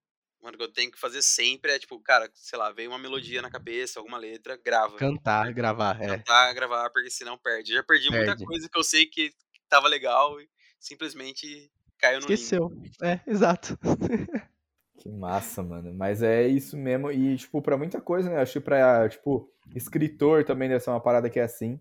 Mano, 0.41 0.55
o 0.55 0.57
que 0.57 0.63
eu 0.63 0.71
tenho 0.71 0.91
que 0.91 0.99
fazer 0.99 1.21
sempre 1.21 1.71
é, 1.71 1.79
tipo, 1.79 1.99
cara, 1.99 2.29
sei 2.35 2.59
lá, 2.59 2.71
veio 2.71 2.91
uma 2.91 2.99
melodia 2.99 3.41
na 3.41 3.49
cabeça, 3.49 3.99
alguma 3.99 4.17
letra, 4.17 4.59
grava. 4.63 4.95
Cantar, 4.97 5.51
gravar, 5.51 5.99
é. 5.99 6.17
Cantar, 6.17 6.53
gravar, 6.53 6.89
porque 6.91 7.09
senão 7.09 7.37
perde. 7.37 7.73
Já 7.73 7.83
perdi 7.83 8.09
muita 8.11 8.27
Perde. 8.27 8.45
coisa 8.45 8.69
que 8.69 8.77
eu 8.77 8.83
sei 8.83 9.07
que 9.07 9.31
tava 9.67 9.87
legal 9.87 10.39
e 10.39 10.47
simplesmente 10.79 11.71
caiu 11.97 12.19
no 12.19 12.27
limbo. 12.27 12.33
Esqueceu. 12.33 12.71
É, 13.01 13.19
exato. 13.27 13.77
Que 15.05 15.11
massa, 15.11 15.61
mano. 15.61 15.93
Mas 15.93 16.23
é 16.23 16.47
isso 16.47 16.75
mesmo. 16.75 17.11
E, 17.11 17.37
tipo, 17.37 17.61
pra 17.61 17.77
muita 17.77 18.01
coisa, 18.01 18.27
né? 18.27 18.37
Acho 18.37 18.53
que 18.53 18.59
pra, 18.59 19.07
tipo, 19.07 19.47
escritor 19.75 20.43
também 20.43 20.67
deve 20.67 20.83
ser 20.83 20.89
uma 20.89 20.99
parada 20.99 21.29
que 21.29 21.39
é 21.39 21.43
assim. 21.43 21.79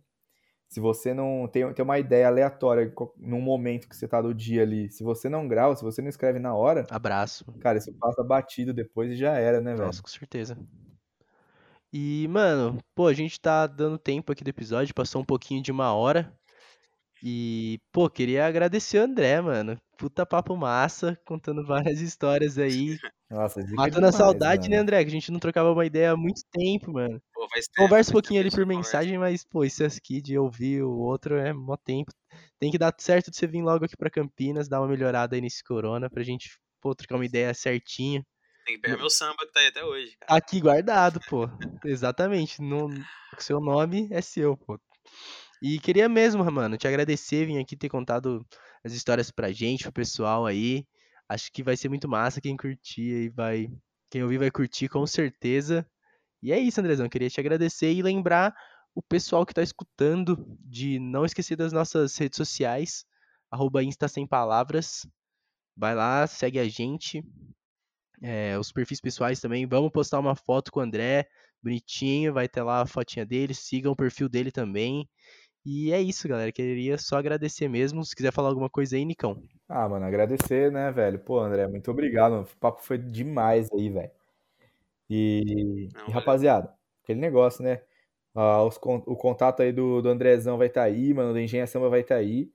Se 0.69 0.79
você 0.79 1.15
não 1.15 1.49
tem, 1.49 1.73
tem 1.73 1.83
uma 1.83 1.99
ideia 1.99 2.27
aleatória 2.27 2.93
num 3.17 3.41
momento 3.41 3.89
que 3.89 3.97
você 3.97 4.07
tá 4.07 4.21
do 4.21 4.35
dia 4.35 4.61
ali, 4.61 4.91
se 4.91 5.03
você 5.03 5.31
não 5.31 5.49
grava, 5.49 5.75
se 5.75 5.83
você 5.83 6.03
não 6.03 6.11
escreve 6.11 6.39
na 6.39 6.55
hora, 6.55 6.87
Abraço. 6.91 7.47
cara, 7.61 7.79
isso 7.79 7.95
passa 7.95 8.23
batido 8.23 8.75
depois 8.75 9.11
e 9.11 9.17
já 9.17 9.39
era, 9.39 9.59
né, 9.59 9.73
velho? 9.73 9.87
Nossa, 9.87 10.03
com 10.03 10.09
certeza. 10.09 10.59
E, 11.91 12.29
mano, 12.29 12.79
pô, 12.95 13.07
a 13.07 13.15
gente 13.15 13.41
tá 13.41 13.67
dando 13.67 13.97
tempo 13.97 14.33
aqui 14.33 14.45
do 14.45 14.51
episódio, 14.51 14.95
passou 14.95 15.23
um 15.23 15.25
pouquinho 15.25 15.63
de 15.63 15.73
uma 15.73 15.95
hora. 15.95 16.31
E, 17.23 17.81
pô, 17.91 18.11
queria 18.11 18.47
agradecer 18.47 18.99
o 18.99 19.05
André, 19.05 19.41
mano. 19.41 19.81
Puta 19.97 20.27
papo 20.27 20.55
massa, 20.55 21.19
contando 21.25 21.65
várias 21.67 22.01
histórias 22.01 22.59
aí. 22.59 22.99
Nossa, 23.31 23.63
zica 23.63 23.75
Matando 23.75 24.07
a 24.07 24.13
saudade, 24.13 24.69
né, 24.69 24.77
mano. 24.77 24.83
André? 24.83 25.03
Que 25.03 25.09
a 25.09 25.13
gente 25.13 25.33
não 25.33 25.41
trocava 25.41 25.73
uma 25.73 25.87
ideia 25.87 26.13
há 26.13 26.17
muito 26.17 26.43
tempo, 26.51 26.93
mano. 26.93 27.21
Pô, 27.33 27.49
faz 27.49 27.67
tempo, 27.67 27.89
Conversa 27.89 28.11
um 28.11 28.13
pouquinho 28.13 28.41
ali 28.41 28.51
por 28.51 28.67
mensagem, 28.67 29.19
mas, 29.19 29.45
pô, 29.45 29.65
isso 29.65 29.85
aqui 29.85 30.21
de 30.21 30.39
ouvir 30.39 30.83
o 30.83 30.99
outro 30.99 31.37
é 31.37 31.53
mó 31.53 31.77
tempo. 31.77 32.13
Tem 32.59 32.71
que 32.71 32.79
dar 32.79 32.95
certo 32.99 33.31
de 33.31 33.37
você 33.37 33.47
vir 33.47 33.63
logo 33.63 33.85
aqui 33.85 33.97
pra 33.97 34.11
Campinas, 34.11 34.69
dar 34.69 34.81
uma 34.81 34.89
melhorada 34.89 35.35
aí 35.35 35.41
nesse 35.41 35.65
corona, 35.65 36.09
pra 36.11 36.23
gente, 36.23 36.59
pô, 36.81 36.95
trocar 36.95 37.17
uma 37.17 37.27
ideia 37.27 37.53
certinha. 37.55 38.25
Tem 38.65 38.77
que 38.77 38.81
pegar 38.81 38.97
meu 38.97 39.11
samba 39.11 39.45
que 39.47 39.53
tá 39.53 39.61
aí 39.61 39.67
até 39.67 39.85
hoje, 39.85 40.17
cara. 40.19 40.39
Aqui 40.39 40.61
guardado, 40.61 41.21
pô. 41.29 41.49
Exatamente. 41.85 42.63
No, 42.63 42.87
o 42.87 43.41
seu 43.41 43.61
nome 43.61 44.09
é 44.11 44.23
seu, 44.23 44.57
pô. 44.57 44.79
E 45.63 45.79
queria 45.79 46.09
mesmo, 46.09 46.45
mano, 46.51 46.77
te 46.77 46.87
agradecer, 46.87 47.47
vir 47.47 47.59
aqui 47.59 47.77
ter 47.77 47.89
contado 47.89 48.45
as 48.83 48.93
histórias 48.93 49.31
pra 49.31 49.53
gente, 49.53 49.85
pro 49.85 49.93
pessoal 49.93 50.47
aí. 50.47 50.87
Acho 51.29 51.51
que 51.53 51.63
vai 51.63 51.77
ser 51.77 51.89
muito 51.89 52.09
massa 52.09 52.41
quem 52.41 52.57
curtir 52.57 53.15
aí 53.15 53.29
vai. 53.29 53.69
Quem 54.11 54.23
ouvir 54.23 54.39
vai 54.39 54.51
curtir 54.51 54.89
com 54.89 55.07
certeza. 55.07 55.87
E 56.43 56.53
é 56.53 56.59
isso, 56.59 56.81
Andrezão. 56.81 57.09
Queria 57.09 57.31
te 57.31 57.41
agradecer 57.41 57.93
e 57.93 58.03
lembrar 58.03 58.55
o 58.95 59.03
pessoal 59.03 59.45
que 59.45 59.55
tá 59.55 59.63
escutando 59.63 60.47
de 60.61 60.99
não 60.99 61.25
esquecer 61.25 61.57
das 61.57 61.73
nossas 61.73 62.17
redes 62.17 62.37
sociais. 62.37 63.05
arroba 63.51 63.83
Insta 63.83 64.07
Sem 64.09 64.27
Palavras. 64.27 65.07
Vai 65.77 65.95
lá, 65.95 66.27
segue 66.27 66.59
a 66.59 66.69
gente. 66.69 67.25
É, 68.23 68.59
os 68.59 68.71
perfis 68.71 69.01
pessoais 69.01 69.41
também. 69.41 69.67
Vamos 69.67 69.91
postar 69.91 70.21
uma 70.21 70.37
foto 70.37 70.71
com 70.71 70.81
o 70.81 70.83
André, 70.83 71.27
bonitinho, 71.63 72.33
vai 72.33 72.49
ter 72.49 72.63
lá 72.63 72.83
a 72.83 72.87
fotinha 72.87 73.27
dele. 73.27 73.55
Sigam 73.55 73.93
o 73.93 73.97
perfil 73.97 74.29
dele 74.29 74.53
também. 74.53 75.09
E 75.65 75.93
é 75.93 76.01
isso, 76.01 76.29
galera. 76.29 76.53
Queria 76.53 76.99
só 76.99 77.17
agradecer 77.17 77.69
mesmo. 77.69 78.05
Se 78.05 78.15
quiser 78.15 78.33
falar 78.33 78.49
alguma 78.49 78.69
coisa 78.69 78.97
aí, 78.97 79.05
Nicão. 79.05 79.43
Ah, 79.69 79.89
mano, 79.89 80.05
agradecer, 80.05 80.71
né, 80.71 80.93
velho? 80.93 81.19
Pô, 81.19 81.41
André, 81.41 81.67
muito 81.67 81.91
obrigado. 81.91 82.43
O 82.43 82.57
papo 82.59 82.83
foi 82.83 82.99
demais 82.99 83.69
aí, 83.73 83.89
velho. 83.89 84.11
E, 85.09 85.89
Não, 85.95 86.09
e, 86.09 86.11
rapaziada, 86.11 86.75
aquele 87.03 87.21
negócio, 87.21 87.63
né? 87.63 87.83
Ah, 88.35 88.63
os 88.65 88.77
o 88.83 89.17
contato 89.17 89.63
aí 89.63 89.73
do, 89.73 90.03
do 90.03 90.09
Andrezão 90.09 90.59
vai 90.59 90.67
estar 90.67 90.83
aí, 90.83 91.15
mano. 91.15 91.33
Do 91.33 91.41
Engenha 91.41 91.67
Samba 91.67 91.89
vai 91.89 92.01
estar 92.01 92.17
aí. 92.17 92.51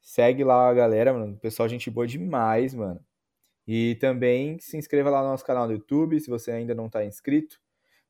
Segue 0.00 0.44
lá 0.44 0.68
a 0.68 0.74
galera, 0.74 1.12
mano. 1.12 1.36
Pessoal, 1.38 1.68
gente 1.68 1.90
boa 1.90 2.06
demais, 2.06 2.74
mano. 2.74 3.00
E 3.66 3.96
também 3.96 4.58
se 4.58 4.76
inscreva 4.76 5.10
lá 5.10 5.22
no 5.22 5.28
nosso 5.30 5.44
canal 5.44 5.66
do 5.66 5.74
YouTube, 5.74 6.20
se 6.20 6.28
você 6.30 6.50
ainda 6.52 6.74
não 6.74 6.88
tá 6.88 7.04
inscrito. 7.04 7.60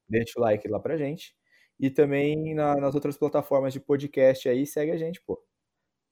Deixa 0.08 0.38
o 0.38 0.42
like 0.42 0.66
lá 0.68 0.80
pra 0.80 0.96
gente. 0.96 1.36
E 1.82 1.90
também 1.90 2.54
na- 2.54 2.76
nas 2.76 2.94
outras 2.94 3.16
plataformas 3.18 3.72
de 3.72 3.80
podcast 3.80 4.48
aí, 4.48 4.64
segue 4.64 4.92
a 4.92 4.96
gente, 4.96 5.20
pô. 5.20 5.44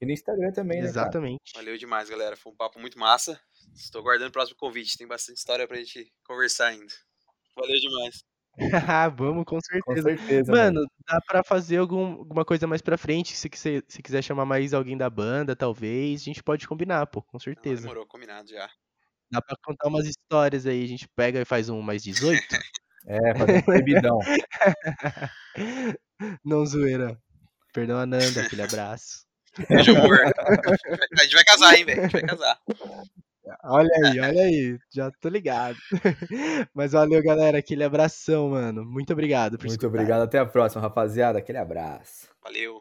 E 0.00 0.04
no 0.06 0.12
Instagram 0.12 0.50
também, 0.52 0.78
né, 0.82 0.88
cara? 0.88 1.02
Exatamente. 1.06 1.52
Valeu 1.54 1.76
demais, 1.78 2.10
galera. 2.10 2.36
Foi 2.36 2.52
um 2.52 2.56
papo 2.56 2.80
muito 2.80 2.98
massa. 2.98 3.40
Estou 3.74 4.02
guardando 4.02 4.30
o 4.30 4.32
próximo 4.32 4.56
convite. 4.58 4.98
Tem 4.98 5.06
bastante 5.06 5.36
história 5.38 5.68
pra 5.68 5.76
gente 5.76 6.12
conversar 6.24 6.66
ainda. 6.68 6.92
Valeu 7.56 7.78
demais. 7.78 8.24
Vamos, 9.16 9.44
com 9.44 9.56
Com 9.56 9.60
certeza. 9.60 10.02
certeza, 10.18 10.50
mano. 10.52 10.74
Mano, 10.80 10.86
dá 11.06 11.20
pra 11.20 11.44
fazer 11.44 11.76
algum- 11.76 12.18
alguma 12.18 12.44
coisa 12.44 12.66
mais 12.66 12.82
pra 12.82 12.98
frente. 12.98 13.36
Se 13.36 13.48
quiser, 13.48 13.84
se 13.86 14.02
quiser 14.02 14.22
chamar 14.22 14.44
mais 14.44 14.74
alguém 14.74 14.96
da 14.96 15.08
banda, 15.08 15.54
talvez, 15.54 16.22
a 16.22 16.24
gente 16.24 16.42
pode 16.42 16.66
combinar, 16.66 17.06
pô, 17.06 17.22
com 17.22 17.34
Não, 17.34 17.40
certeza. 17.40 17.82
demorou, 17.82 18.06
combinado 18.06 18.48
já. 18.50 18.68
Dá 19.30 19.40
pra 19.40 19.56
contar 19.62 19.86
umas 19.88 20.06
histórias 20.06 20.66
aí. 20.66 20.82
A 20.82 20.88
gente 20.88 21.06
pega 21.14 21.40
e 21.40 21.44
faz 21.44 21.68
um 21.68 21.80
mais 21.80 22.02
18. 22.02 22.42
É, 23.06 23.34
fazer 23.34 23.56
um 23.56 23.62
proibidão. 23.62 24.18
Não 26.44 26.64
zoeira. 26.66 27.18
Perdão, 27.72 27.98
Ananda, 27.98 28.42
aquele 28.42 28.62
abraço. 28.62 29.24
Beijo, 29.68 29.96
amor. 29.96 30.18
A 31.18 31.22
gente 31.22 31.34
vai 31.34 31.44
casar, 31.44 31.74
hein, 31.76 31.84
velho? 31.84 32.00
A 32.00 32.02
gente 32.04 32.12
vai 32.12 32.22
casar. 32.22 32.58
Olha 33.64 33.90
aí, 34.04 34.20
olha 34.20 34.42
aí, 34.42 34.78
já 34.94 35.10
tô 35.20 35.28
ligado. 35.28 35.76
Mas 36.74 36.92
valeu, 36.92 37.22
galera, 37.22 37.58
aquele 37.58 37.82
abração, 37.82 38.50
mano. 38.50 38.84
Muito 38.84 39.12
obrigado 39.12 39.52
por 39.58 39.64
Muito 39.66 39.72
escutar. 39.72 39.88
obrigado. 39.88 40.22
Até 40.22 40.38
a 40.38 40.46
próxima, 40.46 40.82
rapaziada. 40.82 41.38
Aquele 41.38 41.58
abraço. 41.58 42.28
Valeu. 42.42 42.78